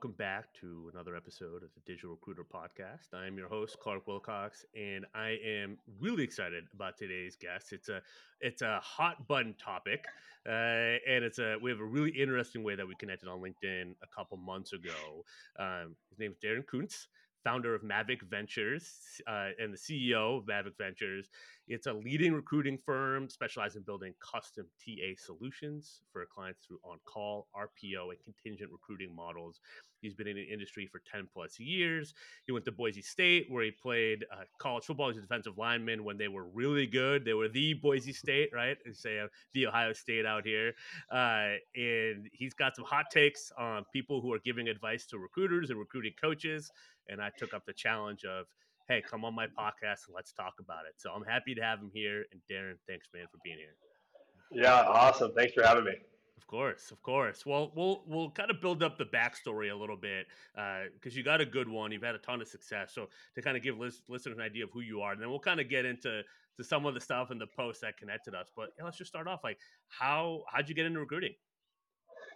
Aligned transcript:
Welcome 0.00 0.16
back 0.16 0.54
to 0.62 0.90
another 0.94 1.14
episode 1.14 1.62
of 1.62 1.68
the 1.74 1.80
Digital 1.84 2.12
Recruiter 2.12 2.42
Podcast. 2.42 3.12
I 3.12 3.26
am 3.26 3.36
your 3.36 3.48
host, 3.48 3.76
Clark 3.80 4.06
Wilcox, 4.06 4.64
and 4.74 5.04
I 5.14 5.36
am 5.46 5.76
really 6.00 6.24
excited 6.24 6.64
about 6.72 6.96
today's 6.96 7.36
guest. 7.36 7.74
It's 7.74 7.90
a 7.90 8.00
it's 8.40 8.62
a 8.62 8.80
hot 8.82 9.28
button 9.28 9.54
topic, 9.62 10.06
uh, 10.48 10.96
and 11.06 11.22
it's 11.22 11.38
a 11.38 11.56
we 11.60 11.70
have 11.70 11.80
a 11.80 11.84
really 11.84 12.12
interesting 12.12 12.62
way 12.62 12.76
that 12.76 12.88
we 12.88 12.94
connected 12.94 13.28
on 13.28 13.42
LinkedIn 13.42 13.92
a 14.02 14.06
couple 14.06 14.38
months 14.38 14.72
ago. 14.72 15.22
Um, 15.58 15.94
his 16.08 16.18
name 16.18 16.30
is 16.30 16.38
Darren 16.38 16.64
Koontz 16.64 17.08
founder 17.44 17.74
of 17.74 17.82
Mavik 17.82 18.22
Ventures 18.22 18.92
uh, 19.26 19.48
and 19.58 19.72
the 19.72 19.78
CEO 19.78 20.38
of 20.38 20.44
Mavik 20.44 20.76
Ventures. 20.78 21.28
It's 21.68 21.86
a 21.86 21.92
leading 21.92 22.32
recruiting 22.32 22.78
firm 22.84 23.28
specialized 23.28 23.76
in 23.76 23.82
building 23.82 24.12
custom 24.20 24.66
TA 24.84 25.14
solutions 25.16 26.02
for 26.12 26.26
clients 26.26 26.66
through 26.66 26.80
on 26.84 26.98
call, 27.04 27.46
RPO, 27.54 28.10
and 28.10 28.18
contingent 28.24 28.70
recruiting 28.72 29.14
models. 29.14 29.60
He's 30.00 30.14
been 30.14 30.26
in 30.26 30.36
the 30.36 30.42
industry 30.42 30.86
for 30.86 31.00
10 31.12 31.28
plus 31.32 31.60
years. 31.60 32.14
He 32.46 32.52
went 32.52 32.64
to 32.64 32.72
Boise 32.72 33.02
State, 33.02 33.46
where 33.50 33.62
he 33.62 33.70
played 33.70 34.24
uh, 34.32 34.44
college 34.58 34.84
football 34.84 35.10
as 35.10 35.16
a 35.16 35.20
defensive 35.20 35.58
lineman 35.58 36.04
when 36.04 36.16
they 36.16 36.28
were 36.28 36.46
really 36.46 36.86
good. 36.86 37.24
They 37.24 37.34
were 37.34 37.48
the 37.48 37.74
Boise 37.74 38.12
State, 38.14 38.50
right? 38.52 38.78
And 38.84 38.96
say 38.96 39.20
uh, 39.20 39.26
the 39.52 39.66
Ohio 39.66 39.92
State 39.92 40.26
out 40.26 40.44
here. 40.44 40.72
Uh, 41.12 41.54
and 41.76 42.28
he's 42.32 42.54
got 42.54 42.74
some 42.76 42.84
hot 42.84 43.06
takes 43.12 43.52
on 43.58 43.84
people 43.92 44.20
who 44.20 44.32
are 44.32 44.38
giving 44.38 44.68
advice 44.68 45.06
to 45.06 45.18
recruiters 45.18 45.70
and 45.70 45.78
recruiting 45.78 46.12
coaches. 46.20 46.70
And 47.10 47.20
I 47.20 47.30
took 47.36 47.52
up 47.52 47.66
the 47.66 47.72
challenge 47.72 48.24
of, 48.24 48.46
hey, 48.88 49.02
come 49.08 49.24
on 49.24 49.34
my 49.34 49.46
podcast 49.46 50.06
and 50.06 50.14
let's 50.14 50.32
talk 50.32 50.54
about 50.60 50.86
it. 50.88 50.94
So 50.96 51.10
I'm 51.10 51.24
happy 51.24 51.54
to 51.54 51.62
have 51.62 51.80
him 51.80 51.90
here. 51.92 52.24
And 52.32 52.40
Darren, 52.50 52.74
thanks, 52.88 53.08
man, 53.12 53.26
for 53.30 53.38
being 53.44 53.58
here. 53.58 53.74
Yeah, 54.52 54.80
awesome. 54.80 55.32
Thanks 55.36 55.52
for 55.52 55.62
having 55.62 55.84
me. 55.84 55.94
Of 56.36 56.46
course, 56.46 56.90
of 56.90 57.02
course. 57.02 57.44
Well, 57.44 57.70
we'll 57.76 58.02
we'll 58.06 58.30
kind 58.30 58.50
of 58.50 58.62
build 58.62 58.82
up 58.82 58.96
the 58.96 59.04
backstory 59.04 59.70
a 59.70 59.74
little 59.74 59.96
bit 59.96 60.26
because 60.54 61.14
uh, 61.14 61.16
you 61.16 61.22
got 61.22 61.40
a 61.40 61.46
good 61.46 61.68
one. 61.68 61.92
You've 61.92 62.02
had 62.02 62.14
a 62.14 62.18
ton 62.18 62.40
of 62.40 62.48
success. 62.48 62.92
So 62.94 63.08
to 63.34 63.42
kind 63.42 63.56
of 63.58 63.62
give 63.62 63.78
list, 63.78 64.02
listeners 64.08 64.38
an 64.38 64.42
idea 64.42 64.64
of 64.64 64.70
who 64.72 64.80
you 64.80 65.02
are, 65.02 65.12
and 65.12 65.20
then 65.20 65.28
we'll 65.28 65.38
kind 65.38 65.60
of 65.60 65.68
get 65.68 65.84
into 65.84 66.22
to 66.56 66.64
some 66.64 66.86
of 66.86 66.94
the 66.94 67.00
stuff 67.00 67.30
in 67.30 67.38
the 67.38 67.46
posts 67.46 67.82
that 67.82 67.98
connected 67.98 68.34
us. 68.34 68.48
But 68.56 68.70
yeah, 68.78 68.84
let's 68.84 68.96
just 68.96 69.10
start 69.10 69.28
off. 69.28 69.40
Like, 69.44 69.58
how 69.88 70.42
how'd 70.50 70.68
you 70.68 70.74
get 70.74 70.86
into 70.86 70.98
recruiting? 70.98 71.34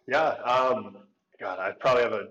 Yeah, 0.07 0.29
um, 0.45 0.99
God, 1.41 1.59
I 1.59 1.73
probably 1.73 2.03
have 2.03 2.13
a 2.13 2.29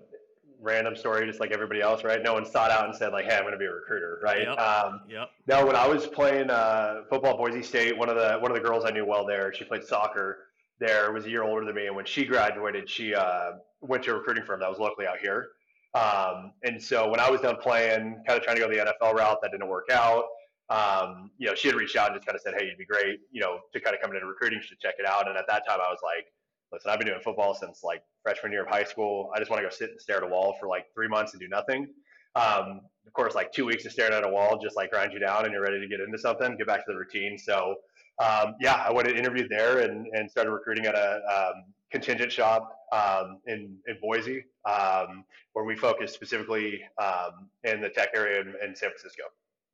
random 0.63 0.95
story, 0.95 1.27
just 1.27 1.39
like 1.39 1.51
everybody 1.51 1.81
else, 1.81 2.03
right? 2.03 2.23
No 2.23 2.33
one 2.33 2.45
sought 2.45 2.71
out 2.71 2.85
and 2.85 2.95
said 2.95 3.11
like, 3.11 3.25
"Hey, 3.25 3.35
I'm 3.35 3.43
going 3.43 3.53
to 3.53 3.59
be 3.59 3.65
a 3.65 3.71
recruiter," 3.71 4.19
right? 4.23 4.43
Yep. 4.43 4.57
Um, 4.57 5.01
yep. 5.07 5.29
No, 5.47 5.65
when 5.65 5.75
I 5.75 5.87
was 5.87 6.07
playing 6.07 6.49
uh, 6.49 7.01
football 7.09 7.33
at 7.33 7.37
Boise 7.37 7.61
State, 7.61 7.97
one 7.97 8.09
of 8.09 8.15
the 8.15 8.37
one 8.39 8.49
of 8.49 8.57
the 8.57 8.63
girls 8.63 8.85
I 8.85 8.91
knew 8.91 9.05
well 9.05 9.25
there, 9.25 9.53
she 9.53 9.65
played 9.65 9.83
soccer 9.83 10.47
there, 10.79 11.11
was 11.11 11.25
a 11.25 11.29
year 11.29 11.43
older 11.43 11.65
than 11.65 11.75
me, 11.75 11.87
and 11.87 11.95
when 11.95 12.05
she 12.05 12.25
graduated, 12.25 12.89
she 12.89 13.13
uh, 13.13 13.51
went 13.81 14.03
to 14.03 14.11
a 14.11 14.15
recruiting 14.15 14.45
firm 14.45 14.59
that 14.61 14.69
was 14.69 14.79
locally 14.79 15.05
out 15.05 15.19
here. 15.19 15.49
Um, 15.93 16.53
and 16.63 16.81
so 16.81 17.09
when 17.09 17.19
I 17.19 17.29
was 17.29 17.41
done 17.41 17.57
playing, 17.57 18.23
kind 18.25 18.39
of 18.39 18.43
trying 18.43 18.55
to 18.55 18.61
go 18.61 18.67
the 18.67 18.77
NFL 18.77 19.13
route, 19.13 19.39
that 19.43 19.51
didn't 19.51 19.67
work 19.67 19.89
out. 19.91 20.25
Um, 20.69 21.29
you 21.37 21.47
know, 21.47 21.53
she 21.53 21.67
had 21.67 21.75
reached 21.75 21.95
out 21.95 22.07
and 22.07 22.15
just 22.15 22.25
kind 22.25 22.35
of 22.35 22.41
said, 22.41 22.55
"Hey, 22.57 22.65
you'd 22.65 22.77
be 22.77 22.85
great, 22.85 23.19
you 23.31 23.41
know, 23.41 23.59
to 23.73 23.79
kind 23.79 23.95
of 23.95 24.01
come 24.01 24.13
into 24.13 24.25
recruiting, 24.25 24.59
to 24.61 24.75
check 24.81 24.95
it 24.97 25.05
out." 25.05 25.27
And 25.27 25.37
at 25.37 25.45
that 25.47 25.67
time, 25.67 25.79
I 25.85 25.91
was 25.91 25.99
like, 26.01 26.25
"Listen, 26.73 26.91
I've 26.91 26.99
been 26.99 27.07
doing 27.07 27.21
football 27.23 27.53
since 27.53 27.83
like 27.83 28.03
freshman 28.23 28.51
year 28.51 28.63
of 28.63 28.69
high 28.69 28.83
school. 28.83 29.31
I 29.35 29.39
just 29.39 29.49
want 29.49 29.61
to 29.61 29.69
go 29.69 29.73
sit 29.73 29.91
and 29.91 30.01
stare 30.01 30.17
at 30.17 30.23
a 30.23 30.27
wall 30.27 30.57
for 30.59 30.67
like 30.67 30.85
three 30.93 31.07
months 31.07 31.33
and 31.33 31.39
do 31.39 31.47
nothing." 31.47 31.87
Um, 32.35 32.81
of 33.05 33.13
course, 33.13 33.35
like 33.35 33.51
two 33.51 33.65
weeks 33.65 33.85
of 33.85 33.91
staring 33.91 34.13
at 34.13 34.25
a 34.25 34.29
wall 34.29 34.57
just 34.61 34.75
like 34.75 34.91
grind 34.91 35.13
you 35.13 35.19
down, 35.19 35.45
and 35.45 35.53
you're 35.53 35.61
ready 35.61 35.79
to 35.79 35.87
get 35.87 35.99
into 35.99 36.17
something, 36.17 36.57
get 36.57 36.67
back 36.67 36.85
to 36.85 36.91
the 36.91 36.97
routine. 36.97 37.37
So 37.37 37.75
um, 38.19 38.55
yeah, 38.59 38.83
I 38.87 38.91
went 38.91 39.07
and 39.07 39.17
interviewed 39.17 39.49
there 39.49 39.79
and, 39.79 40.07
and 40.13 40.29
started 40.29 40.51
recruiting 40.51 40.85
at 40.85 40.95
a 40.95 41.21
um, 41.25 41.63
contingent 41.91 42.31
shop 42.31 42.77
um, 42.91 43.39
in, 43.47 43.77
in 43.87 43.97
Boise, 44.01 44.45
um, 44.65 45.23
where 45.53 45.65
we 45.65 45.75
focus 45.75 46.13
specifically 46.13 46.81
um, 47.01 47.49
in 47.63 47.81
the 47.81 47.89
tech 47.89 48.09
area 48.15 48.41
in, 48.41 48.47
in, 48.63 48.75
San 48.75 48.89
Francisco. 48.89 49.23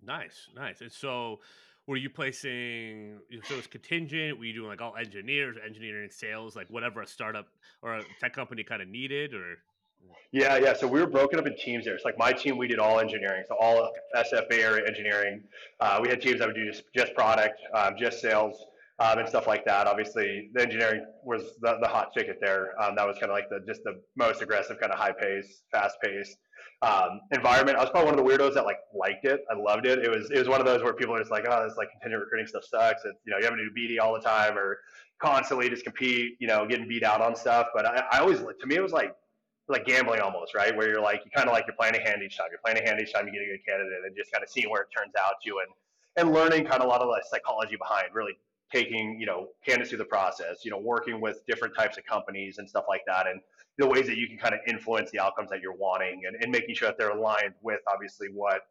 Nice, 0.01 0.47
nice. 0.55 0.81
And 0.81 0.91
so, 0.91 1.39
were 1.89 1.97
you 1.97 2.09
placing? 2.09 3.17
So 3.45 3.55
it's 3.55 3.65
contingent. 3.65 4.37
Were 4.37 4.45
you 4.45 4.53
doing 4.53 4.69
like 4.69 4.79
all 4.79 4.95
engineers, 4.95 5.57
engineering, 5.65 6.09
sales, 6.11 6.55
like 6.55 6.69
whatever 6.69 7.01
a 7.01 7.07
startup 7.07 7.47
or 7.81 7.95
a 7.95 8.03
tech 8.19 8.33
company 8.33 8.63
kind 8.63 8.83
of 8.83 8.87
needed, 8.87 9.33
or? 9.33 9.57
Yeah, 10.31 10.57
yeah. 10.57 10.73
So 10.73 10.87
we 10.87 10.99
were 10.99 11.07
broken 11.07 11.39
up 11.39 11.47
in 11.47 11.57
teams 11.57 11.85
there. 11.85 11.95
It's 11.95 12.05
like 12.05 12.17
my 12.17 12.31
team, 12.31 12.59
we 12.59 12.67
did 12.67 12.77
all 12.77 12.99
engineering, 12.99 13.43
so 13.47 13.55
all 13.59 13.91
SF 14.15 14.47
Bay 14.49 14.61
Area 14.61 14.85
engineering. 14.87 15.41
Uh, 15.79 15.99
we 16.01 16.09
had 16.09 16.21
teams 16.21 16.39
that 16.39 16.47
would 16.47 16.55
do 16.55 16.69
just, 16.71 16.83
just 16.95 17.15
product, 17.15 17.59
um, 17.73 17.95
just 17.97 18.21
sales, 18.21 18.63
um, 18.99 19.17
and 19.17 19.27
stuff 19.27 19.47
like 19.47 19.65
that. 19.65 19.87
Obviously, 19.87 20.51
the 20.53 20.61
engineering 20.61 21.05
was 21.23 21.55
the, 21.61 21.79
the 21.81 21.87
hot 21.87 22.13
ticket 22.13 22.37
there. 22.39 22.79
Um, 22.81 22.95
that 22.95 23.07
was 23.07 23.17
kind 23.17 23.31
of 23.31 23.35
like 23.35 23.49
the 23.49 23.61
just 23.67 23.83
the 23.83 23.99
most 24.15 24.43
aggressive, 24.43 24.79
kind 24.79 24.93
of 24.93 24.99
high 24.99 25.11
pace, 25.11 25.63
fast 25.71 25.97
paced 26.03 26.37
um, 26.81 27.21
environment. 27.31 27.77
I 27.77 27.81
was 27.81 27.89
probably 27.89 28.11
one 28.11 28.19
of 28.19 28.25
the 28.25 28.31
weirdos 28.31 28.53
that 28.53 28.65
like 28.65 28.79
liked 28.93 29.25
it. 29.25 29.43
I 29.51 29.55
loved 29.55 29.85
it. 29.85 29.99
It 29.99 30.09
was 30.09 30.29
it 30.31 30.37
was 30.37 30.47
one 30.47 30.59
of 30.59 30.65
those 30.65 30.83
where 30.83 30.93
people 30.93 31.15
are 31.15 31.19
just 31.19 31.31
like, 31.31 31.45
oh, 31.49 31.67
this 31.67 31.77
like 31.77 31.91
contingent 31.91 32.21
recruiting 32.21 32.47
stuff 32.47 32.63
sucks. 32.63 33.03
It's, 33.05 33.19
you 33.25 33.31
know, 33.31 33.37
you 33.37 33.45
have 33.45 33.55
to 33.55 33.63
do 33.63 33.71
BD 33.71 34.01
all 34.01 34.13
the 34.13 34.21
time 34.21 34.57
or 34.57 34.79
constantly 35.21 35.69
just 35.69 35.83
compete. 35.83 36.37
You 36.39 36.47
know, 36.47 36.65
getting 36.67 36.87
beat 36.87 37.03
out 37.03 37.21
on 37.21 37.35
stuff. 37.35 37.67
But 37.73 37.85
I, 37.85 38.03
I 38.11 38.19
always 38.19 38.39
to 38.39 38.67
me 38.67 38.75
it 38.75 38.83
was 38.83 38.93
like 38.93 39.15
like 39.69 39.85
gambling 39.85 40.19
almost, 40.19 40.55
right? 40.55 40.75
Where 40.75 40.89
you're 40.89 41.01
like, 41.01 41.21
you 41.23 41.31
kind 41.31 41.47
of 41.47 41.53
like 41.53 41.65
you're 41.67 41.75
playing 41.75 41.95
a 41.95 42.01
hand 42.01 42.23
each 42.23 42.37
time. 42.37 42.47
You're 42.49 42.59
playing 42.63 42.79
a 42.83 42.87
hand 42.89 42.99
each 42.99 43.13
time 43.13 43.27
you 43.27 43.33
get 43.33 43.43
a 43.43 43.45
good 43.45 43.65
candidate 43.65 43.99
and 44.05 44.15
just 44.15 44.31
kind 44.31 44.43
of 44.43 44.49
seeing 44.49 44.69
where 44.69 44.81
it 44.81 44.87
turns 44.95 45.13
out 45.15 45.33
to 45.45 45.59
and, 45.59 45.71
and 46.17 46.33
learning 46.33 46.65
kind 46.65 46.81
of 46.81 46.87
a 46.87 46.89
lot 46.89 47.01
of 47.01 47.07
the 47.07 47.23
psychology 47.29 47.75
behind 47.75 48.07
really 48.13 48.33
taking, 48.73 49.19
you 49.19 49.25
know, 49.25 49.47
candidates 49.65 49.89
through 49.89 49.99
the 49.99 50.05
process, 50.05 50.65
you 50.65 50.71
know, 50.71 50.79
working 50.79 51.21
with 51.21 51.45
different 51.45 51.75
types 51.75 51.97
of 51.97 52.05
companies 52.05 52.57
and 52.57 52.67
stuff 52.67 52.85
like 52.87 53.01
that. 53.05 53.27
And 53.27 53.41
the 53.79 53.87
ways 53.87 54.05
that 54.05 54.17
you 54.17 54.27
can 54.27 54.37
kind 54.37 54.53
of 54.53 54.59
influence 54.67 55.09
the 55.11 55.19
outcomes 55.19 55.49
that 55.49 55.61
you're 55.61 55.75
wanting 55.75 56.23
and, 56.27 56.35
and 56.43 56.51
making 56.51 56.75
sure 56.75 56.89
that 56.89 56.97
they're 56.97 57.09
aligned 57.09 57.53
with 57.61 57.79
obviously 57.87 58.27
what 58.31 58.61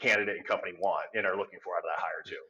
candidate 0.00 0.36
and 0.36 0.46
company 0.46 0.72
want 0.80 1.06
and 1.14 1.24
are 1.24 1.36
looking 1.36 1.58
for 1.62 1.74
out 1.74 1.78
of 1.78 1.84
that 1.84 1.98
hire 1.98 2.22
too 2.26 2.42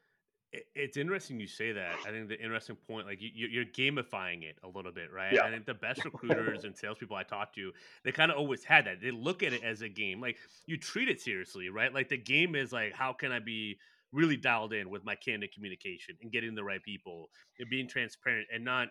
it's 0.74 0.97
interesting 0.97 1.38
you 1.38 1.47
say 1.47 1.72
that. 1.72 1.92
I 2.06 2.10
think 2.10 2.28
the 2.28 2.41
interesting 2.41 2.76
point, 2.88 3.06
like 3.06 3.18
you, 3.20 3.60
are 3.60 3.64
gamifying 3.66 4.44
it 4.44 4.56
a 4.62 4.68
little 4.68 4.92
bit, 4.92 5.12
right? 5.12 5.32
Yeah. 5.32 5.44
I 5.44 5.50
think 5.50 5.66
the 5.66 5.74
best 5.74 6.02
recruiters 6.06 6.64
and 6.64 6.74
salespeople 6.74 7.16
I 7.16 7.22
talk 7.22 7.54
to, 7.56 7.70
they 8.02 8.12
kind 8.12 8.30
of 8.30 8.38
always 8.38 8.64
had 8.64 8.86
that. 8.86 9.02
They 9.02 9.10
look 9.10 9.42
at 9.42 9.52
it 9.52 9.62
as 9.62 9.82
a 9.82 9.91
game. 9.91 10.22
Like 10.22 10.38
you 10.64 10.78
treat 10.78 11.10
it 11.10 11.20
seriously, 11.20 11.68
right? 11.68 11.92
Like 11.92 12.08
the 12.08 12.16
game 12.16 12.54
is 12.54 12.72
like, 12.72 12.94
how 12.94 13.12
can 13.12 13.30
I 13.30 13.41
be 13.41 13.78
really 14.10 14.36
dialed 14.36 14.72
in 14.72 14.88
with 14.88 15.04
my 15.04 15.14
candidate 15.14 15.52
communication 15.52 16.16
and 16.22 16.32
getting 16.32 16.54
the 16.54 16.64
right 16.64 16.82
people 16.82 17.28
and 17.58 17.68
being 17.68 17.86
transparent 17.86 18.47
and 18.52 18.64
not 18.64 18.88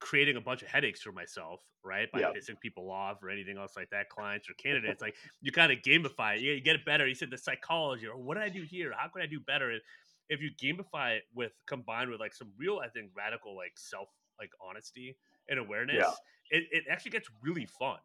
creating 0.00 0.36
a 0.36 0.40
bunch 0.40 0.62
of 0.62 0.68
headaches 0.68 1.00
for 1.00 1.12
myself, 1.12 1.60
right? 1.84 2.10
By 2.12 2.20
yeah. 2.20 2.32
pissing 2.36 2.60
people 2.60 2.90
off 2.90 3.22
or 3.22 3.30
anything 3.30 3.56
else 3.56 3.72
like 3.76 3.90
that, 3.90 4.08
clients 4.08 4.48
or 4.48 4.54
candidates. 4.62 5.00
like 5.00 5.14
you 5.40 5.52
kind 5.52 5.72
of 5.72 5.78
gamify 5.78 6.36
it. 6.36 6.40
You, 6.40 6.60
get 6.60 6.76
it 6.76 6.84
better. 6.84 7.06
You 7.06 7.14
said 7.14 7.30
the 7.30 7.38
psychology 7.38 8.06
or 8.06 8.16
what 8.16 8.34
did 8.34 8.42
I 8.44 8.48
do 8.48 8.62
here? 8.62 8.92
How 8.96 9.08
can 9.08 9.22
I 9.22 9.26
do 9.26 9.40
better? 9.40 9.70
And 9.70 9.80
if 10.28 10.40
you 10.40 10.50
gamify 10.62 11.16
it 11.16 11.22
with 11.34 11.52
combined 11.66 12.10
with 12.10 12.20
like 12.20 12.34
some 12.34 12.52
real, 12.58 12.80
I 12.84 12.88
think, 12.88 13.10
radical 13.16 13.56
like 13.56 13.72
self 13.76 14.08
like 14.38 14.50
honesty 14.66 15.16
and 15.48 15.58
awareness, 15.58 15.96
yeah. 15.98 16.58
it, 16.58 16.64
it 16.70 16.84
actually 16.90 17.12
gets 17.12 17.28
really 17.42 17.66
fun. 17.66 17.98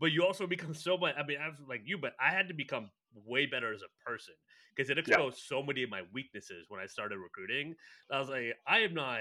But 0.00 0.12
you 0.12 0.24
also 0.24 0.46
become 0.46 0.74
so 0.74 0.96
much. 0.96 1.14
I 1.18 1.24
mean, 1.24 1.38
I 1.42 1.48
was 1.48 1.58
like 1.68 1.82
you, 1.84 1.98
but 1.98 2.14
I 2.20 2.30
had 2.30 2.48
to 2.48 2.54
become 2.54 2.90
way 3.24 3.46
better 3.46 3.72
as 3.72 3.82
a 3.82 4.08
person 4.08 4.34
because 4.74 4.90
it 4.90 4.98
exposed 4.98 5.38
yeah. 5.38 5.56
so 5.56 5.62
many 5.62 5.82
of 5.82 5.90
my 5.90 6.02
weaknesses 6.12 6.66
when 6.68 6.80
I 6.80 6.86
started 6.86 7.18
recruiting. 7.18 7.74
I 8.10 8.18
was 8.18 8.28
like, 8.28 8.56
I 8.66 8.80
am 8.80 8.94
not 8.94 9.20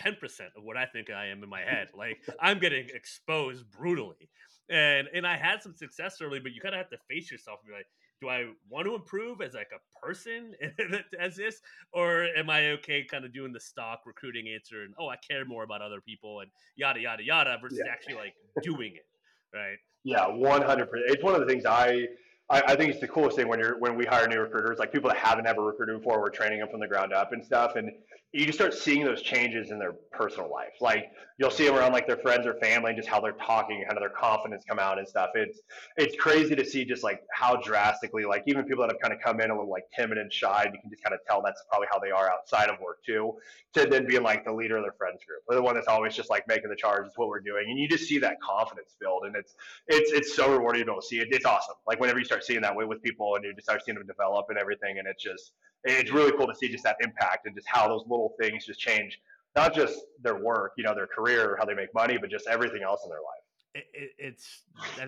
10% 0.00 0.16
of 0.56 0.62
what 0.62 0.76
I 0.76 0.86
think 0.86 1.10
I 1.10 1.26
am 1.26 1.42
in 1.42 1.48
my 1.48 1.60
head. 1.60 1.88
Like 1.96 2.18
I'm 2.40 2.58
getting 2.58 2.88
exposed 2.94 3.70
brutally. 3.70 4.28
And 4.70 5.08
and 5.12 5.26
I 5.26 5.36
had 5.36 5.62
some 5.62 5.74
success 5.74 6.18
early, 6.22 6.40
but 6.40 6.52
you 6.52 6.60
kind 6.60 6.74
of 6.74 6.78
have 6.78 6.90
to 6.90 6.98
face 7.08 7.30
yourself 7.30 7.60
and 7.62 7.68
be 7.68 7.74
like, 7.76 7.86
do 8.22 8.28
I 8.28 8.46
want 8.70 8.86
to 8.86 8.94
improve 8.94 9.40
as 9.42 9.54
like 9.54 9.70
a 9.74 10.06
person 10.06 10.54
as 11.20 11.36
this, 11.36 11.60
or 11.92 12.24
am 12.36 12.48
I 12.48 12.70
okay 12.70 13.04
kind 13.04 13.24
of 13.24 13.34
doing 13.34 13.52
the 13.52 13.60
stock 13.60 14.02
recruiting 14.06 14.48
answer 14.48 14.82
and 14.82 14.94
oh 14.98 15.08
I 15.08 15.16
care 15.16 15.44
more 15.44 15.64
about 15.64 15.82
other 15.82 16.00
people 16.00 16.40
and 16.40 16.50
yada 16.76 17.00
yada 17.00 17.24
yada 17.24 17.58
versus 17.60 17.80
yeah. 17.84 17.92
actually 17.92 18.14
like 18.14 18.34
doing 18.62 18.94
it, 18.94 19.06
right? 19.52 19.76
Yeah, 20.04 20.26
one 20.28 20.62
hundred 20.62 20.90
percent. 20.90 21.10
It's 21.10 21.22
one 21.22 21.34
of 21.34 21.40
the 21.40 21.46
things 21.46 21.66
I, 21.66 22.06
I, 22.52 22.62
I 22.68 22.76
think 22.76 22.90
it's 22.90 23.00
the 23.00 23.08
coolest 23.08 23.36
thing 23.36 23.48
when 23.48 23.58
you're 23.58 23.78
when 23.78 23.96
we 23.96 24.04
hire 24.04 24.28
new 24.28 24.38
recruiters, 24.38 24.78
like 24.78 24.92
people 24.92 25.08
that 25.08 25.16
haven't 25.16 25.46
ever 25.46 25.62
recruited 25.64 25.98
before, 25.98 26.20
we're 26.20 26.30
training 26.30 26.60
them 26.60 26.68
from 26.68 26.80
the 26.80 26.86
ground 26.86 27.12
up 27.12 27.32
and 27.32 27.42
stuff, 27.44 27.76
and 27.76 27.90
you 28.32 28.46
just 28.46 28.56
start 28.56 28.72
seeing 28.72 29.04
those 29.04 29.20
changes 29.20 29.70
in 29.70 29.78
their 29.78 29.92
personal 30.10 30.50
life. 30.50 30.72
Like 30.80 31.10
you'll 31.38 31.50
see 31.50 31.66
them 31.66 31.74
around 31.74 31.92
like 31.92 32.06
their 32.06 32.16
friends 32.16 32.46
or 32.46 32.54
family 32.54 32.90
and 32.90 32.96
just 32.96 33.08
how 33.08 33.20
they're 33.20 33.32
talking, 33.32 33.84
of 33.88 33.98
their 33.98 34.08
confidence 34.08 34.64
come 34.66 34.78
out 34.78 34.98
and 34.98 35.06
stuff. 35.06 35.30
It's 35.34 35.60
it's 35.96 36.16
crazy 36.16 36.54
to 36.56 36.64
see 36.64 36.84
just 36.84 37.02
like 37.02 37.22
how 37.32 37.56
drastically, 37.56 38.24
like 38.24 38.44
even 38.46 38.64
people 38.64 38.86
that 38.86 38.92
have 38.92 39.00
kind 39.00 39.12
of 39.12 39.20
come 39.20 39.40
in 39.40 39.50
a 39.50 39.54
little 39.54 39.70
like 39.70 39.84
timid 39.94 40.18
and 40.18 40.32
shy, 40.32 40.70
you 40.72 40.80
can 40.80 40.90
just 40.90 41.02
kind 41.02 41.14
of 41.14 41.20
tell 41.26 41.42
that's 41.42 41.62
probably 41.68 41.88
how 41.90 41.98
they 41.98 42.10
are 42.10 42.30
outside 42.30 42.70
of 42.70 42.80
work 42.80 43.04
too. 43.04 43.34
To 43.74 43.86
then 43.86 44.06
being 44.06 44.22
like 44.22 44.44
the 44.44 44.52
leader 44.52 44.76
of 44.76 44.84
their 44.84 44.92
friends 44.92 45.20
group, 45.26 45.42
or 45.46 45.54
the 45.54 45.62
one 45.62 45.74
that's 45.74 45.88
always 45.88 46.14
just 46.14 46.30
like 46.30 46.46
making 46.46 46.70
the 46.70 46.76
charge. 46.76 47.06
It's 47.06 47.18
what 47.18 47.28
we're 47.28 47.40
doing, 47.40 47.66
and 47.68 47.78
you 47.78 47.88
just 47.88 48.04
see 48.04 48.18
that 48.18 48.40
confidence 48.40 48.96
build, 49.00 49.24
and 49.24 49.36
it's 49.36 49.54
it's 49.88 50.12
it's 50.12 50.34
so 50.34 50.50
rewarding 50.50 50.86
to 50.86 51.00
see 51.02 51.20
it. 51.20 51.28
It's 51.30 51.44
awesome. 51.44 51.76
Like 51.86 52.00
whenever 52.00 52.18
you 52.18 52.24
start 52.24 52.41
seeing 52.44 52.60
that 52.62 52.74
way 52.74 52.84
with 52.84 53.02
people, 53.02 53.36
and 53.36 53.44
you 53.44 53.54
just 53.54 53.66
start 53.66 53.82
seeing 53.84 53.96
them 53.96 54.06
develop 54.06 54.46
and 54.48 54.58
everything, 54.58 54.98
and 54.98 55.08
it's 55.08 55.22
just 55.22 55.52
it's 55.84 56.12
really 56.12 56.32
cool 56.32 56.46
to 56.46 56.54
see 56.54 56.68
just 56.68 56.84
that 56.84 56.96
impact 57.02 57.46
and 57.46 57.54
just 57.54 57.66
how 57.68 57.88
those 57.88 58.02
little 58.08 58.34
things 58.40 58.66
just 58.66 58.78
change 58.78 59.18
not 59.54 59.74
just 59.74 59.98
their 60.22 60.36
work, 60.36 60.72
you 60.78 60.84
know, 60.84 60.94
their 60.94 61.06
career, 61.06 61.56
how 61.58 61.64
they 61.66 61.74
make 61.74 61.92
money, 61.94 62.16
but 62.18 62.30
just 62.30 62.46
everything 62.46 62.82
else 62.82 63.02
in 63.04 63.10
their 63.10 63.18
life. 63.18 63.42
it, 63.74 63.84
it, 63.94 64.10
it's 64.18 64.62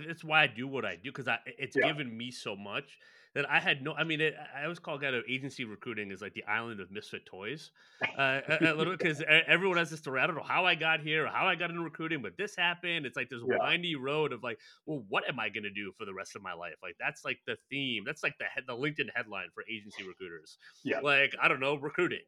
that's 0.07 0.25
why 0.25 0.43
I 0.43 0.47
do 0.47 0.67
what 0.67 0.85
I 0.85 0.97
do 0.97 1.11
because 1.11 1.29
I 1.29 1.39
it's 1.47 1.77
yeah. 1.77 1.87
given 1.87 2.17
me 2.17 2.31
so 2.31 2.57
much 2.57 2.99
that 3.35 3.51
I 3.51 3.59
had 3.59 3.83
no. 3.83 3.95
I 3.95 4.05
mean, 4.05 4.21
it, 4.21 4.35
I 4.57 4.63
always 4.63 4.79
call 4.79 4.99
kind 4.99 5.15
of 5.17 5.25
agency 5.29 5.65
recruiting 5.65 6.13
is 6.13 6.23
like 6.23 6.35
the 6.35 6.45
island 6.45 6.81
of 6.81 6.91
misfit 6.93 7.27
toys, 7.27 7.73
uh, 8.17 8.41
a, 8.49 8.73
a, 8.73 8.75
little 8.75 8.97
because 8.97 9.23
everyone 9.27 9.77
has 9.77 9.91
this 9.91 9.99
story. 9.99 10.21
I 10.21 10.27
don't 10.27 10.37
know 10.37 10.43
how 10.43 10.65
I 10.65 10.77
got 10.77 11.01
here 11.01 11.25
or 11.25 11.29
how 11.29 11.47
I 11.47 11.57
got 11.57 11.71
into 11.71 11.83
recruiting, 11.83 12.23
but 12.23 12.37
this 12.39 12.55
happened. 12.55 13.07
It's 13.07 13.17
like 13.17 13.29
this 13.29 13.41
yeah. 13.47 13.57
windy 13.59 13.97
road 13.97 14.33
of 14.33 14.45
like, 14.45 14.59
well, 14.87 15.03
what 15.09 15.29
am 15.29 15.41
I 15.41 15.49
going 15.49 15.65
to 15.65 15.71
do 15.71 15.93
for 15.99 16.05
the 16.05 16.15
rest 16.15 16.37
of 16.37 16.43
my 16.43 16.53
life? 16.53 16.75
Like 16.81 16.95
that's 17.01 17.25
like 17.25 17.39
the 17.47 17.57
theme. 17.71 18.05
That's 18.07 18.23
like 18.23 18.39
the 18.39 18.45
head, 18.45 18.65
the 18.69 18.77
LinkedIn 18.77 19.09
headline 19.15 19.49
for 19.53 19.65
agency 19.69 20.07
recruiters. 20.07 20.59
Yeah, 20.85 21.01
like 21.01 21.35
I 21.43 21.49
don't 21.49 21.61
know 21.61 21.75
recruiting, 21.75 22.23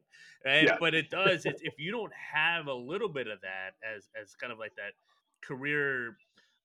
right? 0.45 0.65
Yeah. 0.65 0.77
But 0.77 0.93
it 0.93 1.09
does. 1.09 1.45
It's 1.45 1.61
if 1.63 1.75
you 1.77 1.91
don't 1.91 2.13
have 2.33 2.67
a 2.67 2.73
little 2.73 3.09
bit 3.09 3.27
of 3.27 3.39
that 3.41 3.75
as 3.95 4.09
as 4.21 4.35
kind 4.35 4.51
of 4.51 4.59
like 4.59 4.75
that 4.75 4.91
career 5.41 6.17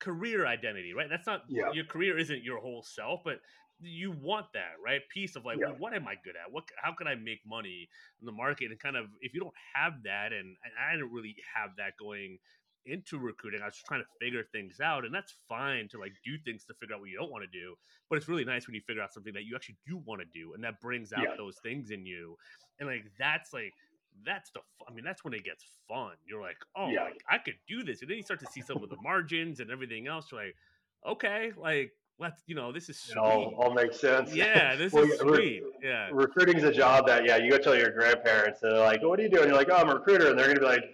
career 0.03 0.47
identity, 0.47 0.93
right? 0.93 1.09
That's 1.09 1.29
not 1.29 1.45
yeah. 1.49 1.71
your 1.73 1.85
career 1.85 2.19
isn't 2.19 2.43
your 2.43 2.59
whole 2.59 2.83
self, 2.83 3.21
but 3.25 3.41
you 3.83 4.13
want 4.13 4.47
that 4.55 4.75
right 4.85 5.01
piece 5.13 5.37
of 5.37 5.45
like 5.45 5.59
yeah. 5.59 5.67
well, 5.67 5.77
what 5.79 5.95
am 5.95 6.07
i 6.07 6.15
good 6.25 6.35
at 6.37 6.53
what 6.53 6.65
how 6.83 6.93
can 6.93 7.07
i 7.07 7.15
make 7.15 7.41
money 7.47 7.89
in 8.21 8.27
the 8.27 8.33
market 8.33 8.71
and 8.71 8.79
kind 8.81 8.97
of 8.97 9.07
if 9.21 9.35
you 9.35 9.41
don't 9.41 9.55
have 9.75 9.95
that 10.05 10.33
and, 10.33 10.57
and 10.65 10.73
i 10.81 10.93
didn't 10.93 11.13
really 11.13 11.35
have 11.55 11.71
that 11.77 11.93
going 11.99 12.39
into 12.87 13.19
recruiting 13.19 13.61
i 13.63 13.67
was 13.67 13.75
just 13.75 13.87
trying 13.87 14.01
to 14.01 14.07
figure 14.21 14.43
things 14.53 14.81
out 14.81 15.05
and 15.05 15.15
that's 15.15 15.35
fine 15.49 15.89
to 15.89 15.99
like 15.99 16.13
do 16.25 16.33
things 16.45 16.65
to 16.65 16.75
figure 16.75 16.95
out 16.95 17.01
what 17.01 17.09
you 17.09 17.17
don't 17.17 17.31
want 17.31 17.45
to 17.45 17.59
do 17.59 17.75
but 18.11 18.17
it's 18.17 18.29
really 18.29 18.45
nice 18.45 18.67
when 18.67 18.75
you 18.75 18.81
figure 18.87 19.03
out 19.03 19.13
something 19.13 19.33
that 19.33 19.45
you 19.45 19.55
actually 19.55 19.77
do 19.87 20.03
want 20.05 20.21
to 20.21 20.27
do 20.33 20.53
and 20.55 20.65
that 20.65 20.81
brings 20.81 21.13
out 21.13 21.23
yeah. 21.23 21.37
those 21.37 21.57
things 21.63 21.91
in 21.91 22.05
you 22.05 22.37
and 22.81 22.89
like 22.89 23.05
that's 23.19 23.53
like 23.53 23.73
that's 24.25 24.51
the 24.51 24.61
I 24.89 24.93
mean 24.93 25.05
that's 25.05 25.25
when 25.25 25.35
it 25.35 25.45
gets 25.45 25.65
fun. 25.89 26.13
You're 26.27 26.41
like, 26.41 26.57
oh, 26.77 26.89
yeah. 26.91 27.05
like, 27.05 27.23
I 27.29 27.39
could 27.39 27.55
do 27.69 27.83
this, 27.83 28.03
and 28.03 28.11
then 28.11 28.17
you 28.17 28.23
start 28.23 28.41
to 28.41 28.47
see 28.47 28.61
some 28.61 28.83
of 28.83 28.91
the 28.91 28.97
margins 29.03 29.61
and 29.61 29.71
everything 29.71 30.07
else. 30.07 30.31
You're 30.31 30.45
like, 30.45 30.57
okay, 31.07 31.53
like 31.57 31.93
let's 32.23 32.43
you 32.47 32.55
know 32.55 32.73
this 32.73 32.89
is 32.89 32.99
sweet. 32.99 33.13
It 33.13 33.19
all, 33.19 33.55
all 33.59 33.75
makes 33.75 34.01
sense. 34.01 34.33
Yeah, 34.43 34.77
this 34.77 34.93
well, 34.93 35.05
is 35.05 35.19
sweet. 35.19 35.63
yeah, 35.83 36.09
recruiting 36.13 36.57
is 36.57 36.65
a 36.65 36.73
job 36.73 37.07
that 37.09 37.27
yeah 37.27 37.37
you 37.37 37.51
go 37.51 37.59
tell 37.59 37.77
your 37.77 37.91
grandparents 37.91 38.63
and 38.63 38.73
they're 38.73 38.81
like, 38.81 39.03
what 39.03 39.19
are 39.19 39.23
you 39.23 39.29
doing? 39.29 39.49
You're 39.49 39.57
like, 39.57 39.69
oh, 39.71 39.77
I'm 39.77 39.91
a 39.91 39.95
recruiter, 39.95 40.31
and 40.31 40.39
they're 40.39 40.47
gonna 40.47 40.61
be 40.61 40.67
like, 40.67 40.85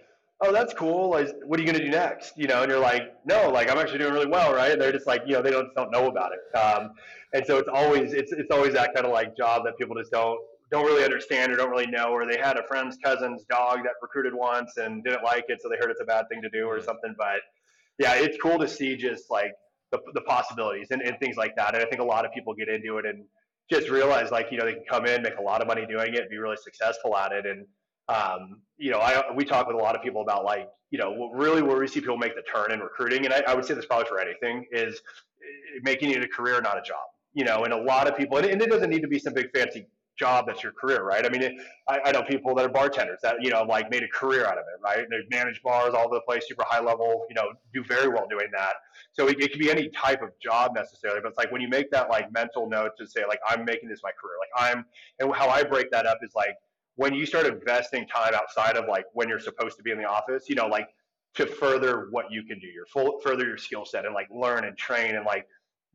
oh, 0.41 0.51
that's 0.51 0.73
cool. 0.73 1.09
Like, 1.11 1.29
what 1.45 1.59
are 1.59 1.63
you 1.63 1.71
gonna 1.71 1.83
do 1.83 1.91
next? 1.91 2.33
You 2.35 2.47
know, 2.47 2.63
and 2.63 2.71
you're 2.71 2.81
like, 2.81 3.13
no, 3.25 3.49
like 3.49 3.71
I'm 3.71 3.77
actually 3.77 3.99
doing 3.99 4.13
really 4.13 4.27
well, 4.27 4.53
right? 4.53 4.71
And 4.71 4.81
they're 4.81 4.91
just 4.91 5.07
like, 5.07 5.21
you 5.25 5.33
know, 5.33 5.41
they 5.41 5.51
don't 5.51 5.73
don't 5.75 5.91
know 5.91 6.07
about 6.07 6.31
it. 6.33 6.57
Um, 6.57 6.91
and 7.33 7.45
so 7.45 7.57
it's 7.57 7.69
always 7.69 8.13
it's 8.13 8.31
it's 8.31 8.51
always 8.51 8.73
that 8.73 8.93
kind 8.93 9.05
of 9.05 9.13
like 9.13 9.37
job 9.37 9.63
that 9.65 9.77
people 9.77 9.95
just 9.95 10.11
don't 10.11 10.39
don't 10.71 10.85
really 10.85 11.03
understand 11.03 11.51
or 11.51 11.55
don't 11.55 11.69
really 11.69 11.87
know, 11.87 12.07
or 12.11 12.27
they 12.27 12.39
had 12.39 12.57
a 12.57 12.63
friend's 12.67 12.97
cousin's 13.03 13.43
dog 13.43 13.79
that 13.83 13.93
recruited 14.01 14.33
once 14.33 14.77
and 14.77 15.03
didn't 15.03 15.23
like 15.23 15.45
it, 15.47 15.61
so 15.61 15.69
they 15.69 15.77
heard 15.77 15.89
it's 15.91 16.01
a 16.01 16.05
bad 16.05 16.27
thing 16.29 16.41
to 16.41 16.49
do 16.49 16.65
or 16.65 16.81
something. 16.81 17.15
But 17.17 17.41
yeah, 17.97 18.15
it's 18.15 18.37
cool 18.41 18.57
to 18.59 18.67
see 18.67 18.95
just 18.95 19.29
like 19.29 19.53
the, 19.91 19.99
the 20.13 20.21
possibilities 20.21 20.87
and, 20.91 21.01
and 21.01 21.17
things 21.19 21.37
like 21.37 21.55
that. 21.55 21.73
And 21.75 21.83
I 21.83 21.87
think 21.87 22.01
a 22.01 22.05
lot 22.05 22.25
of 22.25 22.31
people 22.31 22.53
get 22.53 22.69
into 22.69 22.97
it 22.97 23.05
and 23.05 23.23
just 23.71 23.89
realize 23.89 24.31
like, 24.31 24.51
you 24.51 24.57
know, 24.57 24.65
they 24.65 24.73
can 24.73 24.83
come 24.89 25.05
in, 25.05 25.21
make 25.21 25.37
a 25.37 25.41
lot 25.41 25.61
of 25.61 25.67
money 25.67 25.85
doing 25.85 26.13
it, 26.13 26.29
be 26.29 26.37
really 26.37 26.57
successful 26.57 27.15
at 27.15 27.31
it. 27.31 27.45
And, 27.45 27.65
um, 28.07 28.61
you 28.77 28.91
know, 28.91 28.99
I, 28.99 29.31
we 29.31 29.45
talk 29.45 29.67
with 29.67 29.75
a 29.75 29.79
lot 29.79 29.95
of 29.95 30.01
people 30.01 30.21
about 30.21 30.43
like, 30.43 30.67
you 30.91 30.97
know, 30.97 31.29
really 31.33 31.61
where 31.61 31.77
we 31.77 31.87
see 31.87 31.99
people 31.99 32.17
make 32.17 32.35
the 32.35 32.41
turn 32.41 32.71
in 32.71 32.79
recruiting. 32.79 33.25
And 33.25 33.33
I, 33.33 33.43
I 33.47 33.53
would 33.53 33.65
say 33.65 33.75
this 33.75 33.85
probably 33.85 34.07
for 34.07 34.19
anything 34.19 34.65
is 34.71 34.95
eh, 34.95 35.79
making 35.83 36.11
it 36.11 36.23
a 36.23 36.27
career, 36.27 36.59
not 36.61 36.77
a 36.77 36.81
job, 36.81 37.05
you 37.33 37.43
know, 37.43 37.63
and 37.63 37.73
a 37.73 37.77
lot 37.77 38.07
of 38.07 38.17
people, 38.17 38.37
and 38.37 38.47
it 38.47 38.69
doesn't 38.69 38.89
need 38.89 39.01
to 39.01 39.07
be 39.07 39.19
some 39.19 39.33
big 39.33 39.51
fancy 39.55 39.85
job 40.19 40.45
that's 40.47 40.61
your 40.61 40.73
career, 40.73 41.03
right? 41.03 41.25
I 41.25 41.29
mean, 41.29 41.41
it, 41.41 41.53
I, 41.87 41.99
I, 42.05 42.11
know 42.11 42.21
people 42.23 42.53
that 42.55 42.65
are 42.65 42.69
bartenders 42.69 43.19
that 43.23 43.37
you 43.41 43.49
know 43.49 43.63
like 43.63 43.89
made 43.89 44.03
a 44.03 44.07
career 44.07 44.45
out 44.45 44.57
of 44.57 44.65
it, 44.65 44.81
right? 44.83 45.07
They 45.09 45.17
manage 45.35 45.61
bars 45.63 45.93
all 45.93 46.05
over 46.05 46.15
the 46.15 46.21
place, 46.21 46.47
super 46.47 46.65
high 46.67 46.81
level, 46.81 47.25
you 47.29 47.35
know, 47.35 47.53
do 47.73 47.83
very 47.83 48.09
well 48.09 48.27
doing 48.29 48.47
that. 48.51 48.73
So 49.13 49.27
it, 49.27 49.41
it 49.41 49.51
can 49.51 49.59
be 49.59 49.71
any 49.71 49.89
type 49.89 50.21
of 50.21 50.31
job 50.39 50.73
necessarily, 50.75 51.21
but 51.21 51.29
it's 51.29 51.37
like 51.37 51.51
when 51.51 51.61
you 51.61 51.69
make 51.69 51.89
that 51.91 52.09
like 52.09 52.31
mental 52.33 52.69
note 52.69 52.91
to 52.97 53.07
say 53.07 53.25
like 53.27 53.39
I'm 53.47 53.63
making 53.63 53.89
this 53.89 54.01
my 54.03 54.11
career, 54.11 54.35
like 54.39 54.71
I'm, 54.71 54.85
and 55.19 55.33
how 55.33 55.49
I 55.49 55.63
break 55.63 55.89
that 55.91 56.05
up 56.05 56.19
is 56.21 56.31
like 56.35 56.55
when 56.95 57.13
you 57.13 57.25
start 57.25 57.45
investing 57.45 58.05
time 58.07 58.33
outside 58.33 58.75
of 58.75 58.89
like 58.89 59.05
when 59.13 59.29
you're 59.29 59.39
supposed 59.39 59.77
to 59.77 59.83
be 59.83 59.91
in 59.91 59.97
the 59.97 60.05
office, 60.05 60.49
you 60.49 60.55
know, 60.55 60.67
like 60.67 60.89
to 61.35 61.45
further 61.45 62.07
what 62.11 62.31
you 62.31 62.43
can 62.43 62.59
do, 62.59 62.67
your 62.67 62.85
full 62.87 63.19
further 63.21 63.45
your 63.45 63.57
skill 63.57 63.85
set 63.85 64.05
and 64.05 64.13
like 64.13 64.27
learn 64.29 64.65
and 64.65 64.77
train 64.77 65.15
and 65.15 65.25
like 65.25 65.47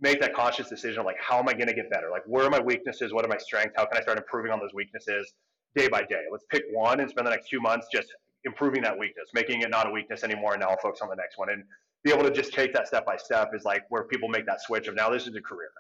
make 0.05 0.21
that 0.21 0.35
conscious 0.35 0.69
decision 0.69 1.01
of 1.01 1.07
like 1.07 1.17
how 1.19 1.39
am 1.39 1.49
I 1.49 1.55
going 1.55 1.67
to 1.67 1.75
get 1.75 1.91
better? 1.91 2.11
Like 2.11 2.23
where 2.27 2.45
are 2.45 2.51
my 2.51 2.61
weaknesses? 2.61 3.13
What 3.13 3.25
are 3.25 3.29
my 3.29 3.39
strengths? 3.39 3.75
How 3.77 3.87
can 3.87 3.97
I 3.97 4.03
start 4.03 4.19
improving 4.19 4.53
on 4.53 4.61
those 4.61 4.75
weaknesses 4.75 5.33
day 5.75 5.89
by 5.89 6.03
day? 6.03 6.25
Let's 6.31 6.45
pick 6.51 6.65
one 6.71 7.01
and 7.01 7.09
spend 7.09 7.27
the 7.27 7.31
next 7.31 7.49
two 7.49 7.61
months 7.61 7.89
just 7.91 8.09
improving 8.45 8.83
that 8.83 8.97
weakness, 8.99 9.31
making 9.33 9.63
it 9.63 9.71
not 9.71 9.89
a 9.89 9.91
weakness 9.91 10.23
anymore, 10.23 10.53
and 10.53 10.61
now 10.61 10.69
I'll 10.69 10.81
focus 10.83 11.01
on 11.01 11.09
the 11.09 11.17
next 11.17 11.39
one. 11.39 11.49
And 11.49 11.65
be 12.05 12.13
able 12.13 12.25
to 12.25 12.31
just 12.31 12.53
take 12.53 12.75
that 12.75 12.87
step 12.87 13.07
by 13.07 13.17
step 13.17 13.53
is 13.55 13.65
like 13.65 13.85
where 13.89 14.05
people 14.05 14.29
make 14.29 14.45
that 14.45 14.61
switch 14.61 14.87
of 14.89 14.95
now 14.95 15.09
this 15.09 15.27
is 15.27 15.35
a 15.35 15.41
career. 15.41 15.71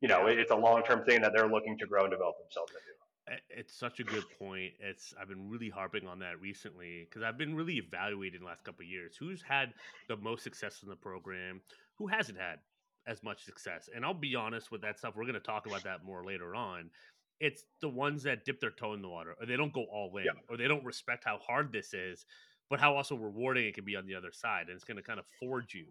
You 0.00 0.08
know, 0.08 0.26
it's 0.26 0.52
a 0.52 0.56
long 0.56 0.82
term 0.84 1.04
thing 1.04 1.20
that 1.22 1.32
they're 1.34 1.48
looking 1.48 1.76
to 1.78 1.86
grow 1.86 2.02
and 2.02 2.10
develop 2.10 2.36
themselves 2.38 2.72
into. 2.72 3.42
It's 3.50 3.74
such 3.74 4.00
a 4.00 4.04
good 4.04 4.24
point. 4.38 4.72
It's 4.80 5.12
I've 5.20 5.28
been 5.28 5.48
really 5.48 5.70
harping 5.70 6.06
on 6.06 6.20
that 6.20 6.40
recently 6.40 7.06
because 7.08 7.22
I've 7.22 7.38
been 7.38 7.54
really 7.54 7.78
evaluating 7.78 8.40
the 8.40 8.46
last 8.46 8.64
couple 8.64 8.84
years 8.84 9.16
who's 9.16 9.42
had 9.42 9.74
the 10.08 10.16
most 10.16 10.42
success 10.42 10.80
in 10.82 10.88
the 10.88 10.96
program, 10.96 11.60
who 11.98 12.06
hasn't 12.08 12.38
had 12.38 12.58
as 13.06 13.22
much 13.22 13.44
success. 13.44 13.88
And 13.94 14.04
I'll 14.04 14.14
be 14.14 14.34
honest 14.34 14.70
with 14.70 14.82
that 14.82 14.98
stuff. 14.98 15.14
We're 15.16 15.24
going 15.24 15.34
to 15.34 15.40
talk 15.40 15.66
about 15.66 15.84
that 15.84 16.04
more 16.04 16.24
later 16.24 16.54
on. 16.54 16.90
It's 17.40 17.64
the 17.80 17.88
ones 17.88 18.22
that 18.22 18.44
dip 18.44 18.60
their 18.60 18.70
toe 18.70 18.94
in 18.94 19.02
the 19.02 19.08
water, 19.08 19.34
or 19.40 19.46
they 19.46 19.56
don't 19.56 19.72
go 19.72 19.84
all 19.84 20.16
in, 20.16 20.24
yeah. 20.24 20.32
or 20.48 20.56
they 20.56 20.68
don't 20.68 20.84
respect 20.84 21.24
how 21.24 21.38
hard 21.38 21.72
this 21.72 21.92
is, 21.92 22.24
but 22.70 22.78
how 22.78 22.94
also 22.94 23.16
rewarding 23.16 23.66
it 23.66 23.74
can 23.74 23.84
be 23.84 23.96
on 23.96 24.06
the 24.06 24.14
other 24.14 24.30
side. 24.32 24.68
And 24.68 24.76
it's 24.76 24.84
going 24.84 24.96
to 24.96 25.02
kind 25.02 25.18
of 25.18 25.26
forge 25.40 25.74
you 25.74 25.86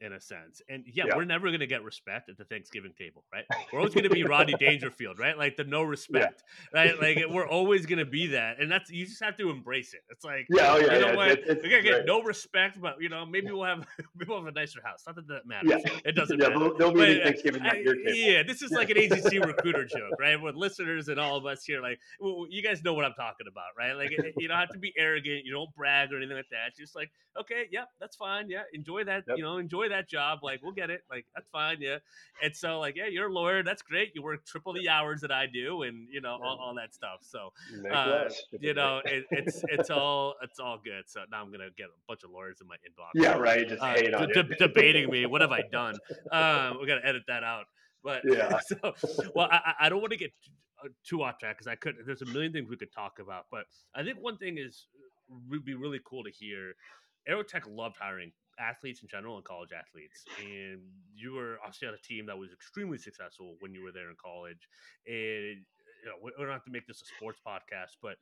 in 0.00 0.12
a 0.12 0.20
sense. 0.20 0.62
And 0.68 0.84
yeah, 0.86 1.04
yeah. 1.06 1.16
we're 1.16 1.24
never 1.24 1.48
going 1.48 1.60
to 1.60 1.66
get 1.66 1.84
respect 1.84 2.28
at 2.30 2.38
the 2.38 2.44
Thanksgiving 2.44 2.92
table, 2.96 3.24
right? 3.32 3.44
We're 3.72 3.80
always 3.80 3.94
going 3.94 4.04
to 4.04 4.10
be 4.10 4.24
Rodney 4.24 4.54
Dangerfield, 4.60 5.18
right? 5.18 5.36
Like 5.36 5.56
the 5.56 5.64
no 5.64 5.82
respect, 5.82 6.42
yeah. 6.74 6.80
right? 6.80 7.00
Like 7.00 7.24
we're 7.30 7.46
always 7.46 7.86
going 7.86 7.98
to 7.98 8.04
be 8.04 8.28
that, 8.28 8.60
and 8.60 8.70
that's 8.70 8.90
you 8.90 9.06
just 9.06 9.22
have 9.22 9.36
to 9.36 9.50
embrace 9.50 9.94
it. 9.94 10.00
It's 10.10 10.24
like, 10.24 10.46
yeah, 10.48 10.72
oh, 10.72 10.78
yeah, 10.78 10.94
you 10.94 11.00
know 11.00 11.06
yeah. 11.08 11.16
what? 11.16 11.30
It, 11.30 11.60
we're 11.62 11.70
gonna 11.70 11.82
get 11.82 12.06
no 12.06 12.22
respect, 12.22 12.80
but 12.80 12.96
you 13.00 13.08
know, 13.08 13.26
maybe 13.26 13.50
we'll 13.50 13.64
have 13.64 13.86
maybe 14.16 14.28
we'll 14.28 14.38
have 14.38 14.46
a 14.46 14.52
nicer 14.52 14.80
house. 14.84 15.02
Not 15.06 15.16
that 15.16 15.28
that 15.28 15.46
matters. 15.46 15.82
Yeah. 15.84 15.98
It 16.04 16.12
doesn't 16.12 16.40
yeah, 16.40 16.48
matter. 16.48 16.70
There'll 16.78 16.92
be 16.92 17.00
but, 17.00 17.20
uh, 17.20 17.24
Thanksgiving 17.24 17.66
at 17.66 17.82
your 17.82 17.96
table. 17.96 18.14
Yeah, 18.14 18.42
this 18.42 18.62
is 18.62 18.70
like 18.70 18.90
an 18.90 18.98
agency 18.98 19.38
recruiter 19.40 19.84
joke, 19.84 20.18
right? 20.18 20.40
With 20.40 20.54
listeners 20.54 21.08
and 21.08 21.20
all 21.20 21.36
of 21.36 21.46
us 21.46 21.64
here, 21.64 21.82
like 21.82 22.00
well, 22.20 22.46
you 22.48 22.62
guys 22.62 22.82
know 22.82 22.94
what 22.94 23.04
I'm 23.04 23.14
talking 23.14 23.46
about, 23.50 23.76
right? 23.76 23.92
Like 23.92 24.10
you 24.38 24.48
don't 24.48 24.58
have 24.58 24.70
to 24.70 24.78
be 24.78 24.92
arrogant, 24.96 25.44
you 25.44 25.52
don't 25.52 25.74
brag 25.74 26.12
or 26.12 26.16
anything 26.16 26.36
like 26.36 26.48
that. 26.50 26.68
It's 26.68 26.78
just 26.78 26.96
like, 26.96 27.10
okay, 27.38 27.64
yeah, 27.70 27.84
that's 28.00 28.16
fine. 28.16 28.48
Yeah, 28.48 28.62
enjoy 28.72 29.04
that. 29.04 29.24
Yep. 29.28 29.36
You 29.36 29.44
know, 29.44 29.58
enjoy 29.58 29.88
that 29.90 30.08
job. 30.08 30.40
Like 30.42 30.62
we'll 30.62 30.72
get 30.72 30.90
it. 30.90 31.02
Like 31.10 31.26
that's 31.34 31.48
fine. 31.50 31.78
Yeah. 31.80 31.98
And 32.42 32.54
so 32.54 32.78
like, 32.80 32.96
yeah, 32.96 33.06
you're 33.06 33.28
a 33.28 33.32
lawyer. 33.32 33.62
That's 33.62 33.82
great. 33.82 34.12
You 34.14 34.22
work 34.22 34.44
triple 34.46 34.72
the 34.72 34.88
hours 34.88 35.20
that 35.20 35.30
I 35.32 35.46
do, 35.46 35.82
and 35.82 36.08
you 36.10 36.20
know 36.20 36.38
all, 36.42 36.58
all 36.60 36.74
that 36.76 36.94
stuff. 36.94 37.20
So 37.22 37.52
uh, 37.92 38.24
you 38.60 38.74
know 38.74 39.00
it, 39.04 39.24
it's 39.30 39.62
it's 39.68 39.90
all 39.90 40.34
it's 40.42 40.58
all 40.58 40.78
good. 40.82 41.04
So 41.06 41.20
now 41.30 41.42
I'm 41.42 41.52
gonna 41.52 41.70
get 41.76 41.86
a 41.86 41.98
bunch 42.08 42.22
of 42.24 42.30
lawyers 42.30 42.58
in 42.60 42.66
my 42.66 42.76
inbox. 42.76 43.10
Yeah, 43.14 43.36
right. 43.36 43.68
Just 43.68 43.82
uh, 43.82 43.94
hate 43.94 44.14
on 44.14 44.28
d- 44.28 44.42
d- 44.42 44.54
debating 44.58 45.10
me. 45.10 45.26
What 45.26 45.40
have 45.40 45.52
I 45.52 45.62
done? 45.70 45.98
Um, 46.32 46.78
we 46.80 46.86
gotta 46.86 47.04
edit 47.04 47.22
that 47.28 47.44
out. 47.44 47.66
But 48.02 48.22
yeah. 48.24 48.58
So 48.66 48.94
well, 49.34 49.48
I, 49.50 49.74
I 49.80 49.88
don't 49.88 50.00
want 50.00 50.12
to 50.12 50.18
get 50.18 50.32
uh, 50.84 50.88
too 51.06 51.22
off 51.22 51.38
track 51.38 51.56
because 51.56 51.66
I 51.66 51.74
could. 51.74 51.96
There's 52.06 52.22
a 52.22 52.26
million 52.26 52.52
things 52.52 52.68
we 52.68 52.76
could 52.76 52.92
talk 52.92 53.18
about, 53.20 53.46
but 53.50 53.64
I 53.94 54.02
think 54.02 54.18
one 54.20 54.36
thing 54.36 54.58
is 54.58 54.86
would 55.48 55.64
be 55.64 55.74
really 55.74 56.00
cool 56.04 56.24
to 56.24 56.30
hear. 56.30 56.74
Aerotech 57.28 57.62
loved 57.68 57.96
hiring 57.98 58.32
athletes 58.60 59.02
in 59.02 59.08
general 59.08 59.36
and 59.36 59.44
college 59.44 59.70
athletes. 59.72 60.24
And 60.38 60.80
you 61.14 61.32
were 61.32 61.58
obviously 61.64 61.88
on 61.88 61.94
a 61.94 62.06
team 62.06 62.26
that 62.26 62.38
was 62.38 62.52
extremely 62.52 62.98
successful 62.98 63.56
when 63.60 63.74
you 63.74 63.82
were 63.82 63.92
there 63.92 64.10
in 64.10 64.16
college. 64.22 64.68
And 65.06 65.64
you 66.02 66.08
know, 66.08 66.14
we, 66.22 66.30
don't 66.38 66.52
have 66.52 66.64
to 66.64 66.70
make 66.70 66.86
this 66.86 67.02
a 67.02 67.06
sports 67.16 67.40
podcast, 67.46 67.96
but 68.02 68.16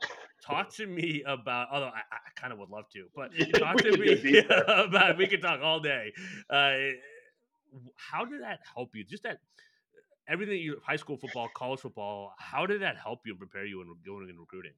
talk 0.44 0.72
to 0.74 0.86
me 0.86 1.22
about. 1.26 1.68
Although 1.72 1.86
I, 1.86 2.02
I 2.10 2.40
kind 2.40 2.52
of 2.52 2.58
would 2.58 2.70
love 2.70 2.88
to, 2.94 3.06
but 3.14 3.30
talk 3.58 3.76
to 3.78 3.96
me 3.96 4.38
about. 4.68 5.16
We 5.16 5.26
could 5.26 5.42
talk 5.42 5.60
all 5.62 5.80
day. 5.80 6.12
Uh, 6.50 6.96
how 7.96 8.24
did 8.24 8.42
that 8.42 8.60
help 8.74 8.90
you? 8.94 9.04
Just 9.04 9.22
that 9.24 9.38
everything 10.28 10.60
you 10.60 10.80
high 10.84 10.96
school 10.96 11.16
football, 11.16 11.48
college 11.54 11.80
football. 11.80 12.32
How 12.38 12.66
did 12.66 12.82
that 12.82 12.96
help 12.96 13.20
you 13.24 13.32
and 13.32 13.38
prepare 13.38 13.64
you 13.64 13.80
in 13.80 13.88
going 14.04 14.28
in 14.28 14.38
recruiting? 14.38 14.72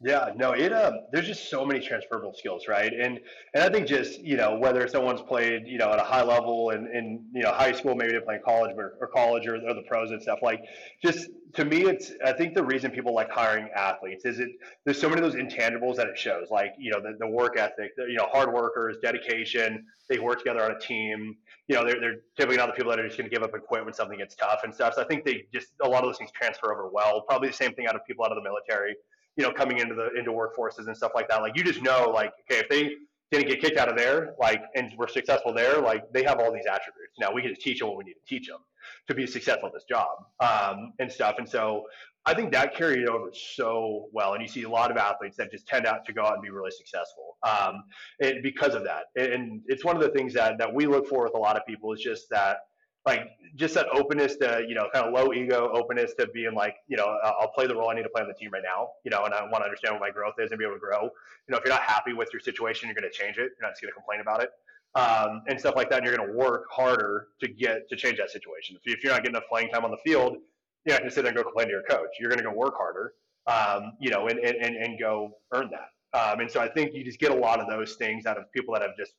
Yeah, 0.00 0.30
no, 0.36 0.52
it 0.52 0.72
um, 0.72 0.94
there's 1.10 1.26
just 1.26 1.50
so 1.50 1.64
many 1.66 1.80
transferable 1.80 2.32
skills, 2.32 2.68
right? 2.68 2.92
And 2.92 3.18
and 3.52 3.64
I 3.64 3.68
think 3.68 3.88
just 3.88 4.20
you 4.20 4.36
know 4.36 4.56
whether 4.56 4.86
someone's 4.86 5.22
played 5.22 5.66
you 5.66 5.76
know 5.76 5.90
at 5.90 5.98
a 5.98 6.04
high 6.04 6.22
level 6.22 6.70
in, 6.70 6.86
in 6.94 7.24
you 7.34 7.42
know 7.42 7.50
high 7.50 7.72
school, 7.72 7.96
maybe 7.96 8.12
they're 8.12 8.20
playing 8.20 8.42
college 8.44 8.70
or, 8.76 8.94
or 9.00 9.08
college 9.08 9.48
or, 9.48 9.56
or 9.56 9.74
the 9.74 9.82
pros 9.88 10.12
and 10.12 10.22
stuff. 10.22 10.38
Like 10.40 10.60
just 11.02 11.30
to 11.54 11.64
me, 11.64 11.78
it's 11.86 12.12
I 12.24 12.32
think 12.32 12.54
the 12.54 12.62
reason 12.62 12.92
people 12.92 13.12
like 13.12 13.28
hiring 13.28 13.70
athletes 13.74 14.24
is 14.24 14.38
it 14.38 14.50
there's 14.84 15.00
so 15.00 15.08
many 15.08 15.20
of 15.20 15.32
those 15.32 15.40
intangibles 15.42 15.96
that 15.96 16.06
it 16.06 16.16
shows, 16.16 16.46
like 16.48 16.74
you 16.78 16.92
know 16.92 17.00
the, 17.00 17.16
the 17.18 17.26
work 17.26 17.58
ethic, 17.58 17.96
the, 17.96 18.04
you 18.04 18.14
know 18.14 18.28
hard 18.30 18.52
workers, 18.52 18.98
dedication. 19.02 19.84
They 20.08 20.20
work 20.20 20.38
together 20.38 20.62
on 20.62 20.70
a 20.70 20.78
team. 20.78 21.36
You 21.66 21.74
know 21.74 21.84
they're 21.84 21.98
they're 21.98 22.16
typically 22.36 22.56
not 22.58 22.68
the 22.68 22.74
people 22.74 22.90
that 22.90 23.00
are 23.00 23.06
just 23.08 23.18
going 23.18 23.28
to 23.28 23.34
give 23.34 23.42
up 23.42 23.52
and 23.52 23.64
quit 23.64 23.84
when 23.84 23.94
something 23.94 24.16
gets 24.18 24.36
tough 24.36 24.60
and 24.62 24.72
stuff. 24.72 24.94
So 24.94 25.02
I 25.02 25.06
think 25.06 25.24
they 25.24 25.46
just 25.52 25.72
a 25.82 25.88
lot 25.88 26.04
of 26.04 26.08
those 26.08 26.18
things 26.18 26.30
transfer 26.30 26.72
over 26.72 26.88
well. 26.88 27.22
Probably 27.22 27.48
the 27.48 27.54
same 27.54 27.74
thing 27.74 27.88
out 27.88 27.96
of 27.96 28.06
people 28.06 28.24
out 28.24 28.30
of 28.30 28.36
the 28.36 28.42
military 28.48 28.94
you 29.38 29.44
know, 29.44 29.52
coming 29.52 29.78
into 29.78 29.94
the 29.94 30.10
into 30.18 30.32
workforces 30.32 30.86
and 30.86 30.96
stuff 30.96 31.12
like 31.14 31.28
that. 31.28 31.40
Like 31.40 31.56
you 31.56 31.64
just 31.64 31.80
know, 31.80 32.10
like 32.14 32.32
okay, 32.50 32.60
if 32.60 32.68
they 32.68 32.96
didn't 33.30 33.48
get 33.48 33.60
kicked 33.60 33.78
out 33.78 33.88
of 33.88 33.96
there, 33.96 34.34
like, 34.40 34.62
and 34.74 34.90
were 34.96 35.08
successful 35.08 35.52
there, 35.52 35.80
like, 35.80 36.10
they 36.12 36.22
have 36.22 36.38
all 36.40 36.52
these 36.52 36.66
attributes. 36.66 37.14
Now 37.20 37.32
we 37.32 37.42
can 37.42 37.50
just 37.50 37.60
teach 37.60 37.80
them 37.80 37.88
what 37.88 37.98
we 37.98 38.04
need 38.04 38.14
to 38.14 38.26
teach 38.26 38.48
them 38.48 38.58
to 39.06 39.14
be 39.14 39.26
successful 39.26 39.68
at 39.68 39.74
this 39.74 39.84
job 39.84 40.08
um, 40.40 40.92
and 40.98 41.12
stuff. 41.12 41.34
And 41.38 41.46
so 41.48 41.84
I 42.24 42.34
think 42.34 42.52
that 42.52 42.74
carried 42.74 43.06
over 43.06 43.28
so 43.32 44.08
well. 44.12 44.32
And 44.32 44.42
you 44.42 44.48
see 44.48 44.62
a 44.62 44.68
lot 44.68 44.90
of 44.90 44.96
athletes 44.96 45.36
that 45.36 45.50
just 45.50 45.66
tend 45.66 45.86
out 45.86 46.06
to 46.06 46.12
go 46.12 46.22
out 46.22 46.34
and 46.34 46.42
be 46.42 46.50
really 46.50 46.70
successful 46.70 47.36
um, 47.42 47.84
and 48.22 48.42
because 48.42 48.74
of 48.74 48.84
that. 48.84 49.04
And 49.16 49.60
it's 49.66 49.84
one 49.84 49.96
of 49.96 50.02
the 50.02 50.10
things 50.10 50.32
that, 50.34 50.58
that 50.58 50.72
we 50.72 50.86
look 50.86 51.06
for 51.06 51.24
with 51.24 51.34
a 51.34 51.38
lot 51.38 51.56
of 51.56 51.66
people 51.66 51.92
is 51.92 52.00
just 52.00 52.30
that 52.30 52.58
like 53.06 53.30
just 53.56 53.74
that 53.74 53.86
openness 53.92 54.36
to 54.36 54.64
you 54.68 54.74
know 54.74 54.88
kind 54.92 55.06
of 55.06 55.14
low 55.14 55.32
ego 55.32 55.70
openness 55.74 56.14
to 56.18 56.26
being 56.28 56.54
like 56.54 56.76
you 56.88 56.96
know 56.96 57.18
I'll 57.24 57.52
play 57.54 57.66
the 57.66 57.74
role 57.74 57.90
I 57.90 57.94
need 57.94 58.02
to 58.02 58.08
play 58.08 58.22
on 58.22 58.28
the 58.28 58.34
team 58.34 58.50
right 58.52 58.62
now 58.64 58.90
you 59.04 59.10
know 59.10 59.24
and 59.24 59.34
I 59.34 59.42
want 59.42 59.56
to 59.58 59.64
understand 59.64 59.94
what 59.94 60.00
my 60.00 60.10
growth 60.10 60.34
is 60.38 60.50
and 60.50 60.58
be 60.58 60.64
able 60.64 60.74
to 60.74 60.80
grow. 60.80 61.02
You 61.02 61.10
know 61.52 61.58
if 61.58 61.64
you're 61.64 61.74
not 61.74 61.82
happy 61.82 62.12
with 62.12 62.28
your 62.32 62.40
situation 62.40 62.88
you're 62.88 62.94
going 62.94 63.10
to 63.10 63.16
change 63.16 63.38
it. 63.38 63.52
You're 63.58 63.68
not 63.68 63.72
just 63.72 63.82
going 63.82 63.90
to 63.90 63.94
complain 63.94 64.20
about 64.20 64.42
it. 64.42 64.50
Um, 64.94 65.42
and 65.48 65.60
stuff 65.60 65.76
like 65.76 65.90
that 65.90 65.98
and 65.98 66.06
you're 66.06 66.16
going 66.16 66.28
to 66.28 66.36
work 66.36 66.64
harder 66.70 67.28
to 67.40 67.48
get 67.48 67.88
to 67.90 67.96
change 67.96 68.18
that 68.18 68.30
situation. 68.30 68.76
If 68.84 69.04
you're 69.04 69.12
not 69.12 69.22
getting 69.22 69.36
enough 69.36 69.48
playing 69.50 69.68
time 69.68 69.84
on 69.84 69.90
the 69.90 69.98
field 70.04 70.38
you're 70.84 70.94
not 70.94 71.00
going 71.00 71.10
to 71.10 71.14
sit 71.14 71.22
there 71.22 71.30
and 71.30 71.36
go 71.36 71.42
complain 71.42 71.66
to 71.66 71.72
your 71.72 71.82
coach. 71.82 72.08
You're 72.18 72.30
going 72.30 72.38
to 72.38 72.44
go 72.44 72.52
work 72.52 72.74
harder 72.76 73.12
um, 73.48 73.92
you 73.98 74.10
know 74.10 74.28
and, 74.28 74.38
and, 74.38 74.76
and 74.76 74.98
go 74.98 75.32
earn 75.52 75.70
that. 75.70 75.88
Um, 76.18 76.40
and 76.40 76.50
so 76.50 76.60
I 76.60 76.68
think 76.68 76.94
you 76.94 77.04
just 77.04 77.18
get 77.18 77.30
a 77.30 77.34
lot 77.34 77.60
of 77.60 77.68
those 77.68 77.96
things 77.96 78.26
out 78.26 78.38
of 78.38 78.50
people 78.52 78.72
that 78.74 78.82
have 78.82 78.96
just 78.96 79.12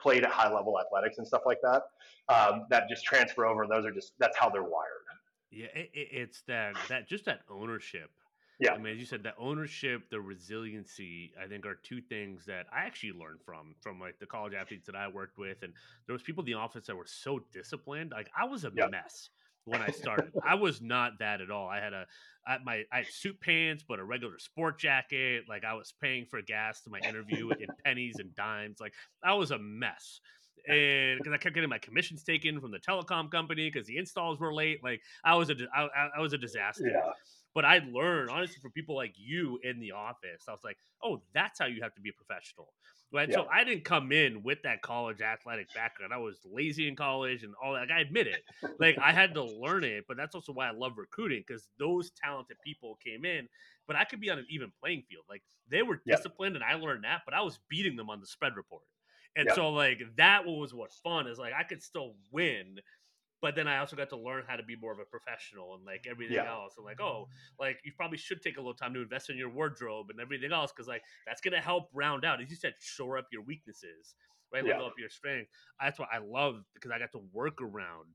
played 0.00 0.24
at 0.24 0.30
high 0.30 0.52
level 0.52 0.78
athletics 0.80 1.18
and 1.18 1.26
stuff 1.26 1.42
like 1.46 1.58
that 1.62 1.82
um, 2.28 2.66
that 2.70 2.88
just 2.88 3.04
transfer 3.04 3.46
over. 3.46 3.66
Those 3.66 3.84
are 3.84 3.92
just 3.92 4.12
that's 4.18 4.36
how 4.36 4.48
they're 4.48 4.62
wired. 4.62 5.04
Yeah, 5.50 5.66
it, 5.74 5.90
it's 5.94 6.42
that 6.48 6.74
that 6.88 7.08
just 7.08 7.24
that 7.26 7.40
ownership. 7.50 8.10
Yeah, 8.60 8.74
I 8.74 8.78
mean, 8.78 8.92
as 8.92 9.00
you 9.00 9.04
said, 9.04 9.24
that 9.24 9.34
ownership, 9.36 10.08
the 10.10 10.20
resiliency, 10.20 11.32
I 11.42 11.48
think, 11.48 11.66
are 11.66 11.74
two 11.74 12.00
things 12.00 12.46
that 12.46 12.66
I 12.72 12.84
actually 12.84 13.12
learned 13.12 13.40
from 13.44 13.74
from 13.80 14.00
like 14.00 14.18
the 14.20 14.26
college 14.26 14.54
athletes 14.54 14.86
that 14.86 14.94
I 14.94 15.08
worked 15.08 15.38
with, 15.38 15.62
and 15.62 15.72
there 16.06 16.12
was 16.12 16.22
people 16.22 16.42
in 16.42 16.46
the 16.46 16.54
office 16.54 16.86
that 16.86 16.96
were 16.96 17.06
so 17.06 17.40
disciplined. 17.52 18.12
Like 18.12 18.30
I 18.36 18.44
was 18.44 18.64
a 18.64 18.72
yeah. 18.74 18.86
mess 18.86 19.30
when 19.64 19.80
I 19.80 19.88
started. 19.88 20.32
I 20.44 20.54
was 20.54 20.80
not 20.80 21.18
that 21.20 21.40
at 21.40 21.50
all. 21.50 21.68
I 21.68 21.80
had 21.80 21.92
a 21.92 22.06
I, 22.46 22.58
my 22.64 22.82
I 22.92 22.98
had 22.98 23.06
suit 23.06 23.40
pants, 23.40 23.84
but 23.86 23.98
a 23.98 24.04
regular 24.04 24.38
sport 24.38 24.78
jacket. 24.78 25.44
Like 25.48 25.64
I 25.64 25.74
was 25.74 25.94
paying 26.00 26.26
for 26.26 26.40
gas 26.42 26.82
to 26.82 26.90
my 26.90 27.00
interview 27.00 27.50
in 27.50 27.68
pennies 27.84 28.16
and 28.18 28.34
dimes. 28.34 28.78
Like 28.80 28.92
I 29.22 29.34
was 29.34 29.50
a 29.50 29.58
mess. 29.58 30.20
And 30.66 31.18
because 31.18 31.32
I 31.32 31.36
kept 31.36 31.54
getting 31.54 31.70
my 31.70 31.78
commissions 31.78 32.22
taken 32.22 32.60
from 32.60 32.70
the 32.70 32.78
telecom 32.78 33.30
company 33.30 33.70
because 33.70 33.86
the 33.86 33.98
installs 33.98 34.38
were 34.38 34.54
late, 34.54 34.82
like 34.82 35.00
I 35.24 35.34
was 35.34 35.50
a 35.50 35.54
I, 35.74 35.88
I 36.16 36.20
was 36.20 36.32
a 36.32 36.38
disaster. 36.38 36.88
Yeah. 36.88 37.12
But 37.54 37.64
I 37.64 37.80
learned 37.92 38.30
honestly 38.30 38.56
from 38.60 38.72
people 38.72 38.96
like 38.96 39.14
you 39.16 39.60
in 39.62 39.78
the 39.78 39.92
office. 39.92 40.44
I 40.48 40.52
was 40.52 40.64
like, 40.64 40.76
oh, 41.02 41.22
that's 41.34 41.58
how 41.60 41.66
you 41.66 41.82
have 41.82 41.94
to 41.94 42.00
be 42.00 42.10
a 42.10 42.12
professional. 42.12 42.72
Right. 43.12 43.28
Yeah. 43.28 43.36
So 43.36 43.46
I 43.52 43.62
didn't 43.62 43.84
come 43.84 44.10
in 44.10 44.42
with 44.42 44.62
that 44.62 44.82
college 44.82 45.20
athletic 45.20 45.72
background. 45.72 46.12
I 46.12 46.16
was 46.18 46.38
lazy 46.50 46.88
in 46.88 46.96
college 46.96 47.44
and 47.44 47.54
all 47.62 47.74
that. 47.74 47.82
Like, 47.82 47.90
I 47.92 48.00
admit 48.00 48.26
it. 48.26 48.42
Like 48.80 48.98
I 48.98 49.12
had 49.12 49.34
to 49.34 49.44
learn 49.44 49.84
it, 49.84 50.04
but 50.08 50.16
that's 50.16 50.34
also 50.34 50.52
why 50.52 50.68
I 50.68 50.72
love 50.72 50.94
recruiting 50.96 51.44
because 51.46 51.68
those 51.78 52.10
talented 52.10 52.56
people 52.64 52.98
came 53.04 53.24
in. 53.24 53.46
But 53.86 53.96
I 53.96 54.04
could 54.04 54.18
be 54.18 54.30
on 54.30 54.38
an 54.38 54.46
even 54.48 54.72
playing 54.80 55.04
field. 55.08 55.24
Like 55.28 55.42
they 55.70 55.82
were 55.82 56.00
disciplined, 56.06 56.56
and 56.56 56.64
I 56.64 56.74
learned 56.74 57.04
that. 57.04 57.20
But 57.26 57.34
I 57.34 57.42
was 57.42 57.60
beating 57.68 57.96
them 57.96 58.08
on 58.10 58.18
the 58.18 58.26
spread 58.26 58.56
report, 58.56 58.82
and 59.36 59.48
so 59.54 59.70
like 59.70 60.00
that 60.16 60.46
was 60.46 60.74
what 60.74 60.92
fun 60.92 61.26
is. 61.26 61.38
Like 61.38 61.52
I 61.58 61.62
could 61.62 61.82
still 61.82 62.14
win, 62.30 62.78
but 63.42 63.54
then 63.54 63.66
I 63.66 63.78
also 63.78 63.96
got 63.96 64.08
to 64.10 64.16
learn 64.16 64.44
how 64.46 64.56
to 64.56 64.62
be 64.62 64.76
more 64.76 64.92
of 64.92 64.98
a 64.98 65.04
professional 65.04 65.74
and 65.74 65.84
like 65.84 66.06
everything 66.08 66.36
yeah. 66.36 66.50
else. 66.50 66.74
And 66.76 66.86
like, 66.86 67.00
oh, 67.00 67.28
like 67.58 67.78
you 67.84 67.92
probably 67.96 68.18
should 68.18 68.42
take 68.42 68.56
a 68.56 68.60
little 68.60 68.74
time 68.74 68.94
to 68.94 69.02
invest 69.02 69.30
in 69.30 69.36
your 69.36 69.50
wardrobe 69.50 70.10
and 70.10 70.20
everything 70.20 70.52
else 70.52 70.72
because 70.72 70.88
like 70.88 71.02
that's 71.26 71.40
gonna 71.40 71.60
help 71.60 71.88
round 71.92 72.24
out, 72.24 72.40
as 72.40 72.50
you 72.50 72.56
said, 72.56 72.74
shore 72.80 73.18
up 73.18 73.26
your 73.32 73.42
weaknesses, 73.42 74.14
right? 74.52 74.64
Level 74.64 74.86
up 74.86 74.94
your 74.98 75.10
strength. 75.10 75.50
That's 75.80 75.98
what 75.98 76.08
I 76.12 76.18
love 76.18 76.62
because 76.74 76.90
I 76.90 76.98
got 76.98 77.12
to 77.12 77.22
work 77.32 77.60
around 77.60 78.06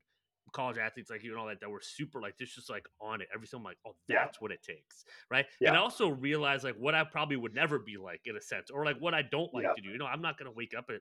college 0.52 0.78
athletes 0.78 1.10
like 1.10 1.22
you 1.22 1.30
and 1.30 1.40
all 1.40 1.46
that 1.46 1.60
that 1.60 1.70
were 1.70 1.80
super 1.82 2.20
like 2.20 2.36
just 2.38 2.54
just 2.54 2.70
like 2.70 2.84
on 3.00 3.20
it 3.20 3.28
every 3.34 3.46
time 3.46 3.58
I'm 3.58 3.64
like 3.64 3.78
oh 3.86 3.94
that's 4.08 4.36
yeah. 4.36 4.38
what 4.40 4.52
it 4.52 4.62
takes 4.62 5.04
right 5.30 5.46
yeah. 5.60 5.68
and 5.68 5.76
I 5.76 5.80
also 5.80 6.08
realize 6.08 6.64
like 6.64 6.76
what 6.76 6.94
I 6.94 7.04
probably 7.04 7.36
would 7.36 7.54
never 7.54 7.78
be 7.78 7.96
like 7.96 8.20
in 8.24 8.36
a 8.36 8.40
sense 8.40 8.70
or 8.70 8.84
like 8.84 8.98
what 8.98 9.14
I 9.14 9.22
don't 9.22 9.52
like 9.54 9.64
yeah. 9.64 9.72
to 9.74 9.82
do 9.82 9.88
you 9.90 9.98
know 9.98 10.06
I'm 10.06 10.22
not 10.22 10.38
gonna 10.38 10.52
wake 10.52 10.72
up 10.76 10.86
at 10.90 11.00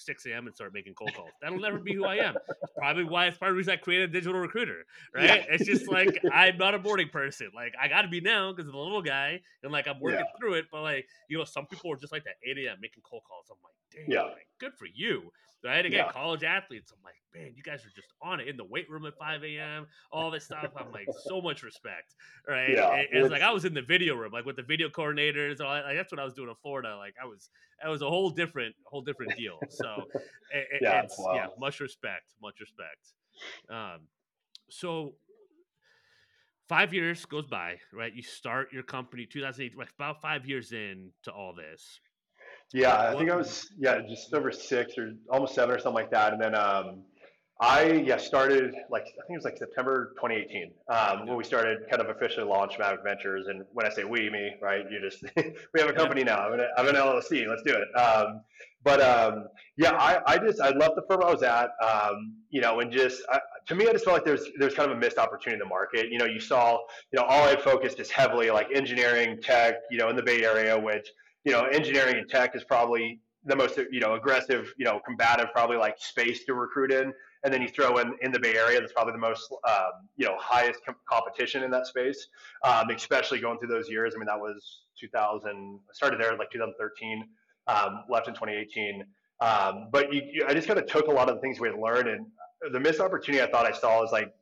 6 0.00 0.26
a.m. 0.26 0.46
and 0.46 0.54
start 0.54 0.72
making 0.74 0.94
cold 0.94 1.14
calls. 1.14 1.30
That'll 1.40 1.58
never 1.58 1.78
be 1.78 1.94
who 1.94 2.04
I 2.04 2.16
am. 2.16 2.34
Probably 2.76 3.04
why 3.04 3.26
it's 3.26 3.38
part 3.38 3.50
of 3.50 3.54
the 3.54 3.58
reason 3.58 3.74
I 3.74 3.76
created 3.76 4.10
a 4.10 4.12
digital 4.12 4.40
recruiter, 4.40 4.84
right? 5.14 5.24
Yeah. 5.24 5.44
It's 5.50 5.66
just 5.66 5.90
like 5.90 6.20
I'm 6.32 6.56
not 6.56 6.74
a 6.74 6.78
morning 6.78 7.08
person. 7.12 7.50
Like 7.54 7.74
I 7.80 7.88
got 7.88 8.02
to 8.02 8.08
be 8.08 8.20
now 8.20 8.52
because 8.52 8.66
of 8.66 8.72
the 8.72 8.78
little 8.78 9.02
guy, 9.02 9.40
and 9.62 9.72
like 9.72 9.86
I'm 9.86 10.00
working 10.00 10.20
yeah. 10.20 10.38
through 10.38 10.54
it. 10.54 10.66
But 10.70 10.82
like 10.82 11.06
you 11.28 11.38
know, 11.38 11.44
some 11.44 11.66
people 11.66 11.92
are 11.92 11.96
just 11.96 12.12
like 12.12 12.24
that 12.24 12.34
8 12.44 12.58
a.m. 12.66 12.78
making 12.80 13.02
cold 13.08 13.22
calls. 13.28 13.46
I'm 13.50 13.58
like, 13.62 14.06
damn, 14.06 14.12
yeah. 14.12 14.22
Like, 14.30 14.48
good 14.58 14.72
for 14.78 14.86
you, 14.92 15.30
right? 15.64 15.84
Again, 15.84 16.04
yeah. 16.06 16.12
college 16.12 16.44
athletes. 16.44 16.92
I'm 16.92 17.02
like, 17.04 17.14
man, 17.34 17.52
you 17.56 17.62
guys 17.62 17.80
are 17.84 17.92
just 17.94 18.12
on 18.22 18.40
it 18.40 18.48
in 18.48 18.56
the 18.56 18.64
weight 18.64 18.90
room 18.90 19.06
at 19.06 19.16
5 19.18 19.44
a.m. 19.44 19.86
All 20.12 20.30
this 20.30 20.44
stuff. 20.44 20.70
I'm 20.76 20.92
like, 20.92 21.08
so 21.26 21.40
much 21.40 21.62
respect, 21.62 22.14
right? 22.48 22.70
Yeah, 22.74 22.92
and, 22.92 23.06
and 23.12 23.24
it's 23.24 23.30
like 23.30 23.42
I 23.42 23.52
was 23.52 23.64
in 23.64 23.74
the 23.74 23.82
video 23.82 24.14
room, 24.16 24.32
like 24.32 24.44
with 24.44 24.56
the 24.56 24.62
video 24.62 24.88
coordinators. 24.88 25.60
All 25.60 25.68
like, 25.68 25.96
that's 25.96 26.12
what 26.12 26.20
I 26.20 26.24
was 26.24 26.34
doing 26.34 26.48
in 26.48 26.54
Florida. 26.62 26.96
Like 26.96 27.14
I 27.22 27.26
was, 27.26 27.50
that 27.82 27.88
was 27.88 28.02
a 28.02 28.08
whole 28.08 28.30
different, 28.30 28.74
whole 28.84 29.02
different 29.02 29.36
deal. 29.36 29.58
So, 29.68 29.89
it, 30.52 30.66
yeah, 30.82 31.02
it's 31.02 31.18
wow. 31.18 31.34
yeah, 31.34 31.46
much 31.58 31.80
respect, 31.80 32.34
much 32.42 32.60
respect. 32.60 33.12
Um, 33.70 34.06
so 34.68 35.14
five 36.68 36.94
years 36.94 37.24
goes 37.24 37.46
by, 37.46 37.76
right? 37.92 38.14
You 38.14 38.22
start 38.22 38.72
your 38.72 38.82
company 38.82 39.26
2008, 39.26 39.74
about 39.96 40.22
five 40.22 40.46
years 40.46 40.72
in 40.72 41.10
to 41.24 41.32
all 41.32 41.54
this. 41.54 42.00
Yeah, 42.72 43.10
I 43.10 43.16
think 43.16 43.30
I 43.30 43.36
was 43.36 43.68
yeah 43.78 44.00
just 44.08 44.32
over 44.32 44.52
six 44.52 44.96
or 44.96 45.12
almost 45.28 45.54
seven 45.54 45.74
or 45.74 45.78
something 45.78 45.94
like 45.94 46.10
that, 46.12 46.32
and 46.32 46.40
then 46.40 46.54
um, 46.54 47.02
I 47.60 48.02
yeah 48.06 48.16
started 48.16 48.74
like 48.90 49.02
I 49.02 49.26
think 49.26 49.30
it 49.30 49.34
was 49.34 49.44
like 49.44 49.58
September 49.58 50.14
2018 50.16 50.72
um, 50.88 51.26
when 51.26 51.36
we 51.36 51.44
started 51.44 51.80
kind 51.90 52.00
of 52.00 52.08
officially 52.08 52.46
launch 52.46 52.78
Maverick 52.78 53.04
Ventures. 53.04 53.48
And 53.48 53.64
when 53.72 53.84
I 53.84 53.90
say 53.90 54.04
we, 54.04 54.30
me, 54.30 54.52
right? 54.62 54.84
You 54.90 54.98
just 54.98 55.22
we 55.36 55.80
have 55.80 55.90
a 55.90 55.92
company 55.92 56.24
now. 56.24 56.38
I'm 56.38 56.54
an, 56.54 56.66
I'm 56.78 56.88
an 56.88 56.94
LLC. 56.94 57.46
Let's 57.46 57.62
do 57.62 57.76
it. 57.76 58.00
Um, 58.00 58.40
but 58.82 59.02
um, 59.02 59.48
yeah, 59.76 59.92
I, 59.92 60.20
I 60.26 60.38
just 60.38 60.58
I 60.58 60.70
left 60.70 60.96
the 60.96 61.02
firm 61.06 61.22
I 61.22 61.30
was 61.30 61.42
at. 61.42 61.68
Um, 61.84 62.36
you 62.48 62.62
know, 62.62 62.80
and 62.80 62.90
just 62.90 63.20
I, 63.30 63.40
to 63.66 63.74
me, 63.74 63.86
I 63.86 63.92
just 63.92 64.06
felt 64.06 64.14
like 64.14 64.24
there's 64.24 64.46
there's 64.58 64.74
kind 64.74 64.90
of 64.90 64.96
a 64.96 65.00
missed 65.00 65.18
opportunity 65.18 65.60
in 65.62 65.68
the 65.68 65.68
market. 65.68 66.10
You 66.10 66.16
know, 66.16 66.24
you 66.24 66.40
saw 66.40 66.78
you 67.12 67.20
know 67.20 67.26
all 67.26 67.46
I 67.46 67.56
focused 67.56 68.00
is 68.00 68.10
heavily 68.10 68.50
like 68.50 68.68
engineering, 68.74 69.38
tech. 69.42 69.74
You 69.90 69.98
know, 69.98 70.08
in 70.08 70.16
the 70.16 70.22
Bay 70.22 70.42
Area, 70.44 70.78
which 70.78 71.10
you 71.44 71.52
know 71.52 71.64
engineering 71.64 72.16
and 72.16 72.28
tech 72.28 72.56
is 72.56 72.64
probably 72.64 73.20
the 73.44 73.56
most 73.56 73.78
you 73.90 74.00
know 74.00 74.14
aggressive, 74.14 74.72
you 74.78 74.86
know, 74.86 74.98
combative, 75.04 75.48
probably 75.52 75.76
like 75.76 75.96
space 75.98 76.46
to 76.46 76.54
recruit 76.54 76.90
in 76.90 77.12
and 77.44 77.52
then 77.52 77.62
you 77.62 77.68
throw 77.68 77.98
in 77.98 78.14
in 78.22 78.32
the 78.32 78.38
Bay 78.38 78.54
Area, 78.56 78.80
that's 78.80 78.92
probably 78.92 79.12
the 79.12 79.18
most 79.18 79.52
um, 79.68 80.08
you 80.16 80.26
know 80.26 80.36
highest 80.38 80.80
com- 80.84 80.96
competition 81.08 81.62
in 81.62 81.70
that 81.70 81.86
space, 81.86 82.28
um, 82.64 82.90
especially 82.90 83.40
going 83.40 83.58
through 83.58 83.68
those 83.68 83.88
years. 83.88 84.14
I 84.14 84.18
mean, 84.18 84.26
that 84.26 84.38
was 84.38 84.82
2000. 84.98 85.48
I 85.50 85.92
started 85.92 86.20
there 86.20 86.36
like 86.36 86.50
2013, 86.50 87.28
um, 87.66 88.04
left 88.08 88.28
in 88.28 88.34
2018. 88.34 89.04
Um, 89.40 89.88
but 89.90 90.12
you, 90.12 90.22
you, 90.32 90.44
I 90.46 90.52
just 90.52 90.68
kind 90.68 90.78
of 90.78 90.86
took 90.86 91.06
a 91.06 91.10
lot 91.10 91.28
of 91.28 91.36
the 91.36 91.40
things 91.40 91.60
we 91.60 91.68
had 91.68 91.78
learned, 91.78 92.08
and 92.08 92.26
the 92.72 92.80
missed 92.80 93.00
opportunity 93.00 93.42
I 93.42 93.50
thought 93.50 93.66
I 93.66 93.72
saw 93.72 94.04
is 94.04 94.12
like 94.12 94.32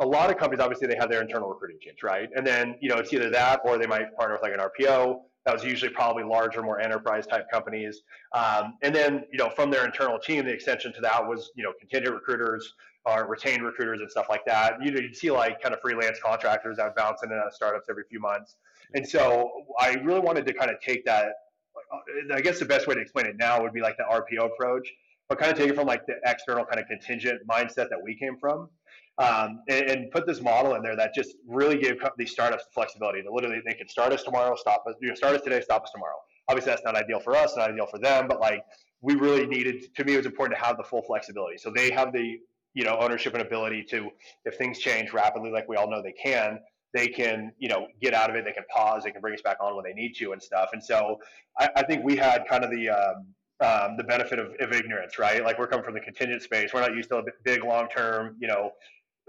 a 0.00 0.06
lot 0.06 0.30
of 0.30 0.36
companies 0.38 0.62
obviously 0.62 0.86
they 0.86 0.96
have 0.96 1.10
their 1.10 1.20
internal 1.20 1.48
recruiting 1.48 1.78
teams, 1.80 2.02
right? 2.02 2.28
And 2.36 2.46
then 2.46 2.76
you 2.80 2.88
know 2.88 2.96
it's 2.96 3.12
either 3.12 3.30
that 3.30 3.60
or 3.64 3.78
they 3.78 3.86
might 3.86 4.14
partner 4.16 4.34
with 4.34 4.42
like 4.42 4.52
an 4.52 4.60
RPO 4.60 5.20
that 5.44 5.52
was 5.52 5.64
usually 5.64 5.90
probably 5.90 6.24
larger, 6.24 6.62
more 6.62 6.80
enterprise 6.80 7.26
type 7.26 7.50
companies. 7.50 8.02
Um, 8.32 8.74
and 8.82 8.94
then, 8.94 9.24
you 9.30 9.38
know, 9.38 9.50
from 9.50 9.70
their 9.70 9.84
internal 9.84 10.18
team, 10.18 10.44
the 10.46 10.52
extension 10.52 10.92
to 10.94 11.00
that 11.02 11.26
was, 11.26 11.50
you 11.54 11.62
know, 11.62 11.72
contingent 11.78 12.14
recruiters 12.14 12.74
or 13.04 13.26
retained 13.26 13.62
recruiters 13.62 14.00
and 14.00 14.10
stuff 14.10 14.26
like 14.30 14.44
that. 14.46 14.82
You 14.82 14.90
know, 14.90 15.00
you'd 15.00 15.16
see 15.16 15.30
like 15.30 15.60
kind 15.60 15.74
of 15.74 15.80
freelance 15.80 16.18
contractors 16.24 16.78
that 16.78 16.96
bounce 16.96 17.22
in 17.22 17.30
and 17.30 17.40
out 17.40 17.48
of 17.48 17.54
startups 17.54 17.88
every 17.90 18.04
few 18.08 18.20
months. 18.20 18.56
And 18.94 19.06
so 19.06 19.50
I 19.78 19.94
really 19.94 20.20
wanted 20.20 20.46
to 20.46 20.54
kind 20.54 20.70
of 20.70 20.80
take 20.80 21.04
that. 21.04 21.32
I 22.32 22.40
guess 22.40 22.58
the 22.58 22.64
best 22.64 22.86
way 22.86 22.94
to 22.94 23.00
explain 23.00 23.26
it 23.26 23.36
now 23.36 23.60
would 23.62 23.72
be 23.72 23.82
like 23.82 23.96
the 23.98 24.04
RPO 24.04 24.46
approach, 24.46 24.90
but 25.28 25.38
kind 25.38 25.52
of 25.52 25.58
take 25.58 25.68
it 25.68 25.74
from 25.74 25.86
like 25.86 26.06
the 26.06 26.14
external 26.24 26.64
kind 26.64 26.80
of 26.80 26.86
contingent 26.86 27.40
mindset 27.46 27.90
that 27.90 28.00
we 28.02 28.16
came 28.16 28.38
from 28.38 28.70
um, 29.18 29.60
and, 29.68 29.90
and, 29.90 30.10
put 30.10 30.26
this 30.26 30.40
model 30.40 30.74
in 30.74 30.82
there 30.82 30.96
that 30.96 31.14
just 31.14 31.36
really 31.46 31.76
gave 31.76 32.02
these 32.18 32.32
startups 32.32 32.64
the 32.64 32.70
flexibility 32.72 33.22
to 33.22 33.32
literally 33.32 33.60
they 33.64 33.74
can 33.74 33.88
start 33.88 34.12
us 34.12 34.24
tomorrow, 34.24 34.56
stop 34.56 34.84
us, 34.88 34.94
you 35.00 35.08
know, 35.08 35.14
start 35.14 35.36
us 35.36 35.42
today, 35.42 35.60
stop 35.60 35.84
us 35.84 35.90
tomorrow. 35.92 36.16
Obviously, 36.48 36.72
that's 36.72 36.84
not 36.84 36.96
ideal 36.96 37.20
for 37.20 37.36
us, 37.36 37.56
not 37.56 37.70
ideal 37.70 37.86
for 37.86 37.98
them, 38.00 38.26
but 38.26 38.40
like 38.40 38.64
we 39.00 39.14
really 39.14 39.46
needed. 39.46 39.94
To 39.94 40.04
me, 40.04 40.14
it 40.14 40.16
was 40.16 40.26
important 40.26 40.58
to 40.58 40.64
have 40.64 40.76
the 40.76 40.82
full 40.82 41.02
flexibility. 41.02 41.58
So 41.58 41.70
they 41.70 41.92
have 41.92 42.12
the 42.12 42.40
you 42.74 42.84
know 42.84 42.98
ownership 42.98 43.34
and 43.34 43.42
ability 43.42 43.84
to, 43.90 44.10
if 44.44 44.56
things 44.56 44.80
change 44.80 45.12
rapidly, 45.12 45.50
like 45.50 45.68
we 45.68 45.76
all 45.76 45.88
know 45.88 46.02
they 46.02 46.12
can, 46.12 46.58
they 46.92 47.06
can 47.06 47.52
you 47.58 47.68
know 47.68 47.86
get 48.02 48.14
out 48.14 48.30
of 48.30 48.36
it. 48.36 48.44
They 48.44 48.52
can 48.52 48.64
pause. 48.74 49.04
They 49.04 49.12
can 49.12 49.20
bring 49.20 49.34
us 49.34 49.42
back 49.42 49.58
on 49.60 49.76
when 49.76 49.84
they 49.84 49.92
need 49.92 50.14
to 50.16 50.32
and 50.32 50.42
stuff. 50.42 50.70
And 50.72 50.82
so 50.82 51.18
I, 51.58 51.68
I 51.76 51.82
think 51.84 52.04
we 52.04 52.16
had 52.16 52.48
kind 52.48 52.64
of 52.64 52.70
the 52.72 52.90
um, 52.90 53.26
um, 53.60 53.96
the 53.96 54.04
benefit 54.04 54.38
of, 54.38 54.48
of, 54.58 54.72
ignorance, 54.72 55.18
right? 55.18 55.42
Like 55.44 55.58
we're 55.58 55.68
coming 55.68 55.84
from 55.84 55.94
the 55.94 56.00
contingent 56.00 56.42
space. 56.42 56.74
We're 56.74 56.80
not 56.80 56.94
used 56.94 57.08
to 57.10 57.18
a 57.18 57.22
big 57.44 57.62
long 57.62 57.88
term, 57.88 58.36
you 58.40 58.48
know, 58.48 58.72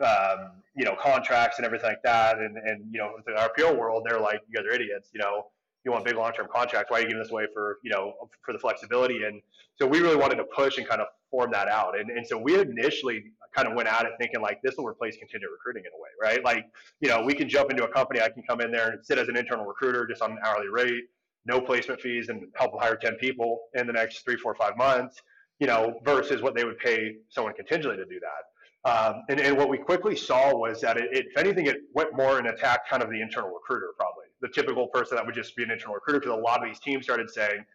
um, 0.03 0.51
you 0.75 0.85
know, 0.85 0.95
contracts 1.01 1.57
and 1.57 1.65
everything 1.65 1.89
like 1.89 2.03
that. 2.03 2.37
And, 2.37 2.57
and, 2.57 2.85
you 2.91 2.99
know, 2.99 3.11
the 3.25 3.31
RPO 3.31 3.77
world, 3.77 4.05
they're 4.07 4.19
like, 4.19 4.41
you 4.47 4.55
guys 4.57 4.65
are 4.65 4.73
idiots, 4.73 5.09
you 5.13 5.21
know, 5.21 5.45
you 5.85 5.91
want 5.91 6.03
big 6.03 6.15
long 6.15 6.33
term 6.33 6.47
contracts. 6.51 6.91
Why 6.91 6.97
are 6.97 7.01
you 7.01 7.07
giving 7.07 7.21
this 7.21 7.31
away 7.31 7.45
for 7.53 7.77
you 7.83 7.91
know 7.91 8.13
for 8.43 8.51
the 8.51 8.59
flexibility? 8.59 9.23
And 9.23 9.41
so 9.79 9.85
we 9.87 9.99
really 9.99 10.15
wanted 10.15 10.35
to 10.37 10.43
push 10.45 10.77
and 10.77 10.87
kind 10.87 10.99
of 10.99 11.07
form 11.29 11.51
that 11.51 11.67
out. 11.67 11.97
And 11.97 12.09
and 12.09 12.25
so 12.27 12.37
we 12.37 12.59
initially 12.59 13.25
kind 13.55 13.67
of 13.67 13.75
went 13.75 13.87
at 13.87 14.05
it 14.05 14.11
thinking 14.19 14.41
like 14.41 14.61
this 14.63 14.75
will 14.77 14.87
replace 14.87 15.15
contingent 15.15 15.49
recruiting 15.51 15.83
in 15.85 15.91
a 15.97 16.01
way, 16.01 16.09
right? 16.21 16.43
Like 16.43 16.65
you 16.99 17.07
know 17.07 17.23
we 17.23 17.33
can 17.33 17.47
jump 17.47 17.69
into 17.69 17.83
a 17.83 17.87
company, 17.87 18.19
I 18.19 18.29
can 18.29 18.43
come 18.43 18.61
in 18.61 18.71
there 18.71 18.89
and 18.89 19.05
sit 19.05 19.19
as 19.19 19.29
an 19.29 19.37
internal 19.37 19.65
recruiter 19.65 20.07
just 20.07 20.21
on 20.21 20.31
an 20.31 20.39
hourly 20.43 20.69
rate, 20.69 21.03
no 21.45 21.61
placement 21.61 22.01
fees, 22.01 22.29
and 22.29 22.47
help 22.55 22.71
hire 22.81 22.95
ten 22.95 23.15
people 23.15 23.59
in 23.75 23.85
the 23.85 23.93
next 23.93 24.25
three, 24.25 24.37
four, 24.37 24.55
five 24.55 24.75
months. 24.75 25.21
You 25.59 25.67
know, 25.67 26.01
versus 26.03 26.41
what 26.41 26.53
they 26.53 26.65
would 26.65 26.79
pay 26.79 27.15
someone 27.29 27.53
contingently 27.53 27.95
to 27.95 28.05
do 28.05 28.19
that. 28.19 28.54
Um, 28.85 29.23
and, 29.29 29.39
and, 29.39 29.57
what 29.57 29.67
we 29.67 29.79
quickly 29.79 30.15
saw 30.15 30.55
was 30.55 30.79
that 30.81 30.97
it, 30.97 31.09
it, 31.11 31.25
if 31.31 31.37
anything, 31.37 31.65
it 31.65 31.77
went 31.95 32.15
more 32.15 32.37
and 32.37 32.47
attacked 32.47 32.87
kind 32.87 33.01
of 33.01 33.09
the 33.09 33.19
internal 33.19 33.49
recruiter, 33.49 33.87
probably 33.97 34.25
the 34.41 34.49
typical 34.49 34.87
person 34.87 35.15
that 35.15 35.25
would 35.25 35.33
just 35.33 35.55
be 35.55 35.63
an 35.63 35.71
internal 35.71 35.95
recruiter. 35.95 36.19
Because 36.19 36.37
a 36.37 36.41
lot 36.41 36.61
of 36.61 36.69
these 36.69 36.79
teams 36.79 37.03
started 37.03 37.31
saying, 37.31 37.65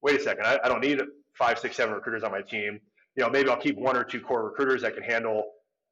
"Wait 0.00 0.18
a 0.18 0.22
second, 0.22 0.46
I, 0.46 0.58
I 0.64 0.68
don't 0.68 0.80
need 0.80 1.02
five, 1.34 1.58
six, 1.58 1.76
seven 1.76 1.94
recruiters 1.94 2.22
on 2.22 2.32
my 2.32 2.40
team. 2.40 2.80
You 3.14 3.24
know, 3.24 3.30
maybe 3.30 3.50
I'll 3.50 3.58
keep 3.58 3.76
one 3.76 3.94
or 3.94 4.04
two 4.04 4.20
core 4.20 4.44
recruiters 4.44 4.80
that 4.82 4.94
can 4.94 5.02
handle, 5.02 5.44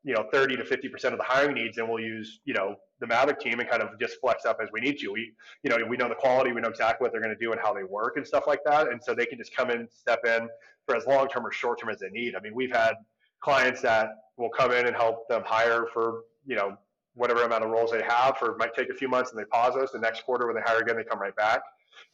you 0.05 0.14
know, 0.14 0.26
30 0.33 0.57
to 0.57 0.64
50 0.64 0.88
percent 0.88 1.12
of 1.12 1.19
the 1.19 1.25
hiring 1.25 1.55
needs, 1.55 1.76
and 1.76 1.87
we'll 1.87 2.02
use, 2.02 2.41
you 2.47 2.55
know, 2.55 2.76
the 3.00 3.07
Mavik 3.07 3.41
team 3.41 3.61
and 3.61 3.69
kind 3.69 3.83
of 3.83 3.99
just 4.00 4.21
flex 4.23 4.47
up 4.47 4.59
as 4.62 4.71
we 4.73 4.81
need 4.81 4.99
to. 5.00 5.12
We, 5.12 5.33
you 5.64 5.71
know, 5.71 5.85
we 5.87 5.99
know 5.99 6.09
the 6.09 6.14
quality, 6.14 6.52
we 6.52 6.62
know 6.62 6.69
exactly 6.69 7.05
what 7.05 7.12
they're 7.12 7.21
going 7.21 7.37
to 7.37 7.45
do 7.45 7.52
and 7.52 7.61
how 7.61 7.75
they 7.75 7.85
work 7.85 8.17
and 8.17 8.26
stuff 8.26 8.45
like 8.47 8.61
that, 8.64 8.88
and 8.88 9.02
so 9.02 9.14
they 9.14 9.26
can 9.26 9.37
just 9.37 9.55
come 9.55 9.71
in, 9.71 9.87
step 9.91 10.21
in 10.25 10.49
for 10.87 10.97
as 10.97 11.07
long 11.07 11.29
term 11.29 11.47
or 11.47 11.52
short 11.52 11.79
term 11.79 11.91
as 11.91 11.99
they 11.99 12.09
need. 12.09 12.35
I 12.35 12.41
mean, 12.41 12.55
we've 12.55 12.75
had 12.75 12.95
clients 13.43 13.83
that 13.83 14.09
will 14.37 14.51
come 14.51 14.73
in 14.73 14.87
and 14.87 14.97
help 14.97 15.29
them 15.29 15.43
hire 15.45 15.87
for 15.93 16.23
you 16.47 16.57
know 16.57 16.77
whatever 17.15 17.43
amount 17.43 17.63
of 17.63 17.71
roles 17.71 17.91
they 17.91 18.03
have 18.03 18.39
for 18.39 18.57
might 18.57 18.75
take 18.75 18.89
a 18.89 18.95
few 18.95 19.09
months 19.09 19.31
and 19.31 19.39
they 19.39 19.45
pause 19.45 19.77
us. 19.77 19.91
The 19.93 19.99
next 19.99 20.25
quarter 20.25 20.47
when 20.47 20.57
they 20.57 20.63
hire 20.63 20.79
again 20.79 20.97
they 20.97 21.05
come 21.05 21.21
right 21.21 21.37
back. 21.37 21.61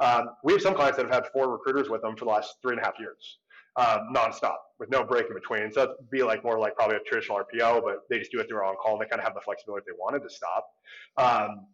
Um, 0.00 0.30
we 0.42 0.52
have 0.52 0.62
some 0.62 0.74
clients 0.74 0.96
that 0.96 1.06
have 1.06 1.14
had 1.14 1.32
four 1.32 1.50
recruiters 1.50 1.88
with 1.88 2.02
them 2.02 2.16
for 2.16 2.24
the 2.24 2.30
last 2.30 2.56
three 2.62 2.72
and 2.72 2.80
a 2.80 2.84
half 2.84 2.98
years 2.98 3.38
um, 3.76 4.12
nonstop 4.14 4.56
with 4.78 4.90
no 4.90 5.04
break 5.04 5.26
in 5.28 5.34
between. 5.34 5.72
So 5.72 5.82
it'd 5.82 6.10
be 6.10 6.22
like 6.22 6.42
more 6.42 6.58
like 6.58 6.74
probably 6.74 6.96
a 6.96 7.00
traditional 7.00 7.38
rpo 7.38 7.82
but 7.82 8.00
they 8.10 8.18
just 8.18 8.32
do 8.32 8.40
it 8.40 8.48
through 8.48 8.58
on 8.58 8.74
call 8.76 8.94
and 8.94 9.02
they 9.02 9.08
kind 9.08 9.20
of 9.20 9.24
have 9.24 9.34
the 9.34 9.40
flexibility 9.40 9.84
if 9.86 9.86
they 9.86 9.98
wanted 9.98 10.22
to 10.22 10.30
stop 10.30 10.68
um, 11.16 11.66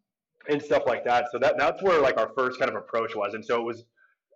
and 0.48 0.62
stuff 0.62 0.82
like 0.86 1.04
that. 1.04 1.26
So 1.32 1.38
that 1.38 1.56
that's 1.58 1.82
where 1.82 2.00
like 2.00 2.18
our 2.18 2.30
first 2.36 2.58
kind 2.58 2.70
of 2.70 2.76
approach 2.76 3.16
was. 3.16 3.34
And 3.34 3.44
so 3.44 3.60
it 3.60 3.64
was 3.64 3.84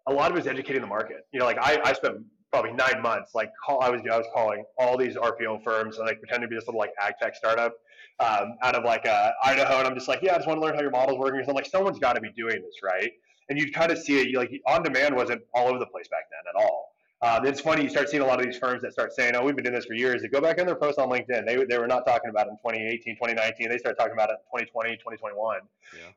a 0.07 0.13
lot 0.13 0.31
of 0.31 0.37
it 0.37 0.41
was 0.41 0.47
educating 0.47 0.81
the 0.81 0.89
market. 0.89 1.27
You 1.33 1.39
know 1.39 1.45
like 1.45 1.59
i, 1.61 1.79
I 1.85 1.93
spent 1.93 2.19
probably 2.51 2.73
nine 2.73 3.03
months, 3.03 3.35
like 3.35 3.51
call, 3.65 3.83
I 3.83 3.91
was 3.91 4.01
I 4.11 4.17
was 4.17 4.27
calling 4.35 4.65
all 4.79 4.97
these 4.97 5.17
RPO 5.17 5.63
firms 5.63 5.99
and 5.99 6.07
like 6.07 6.19
pretending 6.19 6.49
to 6.49 6.49
be 6.49 6.57
this 6.57 6.67
little 6.67 6.79
like 6.79 6.93
ag 7.01 7.15
tech 7.21 7.37
startup 7.37 7.75
um, 8.21 8.57
out 8.63 8.75
of 8.75 8.85
like 8.85 9.07
uh, 9.07 9.31
Idaho, 9.45 9.79
and 9.79 9.87
I'm 9.87 9.95
just 9.95 10.09
like, 10.09 10.21
yeah, 10.23 10.35
I 10.35 10.37
just 10.37 10.49
want 10.49 10.61
to 10.61 10.67
learn 10.67 10.75
how 10.75 10.81
your 10.81 10.91
model's 10.91 11.19
working. 11.19 11.43
So 11.45 11.51
I'm 11.51 11.55
like, 11.55 11.67
someone's 11.67 11.99
got 11.99 12.15
to 12.15 12.21
be 12.21 12.31
doing 12.31 12.63
this, 12.63 12.77
right? 12.83 13.11
And 13.49 13.59
you'd 13.59 13.73
kind 13.75 13.91
of 13.91 13.99
see 13.99 14.21
it, 14.21 14.37
like 14.37 14.51
on 14.67 14.83
demand 14.83 15.15
wasn't 15.15 15.43
all 15.55 15.69
over 15.69 15.79
the 15.79 15.87
place 15.87 16.09
back 16.09 16.25
then 16.31 16.55
at 16.55 16.63
all. 16.63 16.93
Um, 17.21 17.45
it's 17.47 17.61
funny 17.61 17.83
you 17.83 17.89
start 17.89 18.09
seeing 18.09 18.23
a 18.23 18.27
lot 18.27 18.39
of 18.39 18.47
these 18.47 18.59
firms 18.59 18.81
that 18.83 18.93
start 18.93 19.13
saying, 19.13 19.35
"Oh, 19.35 19.45
we've 19.45 19.57
been 19.57 19.65
doing 19.65 19.75
this 19.75 19.87
for 19.87 19.95
years." 19.95 20.23
They 20.23 20.29
go 20.29 20.41
back 20.41 20.59
in 20.59 20.67
their 20.67 20.77
posts 20.77 20.99
on 20.99 21.09
LinkedIn. 21.09 21.47
They, 21.47 21.65
they 21.65 21.79
were 21.79 21.89
not 21.89 22.07
talking 22.07 22.31
about 22.31 22.47
it 22.47 22.51
in 22.51 22.57
2018, 22.59 23.17
2019. 23.17 23.69
They 23.69 23.79
start 23.79 23.99
talking 23.99 24.13
about 24.13 24.31
it 24.31 24.37
in 24.55 24.61
2020, 24.61 24.97
2021. 24.99 25.61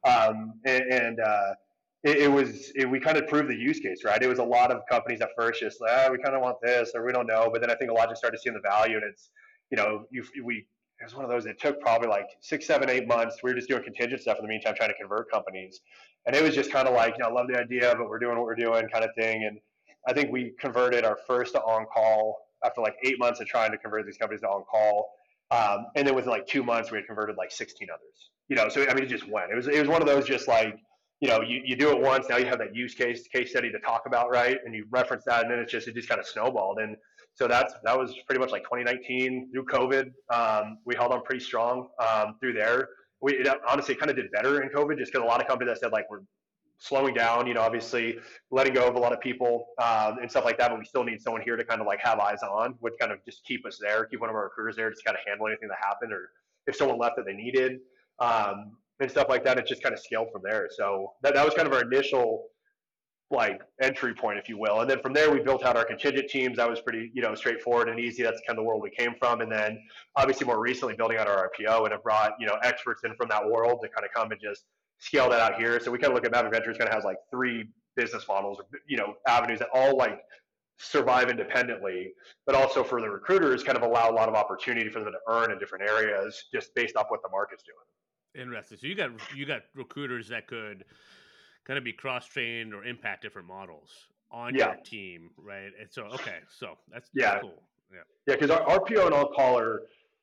Yeah. 0.03 0.11
Um, 0.11 0.53
and, 0.65 0.83
and 0.93 1.19
uh, 1.19 1.53
it, 2.03 2.17
it 2.17 2.31
was 2.31 2.71
it, 2.75 2.89
we 2.89 2.99
kind 2.99 3.17
of 3.17 3.27
proved 3.27 3.49
the 3.49 3.55
use 3.55 3.79
case, 3.79 4.03
right? 4.03 4.21
It 4.21 4.27
was 4.27 4.39
a 4.39 4.43
lot 4.43 4.71
of 4.71 4.81
companies 4.89 5.21
at 5.21 5.29
first 5.37 5.59
just 5.59 5.81
like, 5.81 5.91
ah, 5.93 6.09
we 6.11 6.17
kind 6.17 6.35
of 6.35 6.41
want 6.41 6.57
this 6.61 6.91
or 6.95 7.05
we 7.05 7.11
don't 7.11 7.27
know, 7.27 7.49
but 7.51 7.61
then 7.61 7.69
I 7.69 7.75
think 7.75 7.91
a 7.91 7.93
lot 7.93 8.09
just 8.09 8.19
started 8.19 8.39
seeing 8.39 8.55
the 8.55 8.61
value, 8.61 8.95
and 8.95 9.03
it's 9.03 9.29
you 9.69 9.77
know 9.77 10.05
you 10.11 10.23
we 10.43 10.67
it 10.99 11.03
was 11.03 11.15
one 11.15 11.25
of 11.25 11.31
those 11.31 11.43
that 11.45 11.59
took 11.59 11.79
probably 11.81 12.07
like 12.07 12.27
six, 12.41 12.65
seven, 12.65 12.89
eight 12.89 13.07
months. 13.07 13.37
We 13.43 13.51
were 13.51 13.55
just 13.55 13.67
doing 13.67 13.83
contingent 13.83 14.21
stuff 14.21 14.37
in 14.37 14.43
the 14.43 14.49
meantime, 14.49 14.75
trying 14.75 14.89
to 14.89 14.95
convert 14.95 15.31
companies, 15.31 15.81
and 16.25 16.35
it 16.35 16.43
was 16.43 16.55
just 16.55 16.71
kind 16.71 16.87
of 16.87 16.93
like 16.93 17.15
you 17.17 17.23
know 17.23 17.29
I 17.29 17.33
love 17.33 17.47
the 17.47 17.59
idea, 17.59 17.93
but 17.97 18.09
we're 18.09 18.19
doing 18.19 18.37
what 18.37 18.45
we're 18.45 18.55
doing 18.55 18.87
kind 18.89 19.05
of 19.05 19.11
thing, 19.17 19.45
and 19.45 19.59
I 20.07 20.13
think 20.13 20.31
we 20.31 20.53
converted 20.59 21.05
our 21.05 21.17
first 21.27 21.55
on 21.55 21.85
call 21.93 22.37
after 22.63 22.81
like 22.81 22.95
eight 23.03 23.19
months 23.19 23.39
of 23.39 23.47
trying 23.47 23.71
to 23.71 23.77
convert 23.77 24.05
these 24.05 24.17
companies 24.17 24.41
to 24.41 24.47
on 24.47 24.63
call. 24.63 25.09
Um, 25.51 25.87
and 25.95 26.07
then 26.07 26.15
within 26.15 26.31
like 26.31 26.47
two 26.47 26.63
months, 26.63 26.91
we 26.91 26.97
had 26.97 27.05
converted 27.07 27.35
like 27.35 27.51
16 27.51 27.87
others. 27.93 28.29
You 28.47 28.55
know, 28.55 28.69
so 28.69 28.87
I 28.87 28.93
mean, 28.93 29.03
it 29.03 29.09
just 29.09 29.27
went. 29.27 29.51
It 29.51 29.55
was 29.55 29.67
it 29.67 29.79
was 29.79 29.87
one 29.87 30.01
of 30.01 30.07
those 30.07 30.25
just 30.25 30.47
like 30.47 30.75
you 31.21 31.27
know, 31.27 31.41
you, 31.41 31.61
you 31.63 31.75
do 31.75 31.91
it 31.91 32.01
once, 32.01 32.27
now 32.29 32.37
you 32.37 32.47
have 32.47 32.57
that 32.57 32.75
use 32.75 32.95
case 32.95 33.27
case 33.27 33.51
study 33.51 33.71
to 33.71 33.79
talk 33.79 34.03
about, 34.07 34.31
right? 34.31 34.57
And 34.65 34.73
you 34.73 34.85
reference 34.89 35.23
that, 35.25 35.43
and 35.43 35.51
then 35.51 35.59
it's 35.59 35.71
just 35.71 35.87
it 35.87 35.93
just 35.93 36.09
kind 36.09 36.19
of 36.19 36.27
snowballed. 36.27 36.79
And 36.79 36.97
so 37.35 37.47
that's 37.47 37.73
that 37.83 37.97
was 37.97 38.15
pretty 38.25 38.39
much 38.39 38.51
like 38.51 38.63
2019 38.63 39.51
through 39.53 39.65
COVID. 39.65 40.11
Um, 40.33 40.79
we 40.83 40.95
held 40.95 41.11
on 41.11 41.21
pretty 41.23 41.43
strong 41.43 41.89
um, 41.99 42.35
through 42.39 42.53
there. 42.53 42.89
We 43.21 43.33
it, 43.33 43.47
honestly 43.69 43.93
kind 43.93 44.09
of 44.09 44.15
did 44.15 44.31
better 44.31 44.63
in 44.63 44.69
COVID, 44.69 44.97
just 44.97 45.13
because 45.13 45.23
a 45.23 45.27
lot 45.27 45.39
of 45.39 45.47
companies 45.47 45.73
that 45.75 45.79
said 45.79 45.91
like 45.91 46.09
we're 46.09 46.21
slowing 46.79 47.13
down, 47.13 47.45
you 47.45 47.53
know, 47.53 47.61
obviously 47.61 48.17
letting 48.49 48.73
go 48.73 48.87
of 48.87 48.95
a 48.95 48.99
lot 48.99 49.13
of 49.13 49.21
people 49.21 49.67
um, 49.79 50.17
and 50.19 50.29
stuff 50.29 50.43
like 50.43 50.57
that, 50.57 50.71
but 50.71 50.79
we 50.79 50.85
still 50.85 51.03
need 51.03 51.21
someone 51.21 51.43
here 51.43 51.55
to 51.55 51.63
kind 51.63 51.79
of 51.79 51.85
like 51.85 51.99
have 51.99 52.17
eyes 52.17 52.41
on, 52.41 52.73
would 52.81 52.93
kind 52.99 53.11
of 53.11 53.23
just 53.23 53.45
keep 53.45 53.63
us 53.67 53.77
there, 53.79 54.05
keep 54.05 54.19
one 54.19 54.31
of 54.31 54.35
our 54.35 54.45
recruiters 54.45 54.75
there, 54.75 54.89
just 54.89 55.05
kind 55.05 55.15
of 55.15 55.21
handle 55.27 55.45
anything 55.45 55.69
that 55.69 55.77
happened, 55.79 56.11
or 56.11 56.31
if 56.65 56.75
someone 56.75 56.97
left 56.97 57.17
that 57.17 57.25
they 57.27 57.33
needed. 57.33 57.73
Um, 58.17 58.77
and 59.01 59.09
stuff 59.11 59.27
like 59.29 59.43
that. 59.43 59.57
It 59.57 59.67
just 59.67 59.83
kind 59.83 59.93
of 59.93 59.99
scaled 59.99 60.27
from 60.31 60.41
there. 60.43 60.69
So 60.71 61.13
that, 61.23 61.33
that 61.33 61.43
was 61.43 61.53
kind 61.53 61.67
of 61.67 61.73
our 61.73 61.81
initial 61.81 62.45
like 63.31 63.61
entry 63.81 64.13
point, 64.13 64.37
if 64.37 64.49
you 64.49 64.57
will. 64.57 64.81
And 64.81 64.89
then 64.89 65.01
from 65.01 65.13
there, 65.13 65.31
we 65.31 65.39
built 65.39 65.63
out 65.63 65.77
our 65.77 65.85
contingent 65.85 66.29
teams. 66.29 66.57
That 66.57 66.69
was 66.69 66.81
pretty, 66.81 67.11
you 67.13 67.21
know, 67.21 67.33
straightforward 67.33 67.89
and 67.89 67.99
easy. 67.99 68.23
That's 68.23 68.41
kind 68.45 68.57
of 68.57 68.63
the 68.63 68.67
world 68.67 68.81
we 68.83 68.89
came 68.89 69.15
from. 69.17 69.41
And 69.41 69.51
then 69.51 69.79
obviously 70.15 70.45
more 70.45 70.59
recently 70.59 70.95
building 70.95 71.17
out 71.17 71.27
our 71.27 71.49
RPO 71.49 71.83
and 71.83 71.91
have 71.91 72.03
brought, 72.03 72.33
you 72.39 72.45
know, 72.45 72.57
experts 72.63 73.01
in 73.05 73.15
from 73.15 73.29
that 73.29 73.45
world 73.45 73.79
to 73.83 73.89
kind 73.89 74.05
of 74.05 74.11
come 74.13 74.31
and 74.31 74.41
just 74.41 74.65
scale 74.99 75.29
that 75.29 75.39
out 75.39 75.59
here. 75.59 75.79
So 75.79 75.91
we 75.91 75.97
kind 75.97 76.11
of 76.11 76.15
look 76.15 76.25
at 76.25 76.31
Mavik 76.31 76.51
Ventures 76.51 76.77
kind 76.77 76.89
of 76.89 76.93
has 76.93 77.03
like 77.05 77.17
three 77.31 77.67
business 77.95 78.25
models 78.27 78.59
or, 78.59 78.65
you 78.87 78.97
know, 78.97 79.15
avenues 79.27 79.59
that 79.59 79.69
all 79.73 79.97
like 79.97 80.19
survive 80.77 81.29
independently, 81.29 82.13
but 82.45 82.55
also 82.55 82.83
for 82.83 83.01
the 83.01 83.09
recruiters 83.09 83.63
kind 83.63 83.77
of 83.77 83.83
allow 83.83 84.09
a 84.09 84.13
lot 84.13 84.27
of 84.27 84.35
opportunity 84.35 84.89
for 84.89 84.99
them 84.99 85.11
to 85.11 85.19
earn 85.33 85.51
in 85.51 85.59
different 85.59 85.89
areas 85.89 86.45
just 86.53 86.73
based 86.75 86.95
off 86.95 87.05
what 87.09 87.21
the 87.23 87.29
market's 87.29 87.63
doing. 87.63 87.77
Interesting. 88.39 88.77
So 88.77 88.87
you 88.87 88.95
got 88.95 89.11
you 89.35 89.45
got 89.45 89.63
recruiters 89.75 90.29
that 90.29 90.47
could 90.47 90.85
kind 91.65 91.77
of 91.77 91.83
be 91.83 91.93
cross 91.93 92.25
trained 92.25 92.73
or 92.73 92.83
impact 92.83 93.21
different 93.21 93.47
models 93.47 93.89
on 94.31 94.55
yeah. 94.55 94.67
your 94.67 94.75
team, 94.83 95.29
right? 95.37 95.71
And 95.79 95.89
so 95.89 96.03
okay, 96.13 96.37
so 96.57 96.77
that's, 96.91 97.09
yeah. 97.13 97.31
That's 97.33 97.41
cool. 97.41 97.63
Yeah, 97.91 97.99
yeah, 98.27 98.35
because 98.35 98.49
our 98.49 98.79
RPO 98.79 99.05
and 99.05 99.13
on 99.13 99.33
call 99.33 99.59
are 99.59 99.81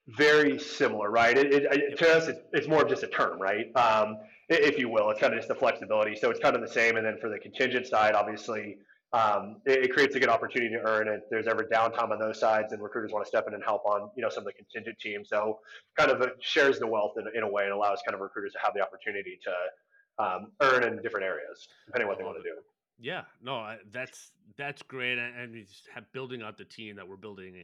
very 0.09 0.59
similar, 0.59 1.11
right? 1.11 1.37
It, 1.37 1.53
it, 1.53 1.65
it 1.71 1.99
to 1.99 2.17
us, 2.17 2.29
it's, 2.29 2.41
it's, 2.53 2.67
more 2.67 2.83
of 2.83 2.89
just 2.89 3.03
a 3.03 3.09
term, 3.09 3.39
right? 3.39 3.67
Um, 3.77 4.17
if 4.49 4.79
you 4.79 4.89
will, 4.89 5.11
it's 5.11 5.21
kind 5.21 5.35
of 5.35 5.39
just 5.39 5.49
the 5.49 5.55
flexibility. 5.55 6.17
So 6.17 6.31
it's 6.31 6.41
kind 6.41 6.57
of 6.57 6.63
the 6.63 6.69
same. 6.69 6.97
And 6.97 7.05
then 7.05 7.19
for 7.21 7.29
the 7.29 7.39
contingent 7.39 7.87
side, 7.87 8.15
obviously, 8.15 8.79
um, 9.13 9.63
it, 9.65 9.85
it, 9.85 9.93
creates 9.93 10.15
a 10.17 10.21
good 10.21 10.29
opportunity 10.29 10.75
to 10.75 10.81
earn. 10.87 11.09
If 11.09 11.23
there's 11.31 11.47
ever 11.47 11.65
downtime 11.65 12.11
on 12.11 12.19
those 12.19 12.39
sides, 12.39 12.73
and 12.73 12.83
recruiters 12.83 13.13
want 13.13 13.25
to 13.25 13.29
step 13.29 13.47
in 13.49 13.55
and 13.55 13.63
help 13.65 13.85
on 13.87 14.11
you 14.17 14.23
know 14.23 14.29
some 14.29 14.43
of 14.43 14.47
the 14.47 14.53
contingent 14.53 14.99
teams, 14.99 15.29
so 15.31 15.61
kind 15.97 16.11
of 16.11 16.31
shares 16.41 16.79
the 16.79 16.87
wealth 16.87 17.13
in, 17.17 17.25
in 17.35 17.43
a 17.43 17.51
way 17.51 17.65
and 17.65 17.73
allows 17.73 18.01
kind 18.07 18.15
of 18.15 18.21
recruiters 18.21 18.53
to 18.53 18.59
have 18.63 18.75
the 18.75 18.83
opportunity 18.83 19.39
to 19.43 20.23
um, 20.23 20.53
earn 20.61 20.85
in 20.85 21.01
different 21.03 21.25
areas 21.25 21.69
depending 21.87 22.07
on 22.07 22.11
what 22.11 22.19
they 22.19 22.25
want 22.25 22.37
to 22.37 22.43
do. 22.43 22.57
Yeah, 23.01 23.23
no, 23.43 23.77
that's 23.93 24.33
that's 24.57 24.83
great, 24.83 25.19
and 25.19 25.53
we 25.53 25.63
just 25.63 25.89
have 25.95 26.11
building 26.13 26.43
out 26.43 26.59
the 26.59 26.65
team 26.65 26.97
that 26.97 27.09
we're 27.09 27.17
building 27.17 27.55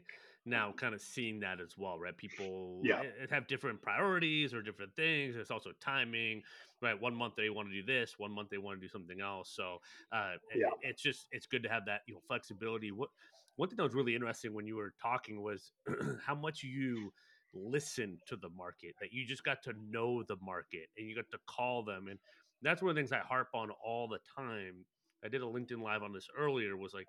now, 0.47 0.73
kind 0.77 0.95
of 0.95 1.01
seeing 1.01 1.41
that 1.41 1.61
as 1.61 1.77
well, 1.79 1.99
right? 1.99 2.17
People 2.17 2.81
yeah. 2.83 3.03
have 3.31 3.47
different 3.47 3.81
priorities 3.81 4.53
or 4.53 4.63
different 4.63 4.95
things. 4.95 5.35
There's 5.35 5.51
also 5.51 5.71
timing, 5.81 6.43
right? 6.83 7.01
One 7.01 7.15
month 7.15 7.35
they 7.37 7.51
want 7.51 7.69
to 7.69 7.75
do 7.75 7.83
this, 7.83 8.15
one 8.19 8.31
month 8.31 8.51
they 8.51 8.59
want 8.59 8.79
to 8.79 8.87
do 8.87 8.89
something 8.89 9.21
else. 9.21 9.51
So 9.55 9.79
uh, 10.13 10.33
yeah. 10.55 10.67
it's 10.83 11.03
just 11.03 11.29
it's 11.33 11.47
good 11.47 11.63
to 11.63 11.69
have 11.69 11.87
that 11.87 12.01
you 12.07 12.15
know 12.15 12.21
flexibility. 12.27 12.93
What 12.93 13.09
one 13.57 13.69
thing 13.69 13.77
that 13.77 13.85
was 13.85 13.95
really 13.95 14.15
interesting 14.15 14.53
when 14.53 14.67
you 14.67 14.77
were 14.77 14.93
talking 15.01 15.43
was 15.43 15.73
how 16.27 16.35
much 16.35 16.63
you 16.63 17.13
listen 17.55 18.19
to 18.27 18.37
the 18.37 18.49
market 18.51 18.95
that 19.01 19.13
you 19.13 19.25
just 19.25 19.45
got 19.45 19.63
to 19.63 19.73
know 19.89 20.23
the 20.25 20.37
market 20.43 20.89
and 20.99 21.09
you 21.09 21.15
got 21.15 21.31
to 21.31 21.39
call 21.47 21.85
them 21.85 22.09
and 22.09 22.19
that's 22.63 22.83
one 22.83 22.91
of 22.91 22.97
the 22.97 23.01
things 23.01 23.13
i 23.13 23.19
harp 23.19 23.47
on 23.55 23.71
all 23.85 24.09
the 24.09 24.19
time 24.37 24.85
I 25.25 25.29
did 25.29 25.43
a 25.43 25.47
LinkedIn 25.47 25.83
live 25.83 26.03
on 26.03 26.13
this 26.13 26.29
earlier 26.37 26.77
was 26.77 26.93
like 26.93 27.07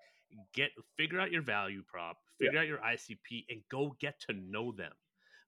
get 0.54 0.70
figure 0.96 1.20
out 1.20 1.30
your 1.30 1.42
value 1.42 1.82
prop, 1.86 2.16
figure 2.38 2.54
yeah. 2.54 2.60
out 2.60 2.66
your 2.66 2.78
ICP 2.78 3.44
and 3.50 3.60
go 3.70 3.94
get 4.00 4.18
to 4.28 4.32
know 4.32 4.72
them. 4.72 4.92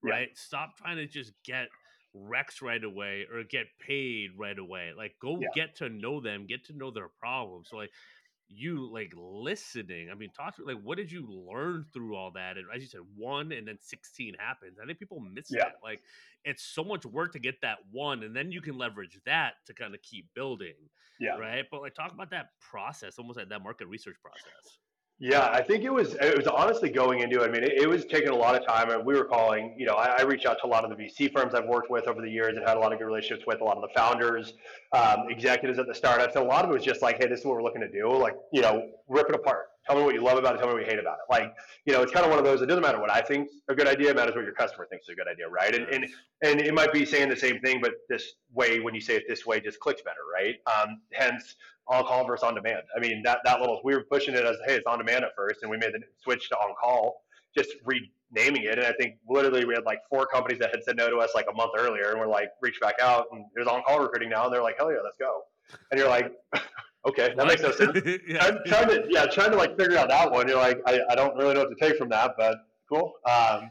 Right? 0.02 0.28
Yeah. 0.28 0.34
Stop 0.36 0.76
trying 0.76 0.96
to 0.96 1.06
just 1.06 1.32
get 1.44 1.68
reqs 2.16 2.62
right 2.62 2.82
away 2.82 3.26
or 3.32 3.42
get 3.44 3.66
paid 3.80 4.30
right 4.36 4.58
away. 4.58 4.92
Like 4.96 5.14
go 5.20 5.38
yeah. 5.40 5.48
get 5.54 5.76
to 5.76 5.88
know 5.88 6.20
them, 6.20 6.46
get 6.46 6.64
to 6.66 6.76
know 6.76 6.90
their 6.90 7.08
problems. 7.20 7.68
So 7.70 7.76
like 7.76 7.90
you 8.48 8.90
like 8.90 9.12
listening. 9.16 10.10
I 10.10 10.14
mean, 10.14 10.30
talk 10.30 10.56
to 10.56 10.64
like 10.64 10.80
what 10.82 10.96
did 10.96 11.12
you 11.12 11.26
learn 11.28 11.84
through 11.92 12.16
all 12.16 12.30
that? 12.32 12.56
And 12.56 12.66
as 12.74 12.82
you 12.82 12.88
said, 12.88 13.00
one 13.16 13.52
and 13.52 13.68
then 13.68 13.78
sixteen 13.80 14.34
happens. 14.38 14.78
I 14.82 14.86
think 14.86 14.98
people 14.98 15.20
miss 15.20 15.50
yeah. 15.50 15.66
it. 15.66 15.72
Like 15.82 16.02
it's 16.44 16.62
so 16.62 16.82
much 16.82 17.04
work 17.04 17.32
to 17.32 17.38
get 17.38 17.60
that 17.62 17.78
one, 17.90 18.22
and 18.22 18.34
then 18.34 18.50
you 18.50 18.60
can 18.60 18.78
leverage 18.78 19.18
that 19.26 19.54
to 19.66 19.74
kind 19.74 19.94
of 19.94 20.02
keep 20.02 20.26
building. 20.34 20.74
Yeah. 21.20 21.36
Right. 21.36 21.64
But 21.70 21.82
like 21.82 21.94
talk 21.94 22.12
about 22.12 22.30
that 22.30 22.50
process, 22.60 23.18
almost 23.18 23.38
like 23.38 23.48
that 23.48 23.62
market 23.62 23.86
research 23.88 24.16
process. 24.22 24.78
Yeah, 25.20 25.48
I 25.50 25.62
think 25.62 25.82
it 25.82 25.92
was 25.92 26.14
it 26.14 26.36
was 26.36 26.46
honestly 26.46 26.90
going 26.90 27.20
into 27.20 27.42
it. 27.42 27.48
I 27.48 27.50
mean, 27.50 27.64
it, 27.64 27.72
it 27.72 27.88
was 27.88 28.04
taking 28.04 28.28
a 28.28 28.36
lot 28.36 28.54
of 28.54 28.64
time, 28.64 28.90
and 28.90 29.04
we 29.04 29.14
were 29.14 29.24
calling. 29.24 29.74
You 29.76 29.84
know, 29.86 29.94
I, 29.94 30.20
I 30.20 30.22
reached 30.22 30.46
out 30.46 30.58
to 30.60 30.66
a 30.66 30.68
lot 30.68 30.84
of 30.84 30.96
the 30.96 30.96
VC 30.96 31.32
firms 31.32 31.54
I've 31.54 31.66
worked 31.66 31.90
with 31.90 32.06
over 32.06 32.22
the 32.22 32.30
years 32.30 32.56
and 32.56 32.64
had 32.64 32.76
a 32.76 32.80
lot 32.80 32.92
of 32.92 33.00
good 33.00 33.06
relationships 33.06 33.44
with 33.44 33.60
a 33.60 33.64
lot 33.64 33.76
of 33.76 33.82
the 33.82 33.88
founders, 33.96 34.54
um, 34.92 35.28
executives 35.28 35.80
at 35.80 35.88
the 35.88 35.94
startups. 35.94 36.36
And 36.36 36.44
a 36.44 36.48
lot 36.48 36.64
of 36.64 36.70
it 36.70 36.74
was 36.74 36.84
just 36.84 37.02
like, 37.02 37.18
hey, 37.18 37.26
this 37.26 37.40
is 37.40 37.46
what 37.46 37.56
we're 37.56 37.64
looking 37.64 37.80
to 37.80 37.90
do. 37.90 38.16
Like, 38.16 38.36
you 38.52 38.62
know, 38.62 38.90
rip 39.08 39.28
it 39.28 39.34
apart. 39.34 39.66
Tell 39.88 39.96
me 39.96 40.02
what 40.02 40.14
you 40.14 40.20
love 40.22 40.38
about 40.38 40.54
it. 40.54 40.58
Tell 40.58 40.68
me 40.68 40.74
what 40.74 40.82
you 40.82 40.88
hate 40.88 41.00
about 41.00 41.14
it. 41.14 41.32
Like, 41.32 41.52
you 41.84 41.94
know, 41.94 42.02
it's 42.02 42.12
kind 42.12 42.24
of 42.24 42.30
one 42.30 42.38
of 42.38 42.44
those. 42.44 42.60
It 42.60 42.66
doesn't 42.66 42.82
matter 42.82 43.00
what 43.00 43.10
I 43.10 43.22
think 43.22 43.48
a 43.68 43.74
good 43.74 43.88
idea. 43.88 44.10
It 44.10 44.16
matters 44.16 44.36
what 44.36 44.44
your 44.44 44.52
customer 44.52 44.86
thinks 44.86 45.06
is 45.06 45.14
a 45.14 45.16
good 45.16 45.26
idea, 45.26 45.48
right? 45.48 45.74
And 45.74 45.88
and 45.88 46.06
and 46.42 46.60
it 46.60 46.74
might 46.74 46.92
be 46.92 47.06
saying 47.06 47.30
the 47.30 47.36
same 47.36 47.58
thing, 47.60 47.80
but 47.80 47.92
this 48.08 48.34
way, 48.52 48.80
when 48.80 48.94
you 48.94 49.00
say 49.00 49.16
it 49.16 49.24
this 49.26 49.46
way, 49.46 49.60
just 49.60 49.80
clicks 49.80 50.02
better, 50.02 50.20
right? 50.32 50.56
Um, 50.66 51.00
hence, 51.12 51.56
on 51.88 52.04
call 52.04 52.26
versus 52.26 52.42
on 52.42 52.54
demand. 52.54 52.82
I 52.96 53.00
mean, 53.00 53.22
that 53.24 53.40
that 53.44 53.60
little 53.60 53.80
we 53.84 53.94
were 53.94 54.04
pushing 54.10 54.34
it 54.34 54.44
as 54.44 54.56
hey, 54.66 54.74
it's 54.74 54.86
on 54.86 54.98
demand 54.98 55.24
at 55.24 55.34
first, 55.36 55.62
and 55.62 55.70
we 55.70 55.76
made 55.76 55.92
the 55.92 56.00
switch 56.22 56.48
to 56.50 56.56
on 56.56 56.74
call, 56.80 57.24
just 57.56 57.70
renaming 57.84 58.64
it. 58.64 58.78
And 58.78 58.86
I 58.86 58.92
think 58.92 59.16
literally 59.28 59.64
we 59.64 59.74
had 59.74 59.84
like 59.84 60.00
four 60.10 60.26
companies 60.26 60.58
that 60.60 60.70
had 60.70 60.84
said 60.84 60.96
no 60.96 61.10
to 61.10 61.16
us 61.16 61.30
like 61.34 61.46
a 61.50 61.54
month 61.54 61.72
earlier, 61.76 62.10
and 62.10 62.20
we're 62.20 62.26
like 62.26 62.50
reached 62.62 62.80
back 62.80 62.94
out, 63.00 63.26
and 63.32 63.44
there's 63.54 63.68
on 63.68 63.82
call 63.82 64.00
recruiting 64.00 64.30
now, 64.30 64.44
and 64.44 64.52
they're 64.52 64.62
like, 64.62 64.76
hell 64.78 64.92
yeah, 64.92 64.98
let's 65.02 65.18
go. 65.18 65.42
And 65.90 65.98
you're 65.98 66.08
like. 66.08 66.32
okay, 67.06 67.32
that 67.36 67.46
makes 67.46 67.62
no 67.62 67.70
sense. 67.70 67.96
yeah. 68.26 68.44
I'm 68.44 68.58
trying 68.66 68.88
to, 68.88 69.06
yeah, 69.08 69.24
trying 69.26 69.52
to 69.52 69.56
like 69.56 69.78
figure 69.78 69.96
out 69.96 70.08
that 70.08 70.30
one. 70.30 70.48
You're 70.48 70.58
like, 70.58 70.80
I, 70.84 71.00
I 71.08 71.14
don't 71.14 71.34
really 71.36 71.54
know 71.54 71.60
what 71.60 71.70
to 71.70 71.76
take 71.80 71.96
from 71.96 72.08
that, 72.10 72.34
but 72.36 72.56
cool. 72.88 73.14
Um, 73.24 73.70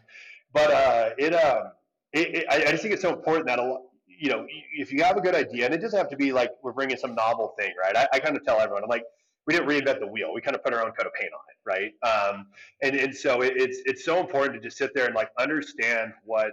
but 0.54 0.72
uh, 0.72 1.10
it, 1.18 1.34
um, 1.34 1.72
it, 2.14 2.36
it, 2.36 2.46
I, 2.50 2.56
I 2.56 2.72
just 2.72 2.82
think 2.82 2.94
it's 2.94 3.04
so 3.04 3.14
important 3.14 3.48
that 3.48 3.60
a 3.60 3.64
lot, 3.64 3.82
you 4.20 4.30
know, 4.30 4.46
if 4.74 4.92
you 4.92 5.04
have 5.04 5.18
a 5.18 5.22
good 5.22 5.36
idea, 5.36 5.66
and 5.66 5.74
it 5.74 5.82
doesn't 5.82 5.98
have 5.98 6.10
to 6.10 6.18
be 6.18 6.32
like 6.32 6.52
we're 6.64 6.74
bringing 6.74 6.98
some 6.98 7.16
novel 7.16 7.54
thing, 7.58 7.74
right? 7.82 7.96
I, 7.96 8.08
I 8.14 8.20
kind 8.20 8.36
of 8.36 8.44
tell 8.44 8.60
everyone, 8.60 8.84
I'm 8.84 8.90
like, 8.90 9.04
we 9.46 9.54
didn't 9.54 9.70
reinvent 9.70 10.00
the 10.00 10.08
wheel. 10.08 10.34
We 10.34 10.42
kind 10.42 10.56
of 10.56 10.64
put 10.64 10.74
our 10.74 10.82
own 10.82 10.92
coat 10.92 11.08
of 11.08 11.14
paint 11.14 11.32
on 11.34 11.40
it, 11.50 11.58
right? 11.66 11.94
Um, 12.12 12.48
and 12.82 12.96
and 12.96 13.16
so 13.16 13.42
it, 13.42 13.54
it's 13.56 13.80
it's 13.86 14.04
so 14.04 14.20
important 14.20 14.56
to 14.56 14.60
just 14.60 14.78
sit 14.78 14.92
there 14.94 15.06
and 15.06 15.16
like 15.16 15.30
understand 15.40 16.14
what 16.24 16.52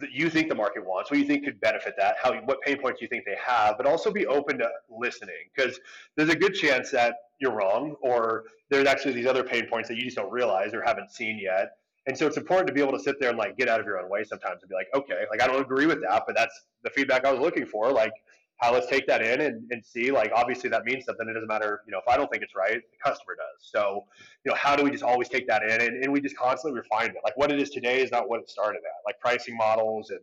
the, 0.00 0.06
you 0.12 0.30
think 0.30 0.48
the 0.48 0.54
market 0.54 0.84
wants, 0.86 1.10
what 1.10 1.18
you 1.18 1.26
think 1.26 1.44
could 1.44 1.60
benefit 1.60 1.94
that, 1.98 2.16
how 2.22 2.34
what 2.44 2.60
pain 2.62 2.80
points 2.80 3.00
you 3.00 3.08
think 3.08 3.24
they 3.24 3.36
have, 3.44 3.76
but 3.76 3.86
also 3.86 4.10
be 4.10 4.26
open 4.26 4.58
to 4.58 4.68
listening 4.90 5.34
because 5.54 5.80
there's 6.16 6.28
a 6.28 6.36
good 6.36 6.54
chance 6.54 6.90
that 6.90 7.14
you're 7.40 7.52
wrong 7.52 7.96
or 8.02 8.44
there's 8.70 8.86
actually 8.86 9.14
these 9.14 9.26
other 9.26 9.42
pain 9.42 9.66
points 9.68 9.88
that 9.88 9.96
you 9.96 10.02
just 10.02 10.16
don't 10.16 10.30
realize 10.30 10.74
or 10.74 10.82
haven't 10.82 11.10
seen 11.10 11.38
yet 11.42 11.70
and 12.08 12.16
so 12.16 12.26
it's 12.26 12.38
important 12.38 12.66
to 12.66 12.72
be 12.72 12.80
able 12.80 12.92
to 12.92 12.98
sit 12.98 13.20
there 13.20 13.28
and 13.28 13.38
like 13.38 13.58
get 13.58 13.68
out 13.68 13.78
of 13.78 13.84
your 13.84 14.00
own 14.02 14.08
way 14.08 14.24
sometimes 14.24 14.62
and 14.62 14.68
be 14.70 14.74
like, 14.74 14.88
okay, 14.94 15.24
like 15.30 15.42
I 15.42 15.46
don't 15.46 15.60
agree 15.60 15.84
with 15.84 16.00
that, 16.00 16.22
but 16.26 16.34
that's 16.34 16.64
the 16.82 16.88
feedback 16.88 17.26
I 17.26 17.30
was 17.30 17.38
looking 17.38 17.66
for. 17.66 17.92
Like, 17.92 18.12
how 18.56 18.72
let's 18.72 18.86
take 18.88 19.06
that 19.06 19.20
in 19.20 19.42
and, 19.42 19.70
and 19.70 19.84
see. 19.84 20.10
Like, 20.10 20.32
obviously 20.34 20.70
that 20.70 20.84
means 20.84 21.04
something. 21.04 21.28
It 21.28 21.34
doesn't 21.34 21.46
matter, 21.46 21.82
you 21.86 21.92
know, 21.92 21.98
if 21.98 22.08
I 22.08 22.16
don't 22.16 22.30
think 22.30 22.42
it's 22.42 22.54
right, 22.56 22.80
the 22.80 22.98
customer 23.04 23.36
does. 23.36 23.70
So, 23.70 24.06
you 24.44 24.50
know, 24.50 24.56
how 24.56 24.74
do 24.74 24.84
we 24.84 24.90
just 24.90 25.04
always 25.04 25.28
take 25.28 25.46
that 25.48 25.62
in 25.62 25.82
and, 25.82 26.02
and 26.02 26.10
we 26.10 26.22
just 26.22 26.36
constantly 26.36 26.80
refine 26.80 27.10
it? 27.10 27.16
Like, 27.22 27.36
what 27.36 27.52
it 27.52 27.60
is 27.60 27.68
today 27.68 28.00
is 28.00 28.10
not 28.10 28.26
what 28.26 28.40
it 28.40 28.48
started 28.48 28.78
at. 28.78 29.04
Like 29.04 29.20
pricing 29.20 29.54
models 29.54 30.08
and 30.08 30.20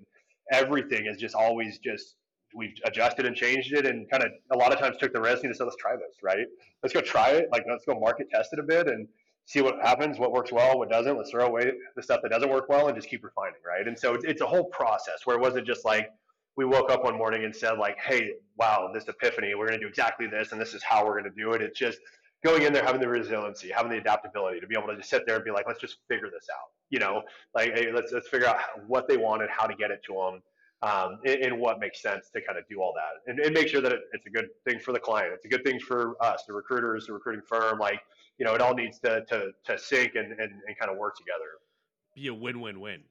everything 0.52 1.06
is 1.06 1.18
just 1.18 1.36
always 1.36 1.78
just 1.78 2.16
we've 2.56 2.74
adjusted 2.86 3.28
and 3.28 3.36
changed 3.36 3.74
it 3.74 3.86
and 3.86 4.10
kind 4.10 4.24
of 4.24 4.32
a 4.52 4.58
lot 4.58 4.74
of 4.74 4.80
times 4.80 4.98
took 4.98 5.14
the 5.14 5.22
risk 5.22 5.44
and 5.44 5.56
said, 5.56 5.66
let's 5.66 5.76
try 5.78 5.96
this, 5.96 6.16
right? 6.24 6.48
Let's 6.82 6.94
go 6.94 7.02
try 7.02 7.30
it. 7.30 7.50
Like, 7.52 7.64
let's 7.70 7.86
go 7.86 8.00
market 8.00 8.28
test 8.32 8.54
it 8.54 8.60
a 8.60 8.64
bit 8.64 8.88
and 8.88 9.08
see 9.46 9.62
what 9.62 9.80
happens, 9.82 10.18
what 10.18 10.32
works 10.32 10.52
well, 10.52 10.78
what 10.78 10.90
doesn't. 10.90 11.18
Let's 11.18 11.30
throw 11.30 11.46
away 11.46 11.72
the 11.96 12.04
stuff 12.04 12.22
that 12.24 12.30
doesn't 12.30 12.50
work 12.50 12.68
well 12.68 12.88
and 12.88 12.96
just 12.96 13.10
keep 13.10 13.24
refining, 13.24 13.60
right? 13.66 13.88
And 13.88 13.98
so 13.98 14.18
it's 14.24 14.42
a 14.42 14.46
whole 14.46 14.66
process 14.66 15.26
where 15.26 15.36
it 15.36 15.42
wasn't 15.42 15.68
just 15.68 15.86
like 15.86 16.10
we 16.58 16.66
woke 16.66 16.90
up 16.90 17.04
one 17.04 17.18
morning 17.18 17.44
and 17.44 17.56
said 17.56 17.78
like, 17.78 17.98
hey, 18.00 18.32
wow, 18.58 18.90
this 18.94 19.08
epiphany, 19.08 19.54
we're 19.56 19.68
going 19.68 19.80
to 19.80 19.86
do 19.86 19.90
exactly 19.90 20.28
this, 20.28 20.52
and 20.52 20.60
this 20.60 20.74
is 20.74 20.82
how 20.82 21.06
we're 21.06 21.20
going 21.20 21.32
to 21.32 21.42
do 21.42 21.52
it. 21.52 21.62
It's 21.62 21.78
just 21.78 22.00
going 22.44 22.64
in 22.64 22.74
there, 22.74 22.84
having 22.84 23.02
the 23.02 23.08
resiliency, 23.08 23.70
having 23.70 23.92
the 23.92 23.98
adaptability 23.98 24.60
to 24.60 24.68
be 24.68 24.76
able 24.78 24.88
to 24.88 24.98
just 24.98 25.10
sit 25.10 25.24
there 25.26 25.36
and 25.36 25.46
be 25.46 25.52
like, 25.52 25.68
let's 25.68 25.80
just 25.80 25.98
figure 26.08 26.30
this 26.32 26.48
out. 26.52 26.70
You 26.90 27.00
know, 27.00 27.24
like 27.54 27.74
hey, 27.74 27.92
let's 27.92 28.12
let's 28.12 28.28
figure 28.30 28.48
out 28.48 28.58
what 28.88 29.08
they 29.08 29.18
wanted, 29.18 29.50
how 29.50 29.66
to 29.66 29.76
get 29.76 29.92
it 29.92 30.02
to 30.08 30.14
them. 30.14 30.42
Um, 30.82 31.20
and, 31.26 31.42
and, 31.42 31.60
what 31.60 31.80
makes 31.80 32.02
sense 32.02 32.30
to 32.32 32.42
kind 32.42 32.60
of 32.60 32.68
do 32.68 32.80
all 32.82 32.94
that 32.96 33.32
and, 33.32 33.40
and 33.40 33.54
make 33.54 33.70
sure 33.70 33.82
that 33.82 33.94
it, 33.94 34.02
it's 34.12 34.28
a 34.28 34.30
good 34.30 34.50
thing 34.68 34.78
for 34.78 34.92
the 34.92 35.00
client. 35.00 35.32
It's 35.34 35.46
a 35.46 35.48
good 35.48 35.64
thing 35.64 35.80
for 35.80 36.22
us, 36.22 36.44
the 36.46 36.54
recruiters, 36.54 37.08
the 37.08 37.14
recruiting 37.14 37.42
firm. 37.48 37.80
Like 37.80 38.02
you 38.38 38.46
know, 38.46 38.54
it 38.54 38.62
all 38.62 38.74
needs 38.74 39.00
to 39.00 39.24
to 39.26 39.52
to 39.66 39.78
sync 39.78 40.16
and 40.16 40.32
and, 40.34 40.52
and 40.68 40.80
kind 40.80 40.92
of 40.92 40.98
work 40.98 41.16
together. 41.16 41.60
Be 42.16 42.28
a 42.28 42.34
win-win-win. 42.34 43.02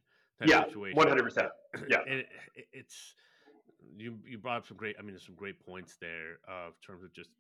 yeah, 0.45 0.65
one 0.75 1.09
hundred 1.09 1.25
percent. 1.25 1.49
Yeah, 1.89 1.99
and 2.09 2.21
it, 2.21 2.29
it's 2.73 3.15
you 3.97 4.19
you 4.27 4.39
brought 4.39 4.59
up 4.59 4.67
some 4.67 4.77
great. 4.77 4.97
I 4.99 5.03
mean, 5.03 5.13
there's 5.13 5.27
some 5.27 5.35
great 5.35 5.65
points 5.65 5.97
there 6.01 6.39
uh, 6.49 6.69
in 6.69 6.73
terms 6.87 7.05
of 7.05 7.13
just 7.13 7.31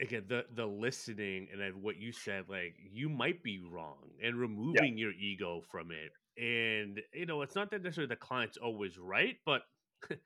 again 0.00 0.24
the 0.28 0.44
the 0.54 0.66
listening 0.66 1.48
and 1.52 1.60
then 1.60 1.72
what 1.80 1.96
you 1.96 2.12
said 2.12 2.44
like 2.48 2.74
you 2.92 3.08
might 3.08 3.42
be 3.42 3.58
wrong 3.58 4.10
and 4.22 4.36
removing 4.36 4.98
yeah. 4.98 5.06
your 5.06 5.12
ego 5.12 5.62
from 5.70 5.90
it 5.90 6.12
and 6.42 7.00
you 7.14 7.26
know 7.26 7.42
it's 7.42 7.54
not 7.54 7.70
that 7.70 7.82
necessarily 7.82 8.08
the 8.08 8.16
client's 8.16 8.58
always 8.58 8.98
right 8.98 9.36
but 9.46 9.62
the 10.08 10.18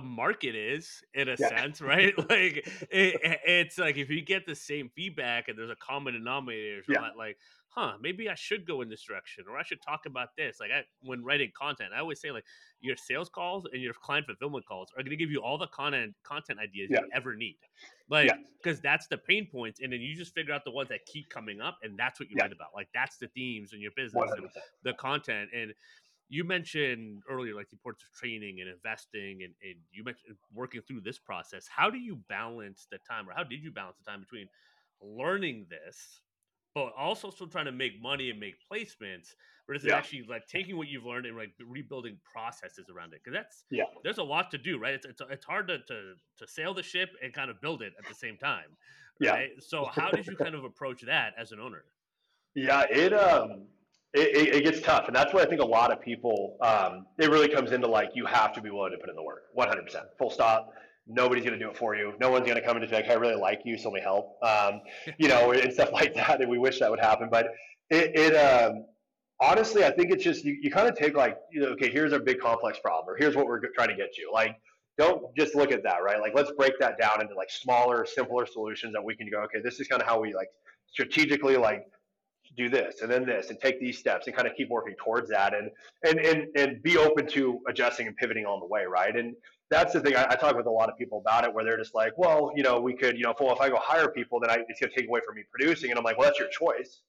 market 0.00 0.54
is 0.54 1.02
in 1.14 1.28
a 1.28 1.36
yeah. 1.38 1.48
sense, 1.48 1.80
right? 1.80 2.16
like 2.30 2.68
it, 2.90 3.40
it's 3.44 3.78
like 3.78 3.96
if 3.96 4.10
you 4.10 4.22
get 4.22 4.46
the 4.46 4.54
same 4.54 4.90
feedback 4.94 5.48
and 5.48 5.58
there's 5.58 5.70
a 5.70 5.76
common 5.76 6.14
denominator, 6.14 6.82
yeah. 6.88 7.08
like, 7.16 7.36
huh, 7.68 7.92
maybe 8.00 8.28
I 8.28 8.34
should 8.34 8.66
go 8.66 8.82
in 8.82 8.88
this 8.88 9.02
direction 9.02 9.44
or 9.50 9.58
I 9.58 9.62
should 9.62 9.80
talk 9.82 10.06
about 10.06 10.28
this. 10.36 10.58
Like 10.60 10.70
I, 10.70 10.82
when 11.02 11.24
writing 11.24 11.50
content, 11.58 11.90
I 11.96 12.00
always 12.00 12.20
say 12.20 12.30
like 12.30 12.44
your 12.80 12.96
sales 12.96 13.28
calls 13.28 13.66
and 13.72 13.82
your 13.82 13.94
client 13.94 14.26
fulfillment 14.26 14.66
calls 14.66 14.90
are 14.96 15.02
going 15.02 15.10
to 15.10 15.16
give 15.16 15.30
you 15.30 15.40
all 15.40 15.58
the 15.58 15.68
content 15.68 16.14
content 16.22 16.58
ideas 16.58 16.88
yeah. 16.90 17.00
you 17.00 17.08
ever 17.14 17.34
need. 17.34 17.58
Like 18.08 18.30
because 18.62 18.80
that's 18.80 19.06
the 19.06 19.16
pain 19.16 19.48
points, 19.50 19.80
and 19.82 19.92
then 19.92 20.00
you 20.00 20.14
just 20.14 20.34
figure 20.34 20.52
out 20.52 20.64
the 20.64 20.70
ones 20.70 20.90
that 20.90 21.06
keep 21.06 21.30
coming 21.30 21.60
up, 21.60 21.78
and 21.82 21.98
that's 21.98 22.20
what 22.20 22.30
you 22.30 22.36
write 22.38 22.52
about. 22.52 22.68
Like 22.74 22.88
that's 22.94 23.16
the 23.16 23.28
themes 23.28 23.72
in 23.72 23.80
your 23.80 23.92
business 23.96 24.22
100%. 24.22 24.36
and 24.36 24.48
the 24.84 24.92
content 24.94 25.48
and 25.56 25.72
you 26.32 26.44
mentioned 26.44 27.22
earlier 27.28 27.54
like 27.54 27.68
the 27.68 27.74
importance 27.74 28.04
of 28.04 28.18
training 28.18 28.62
and 28.62 28.70
investing 28.70 29.42
and, 29.44 29.52
and 29.62 29.74
you 29.92 30.02
mentioned 30.02 30.34
working 30.54 30.80
through 30.80 31.02
this 31.02 31.18
process. 31.18 31.68
How 31.68 31.90
do 31.90 31.98
you 31.98 32.20
balance 32.26 32.86
the 32.90 32.96
time 33.06 33.28
or 33.28 33.34
how 33.34 33.44
did 33.44 33.62
you 33.62 33.70
balance 33.70 33.98
the 34.02 34.10
time 34.10 34.20
between 34.20 34.48
learning 35.02 35.66
this 35.68 36.22
but 36.74 36.94
also 36.96 37.28
still 37.28 37.48
trying 37.48 37.66
to 37.66 37.72
make 37.72 38.00
money 38.00 38.30
and 38.30 38.40
make 38.40 38.54
placements 38.72 39.34
versus 39.66 39.88
yeah. 39.88 39.94
actually 39.94 40.24
like 40.26 40.46
taking 40.46 40.78
what 40.78 40.88
you've 40.88 41.04
learned 41.04 41.26
and 41.26 41.36
like 41.36 41.50
rebuilding 41.68 42.16
processes 42.24 42.86
around 42.88 43.12
it? 43.12 43.20
Because 43.22 43.36
that's 43.36 43.64
yeah. 43.70 43.84
there's 44.02 44.16
a 44.16 44.22
lot 44.22 44.50
to 44.52 44.56
do 44.56 44.78
right? 44.78 44.94
It's, 44.94 45.04
it's, 45.04 45.20
it's 45.30 45.44
hard 45.44 45.68
to, 45.68 45.80
to 45.80 46.14
to 46.38 46.46
sail 46.46 46.72
the 46.72 46.82
ship 46.82 47.10
and 47.22 47.34
kind 47.34 47.50
of 47.50 47.60
build 47.60 47.82
it 47.82 47.92
at 47.98 48.08
the 48.08 48.14
same 48.14 48.38
time 48.38 48.70
right? 49.20 49.50
yeah 49.54 49.60
so 49.60 49.84
how 49.84 50.10
did 50.10 50.26
you 50.26 50.34
kind 50.36 50.54
of 50.54 50.64
approach 50.64 51.02
that 51.02 51.34
as 51.38 51.52
an 51.52 51.60
owner? 51.60 51.84
Yeah 52.54 52.86
it 52.88 53.12
um 53.12 53.66
it, 54.14 54.54
it, 54.56 54.64
gets 54.64 54.80
tough, 54.80 55.06
and 55.06 55.16
that's 55.16 55.32
where 55.32 55.42
I 55.44 55.48
think 55.48 55.60
a 55.60 55.66
lot 55.66 55.90
of 55.90 56.00
people. 56.00 56.58
Um, 56.60 57.06
it 57.18 57.30
really 57.30 57.48
comes 57.48 57.72
into 57.72 57.86
like 57.86 58.10
you 58.14 58.26
have 58.26 58.52
to 58.54 58.60
be 58.60 58.70
willing 58.70 58.92
to 58.92 58.98
put 58.98 59.08
in 59.08 59.16
the 59.16 59.22
work, 59.22 59.44
100, 59.54 59.84
percent 59.84 60.04
full 60.18 60.30
stop. 60.30 60.70
Nobody's 61.06 61.44
going 61.44 61.58
to 61.58 61.64
do 61.64 61.70
it 61.70 61.76
for 61.76 61.96
you. 61.96 62.12
No 62.20 62.30
one's 62.30 62.46
going 62.46 62.60
to 62.60 62.64
come 62.64 62.76
and 62.76 62.82
just 62.82 62.90
be 62.90 62.96
like, 62.96 63.10
"I 63.10 63.18
really 63.18 63.40
like 63.40 63.62
you, 63.64 63.78
so 63.78 63.88
let 63.88 63.94
me 63.94 64.00
help," 64.02 64.36
um, 64.42 64.80
you 65.18 65.28
know, 65.28 65.52
and 65.52 65.72
stuff 65.72 65.92
like 65.92 66.14
that. 66.14 66.40
And 66.40 66.50
we 66.50 66.58
wish 66.58 66.78
that 66.80 66.90
would 66.90 67.00
happen, 67.00 67.28
but 67.30 67.46
it, 67.90 68.12
it 68.14 68.34
um, 68.34 68.84
honestly, 69.40 69.84
I 69.84 69.90
think 69.90 70.10
it's 70.10 70.24
just 70.24 70.44
you, 70.44 70.56
you 70.60 70.70
kind 70.70 70.88
of 70.88 70.96
take 70.96 71.16
like, 71.16 71.36
you 71.50 71.60
know, 71.60 71.68
okay, 71.68 71.90
here's 71.90 72.12
a 72.12 72.20
big 72.20 72.38
complex 72.38 72.78
problem, 72.78 73.12
or 73.12 73.16
here's 73.18 73.34
what 73.34 73.46
we're 73.46 73.60
trying 73.74 73.88
to 73.88 73.96
get 73.96 74.16
you. 74.16 74.30
Like, 74.32 74.56
don't 74.98 75.34
just 75.36 75.54
look 75.54 75.72
at 75.72 75.82
that, 75.84 76.02
right? 76.04 76.20
Like, 76.20 76.34
let's 76.34 76.52
break 76.52 76.78
that 76.80 76.98
down 77.00 77.20
into 77.20 77.34
like 77.34 77.50
smaller, 77.50 78.06
simpler 78.06 78.46
solutions 78.46 78.92
that 78.92 79.02
we 79.02 79.16
can 79.16 79.28
go. 79.30 79.40
Okay, 79.44 79.60
this 79.62 79.80
is 79.80 79.88
kind 79.88 80.00
of 80.00 80.06
how 80.06 80.20
we 80.20 80.34
like 80.34 80.48
strategically 80.92 81.56
like 81.56 81.86
do 82.56 82.68
this 82.68 83.00
and 83.00 83.10
then 83.10 83.24
this 83.24 83.50
and 83.50 83.58
take 83.60 83.80
these 83.80 83.98
steps 83.98 84.26
and 84.26 84.36
kind 84.36 84.46
of 84.46 84.54
keep 84.54 84.68
working 84.68 84.94
towards 85.02 85.28
that 85.30 85.54
and 85.54 85.70
and 86.04 86.18
and, 86.20 86.46
and 86.56 86.82
be 86.82 86.96
open 86.96 87.26
to 87.26 87.60
adjusting 87.68 88.06
and 88.06 88.16
pivoting 88.16 88.44
on 88.44 88.60
the 88.60 88.66
way 88.66 88.84
right 88.84 89.16
and 89.16 89.34
that's 89.70 89.94
the 89.94 90.00
thing 90.00 90.14
I, 90.14 90.26
I 90.30 90.34
talk 90.34 90.54
with 90.56 90.66
a 90.66 90.70
lot 90.70 90.90
of 90.90 90.98
people 90.98 91.18
about 91.26 91.44
it 91.44 91.54
where 91.54 91.64
they're 91.64 91.78
just 91.78 91.94
like 91.94 92.12
well 92.18 92.52
you 92.54 92.62
know 92.62 92.78
we 92.80 92.94
could 92.94 93.16
you 93.16 93.22
know 93.22 93.34
well 93.40 93.54
if 93.54 93.60
i 93.60 93.68
go 93.68 93.78
hire 93.80 94.08
people 94.10 94.38
then 94.38 94.50
I, 94.50 94.58
it's 94.68 94.80
going 94.80 94.92
to 94.92 95.00
take 95.00 95.08
away 95.08 95.20
from 95.26 95.36
me 95.36 95.44
producing 95.50 95.90
and 95.90 95.98
i'm 95.98 96.04
like 96.04 96.18
well 96.18 96.28
that's 96.28 96.38
your 96.38 96.48
choice 96.48 97.00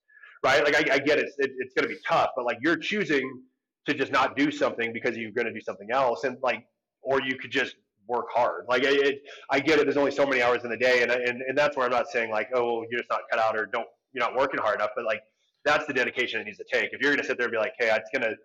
right 0.43 0.63
like 0.63 0.75
i, 0.75 0.95
I 0.95 0.99
get 0.99 1.19
it, 1.19 1.29
it 1.37 1.51
it's 1.59 1.73
going 1.73 1.87
to 1.87 1.93
be 1.93 1.99
tough 2.07 2.29
but 2.35 2.45
like 2.45 2.59
you're 2.61 2.77
choosing 2.77 3.41
to 3.85 3.93
just 3.93 4.11
not 4.13 4.37
do 4.37 4.49
something 4.49 4.93
because 4.93 5.17
you're 5.17 5.31
going 5.31 5.47
to 5.47 5.53
do 5.53 5.61
something 5.61 5.91
else 5.91 6.23
and 6.23 6.37
like 6.41 6.65
or 7.01 7.21
you 7.21 7.37
could 7.37 7.51
just 7.51 7.75
work 8.07 8.27
hard. 8.33 8.65
Like 8.67 8.83
it, 8.83 9.23
I 9.49 9.59
get 9.59 9.79
it. 9.79 9.85
There's 9.85 9.97
only 9.97 10.11
so 10.11 10.25
many 10.25 10.41
hours 10.41 10.63
in 10.63 10.69
the 10.69 10.77
day, 10.77 11.01
and, 11.03 11.11
and 11.11 11.41
and 11.41 11.57
that's 11.57 11.75
where 11.75 11.85
I'm 11.85 11.91
not 11.91 12.07
saying 12.09 12.31
like, 12.31 12.49
oh, 12.53 12.85
you're 12.89 12.99
just 12.99 13.09
not 13.09 13.21
cut 13.29 13.39
out 13.39 13.57
or 13.57 13.65
don't 13.65 13.87
you're 14.13 14.23
not 14.23 14.35
working 14.35 14.59
hard 14.59 14.75
enough. 14.75 14.91
But 14.95 15.05
like 15.05 15.21
that's 15.65 15.85
the 15.85 15.93
dedication 15.93 16.41
it 16.41 16.45
needs 16.45 16.57
to 16.57 16.65
take. 16.71 16.89
If 16.91 17.01
you're 17.01 17.11
going 17.11 17.21
to 17.21 17.25
sit 17.25 17.37
there 17.37 17.45
and 17.45 17.51
be 17.51 17.57
like, 17.57 17.73
hey, 17.79 17.89
it's 17.95 18.09
going 18.15 18.29
to 18.29 18.35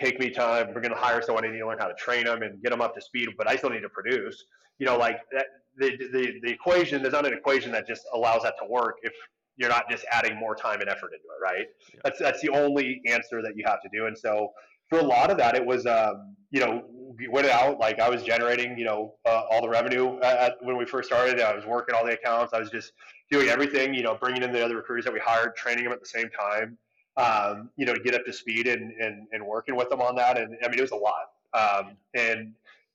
take 0.00 0.18
me 0.18 0.30
time. 0.30 0.68
We're 0.68 0.80
going 0.80 0.94
to 0.94 1.00
hire 1.00 1.20
someone. 1.22 1.44
I 1.44 1.48
need 1.48 1.58
to 1.58 1.66
learn 1.66 1.78
how 1.78 1.88
to 1.88 1.94
train 1.94 2.24
them 2.24 2.42
and 2.42 2.62
get 2.62 2.70
them 2.70 2.80
up 2.80 2.94
to 2.94 3.00
speed, 3.00 3.28
but 3.36 3.48
I 3.48 3.56
still 3.56 3.70
need 3.70 3.80
to 3.80 3.88
produce. 3.88 4.44
You 4.78 4.86
know, 4.86 4.96
like 4.96 5.18
that, 5.32 5.46
the, 5.76 5.96
the, 6.12 6.40
the 6.42 6.50
equation, 6.50 7.02
there's 7.02 7.12
not 7.12 7.26
an 7.26 7.34
equation 7.34 7.70
that 7.72 7.86
just 7.86 8.02
allows 8.14 8.42
that 8.42 8.54
to 8.62 8.68
work 8.68 8.96
if 9.02 9.12
you're 9.56 9.68
not 9.68 9.90
just 9.90 10.06
adding 10.10 10.38
more 10.38 10.54
time 10.54 10.80
and 10.80 10.88
effort 10.88 11.10
into 11.12 11.16
it, 11.16 11.42
right? 11.42 11.66
Yeah. 11.92 12.00
That's, 12.04 12.18
that's 12.18 12.40
the 12.40 12.48
only 12.50 13.02
answer 13.06 13.42
that 13.42 13.52
you 13.56 13.64
have 13.66 13.82
to 13.82 13.88
do. 13.92 14.06
And 14.06 14.16
so 14.16 14.48
for 14.88 15.00
a 15.00 15.04
lot 15.04 15.30
of 15.30 15.36
that, 15.36 15.54
it 15.54 15.64
was, 15.64 15.84
um, 15.86 16.34
you 16.50 16.60
know, 16.60 16.82
we 17.18 17.28
went 17.28 17.46
out, 17.48 17.78
like 17.78 18.00
I 18.00 18.08
was 18.08 18.22
generating, 18.22 18.78
you 18.78 18.86
know, 18.86 19.14
uh, 19.26 19.42
all 19.50 19.60
the 19.60 19.68
revenue 19.68 20.18
at, 20.20 20.56
when 20.62 20.78
we 20.78 20.86
first 20.86 21.08
started. 21.08 21.40
I 21.40 21.54
was 21.54 21.66
working 21.66 21.94
all 21.94 22.06
the 22.06 22.14
accounts. 22.14 22.54
I 22.54 22.58
was 22.58 22.70
just 22.70 22.92
doing 23.30 23.48
everything, 23.48 23.94
you 23.94 24.02
know, 24.02 24.14
bringing 24.14 24.42
in 24.42 24.52
the 24.52 24.64
other 24.64 24.76
recruiters 24.76 25.04
that 25.04 25.14
we 25.14 25.20
hired, 25.20 25.54
training 25.56 25.84
them 25.84 25.92
at 25.92 26.00
the 26.00 26.06
same 26.06 26.28
time, 26.30 26.76
um, 27.16 27.70
you 27.76 27.86
know, 27.86 27.94
to 27.94 28.00
get 28.00 28.14
up 28.14 28.24
to 28.24 28.32
speed 28.32 28.66
and, 28.66 28.92
and, 28.92 29.26
and 29.32 29.44
working 29.44 29.76
with 29.76 29.88
them 29.88 30.00
on 30.00 30.16
that. 30.16 30.36
And 30.36 30.56
I 30.64 30.68
mean, 30.68 30.78
it 30.78 30.82
was 30.82 30.90
a 30.90 30.96
lot. 30.96 31.30
Um, 31.52 31.96
and 32.14 32.52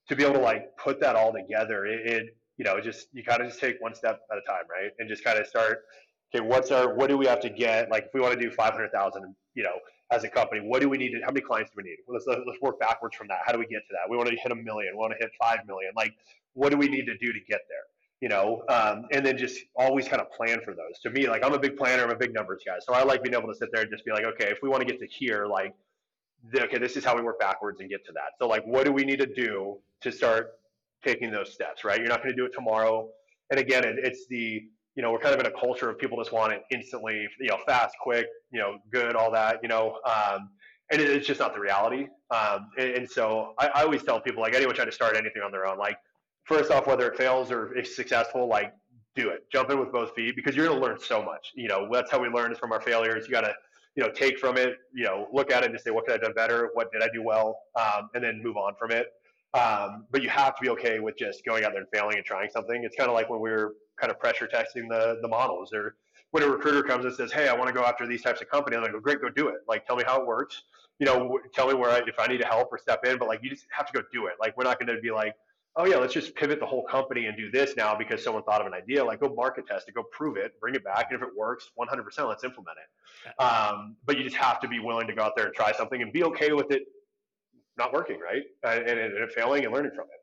to 0.08 0.16
be 0.16 0.24
able 0.24 0.34
to 0.34 0.40
like 0.40 0.76
put 0.76 1.00
that 1.00 1.16
all 1.16 1.32
together, 1.32 1.86
it, 1.86 2.06
it 2.06 2.36
you 2.58 2.64
know, 2.64 2.80
just, 2.80 3.08
you 3.12 3.22
kind 3.22 3.40
of 3.40 3.48
just 3.48 3.60
take 3.60 3.80
one 3.80 3.94
step 3.94 4.20
at 4.30 4.38
a 4.38 4.42
time, 4.42 4.64
right? 4.70 4.90
And 4.98 5.08
just 5.08 5.24
kind 5.24 5.38
of 5.38 5.46
start, 5.46 5.84
okay, 6.34 6.44
what's 6.46 6.70
our, 6.70 6.94
what 6.94 7.08
do 7.08 7.18
we 7.18 7.26
have 7.26 7.40
to 7.40 7.50
get? 7.50 7.90
Like 7.90 8.06
if 8.06 8.14
we 8.14 8.20
want 8.20 8.34
to 8.34 8.40
do 8.40 8.50
500,000, 8.50 9.34
you 9.54 9.62
know, 9.62 9.78
as 10.10 10.24
a 10.24 10.28
company, 10.28 10.60
what 10.60 10.80
do 10.80 10.88
we 10.88 10.98
need? 10.98 11.10
To, 11.10 11.20
how 11.20 11.32
many 11.32 11.40
clients 11.40 11.70
do 11.70 11.82
we 11.82 11.82
need? 11.82 11.96
Let's, 12.08 12.26
let's 12.26 12.60
work 12.60 12.78
backwards 12.78 13.16
from 13.16 13.28
that. 13.28 13.38
How 13.44 13.52
do 13.52 13.58
we 13.58 13.66
get 13.66 13.80
to 13.88 13.92
that? 13.92 14.08
We 14.08 14.16
want 14.16 14.28
to 14.28 14.36
hit 14.36 14.52
a 14.52 14.54
million. 14.54 14.92
We 14.92 14.98
want 14.98 15.12
to 15.12 15.18
hit 15.18 15.32
5 15.40 15.66
million. 15.66 15.92
Like, 15.96 16.14
what 16.54 16.70
do 16.70 16.78
we 16.78 16.88
need 16.88 17.06
to 17.06 17.16
do 17.18 17.32
to 17.32 17.40
get 17.48 17.62
there? 17.68 17.84
You 18.20 18.30
know, 18.30 18.62
um, 18.70 19.04
and 19.12 19.24
then 19.26 19.36
just 19.36 19.58
always 19.76 20.08
kind 20.08 20.22
of 20.22 20.30
plan 20.32 20.58
for 20.64 20.72
those. 20.72 20.98
To 21.02 21.10
me, 21.10 21.28
like 21.28 21.44
I'm 21.44 21.52
a 21.52 21.58
big 21.58 21.76
planner, 21.76 22.02
I'm 22.02 22.10
a 22.10 22.16
big 22.16 22.32
numbers 22.32 22.62
guy. 22.66 22.76
So 22.80 22.94
I 22.94 23.02
like 23.02 23.22
being 23.22 23.34
able 23.34 23.48
to 23.48 23.54
sit 23.54 23.68
there 23.72 23.82
and 23.82 23.90
just 23.90 24.04
be 24.06 24.10
like, 24.12 24.24
okay, 24.24 24.46
if 24.46 24.58
we 24.62 24.70
want 24.70 24.80
to 24.80 24.86
get 24.86 24.98
to 25.00 25.06
here, 25.06 25.46
like, 25.46 25.74
okay, 26.54 26.78
this 26.78 26.96
is 26.96 27.04
how 27.04 27.14
we 27.14 27.22
work 27.22 27.38
backwards 27.38 27.80
and 27.80 27.90
get 27.90 28.06
to 28.06 28.12
that. 28.12 28.32
So 28.40 28.48
like, 28.48 28.64
what 28.64 28.86
do 28.86 28.92
we 28.92 29.04
need 29.04 29.18
to 29.18 29.26
do 29.26 29.76
to 30.00 30.10
start 30.10 30.52
taking 31.04 31.30
those 31.30 31.52
steps, 31.52 31.84
right? 31.84 31.98
You're 31.98 32.08
not 32.08 32.22
going 32.22 32.34
to 32.34 32.36
do 32.36 32.46
it 32.46 32.52
tomorrow. 32.54 33.08
And 33.50 33.60
again, 33.60 33.84
it, 33.84 33.96
it's 33.98 34.26
the 34.28 34.62
you 34.96 35.02
know, 35.02 35.12
we're 35.12 35.18
kind 35.18 35.34
of 35.34 35.40
in 35.40 35.46
a 35.46 35.60
culture 35.60 35.90
of 35.90 35.98
people 35.98 36.16
just 36.16 36.32
want 36.32 36.54
it 36.54 36.62
instantly, 36.72 37.28
you 37.38 37.48
know, 37.48 37.58
fast, 37.66 37.94
quick, 38.00 38.26
you 38.50 38.58
know, 38.58 38.78
good, 38.90 39.14
all 39.14 39.30
that, 39.30 39.60
you 39.62 39.68
know, 39.68 39.98
um, 40.06 40.48
and 40.90 41.00
it, 41.00 41.10
it's 41.10 41.26
just 41.26 41.38
not 41.38 41.52
the 41.52 41.60
reality. 41.60 42.06
Um, 42.30 42.70
and, 42.78 42.90
and, 42.90 43.10
so 43.10 43.52
I, 43.58 43.68
I, 43.74 43.82
always 43.82 44.02
tell 44.02 44.20
people, 44.20 44.42
like 44.42 44.54
anyone 44.54 44.74
trying 44.74 44.88
to 44.88 44.92
start 44.92 45.16
anything 45.16 45.42
on 45.42 45.52
their 45.52 45.66
own, 45.66 45.76
like 45.76 45.98
first 46.46 46.70
off, 46.70 46.86
whether 46.86 47.10
it 47.10 47.16
fails 47.16 47.50
or 47.50 47.76
is 47.76 47.94
successful, 47.94 48.46
like 48.48 48.72
do 49.14 49.28
it, 49.30 49.50
jump 49.52 49.70
in 49.70 49.78
with 49.78 49.92
both 49.92 50.14
feet 50.14 50.36
because 50.36 50.56
you're 50.56 50.66
going 50.66 50.80
to 50.80 50.86
learn 50.86 50.98
so 50.98 51.22
much. 51.22 51.52
You 51.54 51.68
know, 51.68 51.88
that's 51.92 52.10
how 52.10 52.20
we 52.20 52.28
learn 52.28 52.52
is 52.52 52.58
from 52.58 52.72
our 52.72 52.80
failures. 52.80 53.26
You 53.26 53.32
got 53.32 53.42
to, 53.42 53.54
you 53.94 54.02
know, 54.02 54.10
take 54.10 54.38
from 54.38 54.56
it, 54.56 54.76
you 54.92 55.04
know, 55.04 55.26
look 55.32 55.50
at 55.50 55.62
it 55.62 55.66
and 55.66 55.74
just 55.74 55.84
say, 55.84 55.90
what 55.90 56.04
could 56.04 56.12
I 56.12 56.14
have 56.14 56.22
done 56.22 56.34
better? 56.34 56.70
What 56.74 56.92
did 56.92 57.02
I 57.02 57.08
do 57.12 57.22
well? 57.22 57.58
Um, 57.74 58.10
and 58.14 58.22
then 58.22 58.42
move 58.42 58.56
on 58.56 58.74
from 58.78 58.90
it. 58.90 59.12
Um, 59.54 60.06
but 60.10 60.22
you 60.22 60.28
have 60.28 60.54
to 60.56 60.62
be 60.62 60.68
okay 60.70 61.00
with 61.00 61.16
just 61.16 61.44
going 61.44 61.64
out 61.64 61.72
there 61.72 61.80
and 61.80 61.90
failing 61.92 62.16
and 62.16 62.24
trying 62.24 62.50
something. 62.50 62.84
It's 62.84 62.96
kind 62.96 63.08
of 63.08 63.14
like 63.14 63.30
when 63.30 63.40
we 63.40 63.50
were 63.50 63.74
kind 63.98 64.10
of 64.10 64.18
pressure 64.18 64.46
testing 64.46 64.86
the 64.88 65.18
the 65.22 65.28
models. 65.28 65.72
Or 65.72 65.96
when 66.32 66.42
a 66.42 66.48
recruiter 66.48 66.82
comes 66.82 67.06
and 67.06 67.14
says, 67.14 67.32
"Hey, 67.32 67.48
I 67.48 67.54
want 67.54 67.68
to 67.68 67.72
go 67.72 67.82
after 67.82 68.06
these 68.06 68.22
types 68.22 68.42
of 68.42 68.50
companies," 68.50 68.76
I'm 68.76 68.82
like, 68.82 68.92
"Well, 68.92 69.00
great, 69.00 69.22
go 69.22 69.30
do 69.30 69.48
it. 69.48 69.60
Like, 69.66 69.86
tell 69.86 69.96
me 69.96 70.04
how 70.06 70.20
it 70.20 70.26
works. 70.26 70.64
You 70.98 71.06
know, 71.06 71.38
tell 71.54 71.68
me 71.68 71.74
where 71.74 71.90
I, 71.90 71.98
if 72.06 72.18
I 72.18 72.26
need 72.26 72.38
to 72.38 72.46
help 72.46 72.68
or 72.70 72.78
step 72.78 73.06
in. 73.06 73.18
But 73.18 73.28
like, 73.28 73.42
you 73.42 73.48
just 73.48 73.66
have 73.70 73.86
to 73.86 73.92
go 73.92 74.02
do 74.12 74.26
it. 74.26 74.34
Like, 74.38 74.56
we're 74.58 74.64
not 74.64 74.78
going 74.78 74.94
to 74.94 75.00
be 75.00 75.10
like, 75.10 75.34
oh 75.76 75.84
yeah, 75.84 75.96
let's 75.96 76.14
just 76.14 76.34
pivot 76.34 76.60
the 76.60 76.66
whole 76.66 76.84
company 76.84 77.26
and 77.26 77.36
do 77.36 77.50
this 77.50 77.76
now 77.76 77.94
because 77.94 78.22
someone 78.22 78.42
thought 78.44 78.60
of 78.60 78.66
an 78.66 78.74
idea. 78.74 79.04
Like, 79.04 79.20
go 79.20 79.32
market 79.34 79.66
test 79.66 79.88
it, 79.88 79.94
go 79.94 80.02
prove 80.10 80.36
it, 80.36 80.58
bring 80.60 80.74
it 80.74 80.84
back, 80.84 81.08
and 81.10 81.20
if 81.20 81.26
it 81.26 81.34
works, 81.36 81.70
100%, 81.78 82.28
let's 82.28 82.44
implement 82.44 82.78
it. 82.78 83.42
Um, 83.42 83.96
but 84.04 84.16
you 84.16 84.24
just 84.24 84.36
have 84.36 84.60
to 84.60 84.68
be 84.68 84.78
willing 84.80 85.06
to 85.06 85.14
go 85.14 85.22
out 85.22 85.36
there 85.36 85.46
and 85.46 85.54
try 85.54 85.72
something 85.72 86.00
and 86.00 86.12
be 86.12 86.24
okay 86.24 86.52
with 86.52 86.70
it 86.70 86.84
not 87.76 87.92
working, 87.92 88.18
right? 88.18 88.42
And, 88.64 88.88
and, 88.88 89.12
and 89.12 89.30
failing 89.32 89.64
and 89.64 89.74
learning 89.74 89.90
from 89.94 90.06
it 90.06 90.20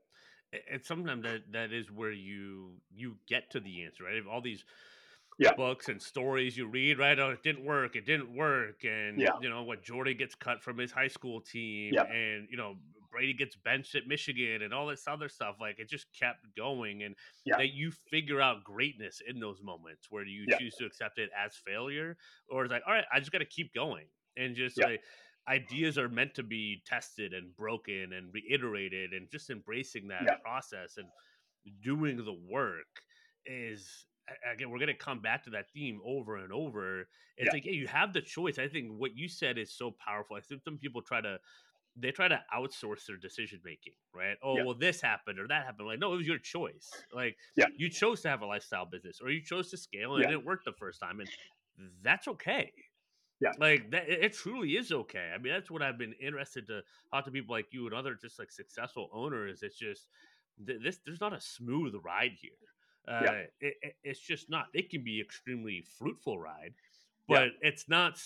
and 0.71 0.83
sometimes 0.83 1.23
that 1.23 1.41
that 1.51 1.71
is 1.71 1.91
where 1.91 2.11
you 2.11 2.73
you 2.93 3.15
get 3.27 3.49
to 3.51 3.59
the 3.59 3.83
answer 3.83 4.03
right 4.03 4.21
all 4.29 4.41
these 4.41 4.63
yeah. 5.39 5.53
books 5.53 5.89
and 5.89 6.01
stories 6.01 6.55
you 6.55 6.67
read 6.67 6.99
right 6.99 7.19
oh 7.19 7.31
it 7.31 7.43
didn't 7.43 7.65
work 7.65 7.95
it 7.95 8.05
didn't 8.05 8.35
work 8.35 8.83
and 8.83 9.19
yeah. 9.19 9.31
you 9.41 9.49
know 9.49 9.63
what 9.63 9.83
jordan 9.83 10.15
gets 10.17 10.35
cut 10.35 10.61
from 10.61 10.77
his 10.77 10.91
high 10.91 11.07
school 11.07 11.41
team 11.41 11.93
yeah. 11.93 12.03
and 12.03 12.47
you 12.51 12.57
know 12.57 12.75
brady 13.13 13.33
gets 13.33 13.55
benched 13.55 13.95
at 13.95 14.07
michigan 14.07 14.63
and 14.63 14.73
all 14.73 14.87
this 14.87 15.03
other 15.07 15.29
stuff 15.29 15.55
like 15.61 15.79
it 15.79 15.87
just 15.87 16.07
kept 16.17 16.39
going 16.57 17.03
and 17.03 17.15
yeah. 17.45 17.57
that 17.57 17.73
you 17.73 17.91
figure 18.09 18.41
out 18.41 18.63
greatness 18.63 19.21
in 19.27 19.39
those 19.39 19.61
moments 19.61 20.07
where 20.09 20.25
you 20.25 20.45
choose 20.59 20.73
to 20.75 20.85
accept 20.85 21.19
it 21.19 21.29
as 21.37 21.55
failure 21.55 22.17
or 22.49 22.63
it's 22.63 22.71
like 22.71 22.83
all 22.87 22.93
right 22.93 23.05
i 23.13 23.19
just 23.19 23.31
got 23.31 23.39
to 23.39 23.45
keep 23.45 23.73
going 23.73 24.05
and 24.35 24.55
just 24.55 24.81
like 24.81 25.01
ideas 25.47 25.97
are 25.97 26.09
meant 26.09 26.33
to 26.33 26.43
be 26.43 26.81
tested 26.85 27.33
and 27.33 27.55
broken 27.55 28.13
and 28.13 28.33
reiterated 28.33 29.11
and 29.11 29.29
just 29.29 29.49
embracing 29.49 30.07
that 30.07 30.23
yeah. 30.25 30.35
process 30.35 30.97
and 30.97 31.07
doing 31.83 32.17
the 32.17 32.35
work 32.49 32.87
is 33.45 34.05
again 34.51 34.69
we're 34.69 34.77
going 34.77 34.87
to 34.87 34.93
come 34.93 35.19
back 35.19 35.43
to 35.43 35.49
that 35.49 35.65
theme 35.73 35.99
over 36.05 36.37
and 36.37 36.53
over 36.53 37.01
it's 37.37 37.47
yeah. 37.47 37.51
like 37.51 37.65
yeah 37.65 37.73
you 37.73 37.87
have 37.87 38.13
the 38.13 38.21
choice 38.21 38.57
i 38.57 38.67
think 38.67 38.89
what 38.97 39.17
you 39.17 39.27
said 39.27 39.57
is 39.57 39.75
so 39.75 39.93
powerful 40.05 40.37
i 40.37 40.39
think 40.39 40.61
some 40.63 40.77
people 40.77 41.01
try 41.01 41.19
to 41.19 41.37
they 41.95 42.11
try 42.11 42.27
to 42.27 42.39
outsource 42.55 43.05
their 43.05 43.17
decision 43.17 43.59
making 43.63 43.93
right 44.15 44.37
oh 44.41 44.57
yeah. 44.57 44.63
well 44.63 44.73
this 44.73 44.99
happened 45.01 45.39
or 45.39 45.47
that 45.47 45.65
happened 45.65 45.87
like 45.87 45.99
no 45.99 46.13
it 46.13 46.17
was 46.17 46.27
your 46.27 46.39
choice 46.39 46.89
like 47.13 47.35
yeah. 47.55 47.65
you 47.77 47.89
chose 47.89 48.21
to 48.21 48.29
have 48.29 48.41
a 48.41 48.45
lifestyle 48.45 48.85
business 48.85 49.19
or 49.21 49.29
you 49.29 49.41
chose 49.41 49.69
to 49.69 49.77
scale 49.77 50.15
and 50.15 50.23
it 50.23 50.27
didn't 50.27 50.45
work 50.45 50.63
the 50.65 50.73
first 50.73 50.99
time 50.99 51.19
and 51.19 51.29
that's 52.01 52.27
okay 52.27 52.71
yeah. 53.43 53.51
Like 53.59 53.91
that 53.91 54.07
it 54.07 54.33
truly 54.33 54.71
is 54.71 54.93
okay. 54.93 55.31
I 55.35 55.37
mean, 55.37 55.51
that's 55.51 55.69
what 55.69 55.81
I've 55.81 55.97
been 55.97 56.13
interested 56.13 56.65
to 56.67 56.81
talk 57.11 57.25
to 57.25 57.31
people 57.31 57.53
like 57.53 57.67
you 57.71 57.85
and 57.85 57.93
other 57.93 58.15
just 58.15 58.39
like 58.39 58.51
successful 58.51 59.09
owners. 59.13 59.63
It's 59.63 59.77
just 59.77 60.07
this 60.57 60.99
there's 61.05 61.19
not 61.19 61.33
a 61.33 61.41
smooth 61.41 61.93
ride 62.05 62.31
here. 62.39 62.51
Uh, 63.05 63.21
yeah. 63.25 63.41
It, 63.59 63.95
it's 64.03 64.19
just 64.21 64.49
not. 64.49 64.67
It 64.73 64.89
can 64.89 65.03
be 65.03 65.19
extremely 65.19 65.83
fruitful 65.97 66.39
ride, 66.39 66.73
but 67.27 67.43
yeah. 67.43 67.69
it's 67.69 67.87
not. 67.87 68.21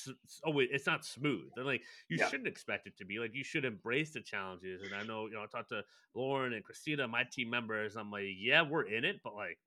Oh, 0.45 0.59
it's 0.59 0.87
not 0.87 1.05
smooth. 1.05 1.49
And 1.55 1.65
like 1.65 1.81
you 2.09 2.17
yeah. 2.19 2.27
shouldn't 2.29 2.47
expect 2.47 2.87
it 2.87 2.97
to 2.97 3.05
be. 3.05 3.19
Like 3.19 3.33
you 3.33 3.43
should 3.43 3.65
embrace 3.65 4.11
the 4.11 4.21
challenges. 4.21 4.81
And 4.81 4.93
I 4.93 5.03
know 5.03 5.27
you 5.27 5.33
know 5.33 5.43
I 5.43 5.45
talked 5.45 5.69
to 5.69 5.83
Lauren 6.15 6.53
and 6.53 6.63
Christina, 6.63 7.07
my 7.07 7.23
team 7.23 7.49
members. 7.49 7.95
I'm 7.95 8.11
like, 8.11 8.25
yeah, 8.37 8.63
we're 8.63 8.87
in 8.87 9.05
it, 9.05 9.21
but 9.23 9.35
like 9.35 9.57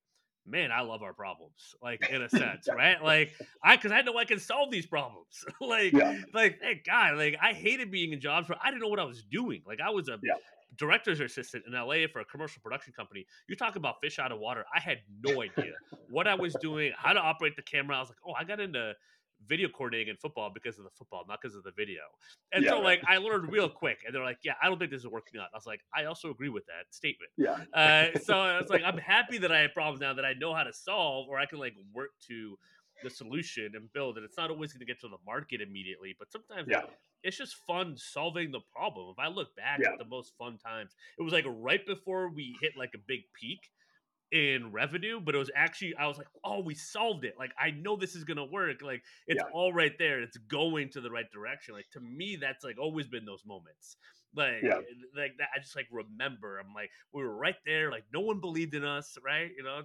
man, 0.47 0.73
I 0.73 0.81
love 0.81 1.03
our 1.03 1.12
problems, 1.12 1.75
like 1.83 2.09
in 2.11 2.23
a 2.23 2.29
sense, 2.29 2.69
right? 2.75 3.03
Like 3.03 3.33
I, 3.62 3.77
because 3.77 3.93
I 3.93 4.03
know 4.03 4.16
I 4.19 4.25
can 4.25 4.38
solve 4.38 4.71
these 4.71 4.87
problems. 4.87 5.45
like, 5.61 5.93
yeah. 5.93 6.19
like, 6.33 6.61
thank 6.61 6.85
God. 6.85 7.16
Like 7.16 7.37
I 7.40 7.53
hated 7.53 7.90
being 7.90 8.12
in 8.12 8.21
jobs 8.21 8.49
where 8.49 8.59
I 8.62 8.71
didn't 8.71 8.83
know 8.83 8.88
what 8.88 9.01
I 9.01 9.05
was 9.05 9.23
doing. 9.23 9.62
Like 9.66 9.81
I 9.81 9.90
was 9.90 10.09
a 10.09 10.19
director's 10.77 11.21
assistant 11.21 11.64
in 11.66 11.73
LA 11.73 12.07
for 12.12 12.21
a 12.21 12.25
commercial 12.25 12.61
production 12.62 12.93
company. 12.93 13.27
You 13.49 13.57
talk 13.57 13.77
about 13.77 14.01
fish 14.01 14.19
out 14.19 14.33
of 14.33 14.38
water. 14.38 14.64
I 14.75 14.81
had 14.81 14.99
no 15.23 15.43
idea 15.43 15.73
what 16.11 16.27
I 16.27 16.35
was 16.35 16.55
doing, 16.61 16.93
how 16.97 17.12
to 17.12 17.21
operate 17.21 17.57
the 17.57 17.62
camera. 17.62 17.97
I 17.97 18.01
was 18.01 18.09
like, 18.09 18.19
oh, 18.27 18.33
I 18.38 18.45
got 18.45 18.61
into 18.61 18.95
video 19.46 19.68
coordinating 19.68 20.09
in 20.09 20.16
football 20.16 20.50
because 20.53 20.79
of 20.79 20.85
the 20.85 20.90
football, 20.90 21.24
not 21.29 21.40
because 21.40 21.57
of 21.57 21.62
the 21.62 21.72
video. 21.76 22.03
And 22.53 22.64
yeah, 22.64 22.70
so, 22.70 22.81
like, 22.81 23.03
I 23.07 23.18
learned 23.18 23.53
real 23.53 23.68
quick, 23.68 24.00
and 24.07 24.14
they're 24.14 24.24
like, 24.24 24.38
"Yeah, 24.42 24.55
I 24.62 24.68
don't 24.68 24.79
think 24.79 24.90
this 24.90 25.00
is 25.00 25.09
working 25.09 25.40
out." 25.40 25.48
I 25.53 25.57
was 25.57 25.66
like, 25.66 25.81
"I 25.94 26.05
also 26.05 26.31
agree 26.31 26.48
with 26.48 26.64
that 26.66 26.94
statement." 26.94 27.31
Yeah. 27.37 27.59
Uh, 27.74 28.18
so 28.22 28.59
it's 28.59 28.70
like 28.70 28.83
I'm 28.85 28.98
happy 28.98 29.38
that 29.38 29.53
I 29.53 29.61
have 29.61 29.72
problems 29.72 30.00
now 30.00 30.14
that 30.14 30.24
I 30.24 30.35
know 30.35 30.55
how 30.55 30.64
to 30.64 30.72
solve, 30.72 31.29
or 31.29 31.38
I 31.38 31.46
can 31.46 31.59
like 31.59 31.74
work 31.94 32.11
to 32.29 32.57
the 33.03 33.11
solution 33.11 33.72
and 33.74 33.92
build. 33.92 34.16
And 34.16 34.24
it's 34.24 34.37
not 34.37 34.50
always 34.50 34.72
going 34.72 34.81
to 34.81 34.87
get 34.87 35.00
to 35.00 35.09
the 35.09 35.18
market 35.26 35.61
immediately, 35.61 36.14
but 36.18 36.31
sometimes 36.31 36.68
yeah. 36.70 36.83
it's 37.22 37.37
just 37.37 37.57
fun 37.66 37.96
solving 37.96 38.50
the 38.50 38.61
problem. 38.74 39.09
If 39.11 39.18
I 39.18 39.29
look 39.29 39.55
back 39.57 39.81
yeah. 39.83 39.92
at 39.92 39.98
the 39.98 40.05
most 40.05 40.35
fun 40.38 40.59
times, 40.59 40.92
it 41.18 41.22
was 41.22 41.33
like 41.33 41.44
right 41.46 41.85
before 41.87 42.31
we 42.31 42.57
hit 42.61 42.72
like 42.76 42.92
a 42.94 43.00
big 43.07 43.20
peak 43.38 43.70
in 44.33 44.71
revenue, 44.71 45.21
but 45.21 45.35
it 45.35 45.38
was 45.38 45.51
actually 45.57 45.95
I 45.97 46.07
was 46.07 46.19
like, 46.19 46.29
oh, 46.45 46.61
we 46.61 46.75
solved 46.75 47.25
it. 47.25 47.35
Like 47.38 47.53
I 47.59 47.71
know 47.71 47.97
this 47.97 48.14
is 48.14 48.25
gonna 48.25 48.45
work. 48.45 48.83
Like 48.83 49.03
it's 49.27 49.43
yeah. 49.43 49.51
all 49.53 49.73
right 49.73 49.93
there. 49.99 50.23
It's 50.23 50.37
going 50.37 50.90
to 50.90 51.01
the 51.01 51.11
right 51.11 51.31
direction. 51.33 51.75
Like 51.75 51.90
to 51.93 52.01
me, 52.01 52.38
that's 52.40 52.64
like 52.64 52.79
always 52.79 53.09
been 53.09 53.25
those 53.25 53.45
moments. 53.47 53.97
Like 54.35 54.62
yeah. 54.62 54.77
like 55.16 55.33
that. 55.38 55.49
I 55.55 55.61
just 55.61 55.75
like 55.75 55.88
remember. 55.90 56.59
I'm 56.59 56.73
like 56.75 56.90
we 57.12 57.23
were 57.23 57.37
right 57.37 57.57
there. 57.66 57.90
Like 57.90 58.05
no 58.12 58.21
one 58.21 58.40
believed 58.40 58.75
in 58.75 58.85
us. 58.85 59.16
Right? 59.25 59.51
You 59.57 59.64
know, 59.64 59.83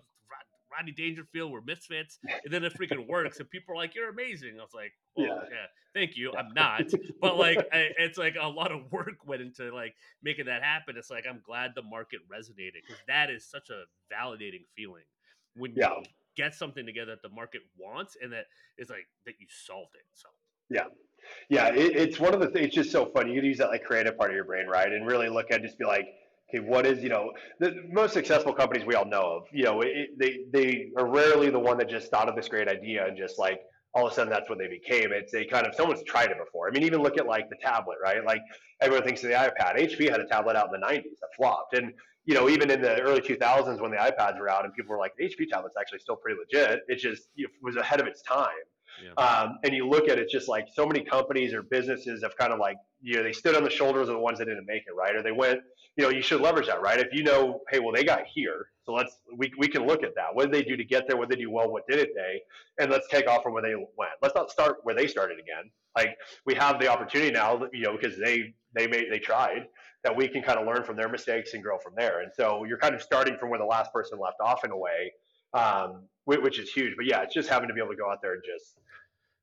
Rodney 0.75 0.91
Dangerfield, 0.91 1.51
we're 1.51 1.61
misfits, 1.61 2.19
and 2.43 2.53
then 2.53 2.63
it 2.63 2.73
freaking 2.73 3.07
works, 3.07 3.39
and 3.39 3.49
people 3.49 3.73
are 3.73 3.77
like, 3.77 3.95
"You're 3.95 4.09
amazing." 4.09 4.57
I 4.59 4.63
was 4.63 4.73
like, 4.73 4.93
well, 5.15 5.27
yeah. 5.27 5.33
yeah. 5.49 5.65
thank 5.93 6.17
you. 6.17 6.33
I'm 6.35 6.53
not, 6.53 6.83
but 7.21 7.37
like, 7.37 7.59
I, 7.71 7.89
it's 7.97 8.17
like 8.17 8.35
a 8.39 8.47
lot 8.47 8.71
of 8.71 8.91
work 8.91 9.25
went 9.25 9.41
into 9.41 9.73
like 9.73 9.95
making 10.23 10.45
that 10.45 10.63
happen. 10.63 10.95
It's 10.97 11.09
like 11.09 11.25
I'm 11.29 11.41
glad 11.45 11.71
the 11.75 11.83
market 11.83 12.19
resonated 12.31 12.83
because 12.85 13.01
that 13.07 13.29
is 13.29 13.45
such 13.45 13.69
a 13.69 13.83
validating 14.13 14.65
feeling 14.75 15.03
when 15.55 15.73
you 15.75 15.87
get 16.35 16.53
something 16.53 16.85
together 16.85 17.11
that 17.11 17.21
the 17.21 17.33
market 17.33 17.61
wants 17.77 18.17
and 18.21 18.33
that 18.33 18.45
is 18.77 18.89
like 18.89 19.07
that 19.25 19.35
you 19.39 19.47
solved 19.49 19.95
it. 19.95 20.05
So 20.13 20.27
yeah. 20.69 20.85
Yeah, 21.49 21.67
it, 21.73 21.95
it's 21.95 22.19
one 22.19 22.33
of 22.33 22.39
the 22.39 22.47
things. 22.47 22.67
It's 22.67 22.75
just 22.75 22.91
so 22.91 23.05
funny. 23.05 23.31
You 23.31 23.39
can 23.41 23.45
use 23.45 23.57
that 23.57 23.69
like 23.69 23.83
creative 23.83 24.17
part 24.17 24.29
of 24.29 24.35
your 24.35 24.45
brain, 24.45 24.67
right? 24.67 24.91
And 24.91 25.07
really 25.07 25.29
look 25.29 25.51
at 25.51 25.61
just 25.61 25.79
be 25.79 25.85
like, 25.85 26.05
okay, 26.55 26.65
what 26.67 26.85
is 26.85 27.03
you 27.03 27.09
know 27.09 27.31
the 27.59 27.83
most 27.91 28.13
successful 28.13 28.53
companies 28.53 28.85
we 28.85 28.95
all 28.95 29.05
know 29.05 29.21
of? 29.21 29.43
You 29.51 29.63
know, 29.63 29.81
it, 29.81 30.17
they 30.17 30.39
they 30.51 30.89
are 30.97 31.07
rarely 31.07 31.49
the 31.49 31.59
one 31.59 31.77
that 31.77 31.89
just 31.89 32.09
thought 32.09 32.29
of 32.29 32.35
this 32.35 32.47
great 32.47 32.67
idea 32.67 33.05
and 33.05 33.17
just 33.17 33.37
like 33.39 33.61
all 33.93 34.05
of 34.05 34.11
a 34.11 34.15
sudden 34.15 34.31
that's 34.31 34.49
what 34.49 34.59
they 34.59 34.67
became. 34.67 35.11
It's 35.11 35.31
they 35.31 35.45
kind 35.45 35.65
of 35.65 35.75
someone's 35.75 36.03
tried 36.03 36.31
it 36.31 36.37
before. 36.43 36.67
I 36.67 36.71
mean, 36.71 36.83
even 36.83 37.01
look 37.01 37.17
at 37.17 37.27
like 37.27 37.49
the 37.49 37.57
tablet, 37.61 37.97
right? 38.03 38.23
Like 38.25 38.41
everyone 38.81 39.05
thinks 39.05 39.23
of 39.23 39.29
the 39.29 39.35
iPad. 39.35 39.77
HP 39.77 40.09
had 40.09 40.19
a 40.19 40.25
tablet 40.25 40.55
out 40.55 40.73
in 40.73 40.79
the 40.79 40.85
90s 40.85 41.19
that 41.21 41.29
flopped, 41.35 41.75
and 41.75 41.93
you 42.25 42.33
know 42.33 42.49
even 42.49 42.69
in 42.71 42.81
the 42.81 42.99
early 43.01 43.21
2000s 43.21 43.81
when 43.81 43.91
the 43.91 43.97
iPads 43.97 44.39
were 44.39 44.49
out 44.49 44.65
and 44.65 44.73
people 44.73 44.91
were 44.91 44.99
like, 44.99 45.13
the 45.17 45.25
HP 45.25 45.49
tablet's 45.51 45.75
actually 45.79 45.99
still 45.99 46.15
pretty 46.15 46.39
legit. 46.39 46.81
It 46.87 46.97
just 46.97 47.29
it 47.37 47.49
was 47.61 47.75
ahead 47.75 47.99
of 47.99 48.07
its 48.07 48.21
time. 48.21 48.49
Yeah. 49.03 49.23
Um, 49.23 49.59
and 49.63 49.73
you 49.73 49.87
look 49.87 50.09
at 50.09 50.19
it, 50.19 50.29
just 50.29 50.47
like 50.47 50.67
so 50.73 50.85
many 50.85 51.03
companies 51.03 51.53
or 51.53 51.63
businesses 51.63 52.23
have 52.23 52.37
kind 52.37 52.53
of 52.53 52.59
like, 52.59 52.77
you 53.01 53.17
know, 53.17 53.23
they 53.23 53.33
stood 53.33 53.55
on 53.55 53.63
the 53.63 53.69
shoulders 53.69 54.07
of 54.07 54.15
the 54.15 54.19
ones 54.19 54.39
that 54.39 54.45
didn't 54.45 54.65
make 54.65 54.83
it, 54.87 54.95
right? 54.95 55.15
Or 55.15 55.23
they 55.23 55.31
went, 55.31 55.59
you 55.97 56.03
know, 56.03 56.09
you 56.09 56.21
should 56.21 56.41
leverage 56.41 56.67
that, 56.67 56.81
right? 56.81 56.99
If 56.99 57.13
you 57.13 57.23
know, 57.23 57.61
hey, 57.69 57.79
well, 57.79 57.93
they 57.93 58.03
got 58.03 58.25
here, 58.25 58.67
so 58.85 58.93
let's 58.93 59.17
we, 59.35 59.51
we 59.57 59.67
can 59.67 59.87
look 59.87 60.03
at 60.03 60.13
that. 60.15 60.33
What 60.33 60.51
did 60.51 60.53
they 60.53 60.67
do 60.67 60.75
to 60.75 60.83
get 60.83 61.07
there? 61.07 61.17
What 61.17 61.29
did 61.29 61.37
they 61.37 61.43
do 61.43 61.51
well? 61.51 61.71
What 61.71 61.87
didn't 61.87 62.13
they? 62.15 62.41
And 62.79 62.91
let's 62.91 63.07
take 63.07 63.27
off 63.27 63.43
from 63.43 63.53
where 63.53 63.63
they 63.63 63.75
went. 63.75 64.11
Let's 64.21 64.35
not 64.35 64.51
start 64.51 64.77
where 64.83 64.93
they 64.93 65.07
started 65.07 65.39
again. 65.39 65.71
Like 65.95 66.17
we 66.45 66.53
have 66.55 66.79
the 66.79 66.87
opportunity 66.87 67.31
now, 67.31 67.61
you 67.71 67.83
know, 67.83 67.97
because 67.99 68.17
they 68.19 68.53
they 68.73 68.87
made 68.87 69.05
they 69.09 69.19
tried 69.19 69.67
that 70.03 70.15
we 70.15 70.27
can 70.27 70.43
kind 70.43 70.59
of 70.59 70.67
learn 70.67 70.83
from 70.83 70.97
their 70.97 71.09
mistakes 71.09 71.53
and 71.53 71.63
grow 71.63 71.79
from 71.79 71.93
there. 71.95 72.21
And 72.21 72.31
so 72.35 72.63
you're 72.65 72.77
kind 72.77 72.93
of 72.93 73.01
starting 73.01 73.37
from 73.37 73.49
where 73.49 73.59
the 73.59 73.65
last 73.65 73.91
person 73.91 74.19
left 74.19 74.37
off 74.39 74.63
in 74.63 74.71
a 74.71 74.77
way, 74.77 75.11
um, 75.53 76.03
which 76.25 76.59
is 76.59 76.71
huge. 76.71 76.95
But 76.95 77.05
yeah, 77.07 77.21
it's 77.21 77.33
just 77.33 77.49
having 77.49 77.69
to 77.69 77.73
be 77.73 77.79
able 77.79 77.91
to 77.91 77.97
go 77.97 78.11
out 78.11 78.21
there 78.21 78.33
and 78.33 78.43
just 78.45 78.77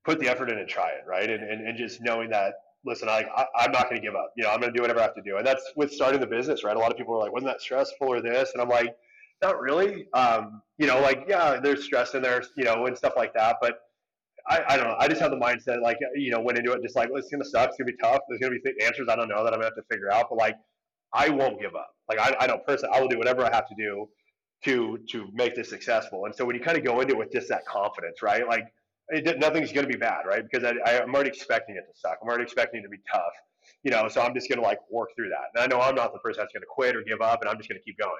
put 0.04 0.20
the 0.20 0.28
effort 0.28 0.50
in 0.50 0.58
and 0.58 0.68
try 0.68 0.90
it, 0.90 1.04
right? 1.06 1.28
And 1.28 1.42
and, 1.42 1.66
and 1.66 1.78
just 1.78 2.00
knowing 2.02 2.30
that 2.30 2.54
listen, 2.84 3.08
I, 3.08 3.24
I 3.56 3.64
am 3.64 3.72
not 3.72 3.88
going 3.88 4.00
to 4.00 4.06
give 4.06 4.14
up. 4.14 4.32
You 4.36 4.44
know, 4.44 4.50
I'm 4.50 4.60
going 4.60 4.72
to 4.72 4.76
do 4.76 4.82
whatever 4.82 5.00
I 5.00 5.04
have 5.04 5.14
to 5.14 5.22
do. 5.22 5.36
And 5.36 5.46
that's 5.46 5.62
with 5.76 5.92
starting 5.92 6.20
the 6.20 6.26
business, 6.26 6.64
right? 6.64 6.76
A 6.76 6.78
lot 6.78 6.90
of 6.90 6.96
people 6.96 7.14
are 7.14 7.18
like, 7.18 7.32
wasn't 7.32 7.50
that 7.50 7.60
stressful 7.60 8.08
or 8.08 8.20
this? 8.20 8.50
And 8.52 8.62
I'm 8.62 8.68
like, 8.68 8.96
not 9.40 9.60
really. 9.60 10.06
Um, 10.14 10.62
you 10.78 10.86
know, 10.86 11.00
like 11.00 11.24
yeah, 11.28 11.58
there's 11.60 11.84
stress 11.84 12.14
in 12.14 12.22
there, 12.22 12.42
you 12.56 12.64
know, 12.64 12.86
and 12.86 12.96
stuff 12.96 13.14
like 13.16 13.34
that, 13.34 13.56
but 13.60 13.80
I, 14.48 14.62
I 14.68 14.76
don't 14.76 14.86
know. 14.86 14.96
I 14.98 15.08
just 15.08 15.20
have 15.20 15.30
the 15.30 15.36
mindset, 15.36 15.82
like, 15.82 15.98
you 16.14 16.30
know, 16.30 16.40
went 16.40 16.58
into 16.58 16.72
it 16.72 16.82
just 16.82 16.96
like, 16.96 17.08
well, 17.10 17.18
it's 17.18 17.30
going 17.30 17.42
to 17.42 17.48
suck. 17.48 17.68
It's 17.68 17.78
going 17.78 17.86
to 17.86 17.92
be 17.92 17.98
tough. 18.02 18.20
There's 18.28 18.40
going 18.40 18.52
to 18.52 18.60
be 18.60 18.84
answers 18.84 19.08
I 19.08 19.16
don't 19.16 19.28
know 19.28 19.44
that 19.44 19.52
I'm 19.52 19.60
going 19.60 19.70
to 19.70 19.76
have 19.76 19.76
to 19.76 19.84
figure 19.90 20.10
out. 20.10 20.26
But 20.30 20.38
like, 20.38 20.56
I 21.12 21.28
won't 21.28 21.60
give 21.60 21.74
up. 21.74 21.90
Like, 22.08 22.18
I, 22.18 22.34
I 22.40 22.46
know 22.46 22.58
personally, 22.66 22.96
I 22.96 23.00
will 23.00 23.08
do 23.08 23.18
whatever 23.18 23.44
I 23.44 23.54
have 23.54 23.68
to 23.68 23.74
do 23.76 24.08
to 24.64 24.98
to 25.10 25.28
make 25.32 25.54
this 25.54 25.68
successful. 25.68 26.24
And 26.24 26.34
so 26.34 26.44
when 26.44 26.56
you 26.56 26.62
kind 26.62 26.76
of 26.76 26.84
go 26.84 27.00
into 27.00 27.14
it 27.14 27.18
with 27.18 27.32
just 27.32 27.48
that 27.48 27.64
confidence, 27.66 28.22
right? 28.22 28.46
Like, 28.46 28.64
it, 29.12 29.38
nothing's 29.38 29.72
going 29.72 29.86
to 29.86 29.92
be 29.92 29.98
bad, 29.98 30.22
right? 30.26 30.42
Because 30.42 30.64
I, 30.64 30.98
I'm 30.98 31.14
already 31.14 31.30
expecting 31.30 31.76
it 31.76 31.84
to 31.92 31.98
suck. 31.98 32.18
I'm 32.22 32.28
already 32.28 32.44
expecting 32.44 32.80
it 32.80 32.84
to 32.84 32.88
be 32.88 33.00
tough, 33.10 33.32
you 33.82 33.90
know. 33.90 34.08
So 34.08 34.22
I'm 34.22 34.34
just 34.34 34.48
going 34.48 34.58
to 34.58 34.64
like 34.64 34.78
work 34.90 35.10
through 35.14 35.28
that. 35.30 35.50
And 35.54 35.62
I 35.62 35.66
know 35.66 35.82
I'm 35.82 35.94
not 35.94 36.12
the 36.12 36.18
person 36.18 36.42
that's 36.42 36.52
going 36.52 36.62
to 36.62 36.68
quit 36.68 36.96
or 36.96 37.02
give 37.02 37.20
up, 37.20 37.40
and 37.40 37.48
I'm 37.48 37.56
just 37.56 37.68
going 37.68 37.78
to 37.78 37.84
keep 37.84 37.98
going. 37.98 38.12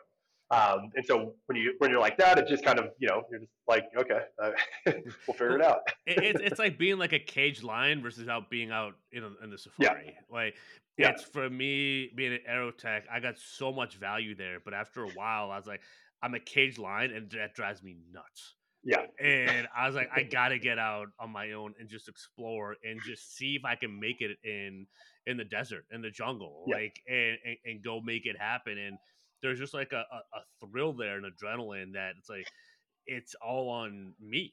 Um, 0.51 0.91
and 0.95 1.05
so 1.07 1.35
when 1.47 1.57
you 1.57 1.75
when 1.79 1.91
you're 1.91 2.01
like 2.01 2.19
that, 2.19 2.39
it 2.39 2.47
just 2.47 2.63
kind 2.63 2.79
of 2.79 2.91
you 2.99 3.09
know 3.09 3.23
you're 3.31 3.41
just 3.41 3.53
like 3.67 3.87
okay, 3.97 4.21
uh, 4.43 4.51
we'll 4.87 5.35
figure 5.35 5.57
it 5.57 5.65
out. 5.65 5.79
it, 6.07 6.23
it's 6.23 6.41
it's 6.41 6.59
like 6.59 6.79
being 6.79 6.99
like 6.99 7.15
a 7.15 7.19
caged 7.19 7.63
lion 7.63 8.03
versus 8.03 8.29
out 8.29 8.51
being 8.51 8.71
out 8.71 8.95
in, 9.13 9.25
in 9.43 9.51
the 9.51 9.57
safari. 9.57 10.03
Yeah. 10.07 10.13
Like 10.31 10.57
yeah. 10.99 11.11
it's 11.11 11.23
for 11.23 11.49
me 11.49 12.11
being 12.15 12.35
an 12.35 12.41
Aerotek, 12.49 13.03
I 13.11 13.21
got 13.21 13.39
so 13.39 13.73
much 13.73 13.97
value 13.97 14.35
there, 14.35 14.59
but 14.63 14.75
after 14.75 15.05
a 15.05 15.09
while, 15.11 15.51
I 15.51 15.57
was 15.57 15.67
like, 15.67 15.81
I'm 16.23 16.35
a 16.35 16.41
caged 16.41 16.79
lion, 16.79 17.13
and 17.13 17.31
that 17.31 17.55
drives 17.55 17.83
me 17.83 17.97
nuts. 18.13 18.55
Yeah. 18.85 19.07
And 19.21 19.69
I 19.77 19.87
was 19.87 19.95
like, 19.95 20.11
I 20.15 20.23
gotta 20.25 20.59
get 20.59 20.79
out 20.79 21.09
on 21.21 21.31
my 21.31 21.53
own 21.53 21.75
and 21.79 21.89
just 21.89 22.09
explore 22.09 22.77
and 22.85 23.01
just 23.07 23.37
see 23.37 23.55
if 23.55 23.65
I 23.65 23.77
can 23.77 24.01
make 24.01 24.21
it 24.21 24.37
in 24.45 24.87
in 25.27 25.37
the 25.37 25.45
desert, 25.45 25.85
in 25.93 26.03
the 26.03 26.11
jungle, 26.11 26.65
yeah. 26.67 26.77
like 26.77 27.01
and, 27.09 27.39
and, 27.45 27.57
and 27.65 27.85
go 27.85 28.01
make 28.01 28.27
it 28.27 28.37
happen. 28.39 28.77
And 28.79 28.99
there's 29.43 29.59
just 29.59 29.75
like 29.75 29.93
a, 29.93 30.05
a, 30.13 30.39
a 30.39 30.67
thrill 30.67 30.93
there 30.93 31.17
and 31.17 31.27
adrenaline 31.27 31.93
that 31.95 32.15
it's 32.19 32.29
like 32.29 32.47
it's 33.07 33.35
all 33.45 33.69
on 33.69 34.15
me 34.21 34.53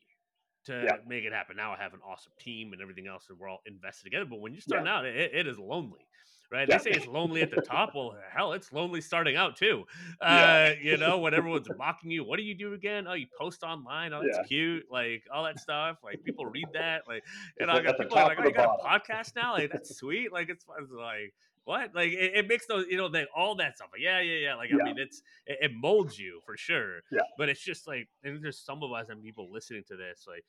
to 0.66 0.84
yeah. 0.86 0.98
make 1.08 1.24
it 1.24 1.34
happen. 1.34 1.56
Now 1.56 1.72
I 1.74 1.82
have 1.82 1.94
an 1.94 2.02
awesome 2.08 2.34
team 2.40 2.74
and 2.74 2.82
everything 2.82 3.08
else, 3.08 3.26
and 3.30 3.40
we're 3.40 3.50
all 3.50 3.62
invested 3.66 4.04
together. 4.04 4.26
But 4.30 4.42
when 4.42 4.54
you 4.54 4.62
start 4.62 4.86
yeah. 4.86 4.94
out, 4.94 5.06
it, 5.06 5.32
it 5.34 5.48
is 5.48 5.58
lonely, 5.58 6.06
right? 6.52 6.68
Yeah. 6.68 6.78
They 6.78 6.92
say 6.92 6.98
it's 6.98 7.08
lonely 7.08 7.42
at 7.42 7.52
the 7.52 7.62
top. 7.62 7.92
Well, 7.96 8.16
hell, 8.34 8.54
it's 8.54 8.72
lonely 8.72 9.02
starting 9.02 9.36
out 9.36 9.56
too. 9.56 9.86
Uh, 10.22 10.72
you 10.82 10.98
know, 10.98 11.20
when 11.20 11.34
everyone's 11.34 11.68
mocking 11.78 12.12
you, 12.12 12.24
what 12.24 12.38
do 12.38 12.44
you 12.44 12.56
do 12.56 12.74
again? 12.74 13.08
Oh, 13.08 13.14
you 13.14 13.28
post 13.40 13.64
online. 13.64 14.14
Oh, 14.14 14.22
it's 14.24 14.48
cute. 14.48 14.86
Like 14.92 15.24
all 15.34 15.44
that 15.44 15.60
stuff. 15.60 15.98
Like 16.04 16.24
people 16.24 16.46
read 16.46 16.68
that. 16.74 17.04
Like, 17.08 17.24
you 17.60 17.66
know, 17.66 17.74
I 17.74 17.82
got 17.82 17.98
people 17.98 18.18
like, 18.18 18.38
oh, 18.40 18.44
you 18.44 18.54
got 18.54 18.80
a 18.80 18.88
podcast 18.88 19.36
now. 19.36 19.54
Like 19.54 19.72
that's 19.72 19.96
sweet. 19.96 20.32
Like 20.32 20.50
it's, 20.50 20.66
it's 20.82 20.92
like 20.92 21.34
what? 21.66 21.94
Like 21.94 22.12
it, 22.12 22.34
it, 22.36 22.48
makes 22.48 22.66
those, 22.66 22.86
you 22.90 22.98
know, 22.98 23.10
that 23.10 23.28
all 23.36 23.56
that 23.56 23.76
stuff. 23.78 23.90
Like, 23.92 24.02
yeah, 24.02 24.20
yeah, 24.22 24.38
yeah. 24.38 24.56
Like 24.56 24.72
yeah. 24.72 24.78
I 24.82 24.86
mean, 24.86 24.96
it's 24.98 25.22
it, 25.46 25.58
it, 25.62 25.72
molds 25.74 26.18
you 26.18 26.42
for 26.46 26.58
sure. 26.58 27.02
Yeah. 27.12 27.22
But 27.38 27.50
it's 27.50 27.64
just 27.64 27.88
like, 27.88 28.08
and 28.24 28.44
there's 28.44 28.60
some 28.60 28.82
of 28.84 28.92
us 28.92 29.10
and 29.10 29.22
people 29.22 29.52
listening 29.52 29.84
to 29.90 29.96
this, 29.96 30.26
like 30.28 30.46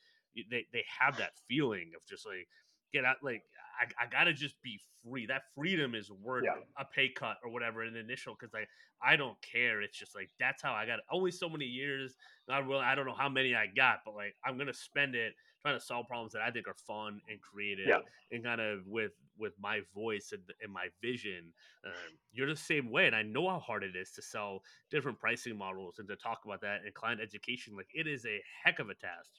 they 0.50 0.66
they 0.72 0.84
have 0.98 1.18
that 1.18 1.32
feeling 1.48 1.92
of 1.96 2.04
just 2.06 2.26
like 2.26 2.48
get 2.92 3.04
out, 3.04 3.16
like 3.22 3.42
I, 3.81 4.05
I 4.05 4.07
gotta 4.11 4.33
just 4.33 4.61
be 4.62 4.79
free. 5.03 5.27
That 5.27 5.43
freedom 5.55 5.95
is 5.95 6.11
worth 6.11 6.45
yeah. 6.45 6.62
a 6.79 6.85
pay 6.85 7.09
cut 7.09 7.37
or 7.43 7.51
whatever 7.51 7.83
an 7.83 7.97
initial 7.97 8.37
because 8.38 8.55
I 8.55 8.66
I 9.03 9.16
don't 9.16 9.40
care. 9.40 9.81
It's 9.81 9.99
just 9.99 10.14
like 10.14 10.31
that's 10.38 10.62
how 10.62 10.73
I 10.73 10.87
got 10.87 11.01
only 11.11 11.31
so 11.31 11.49
many 11.49 11.64
years. 11.64 12.14
Not 12.49 12.66
really. 12.66 12.83
I 12.83 12.95
don't 12.95 13.07
know 13.07 13.14
how 13.16 13.29
many 13.29 13.55
I 13.55 13.66
got, 13.66 14.01
but 14.05 14.14
like 14.14 14.35
I'm 14.45 14.59
gonna 14.59 14.75
spend 14.75 15.14
it 15.14 15.33
trying 15.62 15.79
to 15.79 15.85
solve 15.85 16.07
problems 16.07 16.33
that 16.33 16.43
I 16.43 16.51
think 16.51 16.66
are 16.69 16.77
fun 16.87 17.21
and 17.29 17.40
creative, 17.40 17.87
yeah. 17.87 17.99
and 18.31 18.45
kind 18.45 18.61
of 18.61 18.87
with 18.87 19.12
with 19.38 19.53
my 19.59 19.81
voice 19.95 20.33
and, 20.33 20.43
and 20.62 20.73
my 20.73 20.88
vision. 21.03 21.53
Um, 21.87 21.93
you're 22.33 22.49
the 22.49 22.57
same 22.57 22.90
way, 22.90 23.07
and 23.07 23.16
I 23.16 23.23
know 23.23 23.49
how 23.49 23.59
hard 23.59 23.85
it 23.85 23.97
is 23.97 24.12
to 24.12 24.23
sell 24.23 24.62
different 24.90 25.19
pricing 25.19 25.57
models 25.57 25.97
and 25.99 26.09
to 26.09 26.16
talk 26.16 26.40
about 26.45 26.61
that 26.61 26.81
and 26.85 26.95
client 26.95 27.21
education. 27.21 27.77
Like 27.77 27.88
it 27.95 28.07
is 28.07 28.27
a 28.27 28.43
heck 28.64 28.79
of 28.79 28.90
a 28.90 28.95
task. 28.95 29.31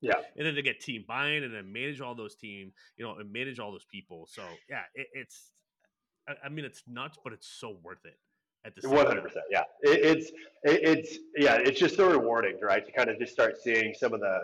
Yeah, 0.00 0.14
and 0.36 0.46
then 0.46 0.54
to 0.54 0.62
get 0.62 0.80
team 0.80 1.04
buy-in 1.06 1.44
and 1.44 1.54
then 1.54 1.72
manage 1.72 2.00
all 2.00 2.14
those 2.14 2.34
team, 2.34 2.72
you 2.96 3.04
know, 3.04 3.16
and 3.16 3.32
manage 3.32 3.58
all 3.58 3.70
those 3.70 3.84
people. 3.84 4.26
So 4.30 4.42
yeah, 4.68 4.82
it, 4.94 5.08
it's. 5.12 5.52
I, 6.28 6.46
I 6.46 6.48
mean, 6.48 6.64
it's 6.64 6.82
nuts, 6.86 7.18
but 7.22 7.32
it's 7.32 7.46
so 7.46 7.76
worth 7.82 8.04
it 8.04 8.18
at 8.64 8.74
the 8.74 8.88
one 8.88 9.06
hundred 9.06 9.22
percent. 9.22 9.44
Yeah, 9.50 9.62
it, 9.82 10.04
it's 10.04 10.30
it, 10.62 10.80
it's 10.82 11.18
yeah, 11.36 11.56
it's 11.56 11.78
just 11.78 11.96
so 11.96 12.10
rewarding, 12.10 12.58
right? 12.62 12.84
To 12.84 12.92
kind 12.92 13.10
of 13.10 13.18
just 13.18 13.32
start 13.32 13.56
seeing 13.62 13.94
some 13.94 14.14
of 14.14 14.20
the 14.20 14.40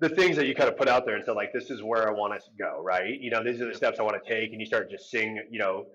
the 0.00 0.08
things 0.08 0.36
that 0.36 0.46
you 0.46 0.54
kind 0.54 0.68
of 0.68 0.76
put 0.76 0.88
out 0.88 1.06
there 1.06 1.16
and 1.16 1.24
said 1.24 1.36
like 1.36 1.52
this 1.52 1.70
is 1.70 1.82
where 1.82 2.08
I 2.08 2.12
want 2.12 2.34
to 2.34 2.40
go, 2.58 2.82
right? 2.82 3.20
You 3.20 3.30
know, 3.30 3.42
these 3.42 3.60
are 3.60 3.66
the 3.66 3.74
steps 3.74 3.98
I 3.98 4.02
want 4.02 4.22
to 4.22 4.28
take, 4.28 4.52
and 4.52 4.60
you 4.60 4.66
start 4.66 4.90
just 4.90 5.10
seeing, 5.10 5.40
you 5.50 5.58
know, 5.58 5.86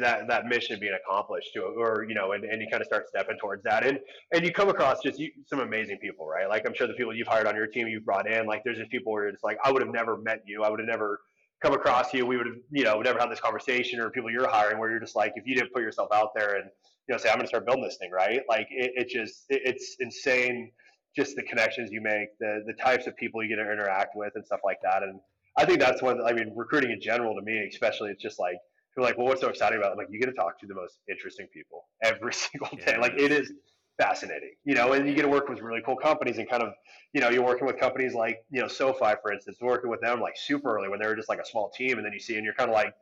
that 0.00 0.26
that 0.28 0.46
mission 0.46 0.78
being 0.80 0.94
accomplished 0.94 1.50
to 1.54 1.62
or 1.62 2.04
you 2.08 2.14
know, 2.14 2.32
and, 2.32 2.44
and 2.44 2.60
you 2.60 2.68
kind 2.70 2.80
of 2.80 2.86
start 2.86 3.08
stepping 3.08 3.36
towards 3.38 3.62
that, 3.64 3.86
and 3.86 3.98
and 4.32 4.44
you 4.44 4.52
come 4.52 4.68
across 4.68 5.02
just 5.02 5.18
you, 5.18 5.30
some 5.46 5.60
amazing 5.60 5.98
people, 5.98 6.26
right? 6.26 6.48
Like 6.48 6.66
I'm 6.66 6.74
sure 6.74 6.86
the 6.86 6.94
people 6.94 7.14
you've 7.14 7.28
hired 7.28 7.46
on 7.46 7.54
your 7.54 7.66
team, 7.66 7.88
you've 7.88 8.04
brought 8.04 8.30
in, 8.30 8.46
like 8.46 8.62
there's 8.64 8.78
just 8.78 8.90
people 8.90 9.12
where 9.12 9.28
it's 9.28 9.44
like 9.44 9.58
I 9.64 9.70
would 9.70 9.82
have 9.82 9.92
never 9.92 10.16
met 10.16 10.42
you, 10.46 10.62
I 10.62 10.70
would 10.70 10.80
have 10.80 10.88
never 10.88 11.20
come 11.62 11.74
across 11.74 12.12
you, 12.12 12.26
we 12.26 12.36
would 12.36 12.46
have, 12.46 12.56
you 12.72 12.82
know, 12.82 13.00
never 13.00 13.20
had 13.20 13.30
this 13.30 13.40
conversation, 13.40 14.00
or 14.00 14.10
people 14.10 14.30
you're 14.30 14.48
hiring 14.48 14.78
where 14.78 14.90
you're 14.90 15.00
just 15.00 15.14
like, 15.14 15.32
if 15.36 15.46
you 15.46 15.54
didn't 15.54 15.72
put 15.72 15.82
yourself 15.82 16.08
out 16.12 16.30
there 16.34 16.56
and 16.56 16.64
you 17.08 17.14
know, 17.14 17.18
say 17.18 17.28
I'm 17.28 17.36
going 17.36 17.44
to 17.44 17.48
start 17.48 17.66
building 17.66 17.84
this 17.84 17.96
thing, 17.98 18.10
right? 18.10 18.40
Like 18.48 18.68
it, 18.70 18.92
it 18.94 19.08
just 19.08 19.44
it, 19.48 19.62
it's 19.64 19.96
insane 20.00 20.70
just 21.16 21.36
the 21.36 21.42
connections 21.42 21.90
you 21.92 22.00
make, 22.00 22.28
the 22.40 22.62
the 22.66 22.74
types 22.74 23.06
of 23.06 23.16
people 23.16 23.42
you 23.42 23.48
get 23.48 23.62
to 23.62 23.70
interact 23.70 24.16
with, 24.16 24.32
and 24.34 24.44
stuff 24.44 24.60
like 24.64 24.78
that. 24.82 25.02
And 25.02 25.20
I 25.56 25.64
think 25.64 25.80
that's 25.80 26.02
one. 26.02 26.20
I 26.24 26.32
mean, 26.32 26.52
recruiting 26.56 26.90
in 26.90 27.00
general 27.00 27.34
to 27.34 27.42
me, 27.42 27.68
especially, 27.70 28.10
it's 28.10 28.22
just 28.22 28.38
like 28.38 28.56
you're 28.96 29.04
like, 29.04 29.16
well, 29.16 29.26
what's 29.26 29.40
so 29.40 29.48
exciting 29.48 29.78
about 29.78 29.92
it? 29.92 29.98
Like, 29.98 30.08
you 30.10 30.18
get 30.18 30.26
to 30.26 30.32
talk 30.32 30.58
to 30.60 30.66
the 30.66 30.74
most 30.74 30.98
interesting 31.08 31.46
people 31.52 31.84
every 32.02 32.32
single 32.34 32.68
day. 32.76 32.84
Yeah, 32.88 32.98
like 32.98 33.14
it 33.16 33.32
is 33.32 33.52
fascinating, 33.98 34.52
you 34.64 34.74
know, 34.74 34.92
and 34.92 35.06
you 35.06 35.14
get 35.14 35.22
to 35.22 35.28
work 35.28 35.48
with 35.48 35.60
really 35.60 35.82
cool 35.84 35.96
companies 35.96 36.38
and 36.38 36.48
kind 36.48 36.62
of, 36.62 36.72
you 37.12 37.20
know, 37.20 37.28
you're 37.28 37.44
working 37.44 37.66
with 37.66 37.78
companies 37.78 38.14
like, 38.14 38.38
you 38.50 38.60
know, 38.60 38.68
SoFi, 38.68 39.14
for 39.22 39.32
instance, 39.32 39.58
working 39.60 39.90
with 39.90 40.00
them 40.00 40.20
like 40.20 40.34
super 40.36 40.76
early 40.76 40.88
when 40.88 41.00
they 41.00 41.06
were 41.06 41.16
just 41.16 41.28
like 41.28 41.40
a 41.40 41.46
small 41.46 41.70
team. 41.70 41.98
And 41.98 42.06
then 42.06 42.12
you 42.12 42.20
see, 42.20 42.36
and 42.36 42.44
you're 42.44 42.54
kind 42.54 42.70
of 42.70 42.74
like, 42.74 42.94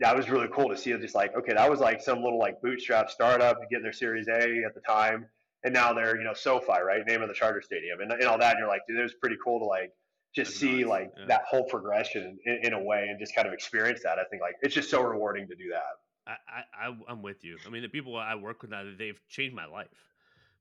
that 0.00 0.16
was 0.16 0.28
really 0.28 0.48
cool 0.52 0.68
to 0.68 0.76
see 0.76 0.90
it 0.90 1.00
just 1.00 1.14
like, 1.14 1.36
okay, 1.36 1.54
that 1.54 1.70
was 1.70 1.78
like 1.78 2.02
some 2.02 2.22
little 2.22 2.38
like 2.38 2.60
bootstrap 2.60 3.10
startup 3.10 3.58
getting 3.70 3.84
their 3.84 3.92
series 3.92 4.26
A 4.28 4.64
at 4.64 4.74
the 4.74 4.80
time 4.86 5.26
and 5.64 5.72
now 5.72 5.92
they're 5.92 6.16
you 6.16 6.24
know 6.24 6.34
SoFi, 6.34 6.80
right? 6.84 7.04
Name 7.06 7.22
of 7.22 7.28
the 7.28 7.34
Charter 7.34 7.62
Stadium, 7.62 8.00
and, 8.00 8.12
and 8.12 8.24
all 8.24 8.38
that. 8.38 8.52
And 8.52 8.58
you're 8.60 8.68
like, 8.68 8.82
dude, 8.86 8.98
it 8.98 9.02
was 9.02 9.14
pretty 9.14 9.36
cool 9.42 9.58
to 9.58 9.64
like 9.64 9.92
just 10.34 10.56
see 10.56 10.78
nice. 10.78 10.86
like 10.86 11.12
yeah. 11.18 11.26
that 11.28 11.42
whole 11.48 11.64
progression 11.64 12.38
in, 12.44 12.60
in, 12.64 12.72
a 12.72 12.82
way 12.82 13.06
and 13.08 13.18
just 13.18 13.34
kind 13.34 13.46
of 13.46 13.54
experience 13.54 14.00
that. 14.02 14.18
I 14.18 14.24
think 14.24 14.42
like 14.42 14.56
it's 14.62 14.74
just 14.74 14.90
so 14.90 15.00
rewarding 15.02 15.46
to 15.48 15.54
do 15.54 15.70
that. 15.70 15.82
I, 16.26 16.88
I 16.88 16.96
I'm 17.08 17.22
with 17.22 17.44
you. 17.44 17.58
I 17.66 17.70
mean, 17.70 17.82
the 17.82 17.88
people 17.88 18.16
I 18.16 18.34
work 18.34 18.62
with 18.62 18.70
now, 18.70 18.84
they've 18.98 19.20
changed 19.28 19.54
my 19.54 19.66
life. 19.66 19.88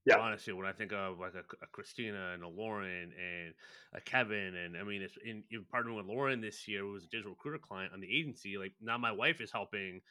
Yeah. 0.06 0.18
Honestly, 0.18 0.52
when 0.52 0.66
I 0.68 0.74
think 0.74 0.92
of 0.92 1.20
like 1.20 1.34
a, 1.34 1.64
a 1.64 1.68
Christina 1.72 2.34
and 2.34 2.44
a 2.44 2.48
Lauren 2.48 3.14
and 3.14 3.54
a 3.94 4.02
Kevin, 4.02 4.54
and 4.56 4.76
I 4.76 4.84
mean, 4.84 5.02
it's 5.02 5.18
in, 5.26 5.44
in 5.50 5.66
partnering 5.74 5.96
with 5.96 6.06
Lauren 6.06 6.42
this 6.42 6.68
year, 6.68 6.82
who 6.82 6.92
was 6.92 7.06
a 7.06 7.08
digital 7.08 7.32
recruiter 7.32 7.58
client 7.58 7.94
on 7.94 8.02
the 8.02 8.14
agency. 8.14 8.58
Like 8.58 8.74
now, 8.82 8.98
my 8.98 9.14
wife 9.14 9.40
is 9.40 9.52
helping 9.52 10.02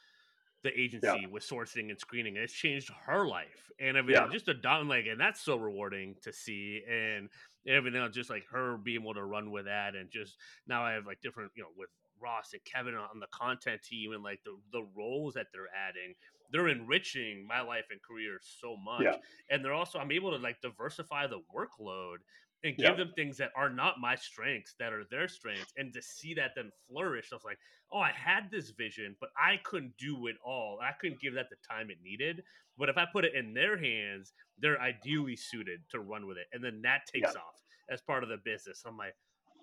the 0.63 0.79
agency 0.79 1.07
yeah. 1.07 1.27
with 1.31 1.47
sourcing 1.47 1.91
and 1.91 1.99
screening. 1.99 2.37
And 2.37 2.45
It's 2.45 2.53
changed 2.53 2.91
her 3.07 3.27
life 3.27 3.71
and 3.81 3.97
everything. 3.97 4.23
Yeah. 4.23 4.33
Just 4.33 4.49
a 4.49 4.55
down 4.55 4.89
like, 4.89 5.07
and 5.07 5.21
that's 5.21 5.41
so 5.41 5.57
rewarding 5.57 6.17
to 6.23 6.33
see. 6.33 6.83
And 6.89 7.29
everything 7.67 8.01
else, 8.01 8.15
just 8.15 8.31
like 8.31 8.45
her 8.51 8.77
being 8.77 9.03
able 9.03 9.15
to 9.15 9.25
run 9.25 9.51
with 9.51 9.67
that, 9.67 9.95
and 9.95 10.11
just 10.11 10.37
now 10.67 10.83
I 10.85 10.93
have 10.93 11.07
like 11.07 11.21
different, 11.21 11.53
you 11.55 11.63
know, 11.63 11.69
with 11.77 11.89
Ross 12.21 12.53
and 12.53 12.63
Kevin 12.65 12.95
on 12.95 13.21
the 13.21 13.27
content 13.33 13.83
team 13.83 14.13
and 14.13 14.23
like 14.23 14.41
the 14.45 14.57
the 14.73 14.87
roles 14.97 15.35
that 15.35 15.47
they're 15.53 15.71
adding. 15.77 16.15
They're 16.51 16.69
enriching 16.69 17.47
my 17.49 17.63
life 17.63 17.87
and 17.91 18.01
career 18.03 18.39
so 18.43 18.77
much, 18.77 19.05
yeah. 19.05 19.17
and 19.51 19.65
they're 19.65 19.73
also 19.73 19.99
I'm 19.99 20.13
able 20.13 20.31
to 20.33 20.37
like 20.37 20.61
diversify 20.61 21.27
the 21.27 21.41
workload 21.55 22.19
and 22.65 22.79
give 22.79 22.97
them 22.97 23.13
things 23.15 23.37
that 23.39 23.51
are 23.57 23.69
not 23.71 23.99
my 24.01 24.15
strengths 24.15 24.75
that 24.79 24.93
are 24.93 25.05
their 25.11 25.29
strengths 25.29 25.73
and 25.77 25.93
to 25.93 26.01
see 26.03 26.35
that 26.35 26.53
then 26.55 26.71
flourish 26.89 27.29
i 27.33 27.35
was 27.35 27.45
like 27.45 27.59
oh 27.93 27.99
i 27.99 28.11
had 28.13 28.51
this 28.51 28.71
vision 28.71 29.17
but 29.21 29.31
i 29.37 29.57
couldn't 29.65 29.97
do 29.97 30.27
it 30.27 30.37
all 30.45 30.79
i 30.83 30.93
couldn't 30.93 31.21
give 31.21 31.35
that 31.35 31.49
the 31.51 31.57
time 31.69 31.91
it 31.91 31.99
needed 32.03 32.43
but 32.77 32.89
if 32.89 32.97
i 32.97 33.05
put 33.05 33.25
it 33.25 33.35
in 33.35 33.53
their 33.55 33.77
hands 33.77 34.33
they're 34.59 34.81
ideally 34.81 35.37
suited 35.37 35.81
to 35.89 36.01
run 36.01 36.27
with 36.27 36.39
it 36.39 36.47
and 36.53 36.63
then 36.63 36.81
that 36.83 37.03
takes 37.07 37.35
off 37.35 37.63
as 37.91 38.01
part 38.03 38.23
of 38.23 38.29
the 38.29 38.39
business 38.45 38.83
i'm 38.87 38.97
like 38.97 39.15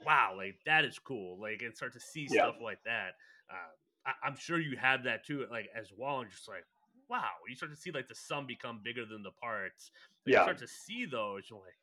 wow, 0.02 0.34
like 0.36 0.60
that 0.66 0.86
is 0.86 0.98
cool. 1.00 1.40
Like 1.40 1.62
and 1.62 1.76
start 1.76 1.94
to 1.94 2.00
see 2.00 2.28
Yeah. 2.28 2.50
stuff 2.50 2.56
like 2.62 2.80
that. 2.86 3.16
Um, 3.50 3.58
I, 4.06 4.14
I'm 4.24 4.36
sure 4.36 4.60
you 4.60 4.78
have 4.78 5.04
that 5.04 5.26
too, 5.26 5.46
like 5.52 5.70
as 5.76 5.92
well, 5.96 6.22
and 6.22 6.32
just 6.32 6.48
like 6.48 6.64
wow, 7.10 7.32
you 7.48 7.56
start 7.56 7.72
to 7.72 7.76
see 7.76 7.92
like 7.92 8.08
the 8.08 8.16
sum 8.16 8.46
become 8.46 8.82
bigger 8.84 9.06
than 9.06 9.24
the 9.24 9.32
parts. 9.32 9.92
Yeah. 10.26 10.36
you 10.36 10.40
start 10.40 10.60
to 10.60 10.68
see 10.68 11.06
those, 11.06 11.50
you're 11.50 11.60
like, 11.60 11.78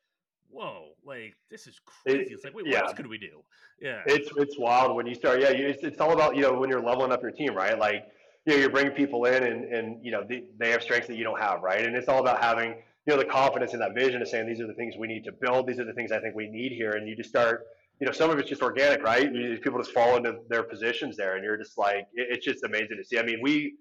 whoa, 0.49 0.89
like 1.05 1.35
this 1.49 1.67
is 1.67 1.79
crazy. 1.85 2.33
it's 2.33 2.43
like, 2.43 2.55
wait, 2.55 2.67
what 2.67 2.75
else 2.75 2.93
could 2.93 3.07
we 3.07 3.17
do? 3.17 3.41
Yeah, 3.79 4.01
It's 4.05 4.29
it's 4.37 4.57
wild 4.57 4.95
when 4.95 5.05
you 5.05 5.15
start. 5.15 5.41
Yeah, 5.41 5.49
it's, 5.49 5.83
it's 5.83 5.99
all 5.99 6.11
about 6.11 6.35
you 6.35 6.41
know 6.41 6.53
when 6.53 6.69
you're 6.69 6.81
leveling 6.81 7.11
up 7.11 7.21
your 7.21 7.31
team, 7.31 7.53
right? 7.53 7.77
Like 7.77 8.05
you 8.45 8.53
know 8.53 8.59
you're 8.59 8.69
bringing 8.69 8.93
people 8.93 9.25
in 9.25 9.43
and 9.43 9.65
and 9.65 10.03
you 10.03 10.11
know 10.11 10.23
they, 10.27 10.43
they 10.57 10.71
have 10.71 10.81
strengths 10.81 11.07
that 11.07 11.15
you 11.17 11.23
don't 11.23 11.39
have, 11.39 11.61
right? 11.61 11.85
And 11.85 11.95
it's 11.95 12.07
all 12.07 12.19
about 12.19 12.41
having 12.41 12.69
you 12.71 13.13
know 13.13 13.17
the 13.17 13.25
confidence 13.25 13.73
in 13.73 13.79
that 13.79 13.93
vision 13.93 14.21
of 14.21 14.27
saying 14.27 14.47
these 14.47 14.59
are 14.59 14.67
the 14.67 14.73
things 14.73 14.95
we 14.97 15.07
need 15.07 15.23
to 15.25 15.31
build. 15.31 15.67
These 15.67 15.79
are 15.79 15.85
the 15.85 15.93
things 15.93 16.11
I 16.11 16.19
think 16.19 16.35
we 16.35 16.47
need 16.47 16.71
here, 16.71 16.91
and 16.91 17.07
you 17.07 17.15
just 17.15 17.29
start. 17.29 17.65
You 17.99 18.05
know, 18.05 18.13
some 18.13 18.29
of 18.29 18.37
it's 18.37 18.47
just 18.47 18.61
organic, 18.61 19.01
right? 19.01 19.31
You, 19.33 19.57
people 19.57 19.79
just 19.79 19.91
fall 19.91 20.17
into 20.17 20.37
their 20.49 20.61
positions 20.61 21.17
there, 21.17 21.35
and 21.35 21.43
you're 21.43 21.57
just 21.57 21.79
like, 21.79 22.07
it, 22.13 22.27
it's 22.29 22.45
just 22.45 22.63
amazing 22.63 22.95
to 22.97 23.03
see. 23.03 23.17
I 23.17 23.23
mean, 23.23 23.39
we 23.41 23.73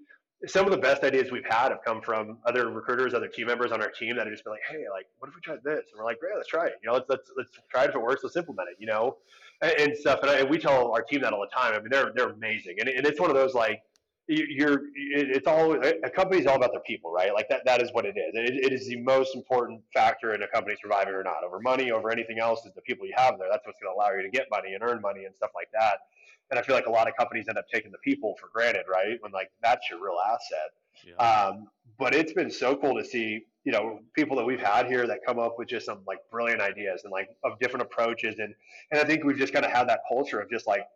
some 0.47 0.67
of 0.67 0.71
the 0.71 0.79
best 0.79 1.03
ideas 1.03 1.33
we've 1.33 1.47
had 1.47 1.71
have 1.71 1.83
come 1.85 2.03
from 2.03 2.39
other 2.45 2.71
recruiters, 2.71 3.15
other 3.15 3.29
team 3.29 3.47
members 3.47 3.73
on 3.73 3.81
our 3.81 3.91
team 3.91 4.17
that 4.17 4.27
have 4.27 4.33
just 4.35 4.45
been 4.45 4.53
like, 4.53 4.63
"Hey, 4.69 4.85
like, 4.93 5.07
what 5.19 5.29
if 5.29 5.35
we 5.35 5.41
tried 5.41 5.63
this?" 5.65 5.87
And 5.91 5.99
we're 5.99 6.05
like, 6.05 6.21
"Great, 6.21 6.37
let's 6.37 6.49
try 6.49 6.67
it. 6.67 6.75
You 6.83 6.89
know, 6.89 6.95
let's 6.95 7.09
let's 7.09 7.31
let's 7.37 7.51
try 7.71 7.85
it. 7.85 7.91
If 7.91 7.97
it 7.97 8.03
works, 8.03 8.23
let's 8.23 8.37
implement 8.37 8.69
it. 8.69 8.77
You 8.79 8.87
know, 8.87 9.17
and, 9.63 9.73
and 9.79 9.97
stuff." 9.97 10.21
And, 10.23 10.31
I, 10.31 10.41
and 10.41 10.51
we 10.51 10.59
tell 10.59 10.93
our 10.93 11.03
team 11.03 11.23
that 11.23 11.33
all 11.33 11.41
the 11.41 11.55
time. 11.55 11.73
I 11.75 11.79
mean, 11.79 11.89
they're 11.91 12.13
they're 12.15 12.31
amazing, 12.31 12.77
and, 12.81 12.89
and 12.89 13.07
it's 13.07 13.19
one 13.21 13.31
of 13.31 13.37
those 13.37 13.55
like 13.55 13.83
you- 14.29 14.47
you're 14.49 14.83
it's 14.95 15.47
all 15.47 15.73
a 15.75 16.11
company's 16.11 16.47
all 16.47 16.57
about 16.57 16.73
their 16.73 16.81
people, 16.81 17.11
right? 17.13 17.33
Like 17.33 17.49
that 17.49 17.65
that 17.65 17.81
is 17.81 17.91
what 17.93 18.05
it 18.05 18.17
is. 18.17 18.35
It, 18.35 18.67
it 18.67 18.73
is 18.73 18.87
the 18.89 18.97
most 19.01 19.35
important 19.35 19.83
factor 19.95 20.35
in 20.35 20.43
a 20.43 20.49
company 20.49 20.77
surviving 20.83 21.15
or 21.15 21.23
not. 21.23 21.45
Over 21.45 21.61
money, 21.61 21.91
over 21.93 22.11
anything 22.11 22.39
else, 22.41 22.65
is 22.67 22.75
the 22.75 22.83
people 22.83 23.07
you 23.07 23.15
have 23.17 23.39
there. 23.39 23.49
That's 23.51 23.67
what's 23.67 23.79
going 23.81 23.95
to 23.95 23.97
allow 23.97 24.13
you 24.15 24.23
to 24.23 24.29
get 24.31 24.47
money 24.51 24.75
and 24.75 24.83
earn 24.83 25.01
money 25.01 25.25
and 25.25 25.35
stuff 25.35 25.51
like 25.55 25.69
that. 25.73 25.99
And 26.51 26.59
I 26.59 26.63
feel 26.63 26.75
like 26.75 26.87
a 26.87 26.91
lot 26.91 27.09
of 27.09 27.17
companies 27.17 27.47
end 27.49 27.59
up 27.59 27.67
taking 27.73 27.91
the 27.91 27.99
people 27.99 28.35
for 28.41 28.49
granted, 28.53 28.85
right? 28.91 29.17
When 29.21 29.33
like 29.33 29.51
that's 29.63 29.91
your 29.91 30.03
real 30.03 30.19
asset. 30.25 30.71
yeah. 31.07 31.15
Um, 31.17 31.69
but 31.99 32.15
it's 32.15 32.33
been 32.33 32.51
so 32.51 32.77
cool 32.77 32.95
to 32.95 33.05
see, 33.05 33.47
you 33.65 33.73
know, 33.73 34.01
people 34.15 34.37
that 34.37 34.45
we've 34.45 34.61
had 34.61 34.87
here 34.87 35.07
that 35.07 35.21
come 35.27 35.39
up 35.39 35.59
with 35.59 35.69
just 35.69 35.87
some 35.87 36.01
like 36.07 36.19
brilliant 36.31 36.61
ideas 36.61 37.03
and 37.05 37.13
like 37.13 37.29
of 37.45 37.59
different 37.59 37.83
approaches. 37.83 38.39
And, 38.39 38.55
and 38.91 39.01
I 39.01 39.05
think 39.05 39.25
we've 39.25 39.39
just 39.39 39.53
kind 39.53 39.65
of 39.65 39.73
had 39.73 39.89
that 39.89 40.01
culture 40.09 40.41
of 40.41 40.51
just 40.51 40.67
like, 40.67 40.87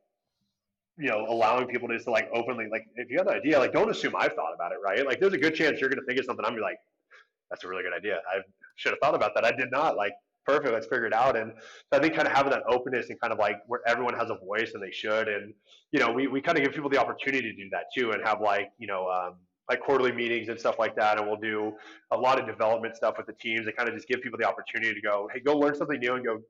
you 0.98 1.08
know, 1.08 1.24
allowing 1.28 1.66
people 1.66 1.88
to 1.88 1.96
just 1.96 2.08
like 2.08 2.28
openly, 2.32 2.68
like, 2.70 2.86
if 2.96 3.10
you 3.10 3.16
have 3.18 3.26
an 3.26 3.34
idea, 3.34 3.58
like, 3.58 3.72
don't 3.72 3.90
assume 3.90 4.14
I've 4.16 4.34
thought 4.34 4.54
about 4.54 4.72
it, 4.72 4.78
right? 4.84 5.04
Like, 5.06 5.18
there's 5.18 5.32
a 5.32 5.38
good 5.38 5.54
chance 5.54 5.80
you're 5.80 5.88
going 5.88 6.00
to 6.00 6.04
think 6.04 6.18
of 6.18 6.26
something. 6.26 6.44
I'm 6.44 6.50
gonna 6.50 6.60
be 6.60 6.62
like, 6.62 6.78
that's 7.48 7.64
a 7.64 7.68
really 7.68 7.82
good 7.82 7.94
idea. 7.94 8.20
I 8.30 8.40
should 8.76 8.92
have 8.92 8.98
thought 9.00 9.14
about 9.14 9.34
that. 9.34 9.44
I 9.44 9.52
did 9.52 9.70
not. 9.70 9.96
Like, 9.96 10.12
perfect. 10.50 10.72
Let's 10.72 10.86
figure 10.86 11.06
it 11.06 11.14
out. 11.14 11.36
And 11.36 11.52
so 11.92 11.98
I 11.98 12.02
think 12.02 12.14
kind 12.14 12.26
of 12.26 12.34
having 12.34 12.50
that 12.50 12.62
openness 12.68 13.10
and 13.10 13.20
kind 13.20 13.32
of 13.32 13.38
like 13.38 13.56
where 13.66 13.80
everyone 13.86 14.14
has 14.14 14.30
a 14.30 14.38
voice 14.44 14.72
and 14.74 14.82
they 14.82 14.90
should. 14.90 15.28
And, 15.28 15.54
you 15.92 16.00
know, 16.00 16.10
we, 16.10 16.26
we 16.26 16.40
kind 16.40 16.58
of 16.58 16.64
give 16.64 16.74
people 16.74 16.90
the 16.90 16.98
opportunity 16.98 17.42
to 17.50 17.56
do 17.56 17.68
that 17.70 17.84
too 17.96 18.12
and 18.12 18.22
have 18.26 18.40
like, 18.40 18.70
you 18.78 18.86
know, 18.86 19.08
um, 19.08 19.34
like 19.68 19.80
quarterly 19.80 20.12
meetings 20.12 20.48
and 20.48 20.58
stuff 20.58 20.78
like 20.78 20.96
that. 20.96 21.18
And 21.18 21.26
we'll 21.26 21.40
do 21.40 21.72
a 22.10 22.16
lot 22.16 22.40
of 22.40 22.46
development 22.46 22.96
stuff 22.96 23.14
with 23.16 23.26
the 23.26 23.34
teams 23.34 23.66
and 23.66 23.76
kind 23.76 23.88
of 23.88 23.94
just 23.94 24.08
give 24.08 24.20
people 24.20 24.38
the 24.38 24.46
opportunity 24.46 24.92
to 24.92 25.00
go, 25.00 25.28
hey, 25.32 25.40
go 25.40 25.56
learn 25.56 25.74
something 25.76 26.00
new 26.00 26.14
and 26.14 26.24
go 26.24 26.40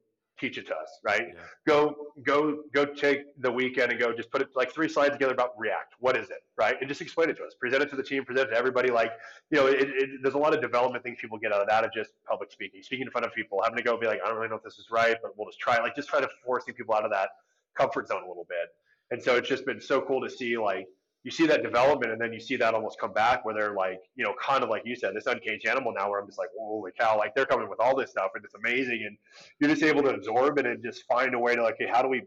teach 0.40 0.58
it 0.58 0.66
to 0.68 0.74
us, 0.74 0.98
right? 1.04 1.26
Yeah. 1.28 1.40
Go, 1.66 1.94
go, 2.24 2.62
go 2.74 2.84
take 2.84 3.20
the 3.40 3.52
weekend 3.52 3.92
and 3.92 4.00
go 4.00 4.12
just 4.12 4.30
put 4.30 4.40
it 4.40 4.48
like 4.56 4.72
three 4.72 4.88
slides 4.88 5.12
together 5.12 5.34
about 5.34 5.50
React. 5.58 5.94
What 6.00 6.16
is 6.16 6.30
it, 6.30 6.42
right? 6.56 6.76
And 6.80 6.88
just 6.88 7.00
explain 7.00 7.28
it 7.28 7.36
to 7.36 7.44
us. 7.44 7.54
Present 7.60 7.82
it 7.82 7.90
to 7.90 7.96
the 7.96 8.02
team. 8.02 8.24
Present 8.24 8.48
it 8.48 8.52
to 8.52 8.58
everybody. 8.58 8.90
Like, 8.90 9.12
you 9.50 9.58
know, 9.58 9.66
it, 9.66 9.82
it, 9.82 10.10
there's 10.22 10.34
a 10.34 10.38
lot 10.38 10.54
of 10.54 10.60
development 10.60 11.04
things 11.04 11.18
people 11.20 11.38
get 11.38 11.52
out 11.52 11.60
of 11.60 11.68
that 11.68 11.84
of 11.84 11.92
just 11.92 12.12
public 12.26 12.50
speaking, 12.50 12.82
speaking 12.82 13.06
in 13.06 13.10
front 13.10 13.26
of 13.26 13.34
people, 13.34 13.60
having 13.62 13.76
to 13.76 13.82
go 13.82 13.98
be 13.98 14.06
like, 14.06 14.20
I 14.24 14.28
don't 14.28 14.36
really 14.36 14.48
know 14.48 14.56
if 14.56 14.64
this 14.64 14.78
is 14.78 14.86
right, 14.90 15.16
but 15.22 15.32
we'll 15.36 15.48
just 15.48 15.60
try. 15.60 15.76
it. 15.76 15.82
Like, 15.82 15.94
just 15.94 16.08
try 16.08 16.20
to 16.20 16.28
forcing 16.44 16.74
people 16.74 16.94
out 16.94 17.04
of 17.04 17.10
that 17.10 17.28
comfort 17.76 18.08
zone 18.08 18.22
a 18.24 18.28
little 18.28 18.46
bit. 18.48 18.68
And 19.10 19.22
so 19.22 19.36
it's 19.36 19.48
just 19.48 19.66
been 19.66 19.80
so 19.80 20.00
cool 20.00 20.20
to 20.20 20.30
see 20.30 20.56
like 20.56 20.86
you 21.22 21.30
see 21.30 21.46
that 21.46 21.62
development 21.62 22.12
and 22.12 22.20
then 22.20 22.32
you 22.32 22.40
see 22.40 22.56
that 22.56 22.74
almost 22.74 22.98
come 22.98 23.12
back 23.12 23.44
where 23.44 23.54
they're 23.54 23.74
like, 23.74 24.00
you 24.14 24.24
know, 24.24 24.34
kind 24.40 24.64
of 24.64 24.70
like 24.70 24.82
you 24.86 24.96
said, 24.96 25.14
this 25.14 25.26
uncaged 25.26 25.66
animal 25.66 25.92
now 25.92 26.08
where 26.08 26.18
I'm 26.20 26.26
just 26.26 26.38
like, 26.38 26.48
holy 26.58 26.92
cow, 26.98 27.18
like 27.18 27.34
they're 27.34 27.46
coming 27.46 27.68
with 27.68 27.78
all 27.80 27.94
this 27.96 28.10
stuff 28.10 28.30
and 28.34 28.44
it's 28.44 28.54
amazing. 28.54 29.04
And 29.06 29.18
you're 29.58 29.70
just 29.70 29.82
able 29.82 30.02
to 30.04 30.10
absorb 30.10 30.58
it 30.58 30.66
and 30.66 30.82
just 30.82 31.04
find 31.06 31.34
a 31.34 31.38
way 31.38 31.54
to 31.54 31.62
like, 31.62 31.76
hey, 31.78 31.88
how 31.92 32.00
do 32.02 32.08
we, 32.08 32.22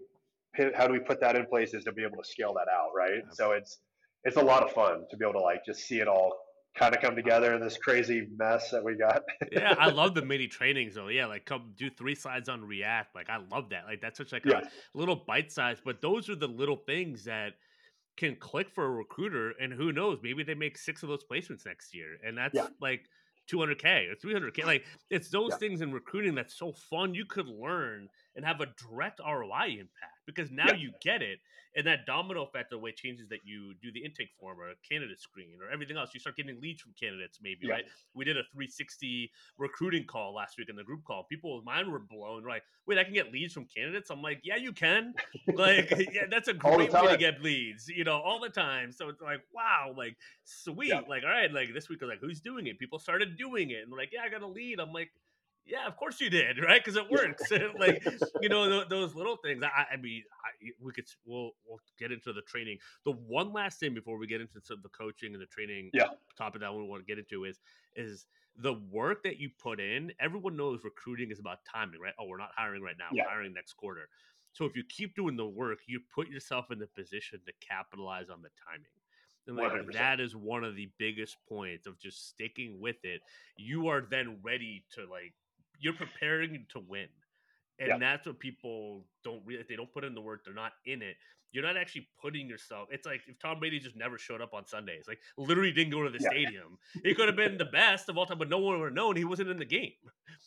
how 0.76 0.86
do 0.86 0.94
we 0.94 1.00
put 1.00 1.20
that 1.22 1.36
in 1.36 1.48
places 1.48 1.84
to 1.86 1.92
be 1.92 2.04
able 2.04 2.18
to 2.22 2.30
scale 2.30 2.54
that 2.54 2.68
out, 2.72 2.90
right? 2.96 3.24
So 3.32 3.54
it's, 3.54 3.80
it's 4.24 4.38
a 4.38 4.44
lot 4.44 4.64
of 4.64 4.72
fun 4.72 5.06
to 5.10 5.18
be 5.18 5.26
able 5.26 5.40
to 5.40 5.44
like 5.44 5.66
just 5.66 5.82
see 5.82 6.00
it 6.00 6.08
all 6.08 6.38
kind 6.76 6.96
of 6.96 7.02
come 7.02 7.16
together 7.16 7.54
in 7.54 7.62
this 7.62 7.78
crazy 7.78 8.28
mess 8.36 8.70
that 8.72 8.84
we 8.84 8.96
got. 8.96 9.24
yeah, 9.52 9.76
I 9.78 9.90
love 9.90 10.16
the 10.16 10.24
mini 10.24 10.48
trainings 10.48 10.96
though. 10.96 11.08
Yeah, 11.08 11.26
like 11.26 11.46
come 11.46 11.74
do 11.76 11.90
three 11.90 12.16
slides 12.16 12.50
on 12.50 12.64
React. 12.64 13.16
Like 13.16 13.30
I 13.30 13.38
love 13.38 13.70
that. 13.70 13.86
Like 13.86 14.02
that's 14.02 14.18
such 14.18 14.32
like 14.32 14.46
Yeah. 14.46 14.60
a 14.62 14.98
little 14.98 15.16
bite 15.28 15.52
size, 15.52 15.78
but 15.84 16.02
those 16.02 16.30
are 16.30 16.36
the 16.36 16.48
little 16.48 16.78
things 16.78 17.26
that 17.26 17.54
can 18.18 18.36
click 18.36 18.70
for 18.70 18.86
a 18.86 18.92
recruiter 18.92 19.52
and 19.52 19.74
who 19.74 19.92
knows, 19.92 20.20
maybe 20.22 20.44
they 20.44 20.54
make 20.56 20.78
six 20.78 21.04
of 21.04 21.10
those 21.10 21.24
placements 21.30 21.66
next 21.66 21.94
year. 21.94 22.18
And 22.24 22.38
that's 22.38 22.54
Yeah. 22.54 22.70
like 22.80 23.08
200k 23.48 24.08
or 24.08 24.16
300k. 24.16 24.64
Like 24.66 24.86
it's 25.10 25.30
those 25.30 25.56
Yeah. 25.56 25.58
things 25.58 25.82
in 25.82 25.92
recruiting 25.92 26.36
that's 26.36 26.56
so 26.56 26.72
fun. 26.72 27.14
You 27.14 27.26
could 27.26 27.48
learn 27.48 28.10
and 28.36 28.46
have 28.46 28.62
a 28.62 28.68
direct 28.90 29.20
ROI 29.20 29.68
impact 29.80 30.22
because 30.26 30.50
now 30.52 30.68
Yeah. 30.70 30.76
you 30.76 30.94
get 31.02 31.22
it. 31.22 31.40
And 31.76 31.88
that 31.88 32.06
domino 32.06 32.44
effect, 32.44 32.70
the 32.70 32.78
way 32.78 32.92
it 32.92 32.98
changes 32.98 33.28
that 33.30 33.40
you 33.46 33.74
do 33.82 33.92
the 33.92 34.04
intake 34.04 34.30
form 34.40 34.60
or 34.60 34.70
a 34.70 34.76
candidate 34.88 35.20
screen 35.20 35.58
or 35.60 35.72
everything 35.72 35.98
else, 35.98 36.12
you 36.14 36.20
start 36.20 36.36
getting 36.38 36.62
leads 36.62 36.82
from 36.82 36.94
candidates, 36.94 37.40
maybe, 37.42 37.66
Yeah. 37.66 37.74
right? 37.74 37.86
We 38.14 38.26
did 38.26 38.38
a 38.38 38.44
360 38.54 39.32
recruiting 39.58 40.06
call 40.06 40.36
last 40.36 40.56
week 40.60 40.70
in 40.70 40.76
the 40.76 40.84
group 40.84 41.04
call. 41.04 41.24
People's 41.24 41.66
mine 41.66 41.90
were 41.90 41.98
blown. 42.00 42.44
Like, 42.44 42.64
wait, 42.86 43.00
I 43.00 43.04
can 43.04 43.14
get 43.14 43.32
leads 43.32 43.54
from 43.56 43.66
candidates? 43.66 44.12
I'm 44.12 44.22
like, 44.22 44.40
yeah, 44.44 44.56
you 44.56 44.72
can. 44.72 45.16
Like, 45.56 45.90
yeah, 46.12 46.26
that's 46.30 46.48
a 46.48 46.54
great 46.54 46.92
way 46.94 47.08
to 47.08 47.18
get 47.18 47.42
leads, 47.42 47.88
you 47.88 48.04
know, 48.04 48.20
all 48.22 48.40
the 48.40 48.50
time. 48.50 48.92
So 48.92 49.10
it's 49.10 49.22
like, 49.22 49.42
wow, 49.52 49.94
like, 49.98 50.16
sweet. 50.44 50.90
Yeah. 50.90 51.02
Like, 51.08 51.24
all 51.24 51.30
right, 51.30 51.52
like 51.52 51.74
this 51.74 51.90
week, 51.90 52.00
I 52.02 52.06
was 52.06 52.12
like, 52.12 52.22
who's 52.22 52.40
doing 52.40 52.68
it? 52.68 52.78
People 52.80 53.00
started 53.00 53.36
doing 53.38 53.72
it. 53.72 53.82
And 53.84 53.92
like, 53.92 54.12
yeah, 54.14 54.22
I 54.24 54.30
got 54.30 54.42
a 54.42 54.48
lead. 54.48 54.80
I'm 54.80 54.94
like, 54.94 55.12
yeah, 55.66 55.88
of 55.88 55.96
course 55.96 56.20
you 56.20 56.30
did, 56.30 56.60
right? 56.64 56.84
Because 56.84 56.98
it 56.98 57.10
works. 57.10 57.50
like, 57.80 58.06
you 58.42 58.50
know, 58.50 58.70
th- 58.70 58.90
those 58.90 59.16
little 59.16 59.38
things. 59.38 59.64
I, 59.64 59.94
I 59.94 59.98
mean, 59.98 60.24
I, 60.46 60.70
we 60.82 60.92
could, 60.92 61.06
we'll, 61.26 61.52
we'll 61.68 61.80
get 61.98 62.12
into 62.12 62.34
the 62.34 62.42
training. 62.42 62.78
The 63.06 63.12
one 63.12 63.54
last 63.54 63.80
thing 63.80 63.94
before 63.94 64.18
we 64.18 64.28
get 64.28 64.42
into 64.42 64.60
some 64.62 64.78
of 64.78 64.84
the 64.84 64.90
coaching 64.90 65.34
and 65.34 65.42
the 65.42 65.48
training 65.48 65.90
Yeah. 65.94 66.08
topic 66.38 66.62
that 66.62 66.74
we 66.74 66.84
want 66.84 67.06
to 67.06 67.06
get 67.06 67.20
into 67.20 67.46
is, 67.46 67.60
is 67.96 68.26
the 68.58 68.74
work 68.92 69.24
that 69.24 69.40
you 69.40 69.50
put 69.62 69.80
in. 69.80 70.12
Everyone 70.20 70.56
knows 70.56 70.84
recruiting 70.84 71.32
is 71.32 71.40
about 71.40 71.60
timing, 71.72 72.00
right? 72.00 72.14
Oh, 72.20 72.28
we're 72.28 72.38
not 72.38 72.52
hiring 72.56 72.84
right 72.84 72.96
now. 73.00 73.08
Yeah. 73.12 73.24
We're 73.24 73.30
hiring 73.32 73.54
next 73.54 73.74
quarter. 73.74 74.10
So 74.52 74.66
if 74.66 74.76
you 74.76 74.84
keep 74.88 75.16
doing 75.16 75.36
the 75.36 75.48
work, 75.48 75.80
you 75.88 76.00
put 76.14 76.28
yourself 76.28 76.70
in 76.72 76.78
the 76.78 76.86
position 76.88 77.40
to 77.48 77.54
capitalize 77.68 78.30
on 78.30 78.42
the 78.44 78.50
timing. 78.68 78.86
And 79.48 79.58
like 79.58 79.72
100%. 79.72 79.94
that 79.94 80.20
is 80.20 80.36
one 80.36 80.64
of 80.64 80.76
the 80.76 80.90
biggest 80.98 81.38
points 81.50 81.86
of 81.88 82.00
just 82.00 82.30
sticking 82.30 82.80
with 82.80 83.04
it. 83.04 83.22
You 83.58 83.88
are 83.88 84.02
then 84.02 84.38
ready 84.44 84.86
to 84.94 85.02
like 85.02 85.34
you're 85.84 85.94
preparing 85.94 86.66
to 86.70 86.80
win. 86.80 87.08
And 87.80 87.88
Yeah. 87.90 87.98
that's 87.98 88.26
what 88.26 88.40
people 88.40 89.06
don't 89.24 89.46
really 89.46 89.64
they 89.68 89.76
don't 89.76 89.92
put 89.92 90.04
in 90.04 90.14
the 90.16 90.22
work, 90.22 90.46
they're 90.46 90.54
not 90.54 90.74
in 90.86 91.02
it. 91.02 91.18
You're 91.52 91.64
not 91.64 91.78
actually 91.78 92.08
putting 92.20 92.48
yourself. 92.48 92.90
It's 92.92 93.06
like 93.06 93.22
if 93.28 93.38
Tom 93.38 93.60
Brady 93.60 93.80
just 93.80 93.96
never 93.96 94.18
showed 94.18 94.42
up 94.42 94.54
on 94.56 94.66
Sundays, 94.66 95.06
like 95.08 95.20
literally 95.38 95.72
didn't 95.72 95.92
go 95.92 96.02
to 96.04 96.10
the 96.10 96.18
Yeah. 96.20 96.30
stadium. 96.30 96.80
He 97.04 97.14
could 97.14 97.28
have 97.28 97.36
been 97.36 97.58
the 97.60 97.66
best 97.66 98.10
of 98.10 98.18
all 98.18 98.26
time, 98.26 98.40
but 98.40 98.50
no 98.50 98.58
one 98.58 98.80
would 98.80 98.86
have 98.86 98.94
known 98.94 99.16
he 99.16 99.26
wasn't 99.26 99.50
in 99.50 99.58
the 99.58 99.66
game. 99.66 99.94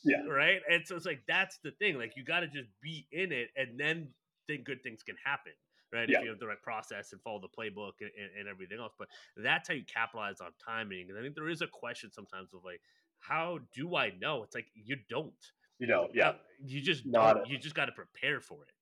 Yeah. 0.05 0.23
Right. 0.25 0.63
And 0.71 0.87
so 0.87 0.97
it's 0.97 1.07
like 1.07 1.23
that's 1.27 1.59
the 1.59 1.71
thing. 1.73 1.99
Like 1.99 2.17
you 2.17 2.25
got 2.25 2.41
to 2.41 2.49
just 2.49 2.71
be 2.81 3.07
in 3.13 3.31
it, 3.33 3.51
and 3.57 3.79
then 3.79 4.15
think 4.49 4.65
good 4.65 4.83
things 4.83 5.03
can 5.03 5.17
happen. 5.23 5.53
Right. 5.93 6.09
Yeah. 6.09 6.19
If 6.19 6.25
you 6.25 6.31
have 6.31 6.41
the 6.41 6.47
right 6.49 6.61
process 6.63 7.13
and 7.13 7.23
follow 7.23 7.41
the 7.41 7.49
playbook 7.49 7.93
and, 8.01 8.11
and, 8.21 8.31
and 8.41 8.49
everything 8.49 8.79
else. 8.81 8.93
But 8.99 9.09
that's 9.37 9.69
how 9.69 9.75
you 9.75 9.85
capitalize 9.85 10.41
on 10.41 10.51
timing. 10.65 11.09
And 11.11 11.19
I 11.19 11.23
think 11.23 11.35
there 11.37 11.49
is 11.49 11.63
a 11.63 11.69
question 11.69 12.11
sometimes 12.13 12.53
of 12.55 12.65
like, 12.65 12.81
how 13.21 13.59
do 13.75 13.97
I 13.97 14.13
know? 14.21 14.43
It's 14.43 14.55
like 14.55 14.67
you 14.75 14.97
don't. 15.09 15.33
you 15.79 15.87
know, 15.87 16.09
yeah. 16.15 16.29
Uh, 16.31 16.35
You 16.65 16.81
just 16.81 17.07
Not. 17.07 17.49
You 17.49 17.59
just 17.59 17.75
got 17.75 17.87
to 17.87 17.93
prepare 17.93 18.41
for 18.41 18.63
it. 18.63 18.73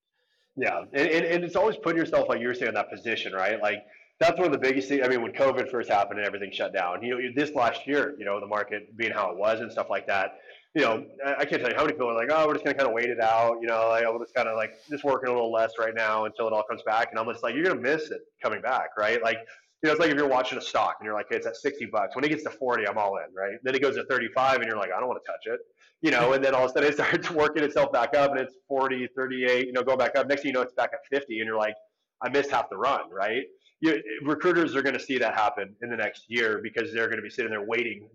Yeah, 0.57 0.85
and, 0.93 1.09
and, 1.11 1.24
and 1.26 1.45
it's 1.45 1.57
always 1.57 1.76
putting 1.76 1.99
yourself, 1.99 2.28
like 2.28 2.41
you 2.41 2.47
were 2.47 2.55
saying, 2.55 2.68
in 2.68 2.74
that 2.74 2.89
position, 2.91 3.32
right? 3.32 3.61
Like 3.61 3.78
that's 4.20 4.39
one 4.39 4.47
of 4.47 4.53
the 4.53 4.59
biggest 4.59 4.89
things. 4.89 5.03
I 5.05 5.09
mean, 5.09 5.20
when 5.22 5.32
COVID 5.32 5.68
first 5.70 5.91
happened 5.91 6.20
and 6.20 6.26
everything 6.26 6.53
shut 6.53 6.72
down, 6.72 7.03
you 7.03 7.11
know, 7.11 7.28
this 7.35 7.51
last 7.55 7.87
year, 7.87 8.14
you 8.18 8.24
know, 8.24 8.39
the 8.39 8.47
market 8.47 8.97
being 8.97 9.11
how 9.11 9.30
it 9.32 9.37
was 9.37 9.59
and 9.61 9.72
stuff 9.72 9.89
like 9.91 10.07
that, 10.07 10.39
you 10.76 10.82
know, 10.82 11.05
I 11.26 11.45
can't 11.45 11.61
tell 11.61 11.70
you 11.70 11.76
how 11.76 11.82
many 11.82 11.95
people 11.95 12.11
are 12.11 12.14
like, 12.14 12.28
oh, 12.30 12.47
we're 12.47 12.55
just 12.55 12.64
gonna 12.64 12.76
kind 12.76 12.89
of 12.89 12.95
wait 12.95 13.09
it 13.11 13.20
out, 13.20 13.57
you 13.61 13.66
know, 13.66 13.89
like, 13.89 14.05
we're 14.09 14.20
just 14.20 14.35
kind 14.35 14.49
of 14.49 14.57
like 14.57 14.74
just 14.89 15.03
working 15.03 15.28
a 15.28 15.32
little 15.32 15.53
less 15.53 15.72
right 15.78 15.95
now 15.95 16.24
until 16.26 16.47
it 16.47 16.53
all 16.53 16.62
comes 16.68 16.82
back, 16.87 17.09
and 17.11 17.18
I'm 17.18 17.26
just 17.26 17.43
like, 17.43 17.55
you're 17.57 17.64
gonna 17.64 17.80
miss 17.80 18.11
it 18.12 18.20
coming 18.41 18.61
back, 18.61 18.91
right? 18.97 19.20
Like, 19.22 19.39
know, 19.87 19.93
it's 19.93 20.01
like 20.01 20.11
if 20.11 20.16
you're 20.16 20.28
watching 20.28 20.59
a 20.59 20.62
stock 20.62 20.97
and 21.01 21.07
you're 21.07 21.14
like, 21.14 21.26
hey, 21.30 21.37
it's 21.37 21.47
at 21.47 21.57
60 21.57 21.87
bucks. 21.87 22.14
When 22.16 22.24
it 22.24 22.28
gets 22.28 22.45
to 22.45 22.51
40, 22.51 22.87
I'm 22.89 22.99
all 22.99 23.16
in, 23.16 23.35
right? 23.35 23.59
Then 23.62 23.74
it 23.74 23.82
goes 23.82 23.97
to 23.97 24.05
35, 24.05 24.57
and 24.57 24.66
you're 24.66 24.78
like, 24.78 24.91
I 24.97 25.01
don't 25.01 25.09
want 25.09 25.20
to 25.24 25.30
touch 25.30 25.47
it 25.47 25.61
you 26.05 26.11
know, 26.11 26.35
and 26.35 26.45
then 26.45 26.55
all 26.55 26.66
of 26.66 26.70
a 26.70 26.74
sudden 26.74 26.91
it 26.91 26.95
starts 27.01 27.30
working 27.30 27.64
itself 27.64 27.91
back 27.91 28.14
up 28.14 28.32
and 28.32 28.41
it's 28.41 28.55
40, 28.68 29.09
38, 29.16 29.66
you 29.66 29.72
know, 29.72 29.82
go 29.82 29.97
back 29.97 30.16
up. 30.16 30.28
Next 30.28 30.43
thing 30.43 30.51
you 30.51 30.53
know, 30.53 30.61
it's 30.61 30.74
back 30.74 30.91
at 30.93 31.01
50 31.11 31.39
and 31.39 31.47
you're 31.47 31.57
like, 31.57 31.74
I 32.22 32.28
missed 32.28 32.51
half 32.51 32.68
the 32.68 32.76
run, 32.76 33.11
right? 33.11 33.43
You, 33.80 34.01
recruiters 34.22 34.76
are 34.76 34.82
going 34.82 34.95
to 34.95 35.01
see 35.01 35.18
that 35.18 35.35
happen 35.35 35.74
in 35.82 35.89
the 35.89 35.97
next 35.97 36.24
year 36.28 36.61
because 36.62 36.93
they're 36.93 37.07
going 37.07 37.16
to 37.16 37.22
be 37.22 37.30
sitting 37.30 37.51
there 37.51 37.64
waiting, 37.64 38.07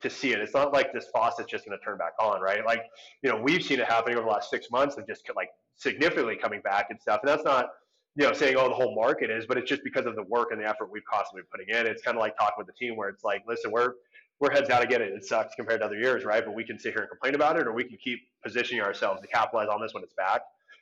to 0.00 0.08
see 0.08 0.30
it. 0.30 0.38
It's 0.38 0.54
not 0.54 0.72
like 0.72 0.92
this 0.92 1.06
faucet's 1.12 1.50
just 1.50 1.66
going 1.66 1.76
to 1.76 1.84
turn 1.84 1.98
back 1.98 2.12
on, 2.20 2.40
right? 2.40 2.64
Like, 2.64 2.82
you 3.22 3.30
know, 3.30 3.36
we've 3.36 3.62
seen 3.62 3.80
it 3.80 3.86
happening 3.86 4.16
over 4.16 4.26
the 4.26 4.30
last 4.30 4.48
six 4.48 4.68
months 4.70 4.96
of 4.96 5.04
just 5.08 5.22
like 5.34 5.48
significantly 5.74 6.36
coming 6.36 6.60
back 6.60 6.86
and 6.90 7.00
stuff. 7.00 7.18
And 7.22 7.28
that's 7.28 7.42
not, 7.44 7.66
you 8.18 8.24
know, 8.24 8.32
saying, 8.32 8.56
oh, 8.58 8.68
the 8.68 8.74
whole 8.74 8.96
market 8.96 9.30
is, 9.30 9.46
but 9.46 9.56
it's 9.56 9.68
just 9.68 9.84
because 9.84 10.04
of 10.04 10.16
the 10.16 10.24
work 10.24 10.48
and 10.50 10.60
the 10.60 10.68
effort 10.68 10.90
we've 10.90 11.04
constantly 11.04 11.42
been 11.42 11.64
putting 11.64 11.74
in. 11.74 11.86
It's 11.86 12.02
kind 12.02 12.16
of 12.16 12.20
like 12.20 12.36
talking 12.36 12.56
with 12.58 12.66
the 12.66 12.72
team 12.72 12.96
where 12.96 13.08
it's 13.08 13.22
like, 13.22 13.44
listen, 13.46 13.70
we're, 13.70 13.92
we're 14.40 14.50
heads 14.50 14.68
down 14.68 14.84
get 14.88 15.00
it. 15.00 15.12
It 15.12 15.24
sucks 15.24 15.54
compared 15.54 15.82
to 15.82 15.86
other 15.86 16.00
years, 16.00 16.24
right? 16.24 16.44
But 16.44 16.56
we 16.56 16.64
can 16.64 16.80
sit 16.80 16.94
here 16.94 17.02
and 17.02 17.08
complain 17.08 17.36
about 17.36 17.56
it, 17.60 17.68
or 17.68 17.72
we 17.72 17.84
can 17.84 17.96
keep 17.96 18.18
positioning 18.44 18.82
ourselves 18.82 19.20
to 19.20 19.28
capitalize 19.28 19.68
on 19.68 19.80
this 19.80 19.94
when 19.94 20.02
it's 20.02 20.14
back. 20.14 20.40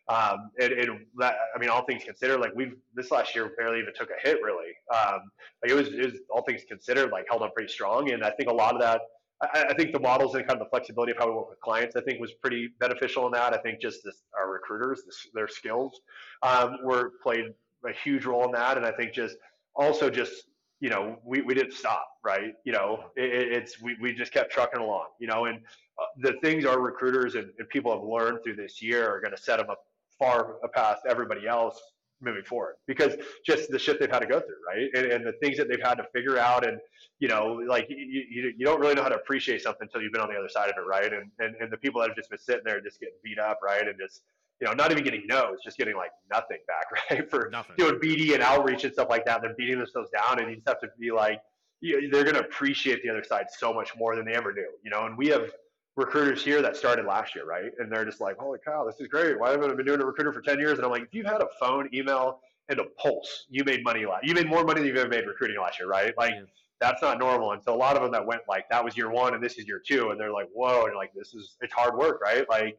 Um, 0.09 0.51
that, 0.57 1.35
I 1.55 1.59
mean, 1.59 1.69
all 1.69 1.85
things 1.85 2.05
considered, 2.05 2.41
like 2.41 2.53
we've 2.55 2.75
this 2.95 3.11
last 3.11 3.35
year 3.35 3.53
barely 3.59 3.81
even 3.81 3.93
took 3.95 4.09
a 4.09 4.27
hit, 4.27 4.39
really. 4.43 4.73
Um, 4.95 5.31
like 5.63 5.73
it 5.73 5.75
was, 5.75 5.89
it 5.89 6.07
was 6.07 6.15
all 6.31 6.43
things 6.43 6.63
considered, 6.67 7.11
like 7.11 7.27
held 7.29 7.43
up 7.43 7.55
pretty 7.55 7.71
strong. 7.71 8.13
And 8.13 8.25
I 8.25 8.31
think 8.31 8.49
a 8.49 8.55
lot 8.55 8.75
of 8.75 8.81
that, 8.81 9.03
I, 9.43 9.67
I, 9.71 9.75
think 9.75 9.93
the 9.93 10.01
models 10.01 10.35
and 10.35 10.47
kind 10.47 10.61
of 10.61 10.67
the 10.67 10.71
flexibility 10.71 11.13
of 11.13 11.19
how 11.19 11.27
we 11.29 11.35
work 11.35 11.51
with 11.51 11.61
clients, 11.61 11.95
I 11.95 12.01
think 12.01 12.21
was 12.21 12.33
pretty 12.33 12.71
beneficial 12.81 13.27
in 13.27 13.33
that. 13.33 13.53
I 13.53 13.59
think 13.59 13.81
just 13.81 14.03
this, 14.05 14.23
our 14.39 14.51
recruiters, 14.51 15.03
this, 15.05 15.27
their 15.35 15.49
skills 15.49 16.01
um, 16.43 16.79
were 16.83 17.13
played 17.23 17.47
a 17.85 17.93
huge 17.93 18.25
role 18.25 18.45
in 18.45 18.53
that. 18.53 18.77
And 18.77 18.87
I 18.87 18.93
think 18.93 19.13
just 19.13 19.37
also 19.75 20.09
just 20.09 20.45
you 20.81 20.91
know, 20.91 21.19
we, 21.25 21.41
we 21.41 21.55
didn't 21.55 21.73
stop, 21.73 22.07
right? 22.25 22.53
You 22.65 22.73
know, 22.73 23.05
it, 23.17 23.53
it's 23.53 23.81
we, 23.81 23.97
we 24.01 24.13
just 24.13 24.33
kept 24.33 24.53
trucking 24.53 24.81
along, 24.81 25.07
you 25.19 25.27
know, 25.27 25.47
and 25.47 25.59
uh, 25.99 26.05
the 26.19 26.35
things 26.43 26.67
our 26.67 26.81
recruiters 26.81 27.35
and, 27.35 27.51
and 27.59 27.69
people 27.71 27.93
have 27.93 28.03
learned 28.03 28.41
through 28.45 28.57
this 28.57 28.83
year 28.83 29.09
are 29.09 29.21
going 29.21 29.35
to 29.35 29.43
set 29.43 29.59
them 29.59 29.71
up 29.71 29.81
far 30.19 30.57
past 30.75 31.03
everybody 31.09 31.47
else 31.47 31.81
moving 32.21 32.45
forward 32.45 32.77
because 32.87 33.17
just 33.45 33.71
the 33.71 33.79
shit 33.79 34.01
they've 34.01 34.11
had 34.11 34.21
to 34.21 34.27
go 34.27 34.41
through, 34.41 34.57
right? 34.67 34.89
And, 34.95 35.13
and 35.13 35.27
the 35.27 35.33
things 35.43 35.57
that 35.59 35.69
they've 35.69 35.83
had 35.83 35.97
to 35.97 36.05
figure 36.15 36.39
out, 36.39 36.67
and 36.67 36.79
you 37.19 37.29
know, 37.29 37.61
like 37.69 37.87
you, 37.89 38.25
you, 38.31 38.53
you 38.57 38.65
don't 38.65 38.81
really 38.81 38.95
know 38.95 39.03
how 39.03 39.09
to 39.09 39.17
appreciate 39.17 39.63
something 39.63 39.83
until 39.87 40.03
you've 40.03 40.13
been 40.13 40.23
on 40.23 40.29
the 40.29 40.37
other 40.39 40.49
side 40.49 40.71
of 40.71 40.77
it, 40.77 40.87
right? 40.89 41.13
And, 41.13 41.31
and 41.39 41.55
and 41.57 41.73
the 41.73 41.77
people 41.77 42.01
that 42.01 42.09
have 42.09 42.17
just 42.17 42.31
been 42.31 42.39
sitting 42.39 42.63
there 42.65 42.81
just 42.81 43.01
getting 43.01 43.15
beat 43.23 43.39
up, 43.39 43.61
right, 43.63 43.87
and 43.87 43.99
just 43.99 44.23
you 44.61 44.67
know, 44.67 44.73
not 44.73 44.91
even 44.91 45.05
getting 45.05 45.27
no's, 45.27 45.59
just 45.63 45.77
getting 45.77 45.97
like 45.97 46.13
nothing 46.31 46.59
back, 46.67 46.87
right? 47.11 47.31
For 47.31 47.49
nothing. 47.51 47.77
doing 47.77 47.97
BD 47.97 48.35
and 48.35 48.43
outreach 48.43 48.85
and 48.85 48.93
stuff 48.93 49.09
like 49.11 49.25
that. 49.27 49.43
They're 49.43 49.55
beating 49.55 49.79
themselves 49.79 50.11
down, 50.11 50.41
and 50.41 50.49
you 50.49 50.57
just 50.57 50.69
have 50.69 50.81
to 50.81 50.89
be 50.99 51.11
like, 51.11 51.41
you, 51.81 52.09
they're 52.11 52.25
going 52.25 52.37
to 52.37 52.41
appreciate 52.41 53.03
the 53.03 53.11
other 53.11 53.23
side 53.23 53.47
so 53.51 53.73
much 53.73 53.95
more 53.97 54.17
than 54.17 54.25
they 54.25 54.33
ever 54.33 54.53
knew, 54.53 54.69
you 54.83 54.91
know. 54.91 55.05
And 55.05 55.17
we 55.17 55.29
have 55.29 55.51
recruiters 55.97 56.45
here 56.45 56.63
that 56.63 56.77
started 56.77 57.07
last 57.07 57.35
year, 57.35 57.47
right? 57.47 57.73
And 57.79 57.91
they're 57.91 58.05
just 58.05 58.21
like, 58.21 58.37
holy 58.39 58.59
cow, 58.65 58.85
this 58.85 59.01
is 59.01 59.09
great. 59.09 59.39
Why 59.39 59.51
haven't 59.51 59.71
I 59.71 59.75
been 59.75 59.87
doing 59.87 60.01
a 60.01 60.07
recruiter 60.07 60.33
for 60.33 60.43
10 60.43 60.59
years? 60.59 60.79
And 60.79 60.85
I'm 60.85 60.91
like, 60.91 61.03
if 61.03 61.15
you've 61.15 61.27
had 61.27 61.41
a 61.41 61.49
phone, 61.59 61.89
email, 61.95 62.41
and 62.69 62.79
a 62.81 62.85
pulse, 63.01 63.47
you 63.49 63.65
made 63.65 63.83
money 63.85 64.05
last. 64.07 64.25
You 64.25 64.35
made 64.35 64.49
more 64.49 64.65
money 64.65 64.81
than 64.81 64.89
you've 64.89 64.97
ever 64.97 65.09
made 65.09 65.27
recruiting 65.27 65.59
last 65.61 65.79
year, 65.79 65.89
right? 65.89 66.13
Like. 66.17 66.33
Yeah. 66.33 66.43
That's 66.79 67.01
not 67.01 67.19
normal. 67.19 67.53
And 67.53 67.63
so 67.65 67.75
a 67.75 67.75
lot 67.75 67.97
of 67.97 68.03
them 68.03 68.13
that 68.13 68.27
went 68.27 68.43
like 68.47 68.69
that 68.69 68.85
was 68.85 68.99
year 68.99 69.11
one 69.11 69.33
and 69.33 69.43
this 69.43 69.57
is 69.57 69.67
year 69.67 69.81
two, 69.83 70.11
and 70.11 70.21
they're 70.21 70.31
like, 70.31 70.49
whoa, 70.53 70.85
and 70.85 70.95
like 70.95 71.11
this 71.15 71.33
is 71.33 71.57
it's 71.63 71.73
hard 71.73 71.97
work, 71.97 72.21
right? 72.21 72.47
Like 72.51 72.79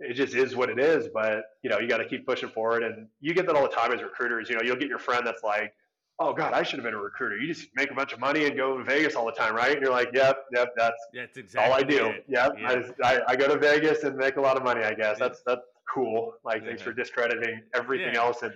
it 0.00 0.14
just 0.14 0.34
is 0.34 0.56
what 0.56 0.68
it 0.68 0.80
is. 0.80 1.08
But 1.14 1.44
you 1.62 1.70
know, 1.70 1.78
you 1.78 1.86
got 1.86 1.98
to 1.98 2.08
keep 2.08 2.26
pushing 2.26 2.48
forward, 2.48 2.82
and 2.82 3.06
you 3.20 3.32
get 3.32 3.46
that 3.46 3.54
all 3.54 3.62
the 3.62 3.68
time 3.68 3.92
as 3.92 4.02
recruiters. 4.02 4.48
You 4.50 4.56
know, 4.56 4.62
you'll 4.64 4.74
get 4.74 4.88
your 4.88 4.98
friend 4.98 5.24
that's 5.24 5.44
like, 5.44 5.72
"Oh 6.20 6.32
God, 6.32 6.52
I 6.52 6.62
should 6.62 6.78
have 6.78 6.84
been 6.84 6.94
a 6.94 7.02
recruiter. 7.02 7.36
You 7.36 7.52
just 7.52 7.68
make 7.74 7.90
a 7.90 7.94
bunch 7.94 8.12
of 8.12 8.20
money 8.20 8.44
and 8.46 8.56
go 8.56 8.78
to 8.78 8.84
Vegas 8.84 9.16
all 9.16 9.26
the 9.26 9.32
time, 9.32 9.54
right?" 9.54 9.72
And 9.72 9.82
you're 9.82 9.92
like, 9.92 10.10
"Yep, 10.12 10.44
yep, 10.54 10.68
that's, 10.76 11.02
yeah, 11.12 11.26
exactly 11.34 11.72
all 11.72 11.76
I 11.76 11.82
do. 11.82 12.06
It. 12.06 12.24
Yep, 12.28 12.52
yeah. 12.58 12.68
I, 12.68 12.74
just, 12.76 12.92
I, 13.02 13.20
I, 13.28 13.36
go 13.36 13.48
to 13.48 13.58
Vegas 13.58 14.04
and 14.04 14.16
make 14.16 14.36
a 14.36 14.40
lot 14.40 14.56
of 14.56 14.62
money. 14.62 14.82
I 14.82 14.94
guess 14.94 15.18
that's 15.18 15.42
that's 15.46 15.62
cool. 15.92 16.34
Like, 16.44 16.62
yeah. 16.62 16.68
thanks 16.68 16.82
for 16.82 16.92
discrediting 16.92 17.62
everything 17.74 18.14
yeah. 18.14 18.22
else 18.22 18.42
and 18.42 18.54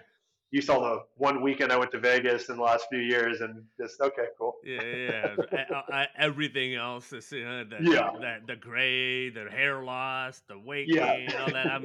you 0.54 0.62
saw 0.62 0.78
the 0.78 1.02
one 1.16 1.42
weekend 1.42 1.72
I 1.72 1.76
went 1.76 1.90
to 1.90 1.98
Vegas 1.98 2.48
in 2.48 2.54
the 2.54 2.62
last 2.62 2.86
few 2.88 3.00
years, 3.00 3.40
and 3.40 3.64
just 3.76 4.00
okay, 4.00 4.26
cool. 4.38 4.54
Yeah, 4.64 4.82
yeah. 4.82 5.36
I, 5.52 5.92
I, 5.92 6.08
everything 6.16 6.76
else 6.76 7.12
is 7.12 7.32
you 7.32 7.42
know, 7.42 7.64
the, 7.64 7.78
yeah. 7.80 8.12
the, 8.12 8.36
the 8.46 8.56
gray, 8.56 9.30
the 9.30 9.50
hair 9.50 9.82
loss, 9.82 10.42
the 10.46 10.56
weight 10.56 10.88
gain, 10.88 11.28
all 11.40 11.50
that. 11.50 11.66
I'm 11.66 11.84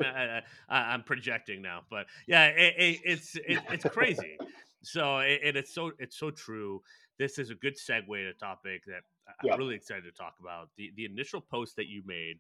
I, 0.70 0.94
am 0.94 1.02
projecting 1.02 1.64
now, 1.64 1.82
but 1.90 2.06
yeah, 2.28 2.46
it, 2.50 2.76
it, 2.78 3.00
it's 3.04 3.36
it, 3.38 3.60
it's 3.72 3.86
crazy. 3.86 4.38
So 4.84 5.20
it, 5.20 5.56
it's 5.56 5.74
so 5.74 5.92
it's 6.00 6.18
so 6.18 6.32
true. 6.32 6.82
This 7.18 7.38
is 7.38 7.50
a 7.50 7.56
good 7.56 7.76
segue 7.76 8.08
to 8.08 8.34
topic 8.34 8.84
that 8.88 9.04
I'm 9.44 9.60
really 9.60 9.76
excited 9.76 10.04
to 10.06 10.12
talk 10.12 10.36
about. 10.40 10.70
The 10.78 10.92
the 10.96 11.06
initial 11.06 11.42
post 11.42 11.76
that 11.76 11.88
you 11.88 12.02
made, 12.06 12.40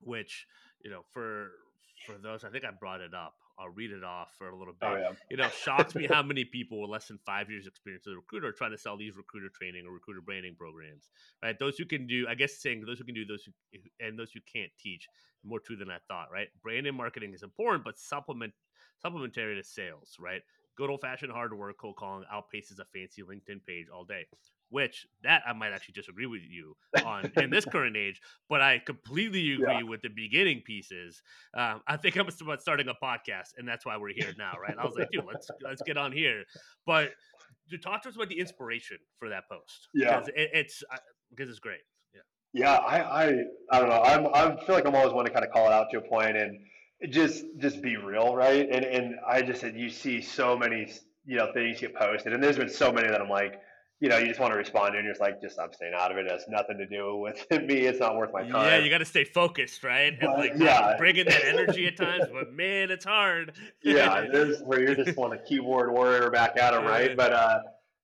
which 0.00 0.46
you 0.84 0.90
know 0.90 1.02
for 1.12 1.50
for 2.06 2.16
those, 2.18 2.44
I 2.44 2.50
think 2.50 2.64
I 2.64 2.70
brought 2.70 3.00
it 3.00 3.14
up 3.14 3.34
I'll 3.58 3.68
read 3.68 3.92
it 3.92 4.02
off 4.02 4.34
for 4.36 4.48
a 4.48 4.56
little 4.56 4.74
oh, 4.82 4.88
bit. 4.88 4.88
Oh, 4.88 4.96
yeah. 4.96 5.12
You 5.30 5.36
know, 5.36 5.48
shocks 5.48 5.94
me 5.94 6.06
how 6.10 6.22
many 6.22 6.44
people 6.44 6.80
with 6.80 6.90
less 6.90 7.06
than 7.06 7.18
five 7.24 7.50
years 7.50 7.66
experience 7.66 8.06
as 8.06 8.14
a 8.14 8.16
recruiter 8.16 8.48
are 8.48 8.52
trying 8.52 8.72
to 8.72 8.78
sell 8.78 8.96
these 8.96 9.16
recruiter 9.16 9.48
training 9.48 9.86
or 9.86 9.92
recruiter 9.92 10.20
branding 10.20 10.54
programs. 10.58 11.10
Right? 11.42 11.58
Those 11.58 11.76
who 11.76 11.84
can 11.84 12.06
do, 12.06 12.26
I 12.28 12.34
guess, 12.34 12.60
saying 12.60 12.84
those 12.86 12.98
who 12.98 13.04
can 13.04 13.14
do, 13.14 13.24
those 13.24 13.44
who 13.44 13.52
and 14.00 14.18
those 14.18 14.32
who 14.32 14.40
can't 14.52 14.70
teach. 14.78 15.06
More 15.44 15.60
true 15.60 15.76
than 15.76 15.90
I 15.90 15.98
thought. 16.08 16.28
Right? 16.32 16.48
Brand 16.62 16.86
and 16.86 16.96
marketing 16.96 17.34
is 17.34 17.42
important, 17.42 17.84
but 17.84 17.98
supplement 17.98 18.52
supplementary 19.00 19.56
to 19.56 19.64
sales. 19.64 20.16
Right? 20.18 20.42
Good 20.76 20.90
old 20.90 21.00
fashioned 21.00 21.32
hard 21.32 21.56
work, 21.56 21.76
cold 21.78 21.96
calling 21.96 22.24
outpaces 22.32 22.78
a 22.80 22.84
fancy 22.92 23.22
LinkedIn 23.22 23.64
page 23.66 23.86
all 23.92 24.04
day 24.04 24.26
which 24.72 25.06
that 25.22 25.42
I 25.46 25.52
might 25.52 25.72
actually 25.72 25.92
disagree 25.92 26.24
with 26.24 26.40
you 26.48 26.74
on 27.04 27.30
in 27.36 27.50
this 27.50 27.64
current 27.70 27.94
age, 27.94 28.20
but 28.48 28.62
I 28.62 28.78
completely 28.78 29.52
agree 29.52 29.66
yeah. 29.66 29.82
with 29.82 30.00
the 30.00 30.08
beginning 30.08 30.62
pieces. 30.64 31.22
Um, 31.54 31.82
I 31.86 31.98
think 31.98 32.16
I'm 32.16 32.26
about 32.40 32.62
starting 32.62 32.88
a 32.88 32.94
podcast, 32.94 33.50
and 33.58 33.68
that's 33.68 33.84
why 33.84 33.98
we're 33.98 34.14
here 34.14 34.32
now, 34.38 34.54
right? 34.60 34.74
I 34.76 34.84
was 34.84 34.94
like, 34.96 35.10
dude, 35.12 35.26
let's 35.26 35.50
let's 35.62 35.82
get 35.82 35.98
on 35.98 36.10
here. 36.10 36.44
But 36.86 37.10
to 37.68 37.76
talk 37.76 38.02
to 38.04 38.08
us 38.08 38.16
about 38.16 38.30
the 38.30 38.40
inspiration 38.40 38.96
for 39.18 39.28
that 39.28 39.44
post, 39.46 39.88
yeah, 39.92 40.20
it, 40.34 40.50
it's 40.54 40.82
because 41.28 41.50
it's 41.50 41.60
great. 41.60 41.82
Yeah, 42.14 42.22
yeah, 42.54 42.76
I, 42.76 43.24
I, 43.24 43.26
I 43.72 43.78
don't 43.78 43.90
know. 43.90 44.02
I'm, 44.02 44.26
I 44.34 44.64
feel 44.64 44.74
like 44.74 44.86
I'm 44.86 44.94
always 44.94 45.12
one 45.12 45.26
to 45.26 45.30
kind 45.30 45.44
of 45.44 45.52
call 45.52 45.66
it 45.66 45.72
out 45.72 45.88
to 45.90 45.98
a 45.98 46.08
point 46.08 46.38
and 46.38 46.58
just, 47.10 47.44
just 47.58 47.82
be 47.82 47.96
real, 47.96 48.34
right? 48.34 48.68
And, 48.70 48.84
and 48.84 49.14
I 49.26 49.42
just 49.42 49.60
said 49.60 49.76
you 49.76 49.90
see 49.90 50.20
so 50.20 50.56
many, 50.56 50.92
you 51.26 51.36
know, 51.36 51.52
things 51.52 51.80
get 51.80 51.94
posted, 51.94 52.32
and 52.32 52.42
there's 52.42 52.58
been 52.58 52.68
so 52.68 52.92
many 52.92 53.08
that 53.08 53.20
I'm 53.20 53.30
like 53.30 53.60
you 54.02 54.08
know, 54.08 54.18
you 54.18 54.26
just 54.26 54.40
want 54.40 54.52
to 54.52 54.58
respond 54.58 54.96
and 54.96 55.04
you're 55.04 55.12
just 55.12 55.20
like, 55.20 55.40
just 55.40 55.60
I'm 55.60 55.72
staying 55.72 55.92
out 55.96 56.10
of 56.10 56.16
it. 56.16 56.26
It 56.26 56.32
has 56.32 56.44
nothing 56.48 56.76
to 56.76 56.86
do 56.86 57.18
with 57.18 57.46
me. 57.50 57.86
It's 57.86 58.00
not 58.00 58.16
worth 58.16 58.32
my 58.32 58.42
time. 58.42 58.50
Yeah, 58.50 58.78
you 58.78 58.90
got 58.90 58.98
to 58.98 59.04
stay 59.04 59.22
focused, 59.22 59.84
right? 59.84 60.18
But, 60.20 60.28
and 60.28 60.38
like, 60.40 60.52
yeah, 60.56 60.96
bringing 60.98 61.26
that 61.26 61.44
energy 61.44 61.86
at 61.86 61.96
times, 61.96 62.24
but 62.32 62.52
man, 62.52 62.90
it's 62.90 63.04
hard. 63.04 63.52
yeah, 63.84 64.26
there's 64.32 64.60
where 64.62 64.80
you 64.80 64.96
just 64.96 65.16
want 65.16 65.34
to 65.34 65.38
keyboard 65.48 65.92
warrior 65.92 66.30
back 66.30 66.58
at 66.58 66.72
them, 66.72 66.84
right? 66.84 67.16
But 67.16 67.32
uh, 67.32 67.60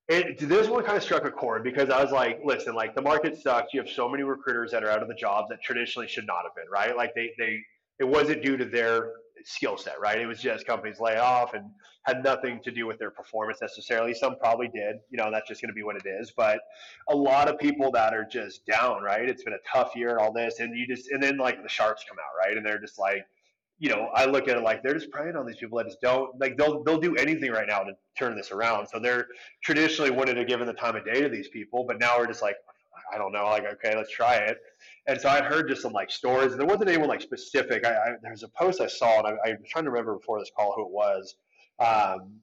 it, 0.08 0.38
this 0.38 0.68
one 0.68 0.84
kind 0.84 0.96
of 0.96 1.02
struck 1.02 1.24
a 1.24 1.32
chord 1.32 1.64
because 1.64 1.90
I 1.90 2.00
was 2.00 2.12
like, 2.12 2.42
listen, 2.44 2.76
like 2.76 2.94
the 2.94 3.02
market 3.02 3.36
sucks. 3.36 3.74
You 3.74 3.80
have 3.80 3.90
so 3.90 4.08
many 4.08 4.22
recruiters 4.22 4.70
that 4.70 4.84
are 4.84 4.90
out 4.90 5.02
of 5.02 5.08
the 5.08 5.14
jobs 5.14 5.48
that 5.48 5.60
traditionally 5.62 6.06
should 6.06 6.28
not 6.28 6.44
have 6.44 6.54
been, 6.54 6.70
right? 6.70 6.96
Like 6.96 7.12
they 7.16 7.32
they 7.38 7.58
it 7.98 8.04
wasn't 8.04 8.42
due 8.42 8.56
to 8.56 8.64
their 8.64 9.12
skill 9.44 9.76
set, 9.76 10.00
right? 10.00 10.18
It 10.18 10.26
was 10.26 10.40
just 10.40 10.66
companies 10.66 11.00
lay 11.00 11.16
off 11.16 11.54
and 11.54 11.70
had 12.02 12.22
nothing 12.24 12.60
to 12.64 12.70
do 12.70 12.86
with 12.86 12.98
their 12.98 13.10
performance 13.10 13.58
necessarily. 13.60 14.14
Some 14.14 14.36
probably 14.38 14.68
did, 14.68 14.96
you 15.10 15.16
know, 15.16 15.30
that's 15.30 15.48
just 15.48 15.60
going 15.60 15.70
to 15.70 15.74
be 15.74 15.82
what 15.82 15.96
it 15.96 16.06
is. 16.06 16.32
But 16.36 16.60
a 17.08 17.16
lot 17.16 17.48
of 17.48 17.58
people 17.58 17.90
that 17.92 18.14
are 18.14 18.26
just 18.30 18.66
down, 18.66 19.02
right? 19.02 19.28
It's 19.28 19.44
been 19.44 19.54
a 19.54 19.70
tough 19.72 19.94
year 19.94 20.10
and 20.10 20.18
all 20.18 20.32
this, 20.32 20.60
and 20.60 20.76
you 20.76 20.86
just, 20.86 21.10
and 21.10 21.22
then 21.22 21.38
like 21.38 21.62
the 21.62 21.68
sharks 21.68 22.04
come 22.08 22.18
out, 22.18 22.46
right? 22.46 22.56
And 22.56 22.64
they're 22.64 22.80
just 22.80 22.98
like, 22.98 23.24
you 23.78 23.88
know, 23.88 24.08
I 24.14 24.24
look 24.24 24.48
at 24.48 24.56
it 24.56 24.62
like 24.62 24.82
they're 24.82 24.94
just 24.94 25.10
preying 25.10 25.36
on 25.36 25.46
these 25.46 25.56
people 25.56 25.78
that 25.78 25.86
just 25.86 26.00
don't 26.00 26.38
like 26.40 26.56
they'll 26.56 26.82
they'll 26.82 26.98
do 27.00 27.14
anything 27.14 27.52
right 27.52 27.68
now 27.68 27.80
to 27.80 27.92
turn 28.18 28.36
this 28.36 28.50
around. 28.50 28.88
So 28.88 28.98
they're 28.98 29.26
traditionally 29.62 30.10
wouldn't 30.10 30.36
have 30.36 30.48
given 30.48 30.66
the 30.66 30.72
time 30.72 30.96
of 30.96 31.04
day 31.04 31.22
to 31.22 31.28
these 31.28 31.48
people, 31.48 31.84
but 31.86 32.00
now 32.00 32.18
we're 32.18 32.26
just 32.26 32.42
like, 32.42 32.56
I 33.14 33.18
don't 33.18 33.32
know, 33.32 33.44
like 33.44 33.64
okay, 33.64 33.96
let's 33.96 34.10
try 34.10 34.34
it. 34.36 34.58
And 35.08 35.20
so 35.20 35.28
I'd 35.30 35.44
heard 35.44 35.68
just 35.68 35.82
some 35.82 35.92
like 35.92 36.10
stories. 36.10 36.54
There 36.54 36.66
wasn't 36.66 36.88
anyone 36.88 37.08
like 37.08 37.22
specific. 37.22 37.84
I, 37.84 37.94
I 37.94 38.08
there 38.22 38.30
was 38.30 38.42
a 38.42 38.48
post 38.48 38.80
I 38.80 38.86
saw, 38.86 39.18
and 39.18 39.38
I, 39.44 39.50
I'm 39.50 39.58
trying 39.66 39.84
to 39.84 39.90
remember 39.90 40.14
before 40.16 40.38
this 40.38 40.50
call 40.54 40.74
who 40.76 40.82
it 40.82 40.90
was. 40.90 41.34
Um, 41.80 42.40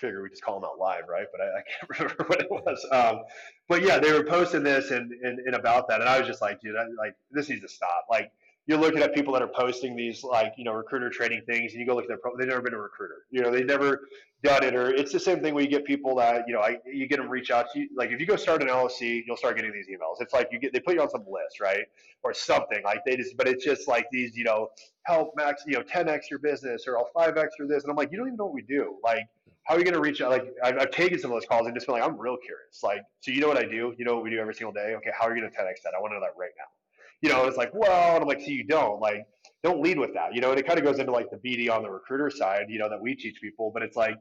figure 0.00 0.22
we 0.22 0.30
just 0.30 0.42
call 0.42 0.58
them 0.58 0.64
out 0.64 0.78
live, 0.78 1.02
right? 1.08 1.26
But 1.30 1.42
I, 1.42 1.44
I 1.44 1.62
can't 1.68 2.00
remember 2.00 2.24
what 2.24 2.40
it 2.40 2.50
was. 2.50 2.86
Um, 2.90 3.24
but 3.68 3.82
yeah, 3.82 3.98
they 3.98 4.12
were 4.12 4.24
posting 4.24 4.62
this 4.62 4.90
and, 4.90 5.12
and, 5.12 5.38
and 5.40 5.54
about 5.54 5.88
that, 5.88 6.00
and 6.00 6.08
I 6.08 6.18
was 6.18 6.26
just 6.26 6.40
like, 6.40 6.60
dude, 6.60 6.74
I, 6.76 6.84
like 6.98 7.14
this 7.30 7.48
needs 7.48 7.62
to 7.62 7.68
stop. 7.68 8.06
Like 8.10 8.32
you're 8.70 8.78
looking 8.78 9.02
at 9.02 9.12
people 9.12 9.32
that 9.32 9.42
are 9.42 9.48
posting 9.48 9.96
these 9.96 10.22
like 10.22 10.54
you 10.56 10.62
know 10.62 10.72
recruiter 10.72 11.10
training 11.10 11.42
things, 11.44 11.72
and 11.72 11.80
you 11.80 11.86
go 11.86 11.96
look 11.96 12.04
at 12.04 12.08
their 12.08 12.18
pro- 12.18 12.36
they've 12.36 12.46
never 12.46 12.62
been 12.62 12.72
a 12.72 12.78
recruiter. 12.78 13.24
You 13.32 13.42
know, 13.42 13.50
they've 13.50 13.66
never 13.66 14.02
done 14.44 14.62
it, 14.62 14.76
or 14.76 14.94
it's 14.94 15.12
the 15.12 15.18
same 15.18 15.40
thing 15.40 15.54
where 15.54 15.64
you 15.64 15.68
get 15.68 15.84
people 15.84 16.14
that 16.16 16.44
you 16.46 16.54
know 16.54 16.60
I, 16.60 16.76
you 16.86 17.08
get 17.08 17.16
them 17.16 17.28
reach 17.28 17.50
out 17.50 17.66
to 17.72 17.80
you. 17.80 17.88
Like 17.96 18.10
if 18.10 18.20
you 18.20 18.26
go 18.26 18.36
start 18.36 18.62
an 18.62 18.68
LLC, 18.68 19.24
you'll 19.26 19.36
start 19.36 19.56
getting 19.56 19.72
these 19.72 19.88
emails. 19.88 20.20
It's 20.20 20.32
like 20.32 20.50
you 20.52 20.60
get 20.60 20.72
they 20.72 20.78
put 20.78 20.94
you 20.94 21.02
on 21.02 21.10
some 21.10 21.24
list, 21.28 21.58
right, 21.60 21.84
or 22.22 22.32
something 22.32 22.80
like 22.84 23.00
they 23.04 23.16
just. 23.16 23.36
But 23.36 23.48
it's 23.48 23.64
just 23.64 23.88
like 23.88 24.06
these, 24.12 24.36
you 24.36 24.44
know, 24.44 24.68
help 25.02 25.32
max, 25.36 25.64
you 25.66 25.72
know, 25.72 25.82
10x 25.82 26.30
your 26.30 26.38
business 26.38 26.84
or 26.86 26.96
I'll 26.96 27.10
5x 27.16 27.48
your 27.58 27.66
this, 27.66 27.82
and 27.82 27.90
I'm 27.90 27.96
like, 27.96 28.12
you 28.12 28.18
don't 28.18 28.28
even 28.28 28.36
know 28.36 28.44
what 28.44 28.54
we 28.54 28.62
do. 28.62 28.98
Like, 29.02 29.26
how 29.64 29.74
are 29.74 29.78
you 29.78 29.84
going 29.84 29.94
to 29.94 30.00
reach 30.00 30.20
out? 30.20 30.30
Like 30.30 30.54
I've, 30.62 30.78
I've 30.78 30.90
taken 30.92 31.18
some 31.18 31.32
of 31.32 31.34
those 31.34 31.46
calls 31.48 31.66
and 31.66 31.74
just 31.74 31.88
been 31.88 31.94
like, 31.94 32.04
I'm 32.04 32.16
real 32.16 32.36
curious. 32.36 32.84
Like, 32.84 33.02
so 33.18 33.32
you 33.32 33.40
know 33.40 33.48
what 33.48 33.58
I 33.58 33.64
do? 33.64 33.94
You 33.98 34.04
know 34.04 34.14
what 34.14 34.22
we 34.22 34.30
do 34.30 34.38
every 34.38 34.54
single 34.54 34.72
day? 34.72 34.94
Okay, 34.94 35.10
how 35.18 35.26
are 35.26 35.34
you 35.34 35.42
going 35.42 35.50
to 35.50 35.58
10x 35.58 35.82
that? 35.82 35.92
I 35.96 36.00
want 36.00 36.12
to 36.12 36.14
know 36.14 36.20
that 36.20 36.38
right 36.38 36.52
now 36.56 36.79
you 37.22 37.28
know, 37.28 37.44
it's 37.44 37.56
like, 37.56 37.70
well, 37.74 38.14
and 38.14 38.22
I'm 38.22 38.28
like, 38.28 38.40
so 38.40 38.48
you 38.48 38.64
don't 38.64 39.00
like, 39.00 39.26
don't 39.62 39.82
lead 39.82 39.98
with 39.98 40.14
that, 40.14 40.34
you 40.34 40.40
know, 40.40 40.50
and 40.50 40.58
it 40.58 40.66
kind 40.66 40.78
of 40.78 40.84
goes 40.84 40.98
into 40.98 41.12
like 41.12 41.28
the 41.30 41.36
BD 41.36 41.70
on 41.70 41.82
the 41.82 41.90
recruiter 41.90 42.30
side, 42.30 42.66
you 42.68 42.78
know, 42.78 42.88
that 42.88 43.00
we 43.00 43.14
teach 43.14 43.40
people, 43.40 43.70
but 43.72 43.82
it's 43.82 43.96
like, 43.96 44.16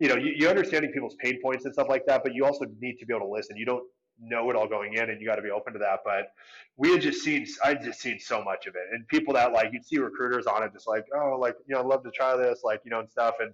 you 0.00 0.08
know, 0.08 0.16
you, 0.16 0.32
you 0.36 0.48
understanding 0.48 0.90
people's 0.90 1.14
pain 1.20 1.40
points 1.40 1.64
and 1.64 1.72
stuff 1.72 1.88
like 1.88 2.04
that, 2.06 2.22
but 2.24 2.34
you 2.34 2.44
also 2.44 2.64
need 2.80 2.98
to 2.98 3.06
be 3.06 3.14
able 3.14 3.26
to 3.26 3.32
listen. 3.32 3.56
You 3.56 3.66
don't, 3.66 3.84
know 4.20 4.48
it 4.50 4.56
all 4.56 4.68
going 4.68 4.94
in, 4.94 5.10
and 5.10 5.20
you 5.20 5.26
got 5.26 5.36
to 5.36 5.42
be 5.42 5.50
open 5.50 5.72
to 5.72 5.78
that. 5.80 6.00
But 6.04 6.32
we 6.76 6.92
had 6.92 7.00
just 7.00 7.22
seen, 7.22 7.46
I'd 7.64 7.82
just 7.82 8.00
seen 8.00 8.18
so 8.20 8.42
much 8.42 8.66
of 8.66 8.74
it, 8.74 8.82
and 8.92 9.06
people 9.08 9.34
that 9.34 9.52
like 9.52 9.72
you'd 9.72 9.84
see 9.84 9.98
recruiters 9.98 10.46
on 10.46 10.62
it, 10.62 10.72
just 10.72 10.86
like, 10.86 11.04
oh, 11.14 11.36
like 11.40 11.56
you 11.66 11.74
know, 11.74 11.80
I'd 11.80 11.86
love 11.86 12.02
to 12.04 12.10
try 12.10 12.36
this, 12.36 12.60
like 12.64 12.80
you 12.84 12.90
know, 12.90 13.00
and 13.00 13.10
stuff, 13.10 13.34
and 13.40 13.52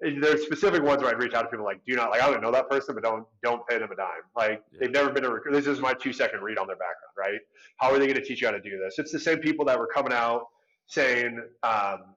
there's 0.00 0.44
specific 0.44 0.82
ones 0.82 1.02
where 1.02 1.10
I'd 1.10 1.20
reach 1.20 1.34
out 1.34 1.42
to 1.42 1.48
people 1.48 1.64
like, 1.64 1.80
do 1.86 1.96
not 1.96 2.10
like 2.10 2.22
I 2.22 2.30
don't 2.30 2.40
know 2.40 2.52
that 2.52 2.70
person, 2.70 2.94
but 2.94 3.02
don't 3.02 3.26
don't 3.42 3.66
pay 3.66 3.78
them 3.78 3.90
a 3.90 3.96
dime. 3.96 4.08
Like 4.36 4.62
yeah. 4.72 4.78
they've 4.80 4.90
never 4.90 5.10
been 5.10 5.24
a 5.24 5.30
recruiter. 5.30 5.60
This 5.60 5.66
is 5.66 5.80
my 5.80 5.92
two 5.92 6.12
second 6.12 6.40
read 6.40 6.58
on 6.58 6.66
their 6.66 6.76
background, 6.76 7.14
right? 7.16 7.40
How 7.78 7.92
are 7.92 7.98
they 7.98 8.06
going 8.06 8.18
to 8.18 8.24
teach 8.24 8.40
you 8.40 8.46
how 8.46 8.52
to 8.52 8.60
do 8.60 8.78
this? 8.78 8.98
It's 8.98 9.12
the 9.12 9.18
same 9.18 9.38
people 9.38 9.64
that 9.66 9.78
were 9.78 9.88
coming 9.88 10.12
out 10.12 10.46
saying, 10.86 11.42
um, 11.62 12.14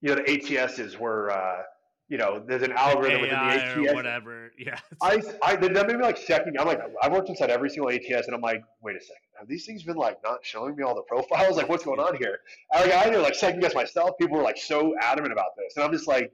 you 0.00 0.08
know, 0.08 0.14
the 0.16 0.22
ATSs 0.22 0.98
were. 0.98 1.30
Uh, 1.30 1.62
you 2.10 2.16
know, 2.16 2.42
there's 2.46 2.62
an 2.62 2.72
algorithm 2.72 3.20
within 3.20 3.36
the 3.36 3.44
ATS. 3.44 3.76
Or 3.76 3.94
whatever. 3.94 4.50
Yeah. 4.58 4.78
I, 5.02 5.20
I, 5.42 5.56
that 5.56 5.86
made 5.86 5.96
me 5.96 6.02
like 6.02 6.16
second. 6.16 6.56
I'm 6.58 6.66
like, 6.66 6.80
I've 7.02 7.12
worked 7.12 7.28
inside 7.28 7.50
every 7.50 7.68
single 7.68 7.90
ATS, 7.90 8.26
and 8.26 8.34
I'm 8.34 8.40
like, 8.40 8.62
wait 8.82 8.96
a 8.96 9.00
second. 9.00 9.16
Have 9.38 9.46
these 9.46 9.66
things 9.66 9.82
been 9.82 9.96
like 9.96 10.16
not 10.24 10.38
showing 10.42 10.74
me 10.74 10.82
all 10.84 10.94
the 10.94 11.02
profiles? 11.02 11.56
Like, 11.58 11.68
what's 11.68 11.84
going 11.84 12.00
on 12.00 12.16
here? 12.16 12.38
I, 12.72 12.84
like, 12.84 12.94
I 12.94 13.10
did 13.10 13.20
like 13.20 13.34
second 13.34 13.60
guess 13.60 13.74
myself. 13.74 14.16
People 14.18 14.38
were 14.38 14.42
like 14.42 14.56
so 14.56 14.94
adamant 15.02 15.32
about 15.32 15.56
this, 15.58 15.76
and 15.76 15.84
I'm 15.84 15.92
just 15.92 16.08
like, 16.08 16.32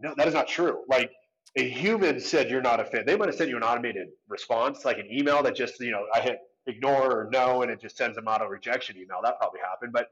no, 0.00 0.14
that 0.16 0.28
is 0.28 0.34
not 0.34 0.48
true. 0.48 0.82
Like 0.88 1.10
a 1.56 1.68
human 1.68 2.20
said 2.20 2.50
you're 2.50 2.62
not 2.62 2.80
a 2.80 2.84
fit. 2.84 3.06
They 3.06 3.16
might 3.16 3.28
have 3.28 3.34
sent 3.34 3.50
you 3.50 3.56
an 3.56 3.62
automated 3.62 4.08
response, 4.28 4.84
like 4.84 4.98
an 4.98 5.08
email 5.10 5.42
that 5.42 5.54
just, 5.54 5.80
you 5.80 5.90
know, 5.90 6.04
I 6.14 6.20
hit 6.20 6.38
ignore 6.66 7.22
or 7.22 7.30
no, 7.32 7.62
and 7.62 7.70
it 7.70 7.80
just 7.80 7.96
sends 7.96 8.16
them 8.16 8.26
auto 8.26 8.46
rejection 8.46 8.96
email. 8.96 9.18
That 9.22 9.38
probably 9.38 9.60
happened, 9.60 9.92
but 9.92 10.08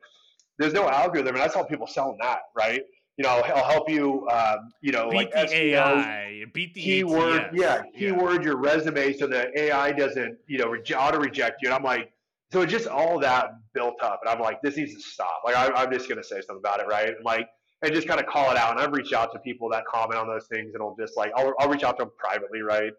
there's 0.59 0.73
no 0.73 0.89
algorithm, 0.89 1.35
and 1.35 1.43
that's 1.43 1.55
how 1.55 1.63
people 1.63 1.87
selling 1.87 2.19
that, 2.21 2.41
right? 2.57 2.83
You 3.19 3.23
know, 3.23 3.31
I'll 3.31 3.71
help 3.71 3.89
you, 3.89 4.29
um, 4.29 4.71
you 4.83 4.93
know, 4.93 5.11
beat 5.11 5.17
like 5.17 5.33
the 5.33 5.39
SEO, 5.39 5.75
AI, 5.75 6.45
beat 6.53 6.75
the 6.75 6.83
keyword, 6.83 7.41
ATS. 7.41 7.55
yeah, 7.55 7.83
keyword 7.97 8.43
yeah. 8.43 8.49
your 8.49 8.57
resume 8.57 9.13
so 9.17 9.27
the 9.27 9.59
AI 9.59 9.93
doesn't, 9.93 10.37
you 10.47 10.59
know, 10.59 10.75
auto 10.99 11.19
reject 11.19 11.63
you. 11.63 11.69
And 11.69 11.75
I'm 11.75 11.83
like, 11.83 12.11
so 12.53 12.63
it's 12.63 12.73
just 12.73 12.87
all 12.87 13.19
that 13.21 13.53
built 13.73 14.03
up, 14.03 14.21
and 14.23 14.31
I'm 14.31 14.41
like, 14.41 14.63
this 14.63 14.77
needs 14.77 14.95
to 14.95 15.01
stop. 15.01 15.43
Like, 15.45 15.57
I, 15.57 15.71
I'm 15.73 15.93
just 15.93 16.09
gonna 16.09 16.25
say 16.25 16.37
something 16.37 16.59
about 16.59 16.81
it, 16.81 16.87
right? 16.87 17.15
like, 17.25 17.49
and 17.83 17.93
just 17.93 18.09
kind 18.09 18.21
of 18.21 18.27
call 18.27 18.51
it 18.51 18.57
out. 18.57 18.73
And 18.73 18.81
I've 18.81 18.93
reached 18.93 19.13
out 19.13 19.33
to 19.33 19.39
people 19.39 19.69
that 19.71 19.85
comment 19.87 20.19
on 20.19 20.27
those 20.27 20.47
things, 20.47 20.75
and 20.75 20.83
I'll 20.83 20.97
just 20.99 21.17
like 21.17 21.33
I'll, 21.37 21.55
I'll 21.59 21.69
reach 21.69 21.85
out 21.85 21.99
to 21.99 22.05
them 22.05 22.13
privately, 22.19 22.63
right? 22.63 22.93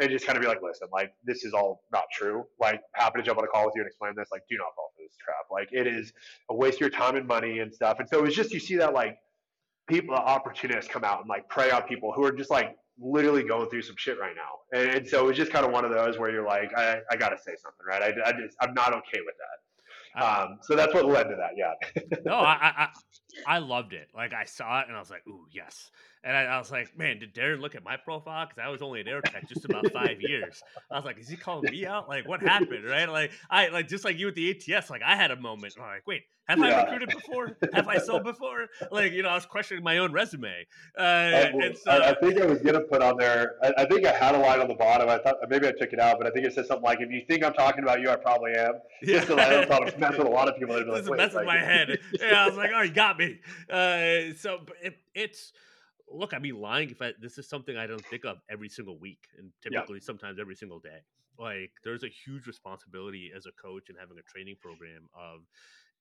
And 0.00 0.10
just 0.10 0.26
kind 0.26 0.36
of 0.36 0.42
be 0.42 0.48
like, 0.48 0.62
listen, 0.62 0.88
like 0.92 1.12
this 1.24 1.44
is 1.44 1.52
all 1.54 1.82
not 1.92 2.04
true. 2.12 2.44
Like, 2.60 2.80
happy 2.94 3.20
to 3.20 3.24
jump 3.24 3.38
on 3.38 3.44
a 3.44 3.48
call 3.48 3.66
with 3.66 3.74
you 3.74 3.82
and 3.82 3.88
explain 3.88 4.12
this. 4.16 4.28
Like, 4.30 4.42
do 4.48 4.56
not 4.56 4.74
fall 4.76 4.92
for 4.96 5.02
this 5.02 5.16
trap. 5.16 5.46
Like, 5.50 5.68
it 5.72 5.86
is 5.86 6.12
a 6.50 6.54
waste 6.54 6.76
of 6.76 6.80
your 6.82 6.90
time 6.90 7.16
and 7.16 7.26
money 7.26 7.60
and 7.60 7.72
stuff. 7.72 7.98
And 7.98 8.08
so 8.08 8.24
it's 8.24 8.36
just 8.36 8.52
you 8.52 8.60
see 8.60 8.76
that 8.76 8.94
like 8.94 9.18
people, 9.88 10.14
opportunists 10.14 10.90
come 10.90 11.04
out 11.04 11.20
and 11.20 11.28
like 11.28 11.48
prey 11.48 11.70
on 11.70 11.82
people 11.82 12.12
who 12.12 12.24
are 12.24 12.32
just 12.32 12.50
like 12.50 12.76
literally 13.00 13.42
going 13.42 13.68
through 13.70 13.82
some 13.82 13.96
shit 13.96 14.18
right 14.20 14.34
now. 14.36 14.78
And, 14.78 14.90
and 14.90 15.08
so 15.08 15.28
it's 15.28 15.38
just 15.38 15.52
kind 15.52 15.64
of 15.64 15.72
one 15.72 15.84
of 15.84 15.90
those 15.90 16.18
where 16.18 16.30
you're 16.30 16.46
like, 16.46 16.70
I, 16.76 16.98
I 17.10 17.16
got 17.16 17.30
to 17.30 17.38
say 17.38 17.52
something, 17.60 17.86
right? 17.86 18.02
I, 18.02 18.28
I 18.28 18.32
just 18.32 18.56
I'm 18.60 18.74
not 18.74 18.92
okay 18.92 19.20
with 19.24 19.34
that. 19.38 19.58
Um, 20.16 20.58
so 20.62 20.74
that's 20.74 20.94
what 20.94 21.06
led 21.06 21.24
to 21.24 21.36
that. 21.36 21.50
Yeah. 21.56 22.18
no, 22.24 22.34
I, 22.34 22.72
I 22.76 22.88
I 23.46 23.58
loved 23.58 23.92
it. 23.92 24.08
Like 24.14 24.32
I 24.32 24.44
saw 24.44 24.80
it 24.80 24.88
and 24.88 24.96
I 24.96 25.00
was 25.00 25.10
like, 25.10 25.26
ooh, 25.26 25.46
yes. 25.50 25.90
And 26.24 26.36
I, 26.36 26.44
I 26.44 26.58
was 26.58 26.70
like, 26.70 26.96
man, 26.98 27.20
did 27.20 27.34
Darren 27.34 27.60
look 27.60 27.74
at 27.74 27.84
my 27.84 27.96
profile? 27.96 28.46
Because 28.46 28.62
I 28.62 28.68
was 28.68 28.82
only 28.82 29.00
at 29.00 29.06
Aerotek 29.06 29.48
just 29.48 29.64
about 29.64 29.90
five 29.92 30.20
years. 30.20 30.62
I 30.90 30.96
was 30.96 31.04
like, 31.04 31.18
is 31.18 31.28
he 31.28 31.36
calling 31.36 31.70
me 31.70 31.86
out? 31.86 32.08
Like, 32.08 32.26
what 32.26 32.42
happened? 32.42 32.84
Right? 32.84 33.08
Like, 33.08 33.30
I 33.50 33.68
like 33.68 33.88
just 33.88 34.04
like 34.04 34.18
you 34.18 34.26
with 34.26 34.34
the 34.34 34.50
ATS. 34.50 34.90
Like, 34.90 35.02
I 35.02 35.16
had 35.16 35.30
a 35.30 35.36
moment. 35.36 35.74
I'm 35.78 35.84
like, 35.84 36.06
wait, 36.06 36.22
have 36.48 36.58
yeah. 36.60 36.64
I 36.64 36.82
recruited 36.82 37.10
before? 37.10 37.58
Have 37.74 37.88
I 37.88 37.98
sold 37.98 38.24
before? 38.24 38.68
Like, 38.90 39.12
you 39.12 39.22
know, 39.22 39.28
I 39.28 39.34
was 39.34 39.44
questioning 39.44 39.84
my 39.84 39.98
own 39.98 40.12
resume. 40.12 40.66
Uh, 40.98 41.02
I, 41.02 41.74
so, 41.74 41.90
I, 41.90 42.10
I, 42.10 42.14
think 42.14 42.40
I 42.40 42.46
was 42.46 42.60
gonna 42.60 42.80
put 42.80 43.02
on 43.02 43.18
there. 43.18 43.56
I, 43.62 43.82
I, 43.82 43.84
think 43.84 44.06
I 44.06 44.12
had 44.12 44.34
a 44.34 44.38
line 44.38 44.58
on 44.60 44.66
the 44.66 44.74
bottom. 44.74 45.10
I 45.10 45.18
thought 45.18 45.36
maybe 45.50 45.68
I 45.68 45.72
took 45.72 45.92
it 45.92 46.00
out, 46.00 46.16
but 46.18 46.26
I 46.26 46.30
think 46.30 46.46
it 46.46 46.54
said 46.54 46.66
something 46.66 46.84
like, 46.84 47.00
"If 47.02 47.10
you 47.10 47.22
think 47.28 47.44
I'm 47.44 47.52
talking 47.52 47.82
about 47.82 48.00
you, 48.00 48.08
I 48.08 48.16
probably 48.16 48.52
am." 48.54 48.74
Yeah. 49.02 49.16
Just 49.16 49.28
because 49.28 49.44
I 49.44 49.66
thought 49.66 49.86
it 49.86 49.98
mess 50.00 50.16
with 50.16 50.26
a 50.26 50.30
lot 50.30 50.48
of 50.48 50.56
people. 50.58 50.74
Like, 50.74 50.86
is 50.98 51.10
mess 51.10 51.34
with 51.34 51.44
my 51.44 51.58
head. 51.58 51.98
yeah, 52.20 52.44
I 52.44 52.46
was 52.48 52.56
like, 52.56 52.70
"Oh, 52.74 52.80
you 52.80 52.92
got 52.92 53.18
me." 53.18 53.27
Uh, 53.70 54.34
so 54.36 54.60
it, 54.82 54.96
it's 55.14 55.52
look, 56.10 56.32
I'd 56.34 56.42
be 56.42 56.52
lying 56.52 56.90
if 56.90 57.02
I, 57.02 57.12
this 57.20 57.38
is 57.38 57.48
something 57.48 57.76
I 57.76 57.86
don't 57.86 58.04
think 58.06 58.24
of 58.24 58.38
every 58.50 58.68
single 58.68 58.98
week 58.98 59.28
and 59.38 59.50
typically 59.62 59.98
yeah. 59.98 60.06
sometimes 60.06 60.38
every 60.38 60.54
single 60.54 60.78
day. 60.78 61.00
Like 61.38 61.70
there's 61.84 62.02
a 62.02 62.08
huge 62.08 62.46
responsibility 62.46 63.30
as 63.36 63.46
a 63.46 63.52
coach 63.52 63.88
and 63.88 63.98
having 63.98 64.18
a 64.18 64.22
training 64.22 64.56
program 64.60 65.08
of 65.14 65.42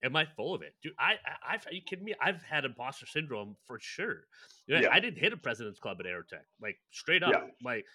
am 0.04 0.16
I 0.16 0.26
full 0.26 0.54
of 0.54 0.62
it? 0.62 0.74
Dude, 0.82 0.94
I, 1.00 1.16
I 1.48 1.54
have 1.54 1.66
are 1.68 1.74
you 1.74 1.82
kidding 1.82 2.06
me? 2.06 2.14
I've 2.22 2.42
had 2.42 2.66
imposter 2.66 3.06
syndrome 3.06 3.56
for 3.66 3.80
sure. 3.80 4.26
Know, 4.68 4.80
yeah. 4.80 4.90
I 4.92 5.00
didn't 5.00 5.20
hit 5.20 5.34
a 5.34 5.38
president's 5.38 5.80
club 5.80 5.98
at 6.00 6.06
Aerotek. 6.06 6.46
Like 6.62 6.78
straight 6.92 7.24
up. 7.24 7.34
Yeah. 7.34 7.50
Like 7.64 7.86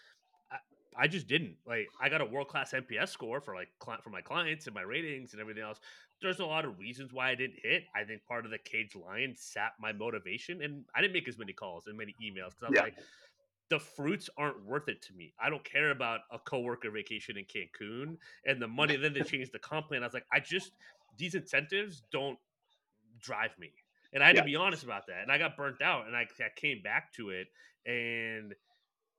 I, 0.51 0.57
I 0.97 1.09
just 1.09 1.26
didn't. 1.26 1.57
Like 1.66 1.89
I 2.01 2.09
got 2.09 2.20
a 2.20 2.26
world 2.26 2.49
class 2.49 2.72
NPS 2.72 3.09
score 3.09 3.41
for 3.41 3.55
like 3.55 3.68
cl- 3.85 4.01
for 4.03 4.11
my 4.11 4.20
clients 4.20 4.66
and 4.66 4.74
my 4.74 4.83
ratings 4.83 5.33
and 5.33 5.41
everything 5.41 5.64
else 5.64 5.80
there's 6.23 6.41
a 6.41 6.47
lot 6.47 6.64
of 6.64 6.79
reasons 6.79 7.12
why 7.12 7.31
I 7.31 7.35
didn't 7.35 7.59
hit. 7.62 7.85
I 7.95 8.05
think 8.05 8.25
part 8.27 8.45
of 8.45 8.51
the 8.51 8.59
cage 8.59 8.95
lion 8.95 9.35
sapped 9.37 9.81
my 9.81 9.93
motivation, 9.93 10.62
and 10.62 10.85
I 10.95 11.01
didn't 11.01 11.14
make 11.14 11.29
as 11.29 11.39
many 11.39 11.53
calls 11.53 11.87
and 11.87 11.97
many 11.97 12.14
emails 12.23 12.51
because 12.51 12.62
I 12.64 12.68
was 12.68 12.77
yeah. 12.77 12.83
like, 12.83 12.95
the 13.68 13.79
fruits 13.79 14.29
aren't 14.37 14.64
worth 14.64 14.89
it 14.89 15.01
to 15.03 15.14
me. 15.14 15.33
I 15.43 15.49
don't 15.49 15.64
care 15.64 15.91
about 15.91 16.20
a 16.31 16.39
coworker 16.39 16.91
vacation 16.91 17.37
in 17.39 17.45
Cancun 17.45 18.16
and 18.45 18.61
the 18.61 18.68
money. 18.68 18.97
then 18.97 19.14
they 19.14 19.20
changed 19.23 19.53
the 19.53 19.59
comp 19.59 19.89
plan. 19.89 20.03
I 20.03 20.07
was 20.07 20.14
like, 20.14 20.27
I 20.33 20.41
just 20.41 20.73
these 21.18 21.35
incentives 21.35 22.03
don't 22.12 22.39
drive 23.20 23.59
me, 23.59 23.73
and 24.12 24.23
I 24.23 24.27
had 24.29 24.37
yeah. 24.37 24.43
to 24.43 24.47
be 24.47 24.57
honest 24.57 24.85
about 24.85 25.07
that. 25.07 25.23
And 25.23 25.33
I 25.33 25.39
got 25.39 25.57
burnt 25.57 25.83
out, 25.83 26.07
and 26.07 26.16
I, 26.16 26.27
I 26.41 26.49
came 26.55 26.83
back 26.83 27.12
to 27.14 27.31
it 27.31 27.49
and 27.87 28.55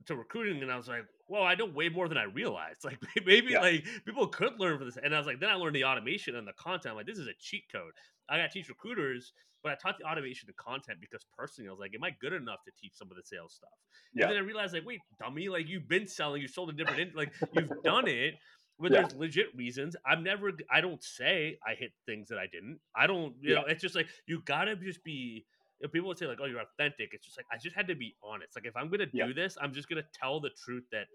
to 0.08 0.16
recruiting, 0.16 0.62
and 0.62 0.72
I 0.72 0.78
was 0.78 0.88
like, 0.88 1.06
well, 1.28 1.44
I 1.44 1.56
know 1.56 1.66
way 1.66 1.90
more 1.90 2.08
than 2.08 2.18
I 2.18 2.24
realized. 2.24 2.84
Like 2.84 3.00
maybe 3.26 3.52
yeah. 3.52 3.62
like 3.62 3.86
people 4.06 4.28
could 4.28 4.60
learn 4.60 4.78
from 4.78 4.88
this. 4.88 4.98
And 5.02 5.16
I 5.16 5.18
was 5.18 5.26
like, 5.26 5.40
then 5.40 5.50
I 5.50 5.56
learned 5.56 5.76
the 5.76 5.86
automation 5.86 6.36
and 6.36 6.48
the 6.48 6.54
content. 6.54 6.92
I'm 6.92 6.98
like, 6.98 7.06
this 7.06 7.18
is 7.18 7.28
a 7.28 7.34
cheat 7.40 7.64
code. 7.72 7.92
I 8.30 8.38
got 8.38 8.44
to 8.44 8.50
teach 8.50 8.70
recruiters, 8.70 9.34
but 9.64 9.72
I 9.72 9.76
taught 9.76 9.98
the 9.98 10.06
automation 10.06 10.50
and 10.50 10.58
content 10.58 11.00
because 11.00 11.26
personally, 11.38 11.70
I 11.70 11.72
was 11.72 11.80
like, 11.80 11.94
am 11.96 12.04
I 12.04 12.12
good 12.20 12.34
enough 12.34 12.60
to 12.66 12.72
teach 12.80 12.94
some 12.94 13.10
of 13.10 13.18
the 13.18 13.24
sales 13.24 13.54
stuff? 13.54 13.70
Yeah. 14.14 14.26
And 14.26 14.32
then 14.32 14.38
I 14.44 14.46
realized, 14.46 14.74
like, 14.74 14.86
wait, 14.86 15.00
dummy, 15.20 15.50
like 15.50 15.68
you've 15.68 15.88
been 15.88 16.08
selling, 16.08 16.42
you 16.42 16.48
sold 16.48 16.70
a 16.70 16.74
different, 16.74 17.16
like 17.16 17.32
you've 17.54 17.72
done 17.84 18.08
it. 18.08 18.36
But 18.80 18.92
yeah. 18.92 19.02
there's 19.02 19.16
legit 19.16 19.48
reasons. 19.56 19.96
I'm 20.06 20.24
never. 20.24 20.52
I 20.70 20.82
don't 20.82 21.02
say 21.02 21.58
I 21.66 21.76
hit 21.76 21.92
things 22.06 22.28
that 22.30 22.40
I 22.40 22.48
didn't. 22.52 22.80
I 22.96 23.08
don't. 23.08 23.34
You 23.40 23.54
yeah. 23.54 23.62
know, 23.62 23.66
it's 23.68 23.82
just 23.82 23.96
like 23.96 24.08
you 24.26 24.42
gotta 24.46 24.76
just 24.76 25.04
be 25.04 25.46
if 25.84 25.92
people 25.92 26.08
would 26.08 26.18
say 26.18 26.26
like, 26.26 26.40
"Oh, 26.42 26.46
you're 26.46 26.62
authentic," 26.62 27.10
it's 27.12 27.26
just 27.26 27.38
like 27.38 27.46
I 27.52 27.58
just 27.58 27.76
had 27.76 27.88
to 27.88 27.96
be 27.96 28.16
honest. 28.24 28.56
Like 28.56 28.66
if 28.66 28.76
I'm 28.76 28.90
gonna 28.90 29.08
yeah. 29.12 29.28
do 29.28 29.34
this, 29.34 29.58
I'm 29.62 29.74
just 29.74 29.90
gonna 29.90 30.06
tell 30.14 30.40
the 30.40 30.50
truth 30.64 30.86
that 30.92 31.08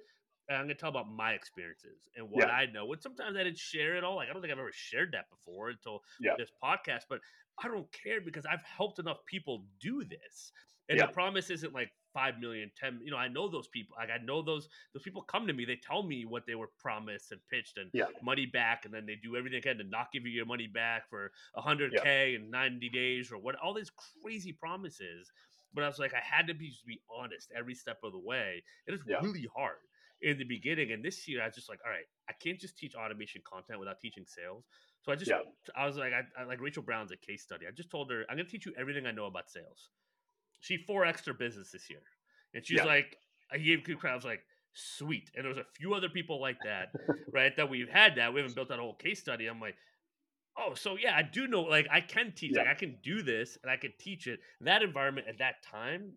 I'm 0.51 0.63
gonna 0.63 0.75
tell 0.75 0.91
about 0.91 1.11
my 1.11 1.33
experiences 1.33 2.07
and 2.17 2.29
what 2.31 2.49
yeah. 2.49 2.55
I 2.55 2.67
know. 2.67 2.93
And 2.93 3.03
sometimes 3.03 3.37
I 3.37 3.45
didn't 3.45 3.59
share 3.59 3.97
it 3.97 4.05
all. 4.05 4.17
Like 4.17 4.29
I 4.29 4.33
don't 4.33 4.43
think 4.43 4.53
I've 4.53 4.59
ever 4.59 4.73
shared 4.73 5.13
that 5.13 5.25
before 5.31 5.71
until 5.71 6.03
yeah. 6.21 6.33
this 6.39 6.51
podcast. 6.63 7.03
But 7.09 7.21
I 7.63 7.69
don't 7.69 7.91
care 7.93 8.21
because 8.21 8.45
I've 8.47 8.63
helped 8.63 8.99
enough 8.99 9.19
people 9.27 9.65
do 9.81 10.05
this. 10.05 10.53
And 10.91 11.01
the 11.01 11.07
promise 11.09 11.51
isn't 11.51 11.75
like 11.75 11.91
five 12.19 12.41
million, 12.41 12.71
ten. 12.77 13.01
You 13.05 13.13
know, 13.13 13.17
I 13.17 13.29
know 13.29 13.49
those 13.49 13.69
people. 13.69 13.97
Like 13.99 14.11
I 14.11 14.23
know 14.25 14.43
those 14.43 14.69
those 14.93 15.03
people 15.03 15.23
come 15.23 15.47
to 15.47 15.53
me. 15.53 15.65
They 15.65 15.77
tell 15.77 16.03
me 16.03 16.25
what 16.25 16.47
they 16.47 16.57
were 16.57 16.71
promised 16.79 17.33
and 17.33 17.41
pitched 17.51 17.79
and 17.79 17.91
yeah. 17.93 18.07
money 18.23 18.47
back, 18.47 18.85
and 18.85 18.93
then 18.93 19.07
they 19.07 19.17
do 19.23 19.37
everything 19.37 19.59
they 19.59 19.69
can 19.69 19.79
to 19.79 19.85
not 19.85 20.13
give 20.13 20.25
you 20.27 20.33
your 20.33 20.47
money 20.47 20.67
back 20.67 21.09
for 21.09 21.31
hundred 21.57 21.93
k 22.03 22.35
in 22.35 22.51
ninety 22.51 22.89
days 22.89 23.31
or 23.31 23.39
what. 23.39 23.55
All 23.57 23.75
these 23.75 23.93
crazy 24.23 24.53
promises. 24.53 25.31
But 25.75 25.85
I 25.85 25.87
was 25.87 25.99
like, 25.99 26.15
I 26.15 26.23
had 26.23 26.47
to 26.47 26.55
be 26.55 26.73
be 26.87 27.01
honest 27.15 27.53
every 27.55 27.75
step 27.75 27.99
of 28.03 28.13
the 28.13 28.19
way. 28.19 28.65
It 28.87 28.95
is 28.95 29.01
yeah. 29.07 29.21
really 29.21 29.47
hard 29.55 29.77
in 30.23 30.39
the 30.39 30.45
beginning. 30.45 30.93
And 30.93 31.05
this 31.05 31.29
year, 31.29 31.43
I 31.43 31.47
was 31.47 31.55
just 31.55 31.69
like, 31.69 31.81
all 31.85 31.91
right, 31.91 32.07
I 32.29 32.33
can't 32.33 32.59
just 32.59 32.77
teach 32.77 32.95
automation 32.95 33.43
content 33.45 33.79
without 33.79 34.01
teaching 34.01 34.25
sales. 34.27 34.65
So 35.03 35.13
I 35.13 35.17
just, 35.17 35.31
yeah. 35.31 35.41
I 35.77 35.87
was 35.87 35.97
like, 35.97 36.13
I, 36.13 36.23
I, 36.41 36.45
like 36.45 36.61
Rachel 36.61 36.83
Brown's 36.83 37.13
a 37.13 37.17
case 37.17 37.43
study. 37.43 37.67
I 37.67 37.71
just 37.71 37.91
told 37.91 38.11
her, 38.11 38.25
I'm 38.29 38.37
going 38.37 38.47
to 38.47 38.51
teach 38.51 38.67
you 38.67 38.73
everything 38.79 39.07
I 39.07 39.13
know 39.13 39.27
about 39.27 39.51
sales. 39.51 39.91
She 40.61 40.77
four 40.77 41.05
extra 41.05 41.35
business 41.35 41.71
this 41.71 41.89
year, 41.89 42.03
and 42.55 42.65
she's 42.67 42.79
yeah. 42.79 42.85
like, 42.85 43.17
I 43.53 43.59
gave 43.59 43.85
good 43.85 44.03
was 44.03 44.25
like, 44.25 44.43
sweet. 44.73 45.31
And 45.35 45.45
there 45.45 45.51
was 45.51 45.59
a 45.59 45.67
few 45.77 45.95
other 45.95 46.09
people 46.09 46.41
like 46.41 46.59
that, 46.65 46.93
right? 47.33 47.57
That 47.57 47.71
we've 47.71 47.89
had 47.89 48.17
that 48.17 48.33
we 48.33 48.41
haven't 48.41 48.55
built 48.55 48.69
that 48.69 48.79
whole 48.79 48.95
case 48.95 49.21
study. 49.21 49.47
I'm 49.47 49.61
like, 49.61 49.77
oh, 50.57 50.75
so 50.75 50.97
yeah, 50.97 51.15
I 51.17 51.23
do 51.23 51.47
know. 51.47 51.63
Like, 51.63 51.87
I 51.91 52.01
can 52.01 52.33
teach. 52.33 52.53
Yeah. 52.55 52.63
Like, 52.63 52.71
I 52.71 52.75
can 52.75 52.97
do 53.03 53.23
this, 53.23 53.59
and 53.63 53.71
I 53.71 53.77
can 53.77 53.93
teach 53.99 54.27
it. 54.27 54.41
That 54.61 54.83
environment 54.83 55.27
at 55.29 55.39
that 55.39 55.63
time, 55.63 56.13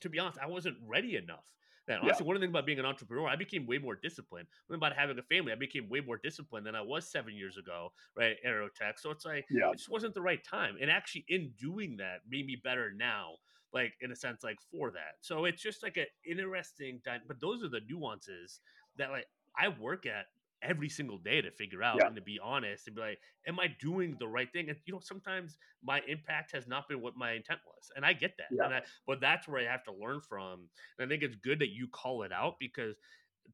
to 0.00 0.08
be 0.08 0.18
honest, 0.18 0.38
I 0.42 0.46
wasn't 0.46 0.76
ready 0.86 1.16
enough 1.16 1.54
that. 1.88 2.00
Honestly, 2.00 2.24
yeah. 2.24 2.26
one 2.26 2.36
of 2.36 2.40
the 2.40 2.46
things 2.46 2.52
about 2.52 2.66
being 2.66 2.78
an 2.78 2.84
entrepreneur, 2.84 3.26
I 3.26 3.36
became 3.36 3.66
way 3.66 3.78
more 3.78 3.96
disciplined. 3.96 4.46
One 4.68 4.76
about 4.76 4.94
having 4.94 5.18
a 5.18 5.22
family, 5.22 5.52
I 5.52 5.56
became 5.56 5.88
way 5.88 6.00
more 6.00 6.18
disciplined 6.22 6.66
than 6.66 6.76
I 6.76 6.80
was 6.80 7.10
seven 7.10 7.34
years 7.34 7.56
ago, 7.56 7.92
right? 8.16 8.36
Aerotek. 8.46 8.98
So 8.98 9.10
it's 9.10 9.24
like, 9.24 9.46
yeah. 9.50 9.70
it 9.70 9.78
just 9.78 9.90
wasn't 9.90 10.14
the 10.14 10.22
right 10.22 10.42
time. 10.44 10.76
And 10.80 10.90
actually, 10.90 11.24
in 11.28 11.52
doing 11.58 11.96
that, 11.96 12.20
made 12.28 12.46
me 12.46 12.56
better 12.62 12.92
now, 12.96 13.32
like 13.72 13.94
in 14.00 14.12
a 14.12 14.16
sense, 14.16 14.42
like 14.42 14.58
for 14.70 14.90
that. 14.90 15.16
So 15.20 15.44
it's 15.44 15.62
just 15.62 15.82
like 15.82 15.96
an 15.96 16.06
interesting, 16.26 17.00
time 17.06 17.20
but 17.26 17.40
those 17.40 17.62
are 17.62 17.68
the 17.68 17.80
nuances 17.88 18.60
that 18.96 19.10
like 19.10 19.26
I 19.58 19.68
work 19.68 20.06
at 20.06 20.26
every 20.62 20.88
single 20.88 21.18
day 21.18 21.40
to 21.40 21.50
figure 21.52 21.82
out 21.82 21.96
yeah. 21.98 22.06
and 22.06 22.16
to 22.16 22.22
be 22.22 22.38
honest 22.42 22.86
and 22.86 22.96
be 22.96 23.02
like, 23.02 23.18
am 23.46 23.60
I 23.60 23.68
doing 23.80 24.16
the 24.18 24.26
right 24.26 24.50
thing? 24.52 24.68
And 24.68 24.78
you 24.86 24.94
know, 24.94 25.00
sometimes 25.00 25.56
my 25.84 26.00
impact 26.08 26.52
has 26.52 26.66
not 26.66 26.88
been 26.88 27.00
what 27.00 27.16
my 27.16 27.32
intent 27.32 27.60
was, 27.66 27.90
and 27.96 28.04
I 28.04 28.12
get 28.12 28.36
that. 28.38 28.48
Yeah. 28.50 28.78
I, 28.78 28.80
but 29.06 29.20
that's 29.20 29.46
where 29.46 29.60
I 29.60 29.70
have 29.70 29.84
to 29.84 29.92
learn 29.92 30.20
from. 30.20 30.68
And 30.98 31.06
I 31.06 31.08
think 31.08 31.22
it's 31.22 31.36
good 31.36 31.60
that 31.60 31.70
you 31.70 31.88
call 31.88 32.22
it 32.22 32.32
out 32.32 32.56
because 32.58 32.96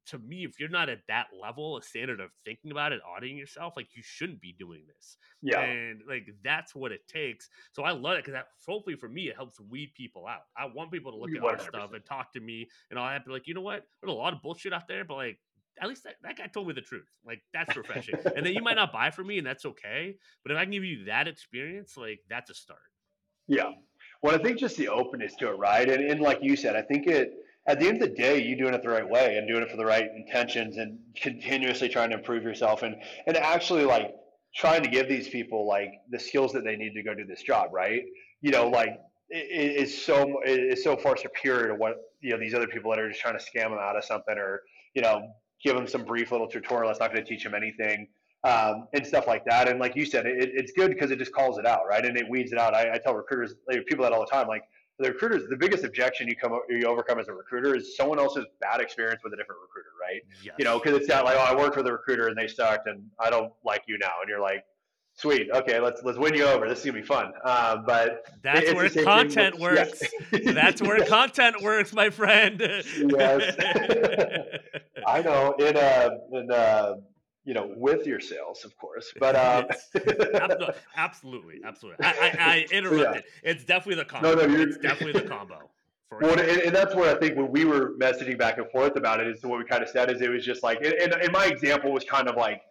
to 0.07 0.19
me, 0.19 0.43
if 0.43 0.59
you're 0.59 0.69
not 0.69 0.89
at 0.89 0.99
that 1.07 1.27
level, 1.41 1.77
a 1.77 1.81
standard 1.81 2.19
of 2.19 2.29
thinking 2.43 2.71
about 2.71 2.91
it, 2.91 3.01
auditing 3.05 3.37
yourself, 3.37 3.73
like 3.75 3.87
you 3.95 4.03
shouldn't 4.03 4.41
be 4.41 4.55
doing 4.57 4.81
this. 4.87 5.17
Yeah. 5.41 5.61
And 5.61 6.01
like 6.07 6.27
that's 6.43 6.75
what 6.75 6.91
it 6.91 7.07
takes. 7.07 7.49
So 7.73 7.83
I 7.83 7.91
love 7.91 8.13
it 8.13 8.25
because 8.25 8.33
that 8.33 8.47
hopefully 8.67 8.95
for 8.95 9.09
me 9.09 9.29
it 9.29 9.35
helps 9.35 9.59
weed 9.59 9.93
people 9.95 10.25
out. 10.27 10.41
I 10.57 10.65
want 10.65 10.91
people 10.91 11.11
to 11.11 11.17
look 11.17 11.31
at 11.35 11.43
our 11.43 11.59
stuff 11.59 11.93
and 11.93 12.05
talk 12.05 12.33
to 12.33 12.39
me 12.39 12.67
and 12.89 12.99
I'll 12.99 13.11
have 13.11 13.23
to 13.23 13.29
be 13.29 13.33
like, 13.33 13.47
you 13.47 13.53
know 13.53 13.61
what? 13.61 13.83
There's 14.01 14.11
a 14.11 14.15
lot 14.15 14.33
of 14.33 14.41
bullshit 14.41 14.73
out 14.73 14.87
there, 14.87 15.05
but 15.05 15.15
like 15.15 15.39
at 15.81 15.89
least 15.89 16.03
that, 16.03 16.15
that 16.23 16.37
guy 16.37 16.47
told 16.47 16.67
me 16.67 16.73
the 16.73 16.81
truth. 16.81 17.07
Like 17.25 17.41
that's 17.53 17.75
refreshing. 17.75 18.15
and 18.35 18.45
then 18.45 18.53
you 18.53 18.61
might 18.61 18.75
not 18.75 18.93
buy 18.93 19.11
from 19.11 19.27
me 19.27 19.37
and 19.37 19.45
that's 19.45 19.65
okay. 19.65 20.15
But 20.43 20.51
if 20.51 20.57
I 20.57 20.63
can 20.63 20.71
give 20.71 20.83
you 20.83 21.05
that 21.05 21.27
experience, 21.27 21.97
like 21.97 22.19
that's 22.29 22.49
a 22.49 22.53
start. 22.53 22.79
Yeah. 23.47 23.71
Well, 24.21 24.35
I 24.35 24.41
think 24.41 24.57
just 24.57 24.77
the 24.77 24.87
openness 24.87 25.35
to 25.35 25.49
it, 25.49 25.57
right? 25.57 25.87
And, 25.89 26.03
and 26.09 26.19
like 26.19 26.39
you 26.41 26.55
said, 26.55 26.75
I 26.75 26.81
think 26.81 27.07
it 27.07 27.33
at 27.67 27.79
the 27.79 27.87
end 27.87 28.01
of 28.01 28.09
the 28.09 28.15
day, 28.15 28.41
you 28.41 28.55
doing 28.55 28.73
it 28.73 28.83
the 28.83 28.89
right 28.89 29.07
way 29.07 29.37
and 29.37 29.47
doing 29.47 29.63
it 29.63 29.69
for 29.69 29.77
the 29.77 29.85
right 29.85 30.07
intentions 30.15 30.77
and 30.77 30.99
continuously 31.15 31.89
trying 31.89 32.09
to 32.11 32.17
improve 32.17 32.43
yourself 32.43 32.83
and 32.83 32.95
and 33.25 33.37
actually 33.37 33.85
like 33.85 34.13
trying 34.55 34.83
to 34.83 34.89
give 34.89 35.09
these 35.09 35.27
people 35.27 35.67
like 35.67 35.91
the 36.11 36.19
skills 36.19 36.53
that 36.53 36.63
they 36.63 36.75
need 36.75 36.93
to 36.93 37.03
go 37.03 37.13
do 37.13 37.25
this 37.25 37.41
job, 37.41 37.69
right? 37.73 38.03
You 38.41 38.51
know, 38.51 38.67
like 38.67 38.99
it 39.29 39.81
is 39.81 40.05
so 40.05 40.41
it's 40.43 40.83
so 40.83 40.95
far 40.95 41.17
superior 41.17 41.69
to 41.69 41.75
what 41.75 41.97
you 42.21 42.31
know 42.31 42.39
these 42.39 42.53
other 42.53 42.67
people 42.67 42.91
that 42.91 42.99
are 42.99 43.09
just 43.09 43.21
trying 43.21 43.37
to 43.37 43.43
scam 43.43 43.69
them 43.69 43.79
out 43.79 43.97
of 43.97 44.05
something 44.05 44.37
or 44.37 44.61
you 44.93 45.01
know 45.01 45.27
give 45.63 45.75
them 45.75 45.87
some 45.87 46.03
brief 46.03 46.31
little 46.31 46.47
tutorial 46.47 46.89
that's 46.89 46.99
not 46.99 47.11
going 47.11 47.23
to 47.23 47.29
teach 47.29 47.43
them 47.43 47.55
anything 47.55 48.07
um, 48.43 48.87
and 48.93 49.05
stuff 49.05 49.25
like 49.27 49.43
that. 49.45 49.67
And 49.67 49.79
like 49.79 49.95
you 49.95 50.05
said, 50.05 50.27
it, 50.27 50.51
it's 50.53 50.71
good 50.73 50.91
because 50.91 51.09
it 51.09 51.17
just 51.17 51.33
calls 51.33 51.57
it 51.57 51.65
out, 51.65 51.81
right? 51.89 52.05
And 52.05 52.15
it 52.15 52.29
weeds 52.29 52.51
it 52.51 52.59
out. 52.59 52.75
I, 52.75 52.93
I 52.93 52.97
tell 52.99 53.15
recruiters, 53.15 53.55
people 53.87 54.03
that 54.03 54.13
all 54.13 54.19
the 54.19 54.31
time, 54.31 54.47
like 54.47 54.61
the 54.99 55.09
recruiters, 55.09 55.47
the 55.49 55.57
biggest 55.57 55.83
objection 55.83 56.27
you 56.27 56.35
come 56.35 56.59
you 56.69 56.85
overcome 56.85 57.19
as 57.19 57.27
a 57.27 57.33
recruiter 57.33 57.75
is 57.75 57.95
someone 57.97 58.19
else's 58.19 58.45
bad 58.61 58.79
experience 58.79 59.21
with 59.23 59.33
a 59.33 59.35
different 59.35 59.61
recruiter, 59.61 59.89
right? 60.01 60.21
Yes. 60.43 60.55
You 60.57 60.65
know, 60.65 60.79
because 60.79 60.97
it's 60.97 61.09
not 61.09 61.25
like, 61.25 61.35
oh, 61.37 61.43
I 61.43 61.55
worked 61.55 61.75
with 61.75 61.87
a 61.87 61.91
recruiter 61.91 62.27
and 62.27 62.37
they 62.37 62.47
sucked, 62.47 62.87
and 62.87 63.03
I 63.19 63.29
don't 63.29 63.51
like 63.63 63.83
you 63.87 63.97
now, 63.97 64.13
and 64.21 64.29
you're 64.29 64.39
like, 64.39 64.63
sweet, 65.15 65.49
okay, 65.53 65.79
let's 65.79 66.01
let's 66.03 66.17
win 66.17 66.33
you 66.33 66.45
over. 66.45 66.69
This 66.69 66.79
is 66.79 66.85
gonna 66.85 66.99
be 66.99 67.05
fun. 67.05 67.33
Uh, 67.43 67.77
but 67.85 68.25
that's 68.41 68.73
where 68.73 68.89
content 68.89 69.59
works. 69.59 70.01
Yes. 70.31 70.53
that's 70.53 70.81
where 70.81 70.99
yes. 70.99 71.09
content 71.09 71.61
works, 71.61 71.93
my 71.93 72.09
friend. 72.09 72.59
yes, 72.61 73.55
I 75.07 75.21
know. 75.21 75.55
In 75.59 75.75
uh, 75.75 76.09
in 76.31 76.51
uh, 76.51 76.93
you 77.45 77.53
know, 77.53 77.71
with 77.77 78.05
your 78.07 78.19
sales, 78.19 78.65
of 78.65 78.75
course. 78.77 79.13
But 79.19 79.35
um, 79.35 79.65
absolutely, 80.97 81.61
absolutely. 81.63 82.05
I, 82.05 82.11
I, 82.11 82.35
I 82.39 82.65
interrupted. 82.71 83.23
Yeah. 83.43 83.51
It's 83.51 83.63
definitely 83.63 84.03
the 84.03 84.05
combo. 84.05 84.35
No, 84.35 84.45
no, 84.45 84.61
it's 84.61 84.77
definitely 84.77 85.21
the 85.21 85.27
combo. 85.27 85.69
Well, 86.21 86.39
and, 86.39 86.61
and, 86.61 86.75
that's 86.75 86.95
where 86.95 87.13
I 87.13 87.19
think 87.19 87.35
when 87.35 87.51
we 87.51 87.65
were 87.65 87.93
messaging 87.99 88.37
back 88.37 88.57
and 88.57 88.69
forth 88.69 88.95
about 88.95 89.19
it, 89.19 89.27
is 89.27 89.43
what 89.43 89.57
we 89.57 89.65
kind 89.65 89.83
of 89.83 89.89
said 89.89 90.09
is 90.09 90.21
it 90.21 90.29
was 90.29 90.45
just 90.45 90.63
like, 90.63 90.77
and, 90.81 91.13
and 91.13 91.31
my 91.31 91.45
example 91.45 91.91
was 91.91 92.05
kind 92.05 92.29
of 92.29 92.37
like, 92.37 92.61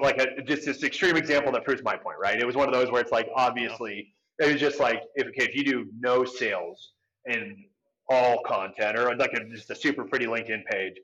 like 0.00 0.18
a, 0.18 0.40
just 0.42 0.64
this 0.64 0.82
extreme 0.82 1.16
example 1.16 1.52
that 1.52 1.64
proves 1.64 1.82
my 1.82 1.94
point, 1.94 2.16
right? 2.18 2.40
It 2.40 2.46
was 2.46 2.56
one 2.56 2.68
of 2.68 2.74
those 2.74 2.90
where 2.90 3.02
it's 3.02 3.12
like 3.12 3.28
obviously 3.34 4.14
it 4.38 4.50
was 4.50 4.60
just 4.60 4.80
like 4.80 5.02
if 5.14 5.26
okay, 5.28 5.44
if 5.44 5.54
you 5.54 5.64
do 5.64 5.86
no 5.98 6.24
sales 6.24 6.92
and 7.26 7.56
all 8.08 8.40
content 8.46 8.98
or 8.98 9.14
like 9.16 9.34
a, 9.34 9.44
just 9.50 9.70
a 9.70 9.74
super 9.74 10.04
pretty 10.04 10.24
LinkedIn 10.24 10.64
page, 10.66 10.94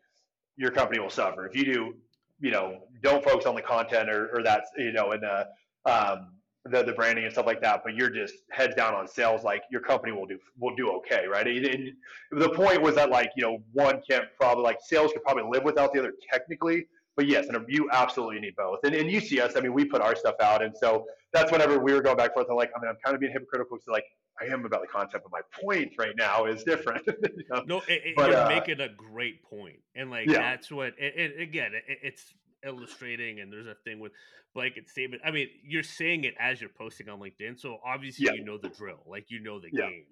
your 0.57 0.71
company 0.71 1.01
will 1.01 1.11
suffer. 1.11 1.47
If 1.47 1.55
you 1.55 1.65
do 1.65 1.95
you 2.43 2.51
know, 2.51 2.81
don't 3.03 3.25
focus 3.25 3.47
on 3.47 3.55
the 3.55 3.63
content 3.63 4.11
or, 4.11 4.29
or 4.37 4.43
that, 4.43 4.65
you 4.77 4.93
know, 4.93 5.13
and 5.13 5.23
the, 5.23 5.47
um, 5.87 6.33
the, 6.65 6.83
the 6.83 6.93
branding 6.93 7.25
and 7.25 7.33
stuff 7.33 7.47
like 7.47 7.61
that, 7.63 7.83
but 7.85 7.95
you're 7.95 8.11
just 8.11 8.35
heads 8.51 8.75
down 8.75 8.95
on 8.95 9.07
sales, 9.09 9.43
like 9.45 9.63
your 9.71 9.81
company 9.81 10.13
will 10.13 10.27
do, 10.27 10.39
will 10.59 10.75
do 10.77 10.91
okay. 10.91 11.27
Right. 11.27 11.47
And 11.47 11.93
the 12.33 12.51
point 12.51 12.83
was 12.83 12.97
that 12.97 13.11
like, 13.11 13.31
you 13.37 13.43
know, 13.43 13.59
one 13.73 14.03
can't 14.09 14.27
probably 14.39 14.65
like 14.65 14.79
sales 14.83 15.13
could 15.13 15.23
probably 15.23 15.45
live 15.51 15.65
without 15.65 15.93
the 15.93 16.01
other 16.01 16.13
technically, 16.31 16.87
but 17.17 17.27
yes, 17.27 17.47
and 17.47 17.65
you 17.69 17.89
absolutely 17.93 18.41
need 18.41 18.57
both. 18.57 18.81
And, 18.85 18.95
and 18.95 19.11
you 19.11 19.21
see 19.21 19.41
us, 19.41 19.53
I 19.57 19.61
mean, 19.61 19.73
we 19.73 19.85
put 19.85 20.03
our 20.03 20.17
stuff 20.17 20.37
out. 20.41 20.63
And 20.63 20.77
so 20.77 21.07
that's 21.33 21.51
whenever 21.53 21.79
we 21.79 21.93
were 21.93 22.03
going 22.03 22.17
back 22.17 22.31
and 22.31 22.35
forth, 22.35 22.47
I'm 22.51 22.57
like, 22.57 22.73
I 22.77 22.81
mean, 22.81 22.89
I'm 22.89 22.99
kind 23.05 23.15
of 23.15 23.21
being 23.21 23.33
hypocritical 23.33 23.77
because 23.77 23.89
like, 23.89 24.05
I 24.41 24.47
am 24.47 24.65
about 24.65 24.81
the 24.81 24.87
content, 24.87 25.23
but 25.23 25.33
my 25.33 25.43
point 25.63 25.93
right 25.99 26.15
now 26.17 26.47
is 26.47 26.65
different. 26.65 27.07
you 27.07 27.45
know? 27.51 27.63
No, 27.67 27.83
it, 27.89 28.15
but, 28.17 28.31
you're 28.31 28.41
uh, 28.41 28.49
making 28.49 28.81
a 28.81 28.89
great 28.89 29.43
point, 29.43 29.81
and 29.95 30.11
like 30.11 30.29
yeah. 30.29 30.39
that's 30.39 30.71
what. 30.71 30.95
It, 30.99 31.15
it, 31.17 31.41
again, 31.41 31.73
it's 31.87 32.33
illustrating, 32.65 33.41
and 33.41 33.53
there's 33.53 33.67
a 33.67 33.77
thing 33.85 34.01
with 34.01 34.13
blanket 34.55 34.89
statement. 34.89 35.23
I 35.25 35.31
mean, 35.31 35.49
you're 35.65 35.83
saying 35.83 36.25
it 36.25 36.35
as 36.39 36.61
you're 36.61 36.71
posting 36.71 37.09
on 37.09 37.21
LinkedIn, 37.21 37.61
so 37.61 37.79
obviously 37.85 38.27
yeah. 38.27 38.33
you 38.33 38.45
know 38.45 38.59
the 38.59 38.69
drill, 38.69 39.03
like 39.07 39.31
you 39.31 39.41
know 39.41 39.61
the 39.61 39.69
yeah. 39.73 39.89
game. 39.89 40.05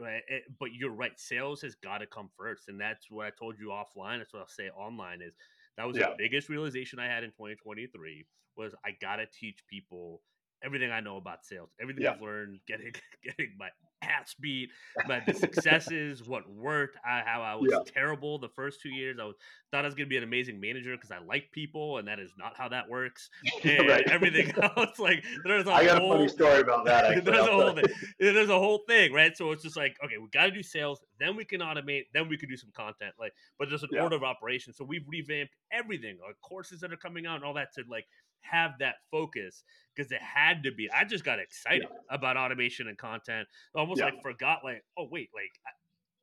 Right, 0.00 0.22
but 0.58 0.70
you're 0.72 0.90
right. 0.90 1.12
Sales 1.16 1.62
has 1.62 1.76
got 1.76 1.98
to 1.98 2.06
come 2.06 2.28
first, 2.36 2.68
and 2.68 2.80
that's 2.80 3.10
what 3.10 3.26
I 3.26 3.30
told 3.30 3.58
you 3.60 3.68
offline. 3.68 4.18
That's 4.18 4.32
what 4.32 4.40
I'll 4.40 4.48
say 4.48 4.68
online. 4.70 5.22
Is 5.22 5.34
that 5.76 5.86
was 5.86 5.96
the 5.96 6.14
biggest 6.18 6.48
realization 6.48 6.98
I 6.98 7.06
had 7.06 7.22
in 7.22 7.30
2023 7.30 8.26
was 8.56 8.74
I 8.84 8.90
got 9.00 9.16
to 9.16 9.26
teach 9.26 9.64
people 9.68 10.20
everything 10.64 10.90
I 10.90 11.00
know 11.00 11.16
about 11.16 11.44
sales, 11.44 11.70
everything 11.80 12.04
yeah. 12.04 12.12
I've 12.12 12.20
learned, 12.20 12.60
getting 12.66 12.92
getting 13.24 13.52
my 13.58 13.68
ass 14.02 14.34
beat, 14.40 14.70
but 15.06 15.22
the 15.26 15.34
successes, 15.34 16.26
what 16.26 16.48
worked, 16.50 16.96
I, 17.04 17.22
how 17.24 17.42
I 17.42 17.54
was 17.54 17.70
yeah. 17.72 17.78
terrible 17.92 18.38
the 18.38 18.48
first 18.48 18.80
two 18.80 18.90
years. 18.90 19.18
I 19.20 19.24
was, 19.24 19.36
thought 19.70 19.84
I 19.84 19.88
was 19.88 19.94
going 19.94 20.06
to 20.06 20.10
be 20.10 20.16
an 20.16 20.24
amazing 20.24 20.60
manager 20.60 20.94
because 20.96 21.10
I 21.10 21.18
like 21.18 21.50
people, 21.52 21.98
and 21.98 22.08
that 22.08 22.18
is 22.18 22.32
not 22.38 22.56
how 22.56 22.68
that 22.68 22.88
works. 22.88 23.30
And 23.64 23.88
right. 23.88 24.06
everything 24.10 24.52
else, 24.60 24.98
like 24.98 25.24
there's 25.44 25.66
a 25.66 25.72
I 25.72 25.86
got 25.86 25.98
whole, 25.98 26.12
a 26.12 26.16
funny 26.16 26.28
story 26.28 26.60
about 26.60 26.84
that. 26.84 27.06
Actually. 27.06 27.32
there's 27.32 27.46
a 27.46 27.50
whole 27.50 27.72
thing. 27.72 27.84
There's 28.18 28.48
a 28.50 28.58
whole 28.58 28.80
thing, 28.86 29.12
right? 29.12 29.36
So 29.36 29.52
it's 29.52 29.62
just 29.62 29.76
like, 29.76 29.96
okay, 30.04 30.18
we 30.18 30.28
got 30.32 30.44
to 30.44 30.50
do 30.50 30.62
sales, 30.62 31.00
then 31.18 31.34
we 31.34 31.44
can 31.44 31.60
automate, 31.60 32.04
then 32.12 32.28
we 32.28 32.36
can 32.36 32.48
do 32.48 32.56
some 32.56 32.70
content, 32.76 33.14
like. 33.18 33.32
But 33.58 33.68
there's 33.68 33.82
an 33.82 33.88
yeah. 33.92 34.02
order 34.02 34.16
of 34.16 34.22
operations. 34.22 34.76
so 34.76 34.84
we've 34.84 35.04
revamped 35.08 35.54
everything, 35.72 36.18
like 36.26 36.36
courses 36.42 36.80
that 36.80 36.92
are 36.92 36.96
coming 36.96 37.26
out 37.26 37.36
and 37.36 37.44
all 37.44 37.54
that 37.54 37.72
to 37.74 37.84
like 37.88 38.04
have 38.50 38.72
that 38.80 38.96
focus 39.10 39.62
because 39.94 40.10
it 40.12 40.20
had 40.20 40.62
to 40.64 40.72
be. 40.72 40.90
I 40.90 41.04
just 41.04 41.24
got 41.24 41.38
excited 41.38 41.86
yeah. 41.90 42.14
about 42.14 42.36
automation 42.36 42.88
and 42.88 42.98
content. 42.98 43.48
I 43.76 43.80
almost 43.80 44.00
yeah. 44.00 44.06
like 44.06 44.22
forgot, 44.22 44.60
like, 44.64 44.84
oh 44.98 45.08
wait, 45.10 45.30
like 45.34 45.50
I, 45.66 45.70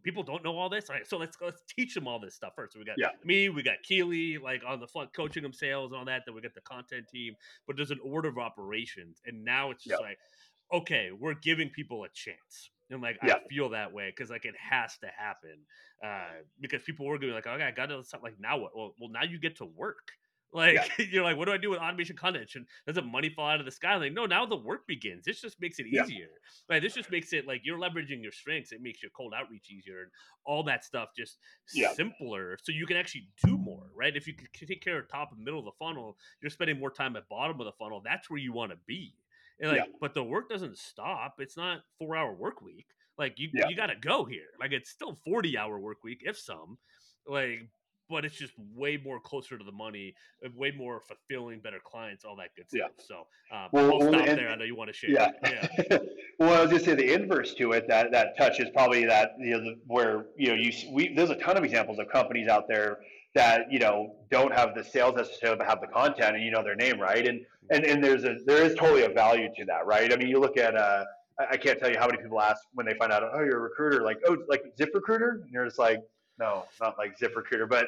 people 0.04 0.24
don't 0.24 0.44
know 0.44 0.58
all 0.58 0.70
this. 0.70 0.90
All 0.90 0.96
right, 0.96 1.08
so 1.08 1.18
let's 1.18 1.38
let's 1.42 1.64
teach 1.68 1.94
them 1.94 2.08
all 2.08 2.20
this 2.20 2.36
stuff 2.36 2.54
first. 2.56 2.74
So 2.74 2.80
we 2.80 2.86
got 2.86 2.96
yeah. 2.98 3.10
me, 3.24 3.50
we 3.50 3.64
got 3.64 3.78
Keely, 3.84 4.38
like 4.38 4.62
on 4.68 4.80
the 4.80 4.88
front 4.88 5.14
coaching 5.14 5.44
them 5.44 5.54
sales 5.54 5.92
and 5.92 6.00
all 6.00 6.06
that. 6.06 6.24
Then 6.26 6.36
we 6.36 6.42
got 6.42 6.54
the 6.54 6.62
content 6.62 7.08
team, 7.12 7.36
but 7.68 7.76
there's 7.76 7.92
an 7.92 8.00
order 8.04 8.30
of 8.30 8.38
operations, 8.38 9.22
and 9.26 9.44
now 9.44 9.72
it's 9.72 9.84
just 9.84 10.02
like, 10.02 10.18
okay, 10.74 11.10
we're 11.18 11.36
giving 11.36 11.70
people 11.70 12.04
a 12.04 12.10
chance. 12.14 12.72
And 12.90 13.02
like 13.02 13.18
I 13.22 13.36
feel 13.50 13.70
that 13.70 13.94
way 13.94 14.12
because 14.14 14.30
like 14.30 14.44
it 14.44 14.56
has 14.70 14.98
to 14.98 15.08
happen 15.18 15.60
uh, 16.04 16.42
because 16.60 16.82
people 16.84 17.06
were 17.06 17.18
going 17.18 17.22
to 17.22 17.28
be 17.28 17.34
like, 17.36 17.48
okay, 17.48 17.64
I 17.64 17.72
got 17.72 17.86
to 17.86 18.04
stop 18.04 18.22
like 18.22 18.36
now 18.38 18.58
what? 18.58 18.76
Well, 18.76 18.96
well, 19.00 19.10
now 19.10 19.24
you 19.24 19.40
get 19.40 19.58
to 19.58 19.66
work. 19.66 20.12
Like 20.54 20.76
yeah. 20.76 21.06
you're 21.12 21.24
like, 21.24 21.38
what 21.38 21.46
do 21.46 21.54
I 21.54 21.58
do 21.58 21.70
with 21.70 21.80
automation 21.80 22.16
content? 22.16 22.50
Should, 22.50 22.66
doesn't 22.86 23.10
money 23.10 23.30
fall 23.30 23.48
out 23.48 23.60
of 23.60 23.66
the 23.66 23.72
sky? 23.72 23.96
Like, 23.96 24.14
no, 24.14 24.26
now 24.26 24.46
the 24.46 24.58
work 24.58 24.86
begins. 24.86 25.24
This 25.26 25.40
just 25.42 25.62
makes 25.62 25.80
it 25.80 25.88
easier. 25.88 26.28
Yeah. 26.30 26.76
Like 26.76 26.82
this 26.82 26.94
just 26.94 27.10
makes 27.10 27.32
it 27.32 27.48
like 27.48 27.62
you're 27.64 27.80
leveraging 27.80 28.22
your 28.22 28.34
strengths. 28.34 28.72
It 28.72 28.82
makes 28.82 29.02
your 29.02 29.12
cold 29.16 29.34
outreach 29.36 29.72
easier 29.72 30.02
and 30.02 30.12
all 30.46 30.64
that 30.64 30.84
stuff 30.84 31.10
just 31.16 31.38
yeah. 31.74 31.94
simpler. 31.94 32.58
So 32.62 32.72
you 32.72 32.86
can 32.86 32.98
actually 32.98 33.28
do 33.46 33.58
more, 33.58 33.86
right? 33.96 34.16
If 34.16 34.28
you 34.28 34.34
can 34.34 34.68
take 34.68 34.84
care 34.84 35.00
of 35.00 35.08
top 35.08 35.32
and 35.32 35.44
middle 35.44 35.60
of 35.60 35.66
the 35.66 35.72
funnel, 35.80 36.18
you're 36.42 36.50
spending 36.50 36.80
more 36.80 36.92
time 36.92 37.16
at 37.16 37.30
bottom 37.30 37.60
of 37.60 37.66
the 37.66 37.74
funnel. 37.80 38.02
That's 38.04 38.30
where 38.30 38.40
you 38.40 38.52
want 38.52 38.72
to 38.72 38.78
be. 38.86 39.14
And 39.62 39.72
like, 39.72 39.88
but 40.02 40.14
the 40.14 40.24
work 40.24 40.50
doesn't 40.50 40.78
stop. 40.78 41.36
It's 41.38 41.56
not 41.56 41.82
four 42.00 42.16
hour 42.16 42.34
work 42.34 42.62
week. 42.62 42.88
Like 43.18 43.36
you, 43.38 43.50
you 43.70 43.76
got 43.76 43.88
to 43.88 43.96
go 43.96 44.26
here. 44.26 44.48
Like 44.60 44.72
it's 44.72 44.90
still 44.90 45.18
40 45.24 45.58
hour 45.58 45.80
work 45.80 46.04
week, 46.04 46.22
if 46.24 46.38
some. 46.38 46.78
Like, 47.28 47.70
but 48.12 48.26
it's 48.26 48.36
just 48.36 48.54
way 48.76 49.00
more 49.04 49.20
closer 49.20 49.58
to 49.58 49.64
the 49.64 49.72
money, 49.72 50.14
uh, 50.46 50.50
way 50.56 50.72
more 50.72 51.02
fulfilling, 51.02 51.60
better 51.60 51.80
clients, 51.84 52.24
all 52.24 52.36
that 52.36 52.50
good 52.56 52.70
stuff. 52.70 52.92
Yeah. 52.98 53.06
So 53.06 53.16
um, 53.56 53.70
well, 53.72 53.94
I'll 53.94 54.02
stop 54.02 54.28
and, 54.28 54.38
there. 54.38 54.50
I 54.50 54.56
know 54.56 54.66
you 54.66 54.76
want 54.76 54.90
to 54.90 54.94
share. 54.94 55.10
Yeah. 55.10 55.32
yeah. 55.44 55.98
well, 56.40 56.54
I 56.54 56.62
was 56.62 56.72
just 56.72 56.86
say 56.86 56.94
the 56.94 57.14
inverse 57.14 57.54
to 57.56 57.72
it. 57.72 57.88
That 57.88 58.12
that 58.12 58.38
touch 58.38 58.60
is 58.60 58.70
probably 58.74 59.06
that 59.06 59.32
you 59.40 59.52
know 59.52 59.60
the, 59.64 59.80
where 59.88 60.26
you 60.38 60.50
know 60.50 60.56
you 60.56 60.72
we 60.92 61.14
there's 61.16 61.32
a 61.32 61.36
ton 61.36 61.58
of 61.58 61.64
examples 61.64 61.98
of 61.98 62.10
companies 62.10 62.48
out 62.48 62.68
there 62.68 63.00
that 63.34 63.72
you 63.72 63.80
know 63.80 64.16
don't 64.30 64.54
have 64.54 64.76
the 64.76 64.84
sales 64.84 65.16
necessarily 65.16 65.58
but 65.58 65.66
have 65.66 65.80
the 65.82 65.88
content 65.88 66.36
and 66.36 66.44
you 66.44 66.52
know 66.52 66.62
their 66.62 66.76
name 66.76 67.00
right 67.00 67.26
and 67.26 67.46
and 67.70 67.86
and 67.86 68.04
there's 68.04 68.26
a 68.26 68.36
there 68.46 68.62
is 68.62 68.76
totally 68.76 69.04
a 69.04 69.10
value 69.10 69.48
to 69.56 69.64
that 69.64 69.86
right 69.86 70.12
i 70.12 70.18
mean 70.18 70.28
you 70.28 70.38
look 70.38 70.58
at 70.58 70.76
uh 70.76 71.06
I 71.50 71.58
can't 71.58 71.80
tell 71.80 71.90
you 71.90 71.98
how 71.98 72.08
many 72.08 72.22
people 72.22 72.42
ask 72.42 72.62
when 72.74 72.86
they 72.86 72.94
find 72.94 73.12
out, 73.12 73.24
oh, 73.24 73.40
you're 73.40 73.58
a 73.58 73.62
recruiter, 73.62 74.04
like, 74.04 74.20
oh, 74.28 74.38
like 74.48 74.64
ZipRecruiter, 74.78 75.42
and 75.42 75.50
you're 75.52 75.66
just 75.66 75.80
like, 75.80 76.04
no, 76.42 76.66
not 76.82 76.98
like 76.98 77.18
ZipRecruiter, 77.18 77.70
but 77.70 77.86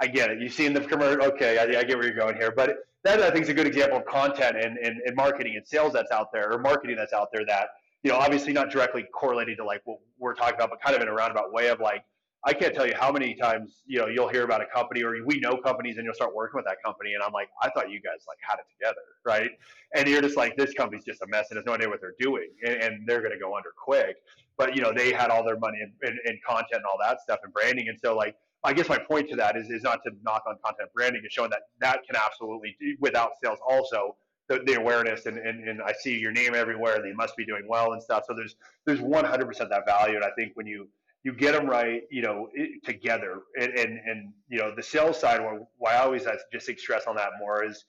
I 0.00 0.08
get 0.08 0.30
it. 0.30 0.40
You 0.40 0.48
see 0.48 0.66
in 0.66 0.74
the 0.74 0.80
commercial, 0.80 1.22
okay, 1.26 1.58
I, 1.58 1.78
I, 1.78 1.84
get 1.84 1.96
where 1.96 2.04
you're 2.04 2.16
going 2.16 2.34
here. 2.34 2.50
But 2.50 2.88
that 3.04 3.22
I 3.22 3.30
think 3.30 3.44
is 3.44 3.48
a 3.48 3.54
good 3.54 3.68
example 3.68 3.98
of 3.98 4.04
content 4.04 4.56
and, 4.56 4.76
and, 4.78 5.00
and 5.06 5.16
marketing 5.16 5.56
and 5.56 5.66
sales 5.66 5.92
that's 5.92 6.10
out 6.10 6.32
there, 6.32 6.52
or 6.52 6.58
marketing 6.58 6.96
that's 6.96 7.12
out 7.12 7.28
there 7.32 7.46
that 7.46 7.68
you 8.02 8.10
know 8.10 8.18
obviously 8.18 8.52
not 8.52 8.70
directly 8.70 9.04
correlated 9.14 9.56
to 9.58 9.64
like 9.64 9.80
what 9.84 9.98
we're 10.18 10.34
talking 10.34 10.56
about, 10.56 10.70
but 10.70 10.82
kind 10.82 10.96
of 10.96 11.02
in 11.02 11.08
a 11.08 11.12
roundabout 11.12 11.52
way 11.52 11.68
of 11.68 11.78
like 11.78 12.04
I 12.46 12.52
can't 12.52 12.74
tell 12.74 12.86
you 12.86 12.94
how 12.94 13.10
many 13.10 13.34
times 13.34 13.82
you 13.86 13.98
know 13.98 14.06
you'll 14.06 14.28
hear 14.28 14.44
about 14.44 14.60
a 14.60 14.66
company 14.66 15.02
or 15.02 15.16
we 15.24 15.40
know 15.40 15.56
companies 15.56 15.96
and 15.96 16.04
you'll 16.04 16.14
start 16.14 16.34
working 16.34 16.58
with 16.58 16.66
that 16.66 16.82
company 16.84 17.14
and 17.14 17.22
I'm 17.22 17.32
like 17.32 17.48
I 17.62 17.70
thought 17.70 17.90
you 17.90 18.00
guys 18.00 18.24
like 18.28 18.38
had 18.42 18.58
it 18.58 18.66
together 18.78 19.00
right 19.24 19.50
and 19.94 20.06
you're 20.06 20.20
just 20.20 20.36
like 20.36 20.56
this 20.56 20.74
company's 20.74 21.04
just 21.04 21.22
a 21.22 21.26
mess 21.26 21.46
and 21.50 21.56
has 21.56 21.64
no 21.64 21.72
idea 21.72 21.88
what 21.88 22.00
they're 22.00 22.14
doing 22.20 22.48
and, 22.64 22.74
and 22.74 23.08
they're 23.08 23.20
going 23.20 23.32
to 23.32 23.38
go 23.38 23.56
under 23.56 23.70
quick 23.82 24.16
but 24.58 24.76
you 24.76 24.82
know 24.82 24.92
they 24.92 25.12
had 25.12 25.30
all 25.30 25.44
their 25.44 25.58
money 25.58 25.78
in, 25.80 26.40
content 26.46 26.68
and 26.74 26.84
all 26.84 26.98
that 27.00 27.20
stuff 27.20 27.38
and 27.44 27.52
branding 27.52 27.88
and 27.88 27.98
so 27.98 28.14
like 28.14 28.36
I 28.62 28.72
guess 28.72 28.88
my 28.88 28.98
point 28.98 29.28
to 29.28 29.36
that 29.36 29.56
is, 29.58 29.68
is 29.68 29.82
not 29.82 30.02
to 30.04 30.12
knock 30.22 30.44
on 30.48 30.56
content 30.64 30.88
branding 30.94 31.20
and 31.22 31.30
showing 31.30 31.50
that 31.50 31.62
that 31.80 32.00
can 32.06 32.16
absolutely, 32.16 32.76
do 32.80 32.96
without 32.98 33.32
sales, 33.42 33.58
also 33.68 34.16
the, 34.48 34.60
the 34.66 34.74
awareness 34.74 35.26
and, 35.26 35.36
and, 35.36 35.68
and 35.68 35.82
I 35.82 35.92
see 35.92 36.18
your 36.18 36.32
name 36.32 36.54
everywhere. 36.54 36.96
and 36.96 37.04
They 37.04 37.12
must 37.12 37.36
be 37.36 37.44
doing 37.44 37.64
well 37.68 37.92
and 37.92 38.02
stuff. 38.02 38.24
So 38.26 38.34
there's 38.34 38.56
there's 38.86 39.00
100% 39.00 39.68
that 39.68 39.86
value, 39.86 40.16
and 40.16 40.24
I 40.24 40.30
think 40.30 40.52
when 40.54 40.66
you 40.66 40.88
you 41.24 41.32
get 41.32 41.52
them 41.52 41.66
right, 41.66 42.02
you 42.10 42.22
know, 42.22 42.48
it, 42.52 42.84
together, 42.84 43.40
and, 43.58 43.72
and 43.72 43.98
and 44.04 44.32
you 44.48 44.58
know 44.58 44.74
the 44.74 44.82
sales 44.82 45.18
side. 45.18 45.40
Why 45.78 45.94
I 45.94 46.04
always 46.04 46.26
just 46.52 46.70
stress 46.78 47.06
on 47.06 47.16
that 47.16 47.30
more 47.40 47.64
is 47.64 47.84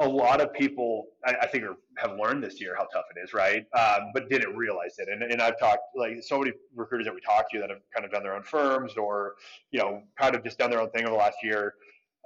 a 0.00 0.08
lot 0.08 0.40
of 0.40 0.52
people 0.52 1.06
I, 1.24 1.34
I 1.42 1.46
think 1.46 1.64
are, 1.64 1.76
have 1.98 2.18
learned 2.18 2.42
this 2.42 2.60
year 2.60 2.74
how 2.76 2.86
tough 2.92 3.04
it 3.14 3.20
is, 3.22 3.32
right? 3.32 3.64
Um, 3.78 4.10
but 4.12 4.28
didn't 4.28 4.56
realize 4.56 4.94
it. 4.98 5.08
And, 5.08 5.22
and 5.22 5.40
I've 5.40 5.58
talked 5.58 5.82
like 5.94 6.22
so 6.22 6.38
many 6.38 6.52
recruiters 6.74 7.06
that 7.06 7.14
we 7.14 7.20
talked 7.20 7.52
to 7.52 7.60
that 7.60 7.70
have 7.70 7.80
kind 7.94 8.04
of 8.04 8.10
done 8.10 8.22
their 8.22 8.34
own 8.34 8.42
firms 8.42 8.96
or 8.96 9.34
you 9.70 9.78
know 9.78 10.02
kind 10.18 10.34
of 10.34 10.42
just 10.42 10.58
done 10.58 10.70
their 10.70 10.80
own 10.80 10.90
thing 10.90 11.02
over 11.04 11.12
the 11.12 11.16
last 11.16 11.38
year. 11.42 11.74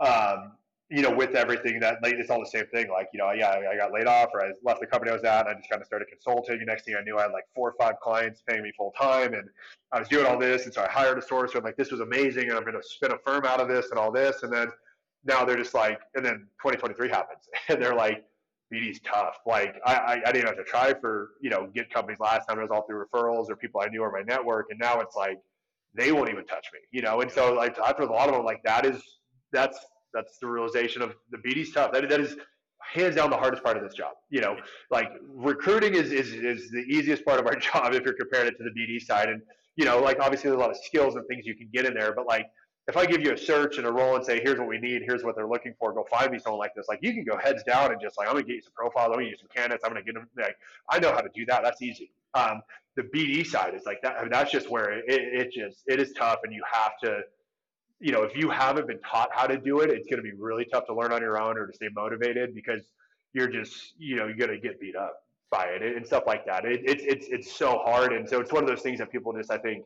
Um, 0.01 0.53
you 0.89 1.03
know, 1.03 1.11
with 1.11 1.34
everything 1.34 1.80
that 1.80 1.99
like, 2.03 2.14
it's 2.14 2.30
all 2.30 2.39
the 2.39 2.47
same 2.47 2.66
thing. 2.66 2.89
Like, 2.89 3.09
you 3.12 3.18
know, 3.18 3.32
yeah, 3.32 3.51
I 3.51 3.76
got 3.76 3.93
laid 3.93 4.07
off 4.07 4.28
or 4.32 4.45
I 4.45 4.51
left 4.62 4.80
the 4.80 4.87
company 4.87 5.11
I 5.11 5.14
was 5.14 5.24
at 5.24 5.47
and 5.47 5.57
I 5.57 5.59
just 5.59 5.68
kind 5.68 5.82
of 5.82 5.87
started 5.87 6.07
consulting. 6.09 6.64
Next 6.64 6.84
thing 6.84 6.95
I 6.99 7.03
knew, 7.03 7.18
I 7.18 7.22
had 7.22 7.32
like 7.32 7.45
four 7.55 7.70
or 7.70 7.74
five 7.78 7.99
clients 8.01 8.43
paying 8.49 8.62
me 8.62 8.70
full 8.76 8.93
time 8.99 9.34
and 9.34 9.49
I 9.91 9.99
was 9.99 10.09
doing 10.09 10.26
all 10.26 10.39
this. 10.39 10.64
And 10.64 10.72
so 10.72 10.82
I 10.82 10.89
hired 10.89 11.18
a 11.18 11.22
sourcer. 11.22 11.57
I'm 11.57 11.64
like, 11.64 11.76
this 11.76 11.91
was 11.91 12.01
amazing. 12.01 12.45
And 12.45 12.53
I'm 12.53 12.62
going 12.62 12.80
to 12.80 12.82
spin 12.82 13.11
a 13.11 13.18
firm 13.18 13.45
out 13.45 13.61
of 13.61 13.68
this 13.68 13.91
and 13.91 13.99
all 13.99 14.12
this. 14.12 14.45
And 14.45 14.53
then 14.53 14.68
now 15.24 15.45
they're 15.45 15.57
just 15.57 15.74
like, 15.74 15.99
and 16.14 16.24
then 16.24 16.47
2023 16.62 17.09
happens 17.09 17.49
and 17.68 17.82
they're 17.82 17.95
like, 17.95 18.24
BD's 18.72 19.01
tough. 19.01 19.39
Like 19.45 19.76
I, 19.84 19.95
I, 19.95 20.20
I 20.26 20.32
didn't 20.32 20.47
have 20.47 20.57
to 20.57 20.64
try 20.64 20.95
for, 20.95 21.30
you 21.41 21.51
know, 21.51 21.68
get 21.74 21.93
companies 21.93 22.20
last 22.20 22.47
time. 22.47 22.59
It 22.59 22.62
was 22.62 22.70
all 22.70 22.87
through 22.87 23.05
referrals 23.05 23.51
or 23.51 23.57
people 23.57 23.80
I 23.80 23.89
knew 23.89 24.03
or 24.03 24.12
my 24.12 24.22
network. 24.22 24.66
And 24.70 24.78
now 24.78 25.01
it's 25.01 25.16
like, 25.16 25.39
they 25.95 26.12
won't 26.12 26.28
even 26.28 26.45
touch 26.47 26.66
me, 26.72 26.80
you 26.93 27.03
know? 27.03 27.22
And 27.22 27.30
so 27.30 27.55
like, 27.55 27.76
I've 27.80 27.97
heard 27.97 28.11
a 28.11 28.12
lot 28.12 28.28
of 28.28 28.34
them 28.34 28.45
like 28.45 28.62
that 28.64 28.84
is, 28.84 29.03
that's 29.53 29.78
that's 30.13 30.39
the 30.39 30.47
realization 30.47 31.03
of 31.03 31.15
the 31.31 31.39
BD 31.39 31.65
stuff. 31.67 31.93
That 31.93 32.09
that 32.09 32.21
is 32.21 32.37
hands 32.83 33.17
down 33.17 33.31
the 33.31 33.37
hardest 33.37 33.63
part 33.63 33.77
of 33.77 33.83
this 33.83 33.95
job. 33.95 34.15
You 34.31 34.41
know, 34.41 34.57
like 34.91 35.11
recruiting 35.29 35.95
is 35.95 36.13
is 36.13 36.33
is 36.33 36.71
the 36.71 36.85
easiest 36.89 37.25
part 37.25 37.41
of 37.41 37.47
our 37.47 37.57
job 37.73 37.95
if 37.95 38.05
you're 38.05 38.15
comparing 38.15 38.49
it 38.49 38.57
to 38.59 38.65
the 38.65 38.71
BD 38.71 39.01
side. 39.01 39.29
And 39.29 39.43
you 39.77 39.85
know, 39.85 39.99
like 39.99 40.19
obviously 40.21 40.51
there's 40.51 40.59
a 40.59 40.63
lot 40.63 40.71
of 40.71 40.77
skills 40.77 41.17
and 41.17 41.27
things 41.27 41.47
you 41.47 41.55
can 41.55 41.69
get 41.73 41.85
in 41.85 41.95
there, 41.95 42.15
but 42.15 42.27
like 42.27 42.47
if 42.89 42.97
I 42.97 43.05
give 43.05 43.21
you 43.21 43.33
a 43.33 43.37
search 43.37 43.79
and 43.79 43.87
a 43.87 43.93
role 43.93 44.15
and 44.15 44.25
say, 44.25 44.41
here's 44.41 44.59
what 44.59 44.69
we 44.69 44.79
need, 44.79 45.03
here's 45.05 45.25
what 45.25 45.35
they're 45.35 45.49
looking 45.49 45.75
for, 45.79 45.93
go 45.93 46.07
find 46.09 46.31
me 46.31 46.39
someone 46.39 46.61
like 46.61 46.73
this. 46.77 46.87
Like 46.89 47.01
you 47.03 47.13
can 47.13 47.25
go 47.25 47.37
heads 47.37 47.65
down 47.65 47.91
and 47.91 48.01
just 48.01 48.17
like, 48.17 48.29
I'm 48.29 48.35
gonna 48.35 48.47
get 48.47 48.57
you 48.57 48.63
some 48.63 48.73
profiles, 48.77 49.09
I'm 49.09 49.15
gonna 49.15 49.25
get 49.25 49.33
you 49.33 49.39
some 49.39 49.49
candidates, 49.55 49.83
I'm 49.85 49.91
gonna 49.91 50.05
get 50.05 50.15
them. 50.15 50.29
Like 50.37 50.57
I 50.89 50.99
know 51.01 51.13
how 51.13 51.21
to 51.21 51.31
do 51.35 51.45
that. 51.47 51.63
That's 51.63 51.83
easy. 51.83 52.13
Um, 52.35 52.63
the 52.97 53.03
BD 53.03 53.47
side 53.47 53.75
is 53.75 53.85
like 53.87 54.01
that. 54.03 54.17
I 54.19 54.23
mean, 54.23 54.31
that's 54.31 54.51
just 54.51 54.71
where 54.71 54.93
it, 54.93 55.05
it 55.09 55.53
just 55.53 55.83
it 55.87 56.01
is 56.01 56.13
tough, 56.13 56.39
and 56.45 56.53
you 56.53 56.63
have 56.71 56.93
to 57.03 57.21
you 58.01 58.13
know, 58.13 58.23
if 58.23 58.37
you 58.37 58.51
haven't 58.51 58.87
been 58.87 59.01
taught 59.01 59.31
how 59.33 59.47
to 59.47 59.57
do 59.57 59.81
it, 59.81 59.91
it's 59.91 60.07
going 60.07 60.19
to 60.19 60.23
be 60.23 60.33
really 60.33 60.67
tough 60.67 60.87
to 60.87 60.95
learn 60.95 61.13
on 61.13 61.23
your 61.23 61.41
own 61.41 61.57
or 61.57 61.67
to 61.67 61.73
stay 61.73 61.89
motivated 61.95 62.55
because 62.55 62.83
you're 63.33 63.49
just, 63.49 63.95
you 63.99 64.17
know, 64.17 64.27
you're 64.27 64.37
going 64.37 64.51
to 64.51 64.59
get 64.59 64.81
beat 64.81 64.97
up 64.97 65.23
by 65.51 65.65
it 65.67 65.83
and 65.83 66.07
stuff 66.07 66.25
like 66.27 66.45
that. 66.47 66.65
It, 66.65 66.83
it's 66.85 67.05
it's 67.05 67.27
it's 67.29 67.53
so 67.53 67.79
hard, 67.79 68.13
and 68.13 68.29
so 68.29 68.41
it's 68.41 68.53
one 68.53 68.63
of 68.63 68.69
those 68.69 68.83
things 68.83 68.99
that 68.99 69.11
people 69.11 69.33
just, 69.33 69.51
I 69.51 69.59
think, 69.59 69.85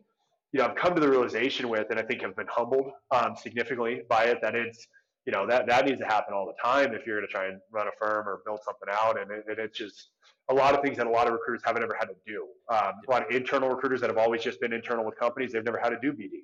you 0.52 0.58
know, 0.58 0.66
I've 0.66 0.74
come 0.74 0.94
to 0.94 1.00
the 1.00 1.08
realization 1.08 1.68
with, 1.68 1.90
and 1.90 1.98
I 1.98 2.02
think 2.02 2.22
have 2.22 2.36
been 2.36 2.46
humbled 2.48 2.92
um, 3.10 3.36
significantly 3.36 4.02
by 4.08 4.24
it. 4.24 4.38
That 4.42 4.54
it's, 4.54 4.86
you 5.26 5.32
know, 5.32 5.46
that 5.46 5.66
that 5.68 5.86
needs 5.86 6.00
to 6.00 6.06
happen 6.06 6.34
all 6.34 6.46
the 6.46 6.60
time 6.62 6.94
if 6.94 7.06
you're 7.06 7.18
going 7.18 7.28
to 7.28 7.32
try 7.32 7.46
and 7.46 7.60
run 7.70 7.86
a 7.86 7.92
firm 7.98 8.26
or 8.26 8.40
build 8.44 8.60
something 8.64 8.88
out, 8.90 9.20
and, 9.20 9.30
it, 9.30 9.44
and 9.48 9.58
it's 9.58 9.76
just 9.76 10.08
a 10.48 10.54
lot 10.54 10.74
of 10.74 10.82
things 10.82 10.96
that 10.96 11.06
a 11.06 11.10
lot 11.10 11.28
of 11.28 11.32
recruiters 11.32 11.62
haven't 11.64 11.82
ever 11.82 11.96
had 11.98 12.06
to 12.06 12.16
do. 12.26 12.46
Um, 12.68 12.94
a 13.06 13.10
lot 13.10 13.22
of 13.22 13.30
internal 13.30 13.68
recruiters 13.68 14.00
that 14.00 14.10
have 14.10 14.18
always 14.18 14.42
just 14.42 14.60
been 14.60 14.72
internal 14.72 15.04
with 15.04 15.16
companies, 15.16 15.52
they've 15.52 15.64
never 15.64 15.78
had 15.78 15.90
to 15.90 15.98
do 16.02 16.12
BD. 16.12 16.42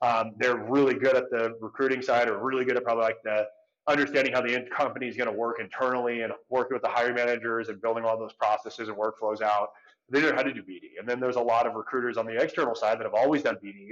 Um, 0.00 0.32
they're 0.38 0.56
really 0.56 0.94
good 0.94 1.16
at 1.16 1.30
the 1.30 1.56
recruiting 1.60 2.02
side, 2.02 2.28
or 2.28 2.38
really 2.38 2.64
good 2.64 2.76
at 2.76 2.84
probably 2.84 3.04
like 3.04 3.22
the 3.24 3.46
understanding 3.88 4.32
how 4.32 4.42
the 4.42 4.66
company 4.70 5.08
is 5.08 5.16
going 5.16 5.30
to 5.30 5.36
work 5.36 5.60
internally 5.60 6.20
and 6.20 6.32
working 6.50 6.74
with 6.74 6.82
the 6.82 6.88
hiring 6.88 7.14
managers 7.14 7.68
and 7.68 7.80
building 7.80 8.04
all 8.04 8.18
those 8.18 8.34
processes 8.34 8.88
and 8.88 8.96
workflows 8.96 9.40
out. 9.40 9.70
They 10.10 10.20
know 10.20 10.34
how 10.34 10.42
to 10.42 10.52
do 10.52 10.62
BD. 10.62 10.98
And 10.98 11.08
then 11.08 11.20
there's 11.20 11.36
a 11.36 11.40
lot 11.40 11.66
of 11.66 11.74
recruiters 11.74 12.16
on 12.16 12.26
the 12.26 12.36
external 12.36 12.74
side 12.74 12.98
that 12.98 13.04
have 13.04 13.14
always 13.14 13.42
done 13.42 13.56
BD, 13.64 13.90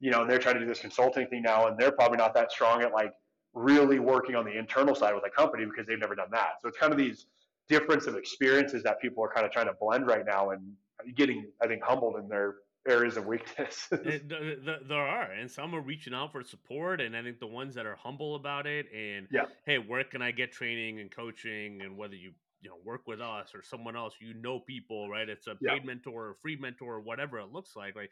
you 0.00 0.10
know, 0.10 0.22
and 0.22 0.30
they're 0.30 0.38
trying 0.38 0.54
to 0.54 0.60
do 0.60 0.66
this 0.66 0.80
consulting 0.80 1.26
thing 1.28 1.42
now, 1.42 1.68
and 1.68 1.78
they're 1.78 1.92
probably 1.92 2.18
not 2.18 2.34
that 2.34 2.52
strong 2.52 2.82
at 2.82 2.92
like 2.92 3.12
really 3.54 3.98
working 3.98 4.34
on 4.34 4.44
the 4.44 4.56
internal 4.56 4.94
side 4.94 5.14
with 5.14 5.24
a 5.26 5.30
company 5.30 5.64
because 5.64 5.86
they've 5.86 5.98
never 5.98 6.14
done 6.14 6.28
that. 6.30 6.60
So 6.60 6.68
it's 6.68 6.78
kind 6.78 6.92
of 6.92 6.98
these 6.98 7.26
difference 7.68 8.06
of 8.06 8.16
experiences 8.16 8.82
that 8.82 9.00
people 9.00 9.22
are 9.24 9.32
kind 9.32 9.46
of 9.46 9.52
trying 9.52 9.66
to 9.66 9.74
blend 9.80 10.06
right 10.06 10.24
now 10.26 10.50
and 10.50 10.62
getting, 11.16 11.46
I 11.62 11.66
think, 11.66 11.82
humbled 11.82 12.16
in 12.18 12.28
their 12.28 12.56
areas 12.86 13.16
of 13.16 13.26
weakness. 13.26 13.88
it, 13.92 14.28
the, 14.28 14.58
the, 14.64 14.78
there 14.88 14.98
are, 14.98 15.30
and 15.32 15.50
some 15.50 15.74
are 15.74 15.80
reaching 15.80 16.14
out 16.14 16.32
for 16.32 16.42
support, 16.42 17.00
and 17.00 17.16
I 17.16 17.22
think 17.22 17.40
the 17.40 17.46
ones 17.46 17.74
that 17.74 17.86
are 17.86 17.96
humble 17.96 18.34
about 18.34 18.66
it, 18.66 18.86
and 18.94 19.26
yeah. 19.30 19.46
hey, 19.66 19.78
where 19.78 20.04
can 20.04 20.22
I 20.22 20.30
get 20.30 20.52
training 20.52 21.00
and 21.00 21.10
coaching, 21.10 21.82
and 21.82 21.96
whether 21.96 22.14
you 22.14 22.32
you 22.60 22.70
know 22.70 22.76
work 22.84 23.06
with 23.06 23.20
us 23.20 23.54
or 23.54 23.62
someone 23.62 23.96
else, 23.96 24.14
you 24.20 24.34
know 24.34 24.60
people, 24.60 25.08
right? 25.08 25.28
It's 25.28 25.46
a 25.46 25.54
paid 25.54 25.80
yeah. 25.80 25.84
mentor, 25.84 26.28
or 26.28 26.36
free 26.42 26.56
mentor, 26.56 26.94
or 26.94 27.00
whatever 27.00 27.38
it 27.38 27.52
looks 27.52 27.76
like, 27.76 27.96
like 27.96 28.10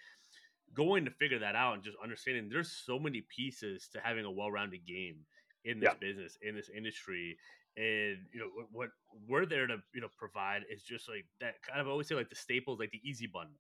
going 0.74 1.04
to 1.04 1.10
figure 1.12 1.38
that 1.38 1.54
out 1.54 1.74
and 1.74 1.82
just 1.82 1.96
understanding 2.02 2.48
there's 2.50 2.82
so 2.84 2.98
many 2.98 3.24
pieces 3.34 3.88
to 3.92 4.00
having 4.02 4.24
a 4.24 4.30
well-rounded 4.30 4.84
game 4.86 5.16
in 5.64 5.80
this 5.80 5.88
yeah. 5.90 6.08
business 6.08 6.38
in 6.42 6.54
this 6.54 6.70
industry 6.76 7.36
and 7.76 8.18
you 8.32 8.40
know 8.40 8.48
what, 8.54 8.66
what, 8.72 8.88
we're 9.28 9.46
there 9.46 9.66
to 9.66 9.76
you 9.94 10.00
know 10.00 10.08
provide 10.18 10.62
is 10.72 10.82
just 10.82 11.08
like 11.08 11.24
that 11.40 11.54
kind 11.66 11.80
of 11.80 11.88
always 11.88 12.08
say 12.08 12.14
like 12.14 12.30
the 12.30 12.36
staples 12.36 12.78
like 12.78 12.90
the 12.90 13.00
easy 13.04 13.26
button 13.26 13.52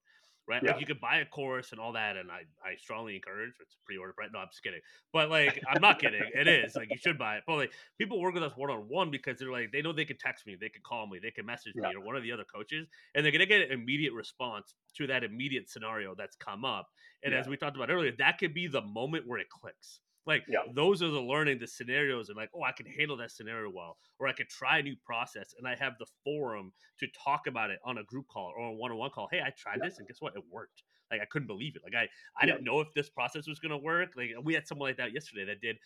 right? 0.48 0.62
Yeah. 0.62 0.72
Like 0.72 0.80
you 0.80 0.86
could 0.86 1.00
buy 1.00 1.18
a 1.18 1.26
course 1.26 1.72
and 1.72 1.80
all 1.80 1.92
that, 1.92 2.16
and 2.16 2.30
I, 2.30 2.42
I 2.64 2.76
strongly 2.76 3.16
encourage 3.16 3.52
it's 3.60 3.76
pre-order. 3.84 4.12
Right? 4.18 4.28
No, 4.32 4.40
I'm 4.40 4.48
just 4.50 4.62
kidding. 4.62 4.80
But 5.12 5.30
like, 5.30 5.60
I'm 5.68 5.80
not 5.80 5.98
kidding. 5.98 6.22
It 6.34 6.48
is 6.48 6.74
like 6.74 6.88
you 6.90 6.98
should 6.98 7.18
buy 7.18 7.36
it. 7.36 7.44
But 7.46 7.56
like, 7.56 7.72
people 7.98 8.20
work 8.20 8.34
with 8.34 8.42
us 8.42 8.52
one 8.56 8.70
on 8.70 8.86
one 8.88 9.10
because 9.10 9.38
they're 9.38 9.50
like 9.50 9.72
they 9.72 9.82
know 9.82 9.92
they 9.92 10.04
can 10.04 10.18
text 10.18 10.46
me, 10.46 10.56
they 10.60 10.68
can 10.68 10.82
call 10.82 11.06
me, 11.06 11.18
they 11.22 11.30
can 11.30 11.46
message 11.46 11.72
yeah. 11.76 11.88
me, 11.88 11.94
or 11.96 12.00
one 12.00 12.16
of 12.16 12.22
the 12.22 12.32
other 12.32 12.44
coaches, 12.44 12.86
and 13.14 13.24
they're 13.24 13.32
gonna 13.32 13.46
get 13.46 13.62
an 13.62 13.72
immediate 13.72 14.12
response 14.12 14.74
to 14.96 15.06
that 15.06 15.24
immediate 15.24 15.68
scenario 15.68 16.14
that's 16.16 16.36
come 16.36 16.64
up. 16.64 16.88
And 17.22 17.32
yeah. 17.32 17.40
as 17.40 17.48
we 17.48 17.56
talked 17.56 17.76
about 17.76 17.90
earlier, 17.90 18.12
that 18.18 18.38
could 18.38 18.54
be 18.54 18.66
the 18.66 18.82
moment 18.82 19.26
where 19.26 19.38
it 19.38 19.48
clicks. 19.50 20.00
Like 20.26 20.44
yeah. 20.48 20.60
those 20.74 21.02
are 21.02 21.10
the 21.10 21.20
learning, 21.20 21.58
the 21.60 21.68
scenarios, 21.68 22.28
and 22.28 22.36
like, 22.36 22.50
oh, 22.54 22.62
I 22.62 22.72
can 22.72 22.86
handle 22.86 23.16
that 23.18 23.30
scenario 23.30 23.70
well, 23.70 23.96
or 24.18 24.26
I 24.26 24.32
could 24.32 24.48
try 24.48 24.78
a 24.78 24.82
new 24.82 24.96
process, 25.04 25.54
and 25.56 25.68
I 25.68 25.76
have 25.76 25.94
the 25.98 26.06
forum 26.24 26.72
to 26.98 27.06
talk 27.24 27.46
about 27.46 27.70
it 27.70 27.78
on 27.84 27.98
a 27.98 28.04
group 28.04 28.26
call 28.28 28.52
or 28.56 28.68
a 28.68 28.72
one-on-one 28.72 29.10
call. 29.10 29.28
Hey, 29.30 29.40
I 29.40 29.52
tried 29.56 29.78
yeah. 29.78 29.88
this, 29.88 29.98
and 29.98 30.08
guess 30.08 30.20
what? 30.20 30.34
It 30.34 30.42
worked. 30.50 30.82
Like 31.10 31.20
I 31.20 31.24
couldn't 31.26 31.46
believe 31.46 31.76
it. 31.76 31.82
Like 31.84 31.94
I, 31.94 32.08
I 32.40 32.46
yeah. 32.46 32.54
didn't 32.54 32.64
know 32.64 32.80
if 32.80 32.88
this 32.94 33.08
process 33.08 33.46
was 33.46 33.60
gonna 33.60 33.78
work. 33.78 34.10
Like 34.16 34.30
we 34.42 34.54
had 34.54 34.66
someone 34.66 34.88
like 34.88 34.96
that 34.96 35.12
yesterday 35.12 35.44
that 35.44 35.60
did 35.60 35.76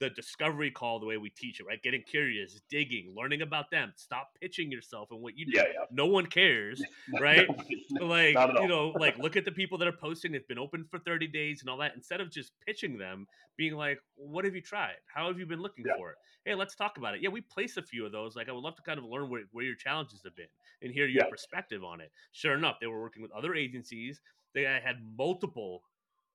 the 0.00 0.10
discovery 0.10 0.70
call 0.70 0.98
the 0.98 1.06
way 1.06 1.18
we 1.18 1.28
teach 1.30 1.60
it, 1.60 1.66
right? 1.66 1.80
Getting 1.82 2.02
curious, 2.02 2.60
digging, 2.70 3.14
learning 3.14 3.42
about 3.42 3.70
them. 3.70 3.92
Stop 3.96 4.30
pitching 4.40 4.72
yourself 4.72 5.10
and 5.10 5.20
what 5.20 5.36
you 5.36 5.44
do. 5.44 5.52
Yeah, 5.54 5.64
yeah. 5.74 5.84
No 5.92 6.06
one 6.06 6.26
cares, 6.26 6.82
right? 7.20 7.46
like 8.00 8.34
you 8.60 8.66
know, 8.66 8.94
like 8.98 9.18
look 9.22 9.36
at 9.36 9.44
the 9.44 9.52
people 9.52 9.76
that 9.78 9.86
are 9.86 9.92
posting. 9.92 10.34
It's 10.34 10.46
been 10.46 10.58
open 10.58 10.86
for 10.90 10.98
30 10.98 11.28
days 11.28 11.60
and 11.60 11.70
all 11.70 11.76
that. 11.78 11.92
Instead 11.94 12.20
of 12.20 12.30
just 12.30 12.52
pitching 12.66 12.96
them, 12.96 13.26
being 13.56 13.74
like, 13.74 14.00
"What 14.16 14.46
have 14.46 14.54
you 14.54 14.62
tried? 14.62 14.96
How 15.14 15.28
have 15.28 15.38
you 15.38 15.44
been 15.44 15.60
looking 15.60 15.84
yeah. 15.86 15.96
for 15.96 16.10
it? 16.10 16.16
Hey, 16.46 16.54
let's 16.54 16.74
talk 16.74 16.96
about 16.96 17.14
it." 17.14 17.20
Yeah, 17.20 17.28
we 17.28 17.42
place 17.42 17.76
a 17.76 17.82
few 17.82 18.06
of 18.06 18.12
those. 18.12 18.34
Like 18.34 18.48
I 18.48 18.52
would 18.52 18.64
love 18.64 18.76
to 18.76 18.82
kind 18.82 18.98
of 18.98 19.04
learn 19.04 19.28
where, 19.28 19.42
where 19.52 19.64
your 19.64 19.76
challenges 19.76 20.22
have 20.24 20.34
been 20.34 20.46
and 20.82 20.92
hear 20.92 21.06
your 21.06 21.26
perspective 21.26 21.84
on 21.84 22.00
it. 22.00 22.10
Sure 22.32 22.54
enough, 22.54 22.80
they 22.80 22.86
were 22.86 23.02
working 23.02 23.22
with 23.22 23.32
other 23.32 23.54
agencies. 23.54 24.20
They 24.54 24.62
had 24.62 24.96
multiple 25.16 25.82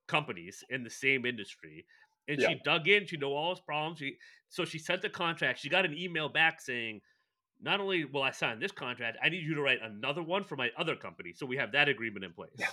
companies 0.07 0.63
in 0.70 0.84
the 0.84 0.89
same 0.89 1.26
industry 1.26 1.86
and 2.28 2.39
yeah. 2.39 2.49
she 2.49 2.61
dug 2.63 2.88
in. 2.88 3.05
She 3.05 3.17
knew 3.17 3.28
all 3.28 3.51
his 3.51 3.59
problems. 3.59 3.99
She 3.99 4.17
so 4.49 4.65
she 4.65 4.80
sent 4.80 5.01
the 5.01 5.09
contract. 5.09 5.59
She 5.59 5.69
got 5.69 5.86
an 5.86 5.97
email 5.97 6.30
back 6.30 6.61
saying, 6.61 7.01
"Not 7.61 7.80
only 7.80 8.05
will 8.05 8.23
I 8.23 8.32
sign 8.32 8.59
this 8.59 8.71
contract, 8.71 9.17
I 9.23 9.30
need 9.30 9.43
you 9.43 9.55
to 9.55 9.61
write 9.61 9.80
another 9.84 10.23
one 10.23 10.43
for 10.43 10.55
my 10.55 10.69
other 10.78 10.95
company." 10.95 11.34
So 11.36 11.45
we 11.45 11.57
have 11.57 11.71
that 11.73 11.89
agreement 11.89 12.26
in 12.26 12.34
place, 12.34 12.51
yeah. 12.57 12.67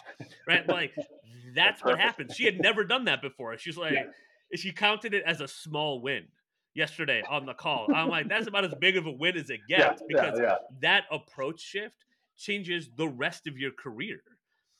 right? 0.46 0.68
Like 0.68 0.94
that's, 1.54 1.84
what 1.84 1.98
happened. 1.98 2.32
She 2.34 2.44
had 2.44 2.60
never 2.60 2.84
done 2.84 3.04
that 3.06 3.22
before. 3.22 3.56
She's 3.58 3.76
like, 3.76 3.94
yeah. 3.94 4.04
she 4.54 4.72
counted 4.72 5.14
it 5.14 5.24
as 5.26 5.40
a 5.40 5.48
small 5.48 6.00
win 6.00 6.24
yesterday 6.74 7.22
on 7.28 7.46
the 7.46 7.54
call. 7.54 7.88
I'm 7.94 8.08
like, 8.08 8.28
that's 8.28 8.46
about 8.46 8.64
as 8.64 8.74
big 8.80 8.96
of 8.96 9.06
a 9.06 9.12
win 9.12 9.36
as 9.36 9.50
it 9.50 9.60
gets 9.68 10.02
because 10.06 10.40
that 10.80 11.04
approach 11.10 11.60
shift 11.60 12.04
changes 12.36 12.90
the 12.96 13.08
rest 13.08 13.46
of 13.46 13.58
your 13.58 13.72
career 13.72 14.22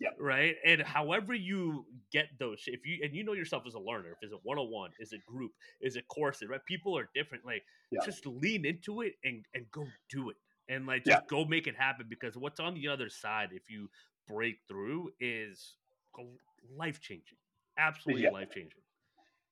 yeah. 0.03 0.11
Right. 0.19 0.57
And 0.67 0.83
however 0.83 1.33
you 1.33 1.87
get 2.13 2.27
those, 2.41 2.65
if 2.67 2.85
you 2.85 2.99
and 3.05 3.15
you 3.15 3.23
know 3.23 3.35
yourself 3.35 3.63
as 3.69 3.75
a 3.75 3.79
learner, 3.79 4.11
if 4.11 4.19
it's 4.23 4.33
a 4.33 4.37
one 4.43 4.59
on 4.59 4.69
one, 4.69 4.91
is 4.99 5.13
it 5.13 5.25
group, 5.25 5.53
is 5.81 5.95
it 5.95 6.09
courses, 6.09 6.49
right? 6.49 6.65
People 6.67 6.99
are 6.99 7.09
different. 7.15 7.47
Like 7.47 7.63
yeah. 7.93 8.01
just 8.05 8.27
lean 8.27 8.65
into 8.65 9.03
it 9.03 9.13
and 9.23 9.45
and 9.55 9.71
go 9.71 9.87
do 10.11 10.31
it. 10.31 10.37
And 10.69 10.87
like 10.87 11.05
just 11.05 11.23
yeah. 11.23 11.27
go 11.29 11.45
make 11.45 11.69
it 11.69 11.77
happen 11.77 12.07
because 12.09 12.37
what's 12.37 12.59
on 12.59 12.75
the 12.75 12.89
other 12.89 13.09
side 13.09 13.51
if 13.53 13.71
you 13.71 13.89
break 14.27 14.57
through 14.67 15.11
is 15.21 15.75
life 16.77 17.01
changing. 17.01 17.39
Absolutely 17.79 18.29
life 18.29 18.51
changing. 18.53 18.81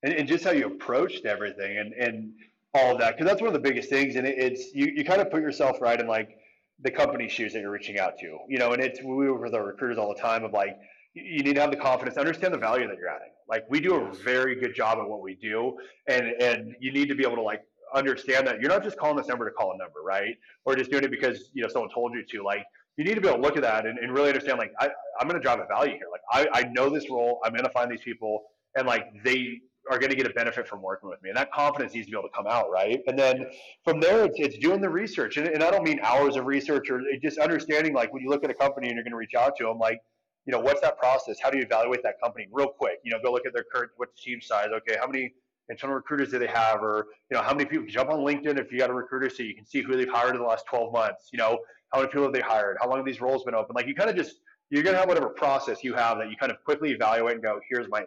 And, 0.02 0.14
and 0.14 0.26
just 0.28 0.42
how 0.42 0.50
you 0.50 0.66
approached 0.66 1.26
everything 1.26 1.78
and 1.78 1.92
and 1.92 2.32
all 2.74 2.92
of 2.92 2.98
that 2.98 3.16
because 3.16 3.30
that's 3.30 3.40
one 3.40 3.48
of 3.48 3.54
the 3.54 3.68
biggest 3.68 3.88
things 3.88 4.16
and 4.16 4.26
it, 4.26 4.38
it's 4.38 4.72
you, 4.74 4.86
you 4.94 5.04
kind 5.04 5.20
of 5.20 5.30
put 5.30 5.42
yourself 5.42 5.80
right 5.80 6.00
in 6.00 6.06
like 6.06 6.39
the 6.82 6.90
company 6.90 7.28
shoes 7.28 7.52
that 7.52 7.60
you're 7.60 7.70
reaching 7.70 7.98
out 7.98 8.18
to. 8.18 8.38
You 8.48 8.58
know, 8.58 8.72
and 8.72 8.82
it's 8.82 9.02
we 9.02 9.28
were 9.28 9.40
with 9.40 9.54
our 9.54 9.64
recruiters 9.64 9.98
all 9.98 10.14
the 10.14 10.20
time 10.20 10.44
of 10.44 10.52
like 10.52 10.76
you 11.14 11.42
need 11.42 11.54
to 11.54 11.60
have 11.60 11.70
the 11.70 11.76
confidence, 11.76 12.16
understand 12.16 12.54
the 12.54 12.58
value 12.58 12.86
that 12.86 12.96
you're 12.96 13.08
adding. 13.08 13.32
Like 13.48 13.64
we 13.68 13.80
do 13.80 13.94
a 13.94 14.12
very 14.14 14.54
good 14.54 14.74
job 14.74 14.98
at 14.98 15.08
what 15.08 15.22
we 15.22 15.34
do, 15.34 15.76
and 16.08 16.26
and 16.40 16.74
you 16.80 16.92
need 16.92 17.08
to 17.08 17.14
be 17.14 17.24
able 17.24 17.36
to 17.36 17.42
like 17.42 17.62
understand 17.92 18.46
that 18.46 18.60
you're 18.60 18.70
not 18.70 18.84
just 18.84 18.96
calling 18.96 19.16
this 19.16 19.26
number 19.26 19.44
to 19.44 19.50
call 19.50 19.72
a 19.72 19.76
number, 19.76 20.00
right? 20.04 20.36
Or 20.64 20.76
just 20.76 20.90
doing 20.90 21.04
it 21.04 21.10
because 21.10 21.50
you 21.52 21.62
know 21.62 21.68
someone 21.68 21.90
told 21.90 22.14
you 22.14 22.24
to. 22.30 22.44
Like 22.44 22.64
you 22.96 23.04
need 23.04 23.14
to 23.14 23.20
be 23.20 23.28
able 23.28 23.38
to 23.38 23.42
look 23.42 23.56
at 23.56 23.62
that 23.62 23.86
and, 23.86 23.98
and 23.98 24.12
really 24.12 24.28
understand 24.28 24.58
like 24.58 24.72
I, 24.78 24.90
I'm 25.18 25.26
going 25.26 25.40
to 25.40 25.42
drive 25.42 25.58
a 25.58 25.66
value 25.66 25.94
here. 25.94 26.06
Like 26.10 26.48
I, 26.54 26.60
I 26.60 26.62
know 26.64 26.88
this 26.88 27.10
role, 27.10 27.40
I'm 27.44 27.52
going 27.52 27.64
to 27.64 27.70
find 27.70 27.90
these 27.90 28.02
people, 28.02 28.42
and 28.76 28.86
like 28.86 29.06
they 29.24 29.60
are 29.90 29.98
going 29.98 30.10
to 30.10 30.16
get 30.16 30.26
a 30.26 30.30
benefit 30.30 30.68
from 30.68 30.82
working 30.82 31.08
with 31.08 31.22
me, 31.22 31.30
and 31.30 31.36
that 31.36 31.52
confidence 31.52 31.94
needs 31.94 32.06
to 32.06 32.12
be 32.12 32.18
able 32.18 32.28
to 32.28 32.36
come 32.36 32.46
out, 32.46 32.70
right? 32.70 33.00
And 33.06 33.18
then 33.18 33.46
from 33.84 34.00
there, 34.00 34.24
it's, 34.24 34.36
it's 34.38 34.58
doing 34.58 34.80
the 34.80 34.90
research, 34.90 35.36
and, 35.36 35.48
and 35.48 35.62
I 35.62 35.70
don't 35.70 35.84
mean 35.84 36.00
hours 36.02 36.36
of 36.36 36.46
research 36.46 36.90
or 36.90 37.00
just 37.22 37.38
understanding 37.38 37.94
like 37.94 38.12
when 38.12 38.22
you 38.22 38.28
look 38.28 38.44
at 38.44 38.50
a 38.50 38.54
company 38.54 38.88
and 38.88 38.96
you're 38.96 39.04
going 39.04 39.12
to 39.12 39.16
reach 39.16 39.34
out 39.34 39.56
to 39.56 39.64
them, 39.64 39.78
like 39.78 40.00
you 40.46 40.52
know 40.52 40.60
what's 40.60 40.80
that 40.80 40.98
process? 40.98 41.38
How 41.42 41.50
do 41.50 41.58
you 41.58 41.64
evaluate 41.64 42.02
that 42.02 42.20
company 42.22 42.48
real 42.50 42.68
quick? 42.68 42.98
You 43.04 43.12
know, 43.12 43.18
go 43.22 43.32
look 43.32 43.46
at 43.46 43.52
their 43.52 43.64
current 43.72 43.90
what's 43.96 44.12
the 44.14 44.30
team 44.30 44.40
size? 44.40 44.68
Okay, 44.74 44.96
how 44.98 45.06
many 45.06 45.32
internal 45.68 45.96
recruiters 45.96 46.30
do 46.30 46.38
they 46.38 46.46
have, 46.46 46.82
or 46.82 47.06
you 47.30 47.36
know 47.36 47.42
how 47.42 47.52
many 47.52 47.64
people 47.64 47.86
jump 47.86 48.10
on 48.10 48.20
LinkedIn 48.20 48.58
if 48.58 48.72
you 48.72 48.78
got 48.78 48.90
a 48.90 48.94
recruiter 48.94 49.30
so 49.30 49.42
you 49.42 49.54
can 49.54 49.64
see 49.64 49.82
who 49.82 49.96
they've 49.96 50.08
hired 50.08 50.34
in 50.34 50.40
the 50.40 50.46
last 50.46 50.66
12 50.66 50.92
months. 50.92 51.28
You 51.32 51.38
know 51.38 51.58
how 51.92 52.00
many 52.00 52.10
people 52.10 52.24
have 52.24 52.32
they 52.32 52.40
hired? 52.40 52.76
How 52.80 52.88
long 52.88 52.98
have 52.98 53.06
these 53.06 53.20
roles 53.20 53.44
been 53.44 53.54
open? 53.54 53.74
Like 53.74 53.86
you 53.86 53.94
kind 53.94 54.10
of 54.10 54.16
just 54.16 54.40
you're 54.70 54.82
gonna 54.82 54.98
have 54.98 55.08
whatever 55.08 55.28
process 55.28 55.82
you 55.82 55.94
have 55.94 56.18
that 56.18 56.30
you 56.30 56.36
kind 56.36 56.52
of 56.52 56.62
quickly 56.64 56.90
evaluate 56.90 57.34
and 57.34 57.42
go, 57.42 57.60
here's 57.68 57.88
my 57.88 58.00
in. 58.00 58.06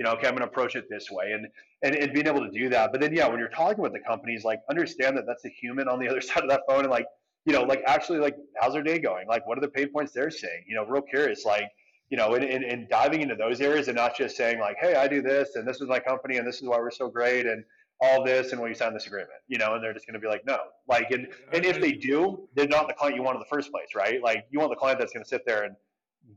You 0.00 0.04
know, 0.04 0.12
okay, 0.12 0.28
I'm 0.28 0.34
gonna 0.34 0.46
approach 0.46 0.76
it 0.76 0.88
this 0.88 1.10
way, 1.10 1.32
and 1.32 1.46
and 1.82 1.94
and 1.94 2.14
being 2.14 2.26
able 2.26 2.40
to 2.40 2.50
do 2.50 2.70
that. 2.70 2.90
But 2.90 3.02
then 3.02 3.14
yeah, 3.14 3.28
when 3.28 3.38
you're 3.38 3.50
talking 3.50 3.82
with 3.82 3.92
the 3.92 4.00
companies, 4.00 4.44
like 4.44 4.60
understand 4.70 5.14
that 5.18 5.26
that's 5.26 5.44
a 5.44 5.50
human 5.50 5.88
on 5.88 6.00
the 6.00 6.08
other 6.10 6.22
side 6.22 6.42
of 6.42 6.48
that 6.48 6.62
phone, 6.66 6.80
and 6.80 6.90
like 6.90 7.04
you 7.44 7.52
know, 7.52 7.64
like 7.64 7.82
actually 7.86 8.18
like 8.18 8.34
how's 8.58 8.72
their 8.72 8.82
day 8.82 8.98
going? 8.98 9.28
Like 9.28 9.46
what 9.46 9.58
are 9.58 9.60
the 9.60 9.68
pain 9.68 9.90
points 9.92 10.12
they're 10.12 10.30
seeing? 10.30 10.64
You 10.66 10.76
know, 10.76 10.86
real 10.86 11.02
curious, 11.02 11.44
like 11.44 11.70
you 12.08 12.16
know, 12.16 12.34
and, 12.34 12.42
and, 12.42 12.64
and 12.64 12.88
diving 12.88 13.20
into 13.20 13.34
those 13.34 13.60
areas 13.60 13.88
and 13.88 13.96
not 13.96 14.16
just 14.16 14.38
saying 14.38 14.58
like, 14.58 14.76
hey, 14.80 14.94
I 14.94 15.06
do 15.06 15.20
this 15.20 15.56
and 15.56 15.68
this 15.68 15.82
is 15.82 15.86
my 15.86 16.00
company 16.00 16.38
and 16.38 16.48
this 16.48 16.56
is 16.56 16.62
why 16.62 16.78
we're 16.78 16.90
so 16.90 17.10
great 17.10 17.44
and 17.44 17.62
all 18.00 18.24
this 18.24 18.52
and 18.52 18.60
when 18.60 18.70
you 18.70 18.74
sign 18.74 18.94
this 18.94 19.06
agreement, 19.06 19.30
you 19.48 19.58
know, 19.58 19.74
and 19.74 19.84
they're 19.84 19.92
just 19.92 20.06
going 20.06 20.14
to 20.14 20.20
be 20.20 20.26
like, 20.26 20.44
no, 20.46 20.58
like, 20.88 21.10
and, 21.10 21.28
and 21.52 21.66
if 21.66 21.78
they 21.78 21.92
do, 21.92 22.48
they're 22.56 22.66
not 22.66 22.88
the 22.88 22.94
client 22.94 23.14
you 23.14 23.22
want 23.22 23.36
in 23.36 23.40
the 23.40 23.46
first 23.54 23.70
place, 23.70 23.88
right? 23.94 24.22
Like 24.22 24.46
you 24.50 24.58
want 24.58 24.72
the 24.72 24.76
client 24.76 24.98
that's 24.98 25.12
going 25.12 25.22
to 25.22 25.28
sit 25.28 25.42
there 25.46 25.64
and 25.64 25.76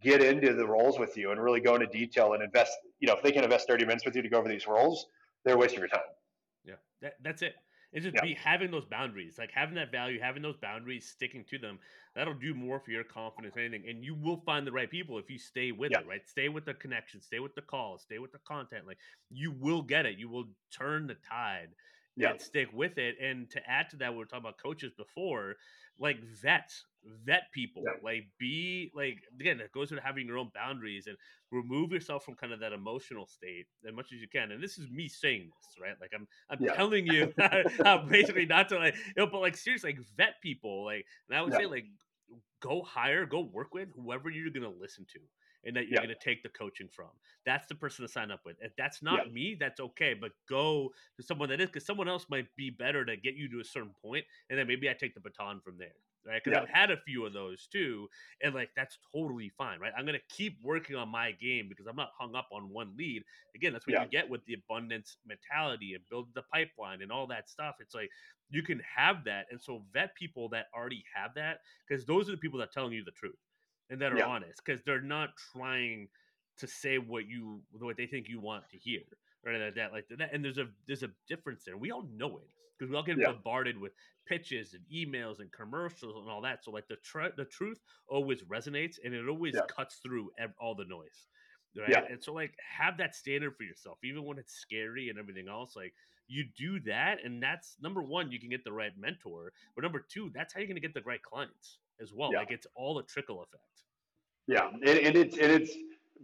get 0.03 0.21
into 0.21 0.53
the 0.53 0.65
roles 0.65 0.99
with 0.99 1.17
you 1.17 1.31
and 1.31 1.41
really 1.41 1.59
go 1.59 1.75
into 1.75 1.87
detail 1.87 2.33
and 2.33 2.43
invest, 2.43 2.73
you 2.99 3.07
know, 3.07 3.15
if 3.15 3.23
they 3.23 3.31
can 3.31 3.43
invest 3.43 3.67
30 3.67 3.85
minutes 3.85 4.05
with 4.05 4.15
you 4.15 4.21
to 4.21 4.29
go 4.29 4.37
over 4.37 4.49
these 4.49 4.67
roles, 4.67 5.07
they're 5.45 5.57
wasting 5.57 5.79
your 5.79 5.87
time. 5.87 6.01
Yeah, 6.65 6.75
that, 7.01 7.13
that's 7.23 7.41
it. 7.41 7.55
It's 7.93 8.03
just 8.03 8.15
yeah. 8.15 8.21
be 8.21 8.33
having 8.33 8.71
those 8.71 8.85
boundaries, 8.85 9.35
like 9.37 9.51
having 9.53 9.75
that 9.75 9.91
value, 9.91 10.19
having 10.19 10.41
those 10.41 10.57
boundaries, 10.57 11.07
sticking 11.07 11.45
to 11.51 11.59
them. 11.59 11.77
That'll 12.15 12.33
do 12.33 12.55
more 12.55 12.79
for 12.79 12.89
your 12.89 13.03
confidence 13.03 13.53
than 13.53 13.65
anything. 13.65 13.87
And 13.87 14.03
you 14.03 14.15
will 14.15 14.41
find 14.45 14.65
the 14.65 14.71
right 14.71 14.89
people 14.89 15.19
if 15.19 15.29
you 15.29 15.37
stay 15.37 15.71
with 15.71 15.91
yeah. 15.91 15.99
it, 15.99 16.07
right? 16.07 16.27
Stay 16.27 16.49
with 16.49 16.65
the 16.65 16.73
connection, 16.73 17.21
stay 17.21 17.39
with 17.39 17.53
the 17.53 17.61
calls, 17.61 18.01
stay 18.01 18.17
with 18.17 18.31
the 18.31 18.39
content. 18.47 18.87
Like 18.87 18.97
you 19.29 19.51
will 19.51 19.83
get 19.83 20.07
it. 20.07 20.17
You 20.17 20.27
will 20.27 20.45
turn 20.75 21.05
the 21.05 21.17
tide 21.29 21.69
yeah. 22.15 22.31
and 22.31 22.41
stick 22.41 22.69
with 22.73 22.97
it. 22.97 23.15
And 23.21 23.49
to 23.51 23.61
add 23.69 23.91
to 23.91 23.97
that, 23.97 24.11
we 24.11 24.17
were 24.17 24.25
talking 24.25 24.45
about 24.45 24.57
coaches 24.61 24.91
before, 24.97 25.55
like 25.99 26.17
vets, 26.23 26.85
vet 27.25 27.43
people, 27.53 27.83
yeah. 27.85 27.93
like 28.03 28.27
be 28.39 28.91
like 28.95 29.19
again, 29.39 29.59
it 29.59 29.71
goes 29.71 29.89
to 29.89 29.99
having 30.03 30.27
your 30.27 30.37
own 30.37 30.49
boundaries 30.53 31.07
and 31.07 31.17
remove 31.51 31.91
yourself 31.91 32.23
from 32.23 32.35
kind 32.35 32.53
of 32.53 32.59
that 32.59 32.73
emotional 32.73 33.25
state 33.25 33.65
as 33.87 33.93
much 33.93 34.11
as 34.13 34.19
you 34.19 34.27
can. 34.27 34.51
And 34.51 34.63
this 34.63 34.77
is 34.77 34.89
me 34.89 35.07
saying 35.07 35.49
this, 35.49 35.81
right? 35.81 35.95
Like 35.99 36.11
I'm 36.15 36.27
I'm 36.49 36.59
yeah. 36.61 36.73
telling 36.73 37.07
you 37.07 37.33
how 37.83 37.99
basically 37.99 38.45
not 38.45 38.69
to 38.69 38.77
like 38.77 38.95
you 38.95 39.13
know, 39.17 39.27
but 39.27 39.41
like 39.41 39.57
seriously, 39.57 39.93
like 39.93 40.05
vet 40.17 40.35
people, 40.41 40.85
like 40.85 41.05
and 41.29 41.37
I 41.37 41.41
would 41.41 41.53
say 41.53 41.65
like 41.65 41.85
go 42.61 42.81
hire, 42.81 43.25
go 43.25 43.41
work 43.41 43.73
with 43.73 43.89
whoever 43.95 44.29
you're 44.29 44.49
gonna 44.51 44.69
listen 44.69 45.05
to 45.13 45.19
and 45.65 45.75
that 45.75 45.87
you're 45.87 46.01
yeah. 46.01 46.05
going 46.05 46.15
to 46.15 46.23
take 46.23 46.43
the 46.43 46.49
coaching 46.49 46.87
from. 46.91 47.07
That's 47.45 47.67
the 47.67 47.75
person 47.75 48.05
to 48.05 48.11
sign 48.11 48.31
up 48.31 48.41
with. 48.45 48.57
If 48.59 48.75
that's 48.77 49.01
not 49.01 49.27
yeah. 49.27 49.33
me, 49.33 49.57
that's 49.59 49.79
okay. 49.79 50.13
But 50.13 50.31
go 50.49 50.89
to 51.17 51.23
someone 51.23 51.49
that 51.49 51.61
is, 51.61 51.67
because 51.67 51.85
someone 51.85 52.09
else 52.09 52.25
might 52.29 52.47
be 52.57 52.69
better 52.69 53.05
to 53.05 53.15
get 53.15 53.35
you 53.35 53.49
to 53.51 53.59
a 53.59 53.63
certain 53.63 53.93
point, 54.03 54.25
and 54.49 54.59
then 54.59 54.67
maybe 54.67 54.89
I 54.89 54.93
take 54.93 55.13
the 55.13 55.21
baton 55.21 55.61
from 55.63 55.77
there. 55.77 55.95
Right, 56.26 56.41
because 56.41 56.57
yeah. 56.57 56.63
I've 56.63 56.69
had 56.69 56.89
a 56.89 56.95
few 57.05 57.26
of 57.26 57.34
those 57.34 57.67
too, 57.67 58.07
and 58.41 58.55
like 58.55 58.69
that's 58.78 58.97
totally 59.13 59.51
fine, 59.57 59.82
right? 59.82 59.91
I'm 59.97 60.05
gonna 60.05 60.19
keep 60.30 60.57
working 60.63 60.95
on 60.95 61.09
my 61.09 61.34
game 61.34 61.67
because 61.67 61.86
I'm 61.86 61.97
not 61.97 62.11
hung 62.17 62.34
up 62.34 62.47
on 62.49 62.69
one 62.69 62.93
lead. 62.97 63.24
Again, 63.55 63.74
that's 63.74 63.86
what 63.86 64.01
you 64.01 64.07
get 64.09 64.30
with 64.30 64.39
the 64.45 64.53
abundance 64.53 65.17
mentality 65.28 65.95
and 65.95 66.03
build 66.09 66.30
the 66.34 66.43
pipeline 66.53 67.01
and 67.01 67.11
all 67.11 67.28
that 67.28 67.49
stuff. 67.49 67.76
It's 67.82 67.93
like 67.93 68.09
you 68.49 68.63
can 68.63 68.82
have 68.95 69.26
that, 69.26 69.47
and 69.51 69.61
so 69.61 69.84
vet 69.91 70.15
people 70.15 70.47
that 70.49 70.67
already 70.74 71.03
have 71.13 71.34
that 71.36 71.59
because 71.86 72.05
those 72.05 72.30
are 72.30 72.32
the 72.32 72.38
people 72.38 72.57
that 72.59 72.69
are 72.69 72.74
telling 72.74 72.93
you 72.93 73.03
the 73.03 73.11
truth 73.11 73.36
and 73.89 74.01
that 74.01 74.11
are 74.11 74.17
yeah. 74.17 74.26
honest 74.26 74.61
because 74.63 74.82
they're 74.86 75.01
not 75.01 75.30
trying 75.53 76.07
to 76.57 76.67
say 76.67 76.97
what 76.97 77.28
you 77.28 77.61
what 77.80 77.97
they 77.97 78.05
think 78.05 78.28
you 78.28 78.39
want 78.39 78.63
to 78.69 78.78
hear 78.78 79.01
or 79.45 79.53
like 79.57 79.76
that 79.76 79.91
like 79.91 80.05
that 80.17 80.34
and 80.34 80.43
there's 80.43 80.57
a 80.57 80.67
there's 80.88 81.03
a 81.03 81.09
difference 81.28 81.63
there 81.65 81.78
we 81.78 81.91
all 81.91 82.05
know 82.15 82.38
it 82.38 82.49
because 82.78 82.91
we 82.91 82.97
all 82.97 83.03
get 83.03 83.17
yeah. 83.17 83.32
bombarded 83.32 83.80
with 83.80 83.91
pitches 84.28 84.74
and 84.74 84.84
emails 84.93 85.39
and 85.39 85.51
commercials 85.51 86.15
and 86.17 86.30
all 86.30 86.41
that 86.41 86.63
so 86.63 86.71
like 86.71 86.88
the 86.88 86.95
tr- 87.03 87.36
the 87.38 87.45
truth 87.45 87.80
always 88.07 88.41
resonates 88.43 88.95
and 89.03 89.13
it 89.13 89.28
always 89.28 89.53
yeah. 89.55 89.61
cuts 89.76 89.95
through 89.95 90.30
ev- 90.39 90.53
all 90.59 90.76
the 90.76 90.86
noise 90.86 91.28
right 91.78 91.89
yeah. 91.89 92.01
and 92.09 92.24
so 92.24 92.34
like 92.34 92.53
have 92.57 92.97
that 92.97 93.15
standard 93.15 93.55
for 93.55 93.63
yourself 93.63 93.97
even 94.03 94.24
when 94.24 94.38
it's 94.38 94.53
scary 94.53 95.09
and 95.09 95.19
everything 95.19 95.47
else 95.47 95.76
like 95.76 95.93
you 96.28 96.45
do 96.57 96.80
that 96.80 97.17
and 97.26 97.43
that's 97.43 97.76
number 97.82 98.01
one 98.01 98.32
you 98.32 98.39
can 98.39 98.49
get 98.49 98.63
the 98.63 98.71
right 98.71 98.93
mentor 98.97 99.51
but 99.76 99.82
number 99.84 100.05
two 100.09 100.32
that's 100.34 100.53
how 100.53 100.59
you're 100.59 100.67
going 100.67 100.76
to 100.76 100.82
get 100.82 100.93
the 100.93 101.01
right 101.01 101.21
clients 101.21 101.80
as 102.01 102.13
well. 102.13 102.32
Yeah. 102.32 102.39
Like 102.39 102.51
it's 102.51 102.67
all 102.76 102.99
a 102.99 103.03
trickle 103.03 103.41
effect. 103.41 103.63
Yeah, 104.47 104.69
and, 104.69 104.99
and 104.99 105.15
it's 105.15 105.38
and 105.38 105.51
it's 105.51 105.71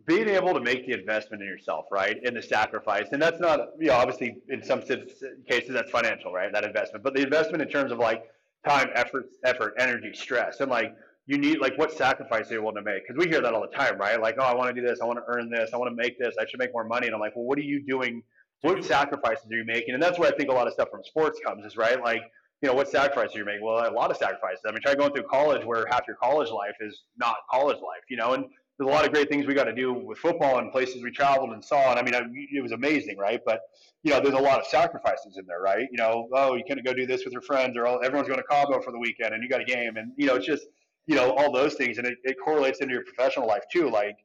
being 0.06 0.28
able 0.30 0.54
to 0.54 0.60
make 0.60 0.86
the 0.86 0.94
investment 0.94 1.42
in 1.42 1.48
yourself, 1.48 1.86
right, 1.92 2.18
and 2.24 2.36
the 2.36 2.42
sacrifice, 2.42 3.08
and 3.12 3.22
that's 3.22 3.40
not, 3.40 3.60
you 3.80 3.88
know, 3.88 3.94
obviously 3.94 4.38
in 4.50 4.64
some 4.64 4.82
cases 4.82 5.70
that's 5.70 5.92
financial, 5.92 6.32
right, 6.32 6.52
that 6.54 6.64
investment, 6.64 7.04
but 7.04 7.14
the 7.16 7.22
investment 7.22 7.62
in 7.62 7.70
terms 7.70 7.92
of 7.92 7.98
like 8.00 8.24
time, 8.68 8.90
effort, 8.96 9.26
effort, 9.46 9.74
energy, 9.78 10.12
stress, 10.14 10.60
and 10.60 10.70
like 10.70 10.94
you 11.26 11.38
need 11.38 11.60
like 11.60 11.78
what 11.78 11.92
sacrifice 11.92 12.50
are 12.50 12.56
you 12.56 12.62
willing 12.62 12.76
to 12.76 12.82
make? 12.82 13.08
Because 13.08 13.24
we 13.24 13.30
hear 13.30 13.42
that 13.42 13.54
all 13.54 13.62
the 13.62 13.76
time, 13.76 13.98
right? 13.98 14.20
Like, 14.20 14.36
oh, 14.40 14.44
I 14.44 14.56
want 14.56 14.74
to 14.76 14.82
do 14.82 14.86
this, 14.86 15.00
I 15.02 15.06
want 15.06 15.20
to 15.20 15.26
earn 15.28 15.50
this, 15.50 15.72
I 15.74 15.78
want 15.78 15.92
to 15.92 15.96
make 15.96 16.18
this, 16.18 16.36
I 16.40 16.46
should 16.48 16.60
make 16.60 16.74
more 16.74 16.86
money, 16.86 17.08
and 17.08 17.16
I'm 17.16 17.22
like, 17.22 17.36
well, 17.36 17.46
what 17.46 17.58
are 17.58 17.62
you 17.64 17.86
doing? 17.86 18.24
What 18.62 18.84
sacrifices 18.84 19.46
are 19.52 19.56
you 19.56 19.64
making? 19.66 19.94
And 19.94 20.04
that's 20.04 20.20
where 20.20 20.32
I 20.32 20.36
think 20.36 20.50
a 20.50 20.54
lot 20.54 20.68
of 20.68 20.74
stuff 20.74 20.90
from 20.92 21.02
sports 21.04 21.40
comes, 21.46 21.66
is 21.66 21.78
right, 21.78 22.02
like 22.04 22.24
you 22.62 22.68
know, 22.68 22.76
what 22.76 22.90
sacrifices 22.90 23.36
are 23.36 23.40
you 23.40 23.46
making? 23.46 23.66
Well, 23.66 23.90
a 23.90 23.94
lot 23.94 24.12
of 24.12 24.18
sacrifices. 24.18 24.60
I 24.68 24.72
mean, 24.72 24.82
try 24.82 24.94
going 24.96 25.14
through 25.14 25.24
college 25.24 25.66
where 25.66 25.86
half 25.90 26.02
your 26.08 26.18
college 26.18 26.50
life 26.50 26.76
is 26.82 27.04
not 27.18 27.36
college 27.50 27.78
life, 27.78 28.04
you 28.10 28.18
know, 28.18 28.34
and 28.34 28.46
there's 28.80 28.90
a 28.90 28.94
lot 28.94 29.06
of 29.06 29.14
great 29.14 29.30
things 29.30 29.46
we 29.46 29.54
got 29.54 29.66
to 29.66 29.76
do 29.76 29.94
with 29.94 30.18
football 30.18 30.58
and 30.60 30.72
places 30.72 31.04
we 31.04 31.12
traveled 31.12 31.52
and 31.52 31.64
saw. 31.64 31.92
And 31.92 32.00
I 32.00 32.02
mean, 32.02 32.48
it 32.52 32.62
was 32.62 32.72
amazing, 32.72 33.18
right? 33.18 33.42
But, 33.46 33.60
you 34.04 34.12
know, 34.12 34.22
there's 34.22 34.34
a 34.34 34.40
lot 34.40 34.60
of 34.60 34.66
sacrifices 34.66 35.38
in 35.38 35.46
there, 35.46 35.62
right? 35.62 35.88
You 35.92 35.98
know, 35.98 36.30
oh, 36.34 36.56
you 36.56 36.64
couldn't 36.68 36.86
go 36.86 36.94
do 36.94 37.06
this 37.06 37.26
with 37.26 37.34
your 37.34 37.42
friends 37.42 37.78
or 37.78 37.86
oh, 37.86 37.98
everyone's 37.98 38.30
going 38.30 38.40
to 38.40 38.48
Cabo 38.50 38.82
for 38.82 38.92
the 38.92 39.00
weekend 39.00 39.34
and 39.34 39.44
you 39.44 39.50
got 39.50 39.62
a 39.62 39.66
game. 39.66 39.98
And, 39.98 40.14
you 40.16 40.26
know, 40.26 40.36
it's 40.36 40.48
just, 40.48 40.64
you 41.08 41.16
know, 41.16 41.32
all 41.32 41.52
those 41.52 41.76
things. 41.76 41.98
And 41.98 42.08
it, 42.08 42.18
it 42.24 42.38
correlates 42.44 42.80
into 42.80 42.94
your 42.94 43.04
professional 43.04 43.48
life 43.48 43.64
too. 43.72 43.90
Like, 43.90 44.16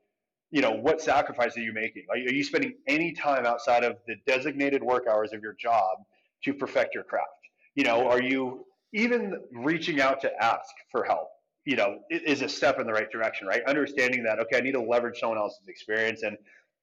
you 0.50 0.62
know, 0.62 0.70
what 0.70 1.00
sacrifice 1.00 1.56
are 1.56 1.62
you 1.62 1.72
making? 1.72 2.04
Are 2.08 2.16
are 2.16 2.32
you 2.32 2.44
spending 2.44 2.74
any 2.86 3.12
time 3.12 3.44
outside 3.44 3.82
of 3.82 3.96
the 4.06 4.14
designated 4.26 4.82
work 4.82 5.04
hours 5.10 5.32
of 5.32 5.42
your 5.42 5.54
job 5.54 5.98
to 6.44 6.54
perfect 6.54 6.94
your 6.94 7.02
craft? 7.02 7.28
you 7.74 7.84
know 7.84 8.08
are 8.08 8.22
you 8.22 8.64
even 8.92 9.40
reaching 9.52 10.00
out 10.00 10.20
to 10.20 10.32
ask 10.42 10.70
for 10.90 11.04
help 11.04 11.28
you 11.64 11.76
know 11.76 11.98
is 12.10 12.42
a 12.42 12.48
step 12.48 12.78
in 12.78 12.86
the 12.86 12.92
right 12.92 13.10
direction 13.10 13.46
right? 13.46 13.62
Understanding 13.64 14.22
that 14.24 14.38
okay 14.38 14.58
i 14.58 14.60
need 14.60 14.72
to 14.72 14.80
leverage 14.80 15.18
someone 15.18 15.38
else's 15.38 15.68
experience 15.68 16.22
and 16.22 16.36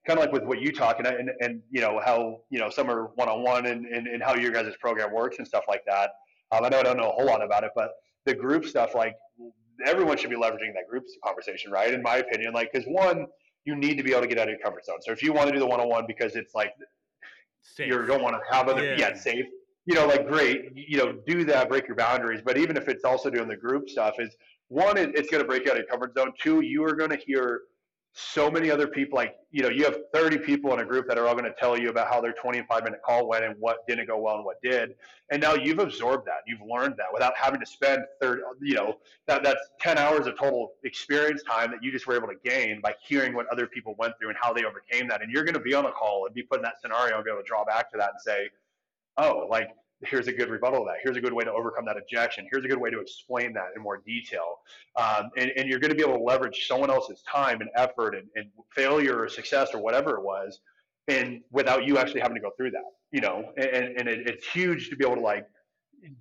kind 0.06 0.18
of 0.18 0.26
like 0.26 0.34
with 0.34 0.44
what 0.44 0.60
you 0.60 0.72
talk 0.72 0.98
and, 0.98 1.08
and, 1.08 1.30
and 1.42 1.62
you 1.70 1.82
know 1.82 2.02
how 2.04 2.42
you 2.50 2.60
know 2.60 2.70
some 2.70 2.90
are 2.90 3.12
one-on-one 3.16 3.68
and, 3.68 3.86
and, 3.86 4.08
and 4.08 4.24
how 4.24 4.36
your 4.36 4.52
guys' 4.52 4.74
program 4.80 5.14
works 5.14 5.38
and 5.38 5.48
stuff 5.48 5.64
like 5.68 5.84
that. 5.86 6.12
Um, 6.52 6.66
i 6.66 6.70
know 6.70 6.80
i 6.80 6.84
don't 6.84 6.98
know 6.98 7.10
a 7.10 7.14
whole 7.14 7.26
lot 7.26 7.44
about 7.44 7.64
it 7.64 7.72
but 7.76 7.92
the 8.26 8.34
group 8.34 8.66
stuff 8.66 8.96
like 8.96 9.16
everyone 9.86 10.18
should 10.18 10.30
be 10.30 10.36
leveraging 10.36 10.74
that 10.74 10.88
group 10.90 11.04
conversation 11.24 11.72
right? 11.72 11.94
In 11.94 12.02
my 12.02 12.18
opinion 12.18 12.54
like 12.54 12.72
because 12.72 12.88
one 12.88 13.28
you 13.66 13.76
need 13.76 13.96
to 13.98 14.04
be 14.04 14.12
able 14.12 14.22
to 14.22 14.28
get 14.28 14.40
out 14.40 14.48
of 14.48 14.50
your 14.50 14.60
comfort 14.60 14.86
zone. 14.86 14.98
So 15.02 15.12
if 15.12 15.22
you 15.22 15.34
want 15.34 15.48
to 15.48 15.54
do 15.54 15.60
the 15.60 15.68
one-on-one 15.68 16.06
because 16.08 16.36
it's 16.36 16.56
like 16.56 16.74
safe. 17.62 17.88
you 17.88 18.06
don't 18.08 18.24
want 18.24 18.36
to 18.36 18.56
have 18.56 18.68
other 18.68 18.84
yeah, 18.84 18.96
yeah 18.98 19.16
safe 19.16 19.46
you 19.86 19.96
know, 19.96 20.06
like 20.06 20.28
great, 20.28 20.72
you 20.76 20.98
know, 20.98 21.14
do 21.26 21.44
that, 21.46 21.70
break 21.70 21.88
your 21.88 21.96
boundaries. 21.96 22.42
But 22.44 22.58
even 22.58 22.78
if 22.78 22.88
it's 22.88 23.04
also 23.04 23.30
doing 23.30 23.48
the 23.48 23.56
group 23.56 23.90
stuff, 23.90 24.16
is 24.20 24.36
one, 24.72 24.98
it's 24.98 25.30
going 25.30 25.44
to 25.44 25.48
break 25.48 25.68
out 25.68 25.74
of 25.74 25.80
your 25.80 25.86
comfort 25.88 26.14
zone. 26.18 26.32
Two, 26.42 26.62
you 26.62 26.82
are 26.86 26.94
going 26.94 27.10
to 27.10 27.18
hear 27.18 27.64
so 28.14 28.50
many 28.50 28.72
other 28.72 28.88
people. 28.88 29.18
Like, 29.18 29.36
you 29.52 29.62
know, 29.62 29.68
you 29.68 29.84
have 29.84 29.98
30 30.14 30.38
people 30.38 30.74
in 30.74 30.80
a 30.80 30.86
group 30.86 31.10
that 31.10 31.18
are 31.18 31.28
all 31.28 31.34
going 31.34 31.44
to 31.44 31.54
tell 31.60 31.78
you 31.78 31.90
about 31.90 32.08
how 32.08 32.22
their 32.22 32.32
25 32.32 32.86
minute 32.86 33.02
call 33.06 33.28
went 33.28 33.44
and 33.44 33.56
what 33.60 33.86
didn't 33.86 34.08
go 34.08 34.18
well 34.18 34.36
and 34.36 34.46
what 34.46 34.62
did. 34.62 34.96
And 35.30 35.42
now 35.42 35.56
you've 35.56 35.80
absorbed 35.80 36.26
that, 36.28 36.44
you've 36.48 36.62
learned 36.62 36.96
that 37.00 37.08
without 37.12 37.34
having 37.36 37.60
to 37.60 37.66
spend 37.66 38.04
third, 38.22 38.44
you 38.62 38.76
know, 38.76 38.98
that 39.28 39.44
that's 39.44 39.60
10 39.82 39.98
hours 39.98 40.26
of 40.26 40.38
total 40.38 40.72
experience 40.86 41.44
time 41.44 41.70
that 41.72 41.84
you 41.84 41.92
just 41.92 42.08
were 42.08 42.16
able 42.16 42.30
to 42.30 42.50
gain 42.50 42.80
by 42.80 42.94
hearing 43.04 43.34
what 43.34 43.48
other 43.48 43.68
people 43.68 43.96
went 43.98 44.14
through 44.20 44.30
and 44.30 44.38
how 44.42 44.54
they 44.54 44.64
overcame 44.64 45.06
that. 45.10 45.22
And 45.22 45.30
you're 45.30 45.44
going 45.44 45.56
to 45.56 45.60
be 45.60 45.74
on 45.74 45.86
a 45.86 45.92
call 45.92 46.28
and 46.28 46.34
be 46.34 46.44
put 46.44 46.60
in 46.60 46.64
that 46.64 46.80
scenario 46.82 47.16
and 47.16 47.26
be 47.26 47.32
able 47.32 47.42
to 47.42 47.48
draw 47.48 47.66
back 47.66 47.92
to 47.92 47.98
that 47.98 48.12
and 48.12 48.22
say, 48.22 48.50
oh, 49.18 49.48
like 49.50 49.70
here's 50.04 50.28
a 50.28 50.32
good 50.32 50.50
rebuttal 50.50 50.82
of 50.82 50.88
that. 50.88 50.98
Here's 51.04 51.18
a 51.18 51.22
good 51.22 51.34
way 51.34 51.44
to 51.44 51.52
overcome 51.52 51.86
that 51.86 51.98
objection. 51.98 52.48
Here's 52.52 52.66
a 52.66 52.68
good 52.68 52.80
way 52.80 52.90
to 52.90 53.00
explain 53.00 53.54
that 53.54 53.70
in 53.76 53.82
more 53.82 53.98
detail. 53.98 54.60
Um, 54.96 55.30
and, 55.38 55.52
and, 55.56 55.70
you're 55.70 55.80
going 55.80 55.90
to 55.90 55.96
be 55.96 56.02
able 56.02 56.18
to 56.18 56.24
leverage 56.24 56.68
someone 56.68 56.90
else's 56.90 57.22
time 57.22 57.62
and 57.62 57.70
effort 57.76 58.16
and, 58.16 58.28
and, 58.36 58.50
failure 58.76 59.20
or 59.20 59.30
success 59.30 59.70
or 59.74 59.82
whatever 59.82 60.16
it 60.16 60.24
was 60.24 60.62
and 61.08 61.42
without 61.52 61.86
you 61.86 61.98
actually 61.98 62.22
having 62.22 62.36
to 62.36 62.42
go 62.42 62.52
through 62.58 62.72
that, 62.72 62.84
you 63.12 63.22
know, 63.22 63.52
and, 63.58 63.98
and 63.98 64.08
it, 64.08 64.28
it's 64.28 64.48
huge 64.48 64.90
to 64.90 64.96
be 64.96 65.06
able 65.06 65.16
to 65.16 65.22
like 65.22 65.46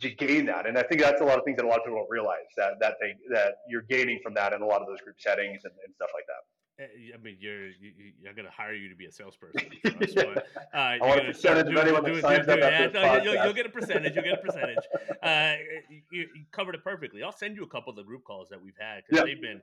to 0.00 0.10
gain 0.10 0.46
that. 0.46 0.66
And 0.66 0.76
I 0.76 0.82
think 0.82 1.00
that's 1.00 1.20
a 1.20 1.24
lot 1.24 1.38
of 1.38 1.44
things 1.44 1.56
that 1.56 1.64
a 1.64 1.68
lot 1.68 1.78
of 1.78 1.84
people 1.84 1.98
don't 1.98 2.10
realize 2.10 2.50
that 2.56 2.74
that 2.80 2.94
they 3.00 3.14
that 3.32 3.56
you're 3.68 3.82
gaining 3.82 4.20
from 4.22 4.34
that 4.34 4.52
in 4.52 4.62
a 4.62 4.66
lot 4.66 4.82
of 4.82 4.88
those 4.88 5.00
group 5.00 5.16
settings 5.18 5.64
and, 5.64 5.72
and 5.84 5.94
stuff 5.94 6.10
like 6.14 6.24
that. 6.26 6.42
Eh, 6.80 7.12
I 7.14 7.18
mean, 7.22 7.36
you're 7.38 7.66
you, 7.66 7.92
you're 8.22 8.32
gonna 8.32 8.50
hire 8.50 8.72
you 8.72 8.88
to 8.88 8.94
be 8.94 9.04
a 9.04 9.12
salesperson. 9.12 9.60
For 9.82 9.88
us, 10.02 10.14
but, 10.14 10.46
uh, 10.72 10.76
I 10.76 10.98
want 11.00 11.20
a 11.20 11.24
percentage 11.24 11.66
of 11.66 11.76
anyone 11.76 12.02
that 12.04 12.20
signs 12.22 12.48
up 12.48 12.58
yeah, 12.58 12.86
no, 12.92 13.22
you'll, 13.22 13.44
you'll, 13.44 13.52
get 13.52 13.66
a 13.66 13.70
percentage. 13.70 14.14
You'll 14.14 14.24
get 14.24 14.34
a 14.34 14.42
percentage. 14.42 14.78
Uh, 15.22 15.54
you, 15.90 16.28
you, 16.34 16.44
covered 16.52 16.74
it 16.74 16.82
perfectly. 16.82 17.22
I'll 17.22 17.32
send 17.32 17.56
you 17.56 17.64
a 17.64 17.68
couple 17.68 17.90
of 17.90 17.96
the 17.96 18.02
group 18.02 18.24
calls 18.24 18.48
that 18.48 18.62
we've 18.62 18.78
had 18.78 19.02
because 19.06 19.18
yeah. 19.18 19.34
they've 19.34 19.42
been 19.42 19.60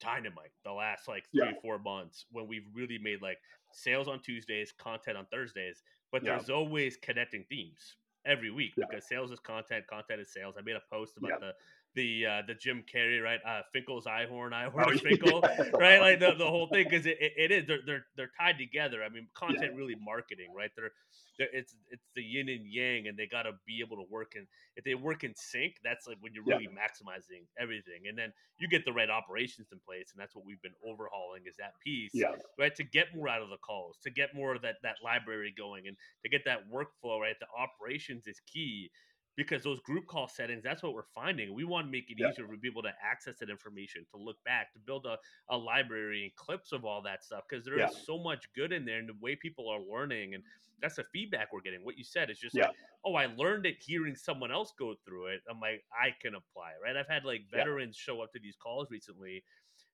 dynamite 0.00 0.50
the 0.64 0.72
last 0.72 1.06
like 1.06 1.24
three 1.30 1.46
yeah. 1.46 1.60
four 1.62 1.78
months 1.78 2.26
when 2.32 2.48
we've 2.48 2.66
really 2.74 2.98
made 2.98 3.22
like 3.22 3.38
sales 3.70 4.08
on 4.08 4.18
Tuesdays, 4.20 4.72
content 4.72 5.16
on 5.16 5.26
Thursdays, 5.30 5.82
but 6.10 6.24
there's 6.24 6.50
always 6.50 6.96
connecting 6.96 7.44
themes 7.48 7.96
every 8.24 8.50
week 8.50 8.72
because 8.76 9.06
sales 9.06 9.30
is 9.30 9.38
content, 9.38 9.86
content 9.86 10.20
is 10.20 10.32
sales. 10.32 10.56
I 10.58 10.62
made 10.62 10.76
a 10.76 10.82
post 10.92 11.16
about 11.16 11.40
the 11.40 11.52
the 11.94 12.26
uh, 12.26 12.42
the 12.46 12.54
Jim 12.54 12.84
Carrey 12.92 13.22
right, 13.22 13.40
uh, 13.46 13.62
Finkle's 13.74 14.06
Einhorn, 14.06 14.52
Einhorn 14.52 14.86
oh, 14.86 14.98
Finkle, 15.04 15.42
yeah. 15.42 15.64
right? 15.78 16.00
Like 16.00 16.20
the, 16.20 16.34
the 16.38 16.46
whole 16.46 16.66
thing 16.66 16.86
because 16.88 17.06
it, 17.06 17.18
it, 17.20 17.32
it 17.36 17.50
is 17.50 17.66
they're, 17.66 17.80
they're 17.84 18.04
they're 18.16 18.30
tied 18.38 18.58
together. 18.58 19.02
I 19.04 19.08
mean, 19.08 19.28
content 19.34 19.72
yeah. 19.72 19.78
really 19.78 19.96
marketing, 20.02 20.48
right? 20.56 20.70
They're, 20.76 20.92
they're 21.38 21.48
it's 21.52 21.74
it's 21.90 22.06
the 22.16 22.22
yin 22.22 22.48
and 22.48 22.66
yang, 22.66 23.08
and 23.08 23.18
they 23.18 23.26
got 23.26 23.42
to 23.42 23.52
be 23.66 23.80
able 23.84 23.96
to 23.96 24.04
work 24.10 24.32
in. 24.36 24.46
If 24.76 24.84
they 24.84 24.94
work 24.94 25.24
in 25.24 25.34
sync, 25.36 25.76
that's 25.84 26.06
like 26.06 26.16
when 26.20 26.32
you're 26.32 26.44
really 26.44 26.68
yeah. 26.70 26.80
maximizing 26.80 27.44
everything, 27.58 28.08
and 28.08 28.16
then 28.16 28.32
you 28.58 28.68
get 28.68 28.84
the 28.84 28.92
right 28.92 29.10
operations 29.10 29.68
in 29.72 29.78
place, 29.86 30.12
and 30.12 30.20
that's 30.20 30.34
what 30.34 30.46
we've 30.46 30.62
been 30.62 30.76
overhauling 30.86 31.42
is 31.46 31.56
that 31.58 31.72
piece, 31.84 32.12
yeah. 32.14 32.32
right? 32.58 32.74
To 32.76 32.84
get 32.84 33.14
more 33.14 33.28
out 33.28 33.42
of 33.42 33.50
the 33.50 33.58
calls, 33.58 33.98
to 34.04 34.10
get 34.10 34.34
more 34.34 34.54
of 34.54 34.62
that 34.62 34.76
that 34.82 34.96
library 35.04 35.52
going, 35.56 35.88
and 35.88 35.96
to 36.24 36.30
get 36.30 36.44
that 36.46 36.70
workflow 36.72 37.20
right. 37.20 37.36
The 37.38 37.46
operations 37.58 38.26
is 38.26 38.40
key 38.46 38.90
because 39.36 39.62
those 39.62 39.80
group 39.80 40.06
call 40.06 40.28
settings 40.28 40.62
that's 40.62 40.82
what 40.82 40.92
we're 40.92 41.02
finding 41.14 41.54
we 41.54 41.64
want 41.64 41.86
to 41.86 41.90
make 41.90 42.10
it 42.10 42.16
yeah. 42.18 42.28
easier 42.28 42.46
for 42.46 42.56
people 42.56 42.82
to 42.82 42.90
access 43.02 43.36
that 43.38 43.50
information 43.50 44.04
to 44.10 44.20
look 44.20 44.36
back 44.44 44.72
to 44.72 44.78
build 44.80 45.06
a, 45.06 45.16
a 45.54 45.56
library 45.56 46.24
and 46.24 46.34
clips 46.36 46.72
of 46.72 46.84
all 46.84 47.02
that 47.02 47.24
stuff 47.24 47.42
because 47.48 47.64
there 47.64 47.78
yeah. 47.78 47.88
is 47.88 47.96
so 48.04 48.18
much 48.18 48.46
good 48.54 48.72
in 48.72 48.84
there 48.84 48.98
and 48.98 49.08
the 49.08 49.14
way 49.20 49.36
people 49.36 49.68
are 49.68 49.80
learning 49.80 50.34
and 50.34 50.42
that's 50.80 50.96
the 50.96 51.04
feedback 51.12 51.52
we're 51.52 51.60
getting 51.60 51.84
what 51.84 51.96
you 51.96 52.04
said 52.04 52.28
is 52.30 52.38
just 52.38 52.56
yeah. 52.56 52.66
like 52.66 52.76
oh 53.04 53.14
i 53.14 53.26
learned 53.36 53.66
it 53.66 53.76
hearing 53.80 54.16
someone 54.16 54.50
else 54.50 54.72
go 54.78 54.94
through 55.06 55.26
it 55.26 55.40
i'm 55.50 55.60
like 55.60 55.82
i 55.92 56.10
can 56.20 56.34
apply 56.34 56.72
right 56.82 56.96
i've 56.96 57.08
had 57.08 57.24
like 57.24 57.42
veterans 57.52 57.96
show 57.96 58.20
up 58.20 58.32
to 58.32 58.40
these 58.40 58.56
calls 58.56 58.90
recently 58.90 59.42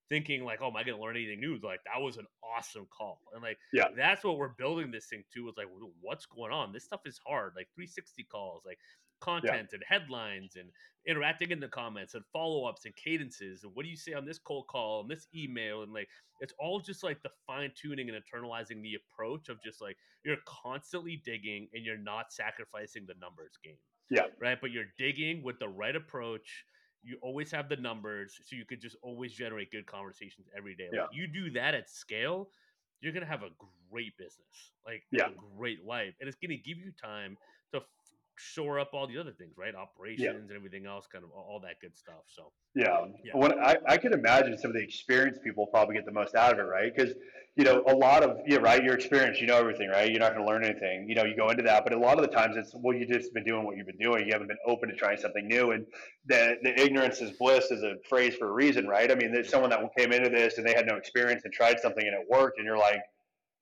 thinking 0.08 0.44
like, 0.44 0.60
oh, 0.62 0.68
am 0.68 0.76
I 0.76 0.82
going 0.82 0.96
to 0.96 1.02
learn 1.02 1.16
anything 1.16 1.40
new? 1.40 1.58
Like 1.62 1.80
that 1.84 2.00
was 2.00 2.16
an 2.16 2.26
awesome 2.42 2.86
call, 2.96 3.20
and 3.34 3.42
like 3.42 3.58
yeah, 3.72 3.88
that's 3.96 4.24
what 4.24 4.38
we're 4.38 4.48
building 4.48 4.90
this 4.90 5.06
thing 5.06 5.24
to. 5.34 5.48
Is 5.48 5.56
like, 5.56 5.68
what's 6.00 6.26
going 6.26 6.52
on? 6.52 6.72
This 6.72 6.84
stuff 6.84 7.00
is 7.04 7.20
hard. 7.26 7.52
Like 7.56 7.68
360 7.74 8.24
calls, 8.24 8.62
like 8.66 8.78
content 9.20 9.68
yeah. 9.72 9.76
and 9.76 9.82
headlines 9.88 10.56
and 10.56 10.68
interacting 11.06 11.50
in 11.50 11.60
the 11.60 11.68
comments 11.68 12.14
and 12.14 12.24
follow 12.32 12.64
ups 12.64 12.84
and 12.84 12.94
cadences 12.96 13.64
and 13.64 13.72
what 13.74 13.84
do 13.84 13.88
you 13.88 13.96
say 13.96 14.12
on 14.12 14.26
this 14.26 14.38
cold 14.38 14.66
call 14.68 15.00
and 15.00 15.10
this 15.10 15.26
email 15.34 15.82
and 15.82 15.92
like 15.92 16.08
it's 16.40 16.52
all 16.58 16.80
just 16.80 17.02
like 17.02 17.22
the 17.22 17.30
fine 17.46 17.70
tuning 17.80 18.08
and 18.08 18.16
internalizing 18.18 18.82
the 18.82 18.96
approach 18.96 19.48
of 19.48 19.62
just 19.62 19.80
like 19.80 19.96
you're 20.24 20.36
constantly 20.46 21.20
digging 21.24 21.68
and 21.74 21.84
you're 21.84 21.98
not 21.98 22.32
sacrificing 22.32 23.04
the 23.06 23.14
numbers 23.20 23.52
game. 23.64 23.78
Yeah. 24.10 24.26
Right. 24.40 24.58
But 24.60 24.70
you're 24.70 24.86
digging 24.96 25.42
with 25.42 25.58
the 25.58 25.68
right 25.68 25.94
approach. 25.94 26.64
You 27.02 27.16
always 27.22 27.50
have 27.52 27.68
the 27.68 27.76
numbers, 27.76 28.34
so 28.44 28.56
you 28.56 28.64
could 28.64 28.80
just 28.80 28.96
always 29.02 29.32
generate 29.32 29.70
good 29.70 29.86
conversations 29.86 30.48
every 30.56 30.74
day. 30.74 30.88
Yeah. 30.92 31.02
Like 31.02 31.10
you 31.12 31.28
do 31.28 31.50
that 31.50 31.74
at 31.74 31.88
scale, 31.88 32.48
you're 33.00 33.12
gonna 33.12 33.26
have 33.26 33.42
a 33.42 33.50
great 33.90 34.16
business, 34.18 34.72
like 34.84 35.04
yeah. 35.12 35.28
a 35.28 35.56
great 35.56 35.84
life, 35.86 36.14
and 36.20 36.28
it's 36.28 36.36
gonna 36.42 36.56
give 36.56 36.78
you 36.78 36.90
time 37.00 37.36
shore 38.38 38.78
up 38.78 38.90
all 38.92 39.06
the 39.06 39.18
other 39.18 39.32
things, 39.32 39.54
right? 39.56 39.74
Operations 39.74 40.20
yeah. 40.22 40.30
and 40.30 40.50
everything 40.52 40.86
else, 40.86 41.06
kind 41.10 41.24
of 41.24 41.30
all 41.30 41.60
that 41.62 41.80
good 41.80 41.96
stuff. 41.96 42.22
So 42.26 42.52
yeah, 42.74 42.92
um, 42.92 43.14
yeah. 43.24 43.32
When 43.34 43.58
I, 43.60 43.76
I 43.86 43.96
could 43.96 44.12
imagine 44.12 44.56
some 44.58 44.70
of 44.70 44.76
the 44.76 44.82
experienced 44.82 45.42
people 45.42 45.66
probably 45.66 45.94
get 45.94 46.04
the 46.04 46.12
most 46.12 46.34
out 46.34 46.52
of 46.52 46.58
it, 46.58 46.62
right? 46.62 46.94
Because 46.94 47.14
you 47.56 47.64
know 47.64 47.82
a 47.88 47.94
lot 47.94 48.22
of 48.22 48.38
yeah, 48.46 48.58
right. 48.58 48.82
Your 48.82 48.94
experience, 48.94 49.40
you 49.40 49.46
know 49.46 49.56
everything, 49.56 49.88
right? 49.88 50.10
You're 50.10 50.20
not 50.20 50.34
going 50.34 50.46
to 50.46 50.50
learn 50.50 50.64
anything. 50.64 51.08
You 51.08 51.16
know, 51.16 51.24
you 51.24 51.36
go 51.36 51.48
into 51.50 51.62
that, 51.64 51.84
but 51.84 51.92
a 51.92 51.98
lot 51.98 52.18
of 52.18 52.22
the 52.22 52.34
times 52.34 52.56
it's 52.56 52.72
well, 52.74 52.96
you 52.96 53.06
just 53.06 53.34
been 53.34 53.44
doing 53.44 53.64
what 53.64 53.76
you've 53.76 53.86
been 53.86 53.98
doing. 53.98 54.26
You 54.26 54.32
haven't 54.32 54.48
been 54.48 54.58
open 54.66 54.88
to 54.88 54.94
trying 54.94 55.18
something 55.18 55.46
new, 55.46 55.72
and 55.72 55.84
the 56.26 56.56
the 56.62 56.80
ignorance 56.80 57.20
is 57.20 57.32
bliss 57.32 57.70
is 57.70 57.82
a 57.82 57.94
phrase 58.08 58.34
for 58.36 58.48
a 58.48 58.52
reason, 58.52 58.86
right? 58.86 59.10
I 59.10 59.14
mean, 59.14 59.32
there's 59.32 59.48
someone 59.48 59.70
that 59.70 59.80
came 59.96 60.12
into 60.12 60.28
this 60.28 60.58
and 60.58 60.66
they 60.66 60.74
had 60.74 60.86
no 60.86 60.96
experience 60.96 61.42
and 61.44 61.52
tried 61.52 61.80
something 61.80 62.06
and 62.06 62.14
it 62.14 62.26
worked, 62.30 62.58
and 62.58 62.66
you're 62.66 62.78
like. 62.78 63.00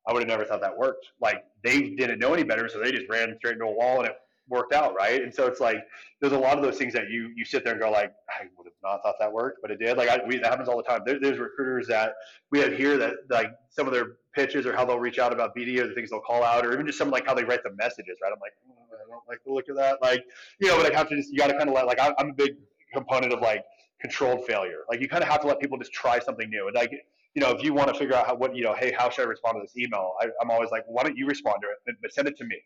I 0.09 0.13
would 0.13 0.23
have 0.23 0.29
never 0.29 0.45
thought 0.45 0.61
that 0.61 0.79
worked. 0.79 1.05
Like 1.21 1.43
they 1.65 1.81
didn't 1.81 2.21
know 2.21 2.33
any 2.33 2.45
better, 2.45 2.69
so 2.69 2.79
they 2.79 2.93
just 2.93 3.09
ran 3.11 3.35
straight 3.39 3.55
into 3.55 3.65
a 3.65 3.73
wall 3.73 3.99
and 3.99 4.07
it 4.07 4.17
worked 4.49 4.73
out, 4.73 4.95
right? 4.95 5.23
And 5.23 5.35
so 5.35 5.47
it's 5.47 5.61
like 5.61 5.79
there's 6.21 6.33
a 6.33 6.39
lot 6.39 6.57
of 6.57 6.63
those 6.63 6.79
things 6.79 6.93
that 6.95 7.11
you 7.11 7.33
you 7.35 7.45
sit 7.45 7.65
there 7.65 7.73
and 7.73 7.83
go 7.83 7.91
like, 7.91 8.13
I 8.29 8.45
would 8.57 8.67
have 8.67 8.73
not 8.83 9.03
thought 9.03 9.17
that 9.19 9.33
worked, 9.33 9.59
but 9.63 9.71
it 9.71 9.79
did. 9.79 9.97
Like 9.97 10.09
I, 10.09 10.21
we, 10.27 10.39
that 10.39 10.47
happens 10.47 10.69
all 10.69 10.77
the 10.77 10.83
time. 10.83 11.01
There, 11.05 11.19
there's 11.21 11.39
recruiters 11.39 11.87
that 11.89 12.15
we 12.51 12.61
have 12.61 12.77
here 12.77 12.97
that 12.99 13.15
like 13.31 13.53
some 13.71 13.87
of 13.87 13.93
their 13.93 14.17
pitches 14.35 14.67
or 14.67 14.75
how 14.75 14.85
they'll 14.85 14.99
reach 14.99 15.19
out 15.19 15.33
about 15.33 15.57
BD 15.57 15.79
or 15.81 15.89
the 15.89 15.95
things 15.95 16.11
they'll 16.11 16.21
call 16.21 16.43
out, 16.43 16.65
or 16.65 16.73
even 16.73 16.87
just 16.87 16.99
some 16.99 17.11
like 17.11 17.27
how 17.27 17.35
they 17.35 17.45
write 17.45 17.63
the 17.63 17.73
messages, 17.73 18.19
right? 18.23 18.33
I'm 18.33 18.41
like, 18.41 18.53
oh, 18.69 18.95
I 18.95 19.11
don't 19.11 19.23
like 19.29 19.41
the 19.45 19.53
look 19.53 19.69
of 19.69 19.77
that, 19.77 20.01
like 20.03 20.25
you 20.61 20.69
know, 20.69 20.77
but 20.77 20.93
I 20.93 20.97
have 20.97 21.09
to 21.09 21.17
just 21.17 21.31
you 21.31 21.39
got 21.39 21.49
to 21.49 21.57
kind 21.57 21.69
of 21.69 21.75
let 21.75 21.87
like 21.87 21.99
I'm 22.01 22.31
a 22.31 22.35
big 22.35 22.57
component 22.93 23.33
of 23.33 23.41
like 23.41 23.65
controlled 24.01 24.47
failure. 24.47 24.81
Like 24.89 25.01
you 25.01 25.09
kind 25.09 25.23
of 25.23 25.29
have 25.29 25.41
to 25.43 25.47
let 25.47 25.61
people 25.61 25.79
just 25.79 25.93
try 25.93 26.19
something 26.19 26.49
new, 26.49 26.67
and 26.67 26.75
like 26.75 26.93
you 27.37 27.43
know, 27.43 27.51
if 27.51 27.63
you 27.63 27.75
want 27.75 27.89
to 27.89 27.95
figure 27.95 28.17
out 28.17 28.27
how, 28.27 28.35
what, 28.35 28.57
you 28.57 28.65
know, 28.65 28.73
hey, 28.73 28.95
how 28.99 29.11
should 29.11 29.27
I 29.27 29.29
respond 29.29 29.57
to 29.57 29.61
this 29.61 29.77
email? 29.77 30.15
I, 30.23 30.29
am 30.41 30.51
always 30.51 30.71
like, 30.71 30.85
why 30.89 31.03
don't 31.03 31.19
you 31.19 31.27
respond 31.27 31.59
to 31.61 31.69
it, 31.69 31.99
but 32.01 32.11
send 32.11 32.27
it 32.27 32.37
to 32.39 32.45
me. 32.45 32.57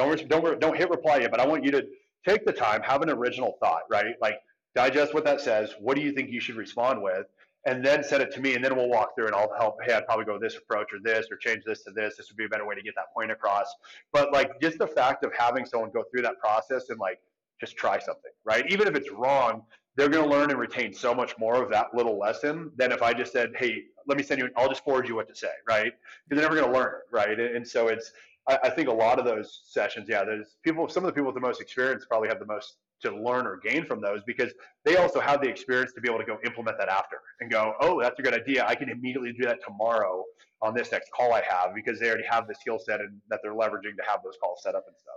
Don't 0.00 0.28
don't 0.30 0.60
don't 0.60 0.76
hit 0.76 0.88
reply 0.88 1.18
yet, 1.18 1.30
but 1.30 1.40
I 1.40 1.46
want 1.46 1.62
you 1.62 1.70
to 1.72 1.86
take 2.26 2.46
the 2.46 2.52
time, 2.52 2.80
have 2.82 3.02
an 3.02 3.10
original 3.10 3.58
thought, 3.60 3.82
right? 3.90 4.14
Like 4.22 4.36
digest 4.74 5.12
what 5.12 5.24
that 5.26 5.42
says. 5.42 5.74
What 5.78 5.94
do 5.96 6.02
you 6.02 6.12
think 6.12 6.30
you 6.30 6.40
should 6.40 6.56
respond 6.56 7.02
with? 7.02 7.26
And 7.66 7.84
then 7.84 8.02
send 8.02 8.22
it 8.22 8.32
to 8.32 8.40
me, 8.40 8.54
and 8.54 8.64
then 8.64 8.74
we'll 8.74 8.88
walk 8.88 9.14
through, 9.14 9.26
and 9.26 9.34
I'll 9.34 9.52
help. 9.58 9.76
Hey, 9.84 9.92
I'd 9.92 10.06
probably 10.06 10.24
go 10.24 10.38
this 10.38 10.56
approach 10.56 10.94
or 10.94 10.98
this, 11.04 11.26
or 11.30 11.36
change 11.36 11.64
this 11.66 11.84
to 11.84 11.90
this. 11.90 12.16
This 12.16 12.30
would 12.30 12.38
be 12.38 12.46
a 12.46 12.48
better 12.48 12.66
way 12.66 12.74
to 12.74 12.80
get 12.80 12.94
that 12.96 13.12
point 13.14 13.30
across. 13.30 13.66
But 14.14 14.32
like 14.32 14.58
just 14.62 14.78
the 14.78 14.86
fact 14.86 15.22
of 15.22 15.32
having 15.38 15.66
someone 15.66 15.90
go 15.90 16.02
through 16.10 16.22
that 16.22 16.38
process 16.38 16.88
and 16.88 16.98
like 16.98 17.20
just 17.60 17.76
try 17.76 17.98
something, 17.98 18.32
right? 18.46 18.64
Even 18.70 18.88
if 18.88 18.94
it's 18.94 19.10
wrong, 19.10 19.64
they're 19.96 20.08
going 20.08 20.24
to 20.24 20.30
learn 20.30 20.50
and 20.50 20.58
retain 20.58 20.94
so 20.94 21.14
much 21.14 21.36
more 21.36 21.62
of 21.62 21.70
that 21.70 21.88
little 21.92 22.18
lesson 22.18 22.70
than 22.76 22.90
if 22.90 23.02
I 23.02 23.12
just 23.12 23.32
said, 23.32 23.50
"Hey, 23.54 23.82
let 24.06 24.16
me 24.16 24.24
send 24.24 24.40
you. 24.40 24.48
I'll 24.56 24.68
just 24.68 24.82
forward 24.82 25.06
you 25.06 25.16
what 25.16 25.28
to 25.28 25.34
say," 25.34 25.52
right? 25.68 25.92
Because 26.26 26.40
they're 26.40 26.50
never 26.50 26.58
going 26.58 26.72
to 26.72 26.78
learn 26.78 26.94
right? 27.12 27.38
And 27.38 27.66
so 27.68 27.88
it's 27.88 28.12
I, 28.48 28.58
I, 28.64 28.70
think 28.70 28.88
a 28.88 28.92
lot 28.92 29.18
of 29.18 29.24
those 29.24 29.62
sessions, 29.66 30.06
yeah, 30.08 30.24
there's 30.24 30.56
people, 30.64 30.88
some 30.88 31.04
of 31.04 31.08
the 31.08 31.12
people 31.12 31.26
with 31.26 31.34
the 31.34 31.46
most 31.46 31.60
experience 31.60 32.04
probably 32.08 32.28
have 32.28 32.38
the 32.38 32.46
most 32.46 32.76
to 33.02 33.10
learn 33.10 33.46
or 33.46 33.58
gain 33.58 33.84
from 33.84 34.00
those 34.00 34.20
because 34.26 34.52
they 34.84 34.96
also 34.96 35.20
have 35.20 35.40
the 35.40 35.48
experience 35.48 35.92
to 35.94 36.00
be 36.00 36.08
able 36.08 36.18
to 36.18 36.24
go 36.24 36.38
implement 36.44 36.76
that 36.78 36.88
after 36.88 37.16
and 37.40 37.50
go, 37.50 37.74
oh, 37.80 38.00
that's 38.00 38.18
a 38.18 38.22
good 38.22 38.34
idea. 38.34 38.64
I 38.66 38.74
can 38.74 38.90
immediately 38.90 39.32
do 39.32 39.46
that 39.46 39.58
tomorrow 39.64 40.24
on 40.62 40.74
this 40.74 40.92
next 40.92 41.10
call 41.12 41.32
I 41.32 41.42
have 41.48 41.74
because 41.74 41.98
they 41.98 42.08
already 42.08 42.26
have 42.28 42.46
the 42.46 42.54
skill 42.54 42.78
set 42.78 43.00
and 43.00 43.20
that 43.28 43.40
they're 43.42 43.54
leveraging 43.54 43.96
to 43.96 44.02
have 44.06 44.20
those 44.22 44.36
calls 44.42 44.62
set 44.62 44.74
up 44.74 44.84
and 44.86 44.96
stuff. 44.98 45.16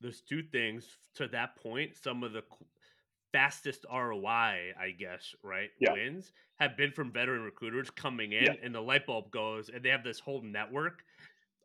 There's 0.00 0.20
two 0.20 0.42
things 0.42 0.86
to 1.14 1.28
that 1.28 1.56
point. 1.56 1.96
Some 1.96 2.22
of 2.22 2.32
the 2.32 2.42
fastest 3.32 3.86
ROI, 3.90 4.72
I 4.78 4.94
guess, 4.98 5.34
right? 5.42 5.70
Yeah. 5.80 5.92
Wins 5.92 6.32
have 6.56 6.76
been 6.76 6.92
from 6.92 7.10
veteran 7.10 7.42
recruiters 7.42 7.90
coming 7.90 8.32
in, 8.32 8.44
yeah. 8.44 8.54
and 8.62 8.74
the 8.74 8.80
light 8.80 9.06
bulb 9.06 9.30
goes, 9.30 9.70
and 9.70 9.82
they 9.82 9.88
have 9.88 10.04
this 10.04 10.20
whole 10.20 10.42
network 10.42 11.02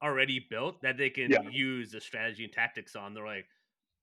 already 0.03 0.45
built 0.49 0.81
that 0.81 0.97
they 0.97 1.09
can 1.09 1.31
yeah. 1.31 1.41
use 1.49 1.91
the 1.91 2.01
strategy 2.01 2.43
and 2.43 2.53
tactics 2.53 2.95
on. 2.95 3.13
They're 3.13 3.25
like, 3.25 3.45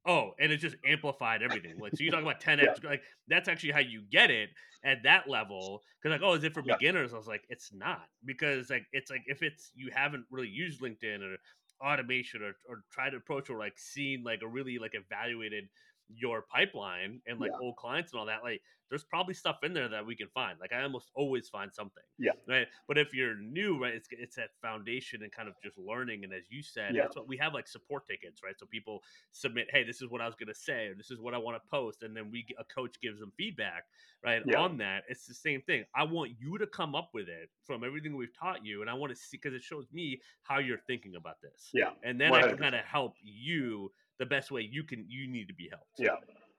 oh, 0.06 0.32
and 0.38 0.52
it 0.52 0.58
just 0.58 0.76
amplified 0.84 1.42
everything. 1.42 1.78
Like, 1.78 1.92
so 1.96 2.04
you 2.04 2.10
talk 2.10 2.22
about 2.22 2.40
10x, 2.42 2.62
yeah. 2.62 2.88
like 2.88 3.02
that's 3.28 3.48
actually 3.48 3.72
how 3.72 3.80
you 3.80 4.02
get 4.10 4.30
it 4.30 4.50
at 4.84 5.02
that 5.04 5.28
level. 5.28 5.82
Cause 6.02 6.10
like, 6.10 6.22
oh, 6.22 6.34
is 6.34 6.44
it 6.44 6.54
for 6.54 6.62
yeah. 6.64 6.74
beginners? 6.74 7.12
I 7.12 7.16
was 7.16 7.26
like, 7.26 7.44
it's 7.48 7.70
not 7.72 8.02
because 8.24 8.70
like, 8.70 8.84
it's 8.92 9.10
like, 9.10 9.22
if 9.26 9.42
it's, 9.42 9.72
you 9.74 9.90
haven't 9.92 10.24
really 10.30 10.48
used 10.48 10.80
LinkedIn 10.80 11.20
or 11.22 11.36
automation 11.84 12.42
or, 12.42 12.52
or 12.68 12.82
tried 12.92 13.10
to 13.10 13.16
approach 13.16 13.50
or 13.50 13.58
like 13.58 13.78
seen 13.78 14.22
like 14.24 14.40
a 14.42 14.48
really 14.48 14.78
like 14.78 14.94
evaluated 14.94 15.64
your 16.08 16.42
pipeline 16.42 17.20
and 17.26 17.40
like 17.40 17.50
yeah. 17.52 17.58
old 17.60 17.76
clients 17.76 18.12
and 18.12 18.20
all 18.20 18.26
that, 18.26 18.42
like 18.42 18.60
there's 18.88 19.04
probably 19.04 19.34
stuff 19.34 19.58
in 19.62 19.72
there 19.72 19.88
that 19.88 20.06
we 20.06 20.14
can 20.14 20.28
find. 20.28 20.58
Like 20.60 20.72
I 20.72 20.82
almost 20.82 21.10
always 21.14 21.48
find 21.48 21.72
something. 21.72 22.02
Yeah. 22.18 22.32
Right. 22.48 22.66
But 22.86 22.98
if 22.98 23.12
you're 23.12 23.36
new, 23.36 23.82
right, 23.82 23.94
it's 23.94 24.08
it's 24.12 24.36
that 24.36 24.50
foundation 24.62 25.22
and 25.22 25.32
kind 25.32 25.48
of 25.48 25.54
just 25.62 25.76
learning. 25.78 26.24
And 26.24 26.32
as 26.32 26.44
you 26.50 26.62
said, 26.62 26.94
yeah. 26.94 27.02
that's 27.02 27.16
what 27.16 27.26
we 27.26 27.36
have 27.38 27.52
like 27.52 27.66
support 27.66 28.06
tickets, 28.06 28.42
right? 28.44 28.54
So 28.58 28.66
people 28.66 29.02
submit, 29.32 29.66
hey, 29.70 29.82
this 29.82 30.00
is 30.02 30.08
what 30.08 30.20
I 30.20 30.26
was 30.26 30.34
gonna 30.36 30.54
say, 30.54 30.86
or 30.86 30.94
this 30.94 31.10
is 31.10 31.20
what 31.20 31.34
I 31.34 31.38
want 31.38 31.56
to 31.56 31.70
post, 31.70 32.02
and 32.02 32.16
then 32.16 32.30
we 32.30 32.46
a 32.58 32.64
coach 32.64 33.00
gives 33.00 33.18
them 33.18 33.32
feedback, 33.36 33.84
right, 34.24 34.42
yeah. 34.46 34.60
on 34.60 34.78
that. 34.78 35.04
It's 35.08 35.26
the 35.26 35.34
same 35.34 35.62
thing. 35.62 35.84
I 35.94 36.04
want 36.04 36.32
you 36.38 36.58
to 36.58 36.66
come 36.66 36.94
up 36.94 37.10
with 37.12 37.28
it 37.28 37.50
from 37.64 37.82
everything 37.82 38.16
we've 38.16 38.36
taught 38.38 38.64
you, 38.64 38.80
and 38.82 38.90
I 38.90 38.94
want 38.94 39.10
to 39.10 39.16
see 39.16 39.36
because 39.36 39.54
it 39.54 39.62
shows 39.62 39.86
me 39.92 40.20
how 40.42 40.58
you're 40.58 40.80
thinking 40.86 41.16
about 41.16 41.40
this. 41.42 41.70
Yeah. 41.74 41.90
And 42.04 42.20
then 42.20 42.32
100%. 42.32 42.36
I 42.36 42.48
can 42.48 42.58
kind 42.58 42.74
of 42.74 42.84
help 42.84 43.14
you 43.22 43.90
the 44.18 44.26
best 44.26 44.50
way 44.50 44.68
you 44.70 44.84
can 44.84 45.04
you 45.08 45.30
need 45.30 45.48
to 45.48 45.54
be 45.54 45.68
helped. 45.70 45.86
Yeah. 45.98 46.16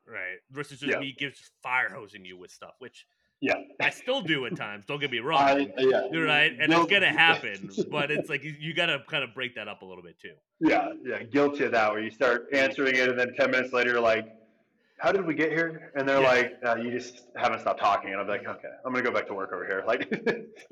Right. 0.07 0.39
Versus 0.51 0.79
just 0.79 0.91
yeah. 0.91 0.99
me 0.99 1.15
gives 1.17 1.51
fire 1.61 1.89
hosing 1.93 2.23
you 2.23 2.38
with 2.38 2.51
stuff, 2.51 2.75
which 2.79 3.05
Yeah, 3.41 3.55
I 3.81 3.89
still 3.89 4.21
do 4.21 4.45
at 4.45 4.55
times. 4.55 4.85
Don't 4.85 4.99
get 4.99 5.11
me 5.11 5.19
wrong. 5.27 5.41
I, 5.41 5.71
yeah, 5.77 6.07
You're 6.11 6.25
right, 6.25 6.51
and 6.59 6.71
it's 6.71 6.85
gonna 6.89 7.07
happen. 7.11 7.69
But 7.91 8.09
it's 8.11 8.29
like 8.29 8.43
you, 8.43 8.55
you 8.59 8.73
gotta 8.73 8.99
kind 9.09 9.23
of 9.23 9.34
break 9.34 9.55
that 9.55 9.67
up 9.67 9.81
a 9.81 9.85
little 9.85 10.03
bit 10.03 10.19
too. 10.19 10.34
Yeah, 10.59 10.89
yeah, 11.05 11.23
guilty 11.23 11.65
of 11.65 11.71
that. 11.73 11.91
Where 11.91 12.01
you 12.01 12.09
start 12.09 12.47
answering 12.53 12.95
it, 12.95 13.09
and 13.09 13.19
then 13.19 13.34
ten 13.35 13.51
minutes 13.51 13.73
later, 13.73 13.91
you're 13.91 14.01
like, 14.01 14.27
"How 14.99 15.11
did 15.11 15.26
we 15.26 15.34
get 15.36 15.52
here?" 15.52 15.91
And 15.95 16.07
they're 16.07 16.22
Yeah. 16.22 16.28
like, 16.28 16.53
uh, 16.65 16.76
"You 16.76 16.91
just 16.91 17.28
haven't 17.36 17.60
stopped 17.60 17.80
talking." 17.80 18.11
And 18.11 18.19
I'm 18.22 18.28
like, 18.28 18.45
"Okay, 18.48 18.69
I'm 18.86 18.91
gonna 18.91 19.03
go 19.03 19.11
back 19.11 19.28
to 19.28 19.34
work 19.34 19.53
over 19.53 19.65
here." 19.65 19.84
Like, 19.88 20.10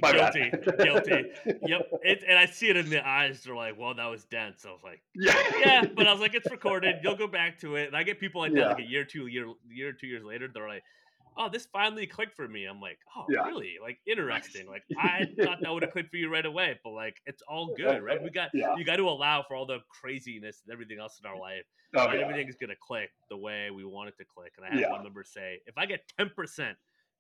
my 0.01 0.11
Guilty, 0.11 0.51
guilty. 0.83 1.31
Yep. 1.67 1.89
It, 2.03 2.23
and 2.27 2.37
I 2.37 2.45
see 2.45 2.69
it 2.69 2.75
in 2.77 2.89
the 2.89 3.05
eyes. 3.07 3.43
They're 3.43 3.55
like, 3.55 3.77
"Well, 3.77 3.93
that 3.93 4.05
was 4.07 4.25
dense." 4.25 4.65
I 4.65 4.71
was 4.71 4.83
like, 4.83 5.01
Yeah, 5.15 5.35
"Yeah," 5.59 5.85
but 5.95 6.07
I 6.07 6.11
was 6.11 6.21
like, 6.21 6.33
"It's 6.35 6.49
recorded. 6.51 6.97
You'll 7.03 7.15
go 7.17 7.27
back 7.27 7.59
to 7.59 7.75
it." 7.75 7.87
And 7.87 7.95
I 7.95 8.03
get 8.03 8.19
people 8.19 8.41
like 8.41 8.51
that, 8.53 8.59
Yeah. 8.59 8.67
like 8.69 8.79
a 8.79 8.83
year, 8.89 9.05
two 9.05 9.27
year, 9.27 9.47
year, 9.69 9.93
two 9.93 10.07
years 10.07 10.23
later. 10.23 10.47
They're 10.53 10.67
like, 10.67 10.83
"Oh, 11.37 11.49
this 11.49 11.65
finally 11.65 12.07
clicked 12.07 12.35
for 12.35 12.47
me." 12.47 12.65
I'm 12.65 12.81
like, 12.81 12.99
"Oh, 13.15 13.27
Yeah. 13.27 13.41
really? 13.41 13.77
Like 13.81 13.99
interesting. 14.05 14.67
Like 14.67 14.83
I 14.97 15.27
thought 15.43 15.59
that 15.63 15.71
would 15.71 15.83
have 15.83 15.91
clicked 15.91 16.11
for 16.11 16.17
you 16.17 16.29
right 16.31 16.45
away, 16.45 16.79
but 16.83 16.91
like 16.91 17.21
it's 17.25 17.41
all 17.43 17.69
good, 17.69 18.01
right? 18.01 18.21
We 18.21 18.29
got 18.31 18.51
Yeah. 18.53 18.75
you 18.75 18.85
got 18.85 18.97
to 18.97 19.09
allow 19.09 19.43
for 19.43 19.55
all 19.55 19.65
the 19.65 19.79
craziness 19.89 20.61
and 20.65 20.73
everything 20.73 20.99
else 20.99 21.19
in 21.19 21.25
our 21.29 21.37
life." 21.37 21.65
oh, 21.95 22.11
yeah. 22.11 22.21
everything's 22.21 22.55
gonna 22.55 22.75
click 22.75 23.11
the 23.29 23.37
way 23.37 23.71
we 23.71 23.83
want 23.85 24.09
it 24.09 24.17
to 24.17 24.25
click. 24.25 24.53
And 24.57 24.65
I 24.65 24.69
had 24.69 24.85
one 24.87 25.01
member 25.03 25.23
say, 25.23 25.61
if 25.65 25.77
I 25.77 25.85
get 25.85 26.07
ten 26.17 26.29
percent 26.29 26.77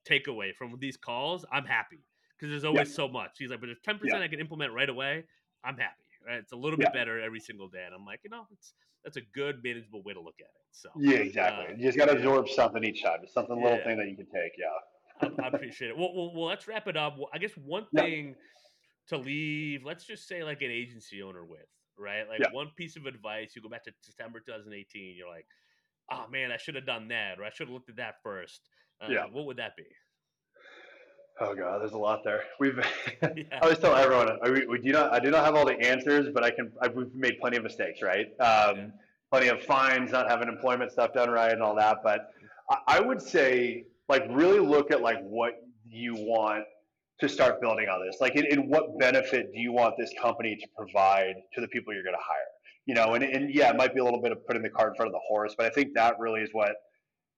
takeaway 0.09 0.53
from 0.55 0.77
these 0.79 0.97
calls, 0.97 1.45
I'm 1.51 1.65
happy 1.65 2.05
because 2.37 2.49
there's 2.51 2.63
always 2.63 2.93
so 2.93 3.07
much. 3.07 3.37
He's 3.39 3.49
like, 3.49 3.59
but 3.61 3.69
if 3.69 3.81
ten 3.81 3.97
percent 3.99 4.23
I 4.23 4.27
can 4.27 4.39
implement 4.39 4.73
right 4.73 4.89
away, 4.89 5.25
I'm 5.63 5.77
happy. 5.77 6.04
Right? 6.25 6.37
It's 6.37 6.51
a 6.53 6.55
little 6.55 6.77
bit 6.77 6.87
Yeah. 6.87 6.99
better 6.99 7.19
every 7.21 7.39
single 7.39 7.67
day, 7.69 7.83
and 7.85 7.93
I'm 7.93 8.05
like, 8.05 8.21
you 8.23 8.29
know, 8.29 8.47
it's 8.51 8.73
that's 9.03 9.17
a 9.17 9.21
good 9.21 9.63
manageable 9.63 10.01
way 10.01 10.13
to 10.13 10.19
look 10.19 10.39
at 10.39 10.45
it. 10.45 10.65
So 10.71 10.89
Yeah, 10.97 11.17
exactly. 11.17 11.67
Uh, 11.67 11.77
you 11.77 11.83
just 11.83 11.97
got 11.97 12.05
to 12.05 12.13
absorb 12.17 12.49
something 12.49 12.83
each 12.83 13.03
time. 13.03 13.19
Just 13.21 13.33
something 13.35 13.55
little 13.61 13.77
Yeah. 13.77 13.83
thing 13.83 13.97
that 13.97 14.09
you 14.09 14.15
can 14.15 14.25
take. 14.25 14.53
Yeah. 14.57 14.67
I, 15.21 15.43
I 15.43 15.47
appreciate 15.49 15.89
it. 15.89 15.97
Well, 15.97 16.13
well, 16.15 16.33
well, 16.33 16.45
let's 16.45 16.67
wrap 16.67 16.87
it 16.87 16.97
up. 16.97 17.17
Well, 17.17 17.29
I 17.31 17.37
guess 17.37 17.55
one 17.55 17.85
Yeah. 17.91 18.01
thing 18.01 18.35
to 19.07 19.17
leave, 19.17 19.83
let's 19.85 20.05
just 20.05 20.27
say 20.27 20.43
like 20.43 20.63
an 20.63 20.71
agency 20.71 21.21
owner 21.21 21.45
with, 21.45 21.67
right? 21.97 22.27
Like 22.27 22.39
Yeah. 22.39 22.51
one 22.51 22.71
piece 22.75 22.95
of 22.95 23.05
advice, 23.05 23.55
you 23.55 23.61
go 23.61 23.69
back 23.69 23.83
to 23.83 23.93
September 24.01 24.39
2018, 24.39 25.15
you're 25.15 25.29
like, 25.29 25.45
oh 26.09 26.27
man, 26.27 26.51
I 26.51 26.57
should 26.57 26.73
have 26.73 26.87
done 26.87 27.07
that, 27.09 27.39
or 27.39 27.43
I 27.43 27.51
should 27.51 27.67
have 27.67 27.73
looked 27.73 27.89
at 27.89 27.97
that 27.97 28.15
first. 28.23 28.67
Uh, 28.99 29.09
Yeah. 29.11 29.25
What 29.25 29.45
would 29.45 29.57
that 29.57 29.75
be? 29.75 29.85
Oh 31.39 31.53
god, 31.53 31.81
there's 31.81 31.91
a 31.91 31.97
lot 31.97 32.23
there. 32.23 32.43
We've. 32.59 32.79
I 32.79 33.33
Yeah. 33.35 33.59
always 33.61 33.79
tell 33.79 33.95
everyone, 33.95 34.37
I, 34.43 34.49
we, 34.49 34.65
we 34.67 34.79
do 34.79 34.91
not. 34.91 35.13
I 35.13 35.19
do 35.19 35.31
not 35.31 35.43
have 35.45 35.55
all 35.55 35.65
the 35.65 35.79
answers, 35.79 36.29
but 36.33 36.43
I 36.43 36.51
can. 36.51 36.71
I, 36.81 36.87
we've 36.87 37.13
made 37.13 37.39
plenty 37.39 37.57
of 37.57 37.63
mistakes, 37.63 38.01
right? 38.01 38.27
Um, 38.39 38.77
Yeah. 38.77 38.87
Plenty 39.31 39.47
of 39.49 39.63
fines, 39.63 40.11
not 40.11 40.29
having 40.29 40.47
employment 40.47 40.91
stuff 40.91 41.11
done 41.13 41.29
right, 41.29 41.51
and 41.51 41.61
all 41.61 41.75
that. 41.75 41.97
But 42.03 42.29
I, 42.69 42.77
I 42.87 42.99
would 43.01 43.21
say, 43.21 43.85
like, 44.07 44.23
really 44.29 44.59
look 44.59 44.91
at 44.91 45.01
like 45.01 45.19
what 45.23 45.63
you 45.89 46.13
want 46.15 46.63
to 47.19 47.27
start 47.27 47.59
building 47.59 47.89
on 47.89 48.05
this. 48.05 48.17
Like, 48.21 48.35
in, 48.35 48.45
in 48.45 48.69
what 48.69 48.97
benefit 48.99 49.51
do 49.51 49.59
you 49.59 49.71
want 49.73 49.95
this 49.97 50.11
company 50.21 50.55
to 50.55 50.67
provide 50.77 51.35
to 51.53 51.59
the 51.59 51.67
people 51.69 51.91
you're 51.93 52.03
going 52.03 52.15
to 52.15 52.21
hire? 52.23 52.37
You 52.85 52.93
know, 52.93 53.15
and, 53.15 53.23
and 53.23 53.53
yeah, 53.53 53.71
it 53.71 53.75
might 53.75 53.93
be 53.95 53.99
a 53.99 54.03
little 54.03 54.21
bit 54.21 54.31
of 54.31 54.45
putting 54.45 54.61
the 54.61 54.69
cart 54.69 54.89
in 54.89 54.95
front 54.95 55.07
of 55.09 55.13
the 55.13 55.21
horse, 55.27 55.55
but 55.57 55.65
I 55.65 55.69
think 55.69 55.95
that 55.95 56.17
really 56.19 56.41
is 56.41 56.49
what 56.53 56.69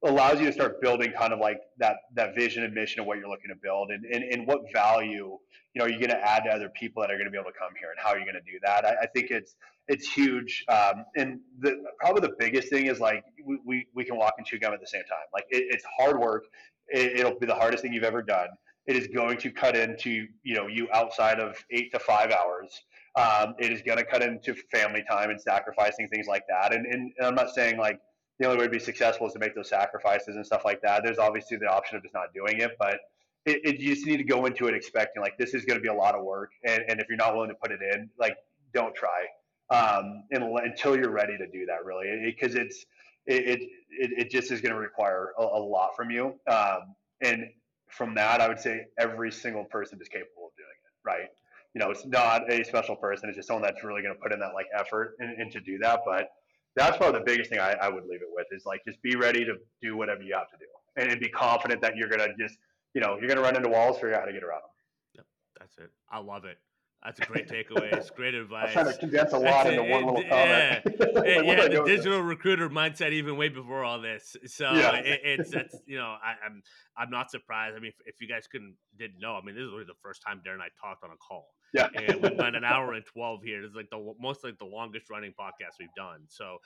allows 0.06 0.40
you 0.40 0.46
to 0.46 0.54
start 0.54 0.80
building 0.82 1.12
kind 1.12 1.34
of 1.34 1.40
like 1.40 1.60
that 1.80 1.96
that 2.14 2.36
vision 2.36 2.64
and 2.64 2.74
mission 2.74 3.00
of 3.00 3.08
what 3.08 3.18
you're 3.18 3.30
looking 3.30 3.50
to 3.50 3.56
build 3.56 3.90
and, 3.90 4.06
and, 4.06 4.24
and 4.24 4.48
what 4.48 4.62
value 4.72 5.38
you 5.74 5.80
know 5.80 5.86
you're 5.86 6.00
going 6.00 6.10
to 6.10 6.24
add 6.24 6.44
to 6.44 6.50
other 6.50 6.70
people 6.70 7.02
that 7.02 7.10
are 7.10 7.16
going 7.16 7.26
to 7.26 7.32
be 7.32 7.38
able 7.38 7.50
to 7.50 7.58
come 7.58 7.72
here 7.80 7.90
and 7.90 8.00
how 8.00 8.10
are 8.10 8.20
you 8.20 8.26
going 8.26 8.36
to 8.36 8.52
do 8.52 8.60
that? 8.64 8.86
I, 8.86 9.04
I 9.04 9.08
think 9.08 9.32
it's 9.32 9.56
it's 9.88 10.12
huge 10.12 10.64
um, 10.70 11.06
and 11.16 11.40
the 11.60 11.84
probably 12.00 12.22
the 12.22 12.36
biggest 12.38 12.70
thing 12.70 12.88
is 12.88 13.00
like 13.00 13.24
we, 13.44 13.60
we, 13.66 13.88
we 13.96 14.04
can 14.04 14.18
walk 14.18 14.36
and 14.38 14.46
chew 14.46 14.60
gum 14.60 14.74
at 14.74 14.82
the 14.82 14.88
same 14.88 15.04
time. 15.04 15.26
Like 15.34 15.46
it, 15.50 15.66
it's 15.70 15.86
hard 15.98 16.20
work. 16.20 16.46
It, 16.90 17.20
it'll 17.20 17.40
be 17.40 17.48
the 17.48 17.56
hardest 17.56 17.82
thing 17.84 17.94
you've 17.94 18.04
ever 18.04 18.22
done. 18.22 18.50
It 18.86 18.96
is 18.96 19.08
going 19.08 19.38
to 19.40 19.52
cut 19.52 19.76
into 19.76 20.28
you 20.44 20.56
know 20.56 20.68
you 20.68 20.88
outside 20.94 21.40
of 21.40 21.56
eight 21.72 21.92
to 21.94 22.00
five 22.00 22.32
hours. 22.32 22.84
Um, 23.16 23.56
it 23.58 23.72
is 23.72 23.82
going 23.82 23.98
to 23.98 24.06
cut 24.06 24.22
into 24.22 24.54
family 24.72 25.04
time 25.10 25.32
and 25.32 25.42
sacrificing 25.42 26.08
things 26.08 26.28
like 26.28 26.44
that. 26.50 26.72
And, 26.72 26.86
and, 26.86 27.12
and 27.18 27.28
i'm 27.28 27.34
not 27.34 27.50
saying 27.50 27.78
like 27.78 28.00
the 28.40 28.46
only 28.46 28.60
way 28.60 28.66
to 28.66 28.70
be 28.70 28.80
successful 28.80 29.28
is 29.28 29.34
to 29.34 29.40
make 29.40 29.56
those 29.56 29.70
sacrifices 29.70 30.36
and 30.36 30.46
stuff 30.46 30.64
like 30.64 30.82
that. 30.82 31.04
There's 31.04 31.18
obviously 31.18 31.58
the 31.58 31.68
option 31.68 31.98
of 31.98 32.04
just 32.04 32.14
not 32.14 32.34
doing 32.34 32.60
it, 32.60 32.76
but 32.80 33.00
it, 33.46 33.62
it 33.64 33.80
you 33.80 33.96
just 33.96 34.06
need 34.06 34.18
to 34.18 34.24
go 34.24 34.46
into 34.46 34.68
it 34.68 34.76
expecting 34.76 35.22
like 35.22 35.38
this 35.38 35.54
is 35.54 35.66
going 35.66 35.78
to 35.78 35.82
be 35.82 35.90
a 35.90 35.94
lot 35.94 36.16
of 36.16 36.24
work, 36.24 36.52
and, 36.64 36.84
and 36.88 37.00
if 37.00 37.08
you're 37.10 37.18
not 37.18 37.34
willing 37.34 37.50
to 37.50 37.56
put 37.56 37.72
it 37.72 37.80
in, 37.82 38.10
like 38.20 38.38
don't 38.74 38.94
try 38.94 39.26
um, 39.70 40.24
and, 40.32 40.44
until 40.44 40.96
you're 40.96 41.12
ready 41.12 41.38
to 41.38 41.48
do 41.48 41.66
that, 41.66 41.84
really, 41.86 42.22
because 42.26 42.56
it, 42.56 42.68
it's 42.68 42.86
it, 43.26 43.60
it 43.90 44.12
it 44.18 44.32
just 44.32 44.52
is 44.52 44.62
going 44.62 44.74
to 44.74 44.80
require 44.80 45.34
a, 45.38 45.44
a 45.44 45.60
lot 45.62 45.96
from 45.96 46.10
you, 46.10 46.34
um, 46.48 46.96
and 47.22 47.50
from 47.90 48.16
that, 48.16 48.42
I 48.42 48.48
would 48.48 48.60
say 48.60 48.86
every 48.98 49.32
single 49.32 49.66
person 49.66 50.00
is 50.02 50.08
capable 50.08 50.48
of 50.48 50.56
doing 50.56 50.68
it, 50.70 51.08
right? 51.08 51.30
You 51.74 51.80
know, 51.80 51.92
it's 51.92 52.06
not 52.06 52.52
a 52.52 52.64
special 52.64 52.96
person; 52.96 53.30
it's 53.30 53.36
just 53.36 53.48
someone 53.48 53.64
that's 53.64 53.84
really 53.84 54.02
going 54.02 54.16
to 54.16 54.22
put 54.22 54.32
in 54.32 54.40
that 54.40 54.54
like 54.54 54.68
effort 54.78 55.16
and 55.20 55.52
to 55.52 55.60
do 55.60 55.78
that, 55.80 56.02
but 56.06 56.30
that's 56.78 56.98
probably 56.98 57.20
the 57.20 57.26
biggest 57.26 57.50
thing 57.50 57.60
I, 57.60 57.74
I 57.82 57.90
would 57.90 58.06
leave 58.06 58.22
it 58.22 58.30
with 58.32 58.48
is 58.52 58.66
like 58.66 58.82
just 58.86 59.02
be 59.02 59.16
ready 59.16 59.44
to 59.44 59.56
do 59.82 59.98
whatever 59.98 60.22
you 60.22 60.36
have 60.36 60.50
to 60.50 60.58
do 60.58 60.66
and, 60.96 61.12
and 61.12 61.20
be 61.20 61.30
confident 61.30 61.82
that 61.82 61.96
you're 61.98 62.10
gonna 62.10 62.28
just 62.40 62.58
you 62.94 63.02
know 63.02 63.18
you're 63.20 63.28
gonna 63.28 63.42
run 63.42 63.56
into 63.56 63.70
walls 63.70 63.96
figure 63.96 64.14
out 64.14 64.22
how 64.22 64.26
to 64.26 64.34
get 64.34 64.44
around 64.44 64.62
them 64.62 64.70
yep 65.16 65.26
That's 65.60 65.78
it. 65.78 65.92
I 66.10 66.20
love 66.20 66.46
it. 66.46 66.58
That's 67.04 67.20
a 67.20 67.26
great 67.26 67.48
takeaway. 67.56 67.94
It's 67.94 68.10
great 68.10 68.34
advice. 68.34 68.74
trying 68.74 68.86
to 68.92 68.98
condense 68.98 69.32
a 69.34 69.40
That's 69.40 69.44
lot 69.44 69.68
it. 69.68 69.74
into 69.80 69.84
one 69.92 70.06
little 70.06 70.24
yeah. 70.28 70.80
comment 70.82 71.00
It- 71.00 71.14
Like, 71.16 71.46
yeah, 71.46 71.68
the 71.68 71.84
digital 71.86 72.22
recruiter 72.22 72.70
mindset 72.70 73.12
even 73.12 73.38
way 73.38 73.50
before 73.50 73.84
all 73.84 74.02
this. 74.02 74.36
So 74.48 74.72
Yeah. 74.74 74.96
it, 74.96 75.22
it's 75.24 75.54
it's 75.54 75.76
you 75.86 75.98
know 75.98 76.16
I, 76.22 76.34
I'm 76.46 76.62
I'm 76.98 77.10
not 77.10 77.30
surprised. 77.32 77.76
I 77.76 77.80
mean, 77.80 77.92
if, 77.98 78.16
if 78.16 78.22
you 78.22 78.28
guys 78.28 78.48
couldn't 78.48 78.76
didn't 78.98 79.20
know, 79.20 79.36
I 79.36 79.46
mean, 79.46 79.56
this 79.56 79.64
is 79.64 79.72
really 79.72 79.86
the 79.86 80.00
first 80.04 80.22
time 80.26 80.42
Darren 80.46 80.54
and 80.56 80.64
I 80.64 80.70
talked 80.82 81.04
on 81.04 81.12
a 81.12 81.18
call, 81.18 81.48
yeah 81.74 81.88
and 81.96 82.22
we 82.22 82.30
went 82.36 82.56
an 82.56 82.64
hour 82.64 82.94
and 82.94 83.06
twelve 83.06 83.42
here. 83.44 83.64
It's 83.64 83.76
like 83.76 83.90
the 83.92 84.14
most 84.20 84.44
like 84.44 84.58
the 84.58 84.66
longest 84.66 85.10
running 85.10 85.34
podcast 85.40 85.78
we've 85.80 85.94
done. 85.96 86.22
So 86.30 86.58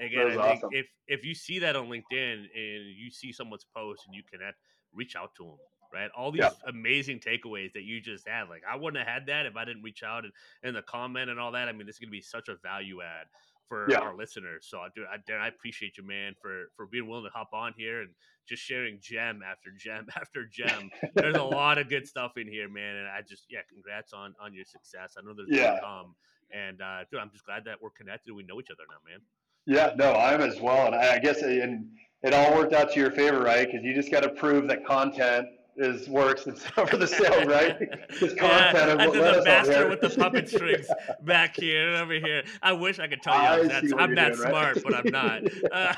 again, 0.00 0.26
I 0.26 0.30
think 0.30 0.40
awesome. 0.64 0.68
if 0.72 0.86
if 1.06 1.24
you 1.24 1.34
see 1.34 1.58
that 1.60 1.76
on 1.76 1.86
LinkedIn 1.88 2.32
and 2.32 2.48
you 2.96 3.10
see 3.10 3.32
someone's 3.32 3.66
post 3.76 4.02
and 4.06 4.14
you 4.14 4.22
connect, 4.30 4.56
reach 4.94 5.14
out 5.16 5.30
to 5.36 5.44
them. 5.44 5.56
Right, 5.94 6.10
all 6.16 6.32
these 6.32 6.42
Yeah. 6.42 6.50
amazing 6.66 7.20
takeaways 7.20 7.72
that 7.74 7.84
you 7.84 8.00
just 8.00 8.26
had. 8.28 8.48
Like, 8.50 8.62
I 8.68 8.76
wouldn't 8.76 8.98
have 8.98 9.14
had 9.14 9.26
that 9.28 9.46
if 9.46 9.56
I 9.56 9.64
didn't 9.64 9.84
reach 9.84 10.02
out 10.02 10.24
and, 10.24 10.32
and 10.64 10.74
the 10.76 10.82
comment 10.82 11.30
and 11.30 11.38
all 11.40 11.52
that. 11.52 11.68
I 11.68 11.72
mean, 11.72 11.86
this 11.86 11.96
is 11.96 12.00
going 12.00 12.08
to 12.10 12.12
be 12.12 12.20
such 12.22 12.48
a 12.48 12.56
value 12.56 13.00
add 13.02 13.28
for 13.68 13.92
Yeah. 13.92 14.00
our 14.00 14.16
listeners. 14.16 14.66
So, 14.68 14.80
I 14.80 14.88
do, 14.94 15.04
I, 15.06 15.32
I 15.34 15.48
appreciate 15.48 15.96
you, 15.96 16.04
man, 16.04 16.34
for 16.42 16.66
for 16.76 16.86
being 16.86 17.08
willing 17.08 17.24
to 17.26 17.30
hop 17.30 17.50
on 17.54 17.74
here 17.76 18.02
and 18.02 18.10
just 18.48 18.62
sharing 18.62 18.98
gem 19.00 19.42
after 19.42 19.70
gem 19.70 20.08
after 20.16 20.46
gem. 20.46 20.90
There's 21.14 21.36
a 21.36 21.42
lot 21.44 21.78
of 21.78 21.88
good 21.88 22.08
stuff 22.08 22.36
in 22.36 22.48
here, 22.48 22.68
man, 22.68 22.96
and 22.96 23.08
I 23.08 23.22
just 23.22 23.46
yeah, 23.48 23.62
congrats 23.68 24.12
on 24.12 24.34
on 24.40 24.52
your 24.54 24.64
success. 24.64 25.14
I 25.18 25.22
know 25.22 25.34
there's 25.34 25.54
more 25.54 25.66
Yeah. 25.66 25.74
to 25.74 25.80
come, 25.80 26.16
and 26.50 26.82
uh, 26.82 27.04
dude, 27.10 27.20
I'm 27.20 27.30
just 27.30 27.44
glad 27.46 27.64
that 27.66 27.80
we're 27.80 27.90
connected. 27.90 28.34
We 28.34 28.42
know 28.42 28.60
each 28.60 28.70
other 28.70 28.84
now, 28.90 28.98
man. 29.08 29.20
yeah 29.66 29.92
no 29.96 30.12
i'm 30.14 30.40
as 30.40 30.60
well 30.60 30.86
and 30.86 30.94
i, 30.94 31.14
I 31.14 31.18
guess 31.18 31.42
and 31.42 31.90
it 32.22 32.34
all 32.34 32.54
worked 32.54 32.72
out 32.72 32.92
to 32.92 33.00
your 33.00 33.10
favor 33.10 33.40
right 33.40 33.66
because 33.66 33.82
you 33.82 33.94
just 33.94 34.10
got 34.10 34.20
to 34.22 34.30
prove 34.30 34.68
that 34.68 34.84
content 34.86 35.46
is 35.76 36.08
works 36.08 36.46
and 36.46 36.58
for 36.88 36.96
the 36.96 37.06
sale 37.06 37.44
right 37.46 37.76
Yeah, 37.80 38.72
content 38.72 38.90
is 38.90 38.96
I 39.00 39.06
what 39.06 39.12
the 39.12 39.24
us 39.30 39.36
out 39.38 39.44
bastard 39.44 39.74
here. 39.76 39.88
with 39.88 40.00
the 40.00 40.10
puppet 40.10 40.48
strings 40.54 40.86
back 41.22 41.56
here 41.56 41.88
and 41.88 41.96
over 41.96 42.12
here. 42.14 42.44
I 42.62 42.72
wish 42.72 42.98
I 42.98 43.06
could 43.08 43.22
tell 43.22 43.34
you 43.34 43.40
I 43.40 43.58
I'm 43.60 43.68
that, 43.68 43.84
I'm 43.98 44.14
that 44.14 44.34
doing, 44.34 44.50
right? 44.50 44.76
smart, 44.76 44.82
but 44.84 44.94
I'm 44.94 45.12
not. 45.12 45.42
Uh, 45.72 45.94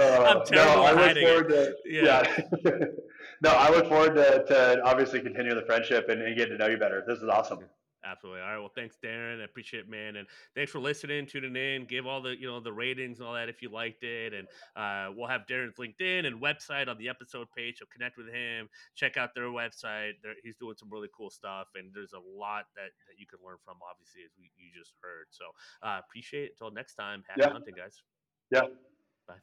Uh, 0.00 0.02
I'm 0.40 0.46
terrible 0.46 0.74
no, 0.76 0.82
I 0.84 0.92
look 0.92 1.16
it. 1.16 1.20
forward 1.26 1.48
to 1.50 1.74
Yeah. 1.84 2.22
yeah. 2.64 2.86
no, 3.42 3.50
I 3.50 3.68
look 3.70 3.88
forward 3.88 4.14
to, 4.14 4.44
to 4.48 4.82
obviously 4.84 5.20
continue 5.20 5.54
the 5.54 5.62
friendship 5.66 6.08
and, 6.08 6.22
and 6.22 6.34
getting 6.36 6.56
to 6.56 6.58
know 6.58 6.70
you 6.70 6.78
better. 6.78 7.04
This 7.06 7.18
is 7.18 7.28
awesome. 7.28 7.60
Absolutely. 8.04 8.40
All 8.40 8.48
right. 8.48 8.58
Well, 8.58 8.72
thanks, 8.74 8.96
Darren. 9.02 9.40
I 9.40 9.44
appreciate 9.44 9.80
it, 9.80 9.88
man. 9.88 10.16
And 10.16 10.26
thanks 10.56 10.72
for 10.72 10.80
listening, 10.80 11.26
tuning 11.26 11.54
in. 11.54 11.84
Give 11.86 12.04
all 12.06 12.20
the, 12.20 12.36
you 12.36 12.48
know, 12.48 12.58
the 12.58 12.72
ratings 12.72 13.20
and 13.20 13.28
all 13.28 13.34
that 13.34 13.48
if 13.48 13.62
you 13.62 13.70
liked 13.70 14.02
it. 14.02 14.32
And 14.34 14.48
uh, 14.74 15.12
we'll 15.16 15.28
have 15.28 15.42
Darren's 15.48 15.76
LinkedIn 15.76 16.26
and 16.26 16.42
website 16.42 16.88
on 16.88 16.98
the 16.98 17.08
episode 17.08 17.46
page. 17.56 17.78
So 17.78 17.84
connect 17.92 18.18
with 18.18 18.28
him. 18.28 18.68
Check 18.96 19.16
out 19.16 19.34
their 19.34 19.44
website. 19.44 20.14
They're, 20.22 20.34
he's 20.42 20.56
doing 20.56 20.74
some 20.76 20.88
really 20.90 21.08
cool 21.16 21.30
stuff. 21.30 21.68
And 21.76 21.92
there's 21.94 22.12
a 22.12 22.18
lot 22.18 22.64
that, 22.74 22.90
that 23.06 23.18
you 23.18 23.26
can 23.26 23.38
learn 23.44 23.56
from, 23.64 23.76
obviously, 23.88 24.22
as 24.24 24.32
we, 24.36 24.50
you 24.56 24.70
just 24.76 24.94
heard. 25.00 25.26
So 25.30 25.44
uh, 25.86 26.00
appreciate 26.04 26.44
it. 26.44 26.50
Until 26.60 26.74
next 26.74 26.94
time, 26.94 27.22
happy 27.28 27.42
Yeah. 27.42 27.52
hunting, 27.52 27.74
guys. 27.76 28.02
Yeah. 28.50 28.62
Bye. 29.28 29.38